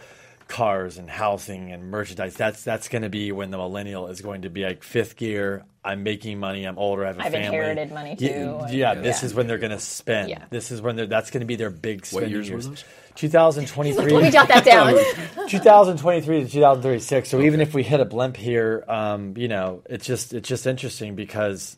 cars 0.48 0.98
and 0.98 1.10
housing 1.10 1.72
and 1.72 1.89
merchandise. 1.89 2.36
That's 2.36 2.64
that's 2.64 2.88
going 2.89 3.02
to 3.04 3.10
be 3.10 3.32
when 3.32 3.52
the 3.52 3.58
millennial 3.58 4.08
is 4.08 4.22
going 4.22 4.44
to 4.44 4.50
be 4.50 4.64
like 4.64 4.84
fifth 4.84 5.16
gear. 5.16 5.64
I'm 5.86 6.04
making 6.04 6.39
money. 6.39 6.64
I'm 6.66 6.78
older. 6.78 7.04
I 7.04 7.08
have 7.08 7.18
a 7.20 7.24
I've 7.26 7.32
family. 7.34 7.48
inherited 7.48 7.91
money, 7.91 8.16
too, 8.16 8.26
Yeah, 8.26 8.62
and- 8.64 8.74
yeah, 8.74 8.94
this 8.96 9.22
Yeah. 9.22 9.26
is 9.26 9.34
when 9.34 9.48
they're 9.48 9.58
going 9.58 9.72
to 9.72 9.80
spend. 9.80 10.30
Yeah. 10.30 10.46
This 10.50 10.72
is 10.72 10.82
when 10.82 10.96
they're. 10.96 11.08
That's 11.08 11.30
going 11.30 11.41
to 11.41 11.46
be 11.48 11.56
their 11.58 11.70
big 11.70 12.06
spending 12.06 12.32
years 12.32 12.48
years. 12.50 12.86
2023. 13.16 14.12
Let 14.12 14.24
me 14.24 14.32
jot 14.32 14.48
that 14.48 14.64
down. 14.66 14.94
2023 15.50 16.44
to 16.44 16.50
2036. 16.50 17.30
So 17.30 17.41
even 17.41 17.62
if 17.62 17.74
we 17.74 17.84
hit 17.84 18.00
a 18.00 18.06
blimp 18.06 18.38
here, 18.38 18.84
um, 18.88 19.36
you 19.38 19.48
know, 19.48 19.82
it's 19.89 20.06
just 20.06 20.34
it's 20.34 20.48
just 20.50 20.66
interesting 20.68 21.16
because 21.16 21.78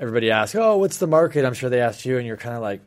everybody 0.00 0.30
asks, 0.30 0.54
"Oh, 0.54 0.78
what's 0.78 0.96
the 0.98 1.06
market?" 1.06 1.44
I'm 1.44 1.54
sure 1.54 1.70
they 1.70 1.80
asked 1.80 2.04
you, 2.04 2.18
and 2.18 2.26
you're 2.26 2.36
kind 2.36 2.56
of 2.56 2.62
like, 2.62 2.80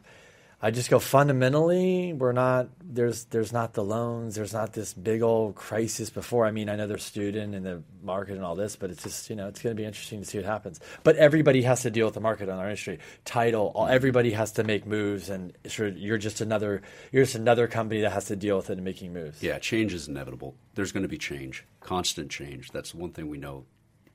I 0.65 0.71
just 0.71 0.89
go 0.89 0.97
fundamentally, 0.97 2.13
we're 2.13 2.31
not 2.31 2.69
there's 2.83 3.25
there's 3.25 3.53
not 3.53 3.73
the 3.73 3.83
loans, 3.83 4.33
there's 4.33 4.51
not 4.51 4.73
this 4.73 4.95
big 4.95 5.21
old 5.21 5.53
crisis 5.53 6.09
before. 6.09 6.47
I 6.47 6.49
mean, 6.49 6.69
I 6.69 6.75
know 6.75 6.87
there's 6.87 7.03
student 7.03 7.53
and 7.53 7.63
the 7.63 7.83
market 8.01 8.35
and 8.35 8.43
all 8.43 8.55
this, 8.55 8.75
but 8.75 8.89
it's 8.89 9.03
just 9.03 9.29
you 9.29 9.35
know 9.35 9.47
it's 9.47 9.61
going 9.61 9.75
to 9.75 9.79
be 9.79 9.85
interesting 9.85 10.21
to 10.21 10.25
see 10.25 10.39
what 10.39 10.45
happens. 10.45 10.79
But 11.03 11.17
everybody 11.17 11.61
has 11.61 11.83
to 11.83 11.91
deal 11.91 12.07
with 12.07 12.15
the 12.15 12.19
market 12.19 12.49
on 12.49 12.57
our 12.57 12.65
industry. 12.65 12.97
Title, 13.25 13.73
all, 13.75 13.85
everybody 13.87 14.31
has 14.31 14.53
to 14.53 14.63
make 14.63 14.87
moves, 14.87 15.29
and 15.29 15.53
you're 15.77 16.17
just 16.17 16.41
another 16.41 16.81
you're 17.11 17.25
just 17.25 17.35
another 17.35 17.67
company 17.67 18.01
that 18.01 18.13
has 18.13 18.25
to 18.25 18.35
deal 18.35 18.57
with 18.57 18.71
it 18.71 18.73
and 18.73 18.83
making 18.83 19.13
moves. 19.13 19.43
Yeah, 19.43 19.59
change 19.59 19.93
is 19.93 20.07
inevitable. 20.07 20.55
There's 20.73 20.91
going 20.91 21.03
to 21.03 21.09
be 21.09 21.19
change, 21.19 21.63
constant 21.79 22.31
change. 22.31 22.71
That's 22.71 22.95
one 22.95 23.11
thing 23.11 23.29
we 23.29 23.37
know 23.37 23.65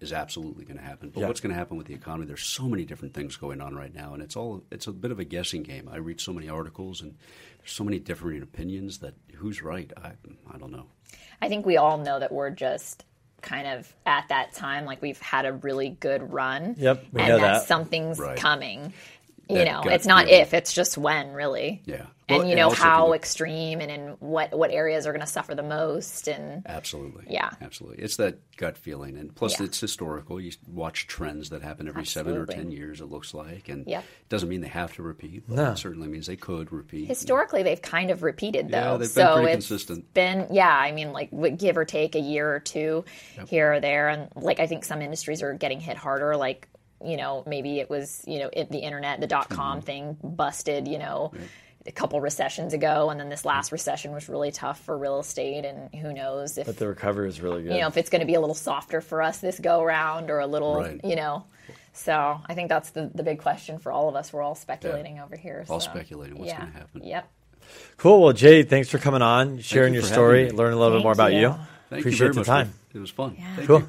is 0.00 0.12
absolutely 0.12 0.64
going 0.64 0.78
to 0.78 0.82
happen. 0.82 1.10
But 1.10 1.20
Yeah. 1.20 1.26
what's 1.28 1.40
going 1.40 1.50
to 1.52 1.58
happen 1.58 1.76
with 1.76 1.86
the 1.86 1.94
economy? 1.94 2.26
There's 2.26 2.42
so 2.42 2.68
many 2.68 2.84
different 2.84 3.14
things 3.14 3.36
going 3.36 3.60
on 3.60 3.74
right 3.74 3.94
now, 3.94 4.14
and 4.14 4.22
it's 4.22 4.36
all 4.36 4.62
it's 4.70 4.86
a 4.86 4.92
bit 4.92 5.10
of 5.12 5.18
a 5.18 5.24
guessing 5.24 5.62
game. 5.62 5.88
I 5.92 5.96
read 5.98 6.20
so 6.20 6.32
many 6.32 6.48
articles, 6.48 7.00
and 7.02 7.14
there's 7.58 7.72
so 7.72 7.84
many 7.84 7.98
differing 7.98 8.42
opinions 8.42 8.98
that 8.98 9.14
who's 9.34 9.62
right? 9.62 9.92
I 10.02 10.12
I 10.52 10.58
don't 10.58 10.72
know. 10.72 10.86
I 11.42 11.48
think 11.48 11.66
we 11.66 11.76
all 11.76 11.98
know 11.98 12.18
that 12.18 12.32
we're 12.32 12.50
just 12.50 13.04
kind 13.42 13.66
of 13.66 13.90
at 14.04 14.28
that 14.28 14.52
time, 14.52 14.84
like 14.84 15.00
we've 15.00 15.20
had 15.20 15.46
a 15.46 15.52
really 15.54 15.88
good 15.88 16.32
run. 16.32 16.74
Yep, 16.78 17.06
we 17.12 17.20
and 17.22 17.28
know 17.30 17.38
that, 17.38 17.52
that. 17.60 17.66
something's 17.68 18.18
Right. 18.18 18.36
coming. 18.36 18.92
You 19.58 19.64
know, 19.64 19.82
gut 19.82 19.92
it's 19.92 20.06
not 20.06 20.26
feeling. 20.26 20.40
if, 20.42 20.54
it's 20.54 20.72
just 20.72 20.96
when, 20.98 21.32
really. 21.32 21.82
Yeah. 21.84 22.06
And 22.28 22.44
you 22.44 22.50
and 22.50 22.58
know 22.58 22.68
also 22.68 22.80
how 22.82 23.06
look- 23.08 23.16
extreme 23.16 23.80
and 23.80 23.90
in 23.90 24.08
what 24.20 24.56
what 24.56 24.70
areas 24.70 25.04
are 25.04 25.10
going 25.10 25.20
to 25.20 25.26
suffer 25.26 25.56
the 25.56 25.64
most, 25.64 26.28
and 26.28 26.62
Absolutely. 26.64 27.24
Yeah. 27.28 27.50
Absolutely. 27.60 28.04
It's 28.04 28.18
that 28.18 28.38
gut 28.56 28.78
feeling. 28.78 29.16
And 29.18 29.34
plus, 29.34 29.58
Yeah. 29.58 29.66
it's 29.66 29.80
historical. 29.80 30.40
You 30.40 30.52
watch 30.68 31.08
trends 31.08 31.50
that 31.50 31.62
happen 31.62 31.88
every 31.88 32.06
seven 32.06 32.36
or 32.36 32.46
ten 32.46 32.70
years, 32.70 33.00
it 33.00 33.06
looks 33.06 33.34
like. 33.34 33.68
And 33.68 33.84
Yep. 33.88 34.04
it 34.04 34.28
doesn't 34.28 34.48
mean 34.48 34.60
they 34.60 34.68
have 34.68 34.94
to 34.94 35.02
repeat, 35.02 35.42
but 35.48 35.56
No. 35.56 35.72
it 35.72 35.78
certainly 35.78 36.06
means 36.06 36.28
they 36.28 36.36
could 36.36 36.70
repeat. 36.72 37.08
historically 37.08 37.64
they've 37.64 37.82
kind 37.82 38.12
of 38.12 38.22
repeated 38.22 38.68
though. 38.70 38.76
Yeah, 38.78 38.90
they've 38.92 39.00
been 39.00 39.08
so 39.08 39.34
pretty 39.34 39.48
it's 39.54 39.66
consistent. 39.66 40.14
been 40.14 40.46
yeah. 40.52 40.70
I 40.72 40.92
mean, 40.92 41.12
like 41.12 41.30
give 41.58 41.76
or 41.76 41.84
take 41.84 42.14
a 42.14 42.20
year 42.20 42.48
or 42.54 42.60
two 42.60 43.04
here 43.48 43.72
or 43.74 43.80
there, 43.80 44.08
and 44.08 44.28
like 44.36 44.60
I 44.60 44.68
think 44.68 44.84
some 44.84 45.02
industries 45.02 45.42
are 45.42 45.52
getting 45.54 45.80
hit 45.80 45.96
harder. 45.96 46.36
Like 46.36 46.68
you 47.04 47.16
know, 47.16 47.42
maybe 47.46 47.80
it 47.80 47.88
was 47.90 48.22
you 48.26 48.38
know 48.40 48.50
it, 48.52 48.70
the 48.70 48.78
internet, 48.78 49.20
the 49.20 49.26
dot 49.26 49.48
com 49.48 49.78
Mm-hmm. 49.78 49.86
thing 49.86 50.16
busted. 50.22 50.88
You 50.88 50.98
know. 50.98 51.32
A 51.86 51.92
couple 51.92 52.20
recessions 52.20 52.74
ago, 52.74 53.08
and 53.08 53.18
then 53.18 53.30
this 53.30 53.46
last 53.46 53.72
recession 53.72 54.12
was 54.12 54.28
really 54.28 54.52
tough 54.52 54.78
for 54.84 54.98
real 54.98 55.18
estate. 55.18 55.64
And 55.64 55.92
who 55.94 56.12
knows 56.12 56.58
if 56.58 56.66
But 56.66 56.76
the 56.76 56.86
recovery 56.86 57.26
is 57.26 57.40
really 57.40 57.62
good. 57.62 57.72
you 57.72 57.80
know 57.80 57.86
if 57.86 57.96
it's 57.96 58.10
going 58.10 58.20
to 58.20 58.26
be 58.26 58.34
a 58.34 58.40
little 58.40 58.54
softer 58.54 59.00
for 59.00 59.22
us 59.22 59.38
this 59.38 59.58
go 59.58 59.82
round, 59.82 60.30
or 60.30 60.40
a 60.40 60.46
little, 60.46 60.76
Right. 60.76 61.00
you 61.02 61.16
know. 61.16 61.44
So 61.94 62.38
I 62.46 62.54
think 62.54 62.68
that's 62.68 62.90
the 62.90 63.10
the 63.14 63.22
big 63.22 63.38
question 63.40 63.78
for 63.78 63.92
all 63.92 64.10
of 64.10 64.14
us. 64.14 64.30
We're 64.30 64.42
all 64.42 64.54
speculating 64.54 65.20
over 65.20 65.36
here. 65.36 65.64
All 65.70 65.80
so, 65.80 65.90
speculating 65.90 66.36
what's 66.38 66.50
yeah. 66.52 66.58
gonna 66.58 66.70
happen. 66.72 67.02
Yep. 67.02 67.30
Cool. 67.96 68.22
Well, 68.24 68.32
Jay, 68.34 68.62
thanks 68.62 68.90
for 68.90 68.98
coming 68.98 69.22
on, 69.22 69.60
sharing 69.60 69.94
you 69.94 70.00
your 70.00 70.06
story, 70.08 70.50
learning 70.50 70.76
a 70.76 70.80
little 70.82 70.98
bit 70.98 71.02
more 71.02 71.12
about 71.12 71.32
you. 71.32 71.40
you. 71.40 71.54
Thank 71.88 72.00
Appreciate 72.02 72.12
you 72.12 72.18
very 72.18 72.32
the 72.34 72.40
much. 72.40 72.46
time. 72.46 72.74
It 72.92 72.98
was 72.98 73.10
fun. 73.10 73.36
Thank 73.56 73.66
Cool. 73.66 73.80
you. 73.80 73.88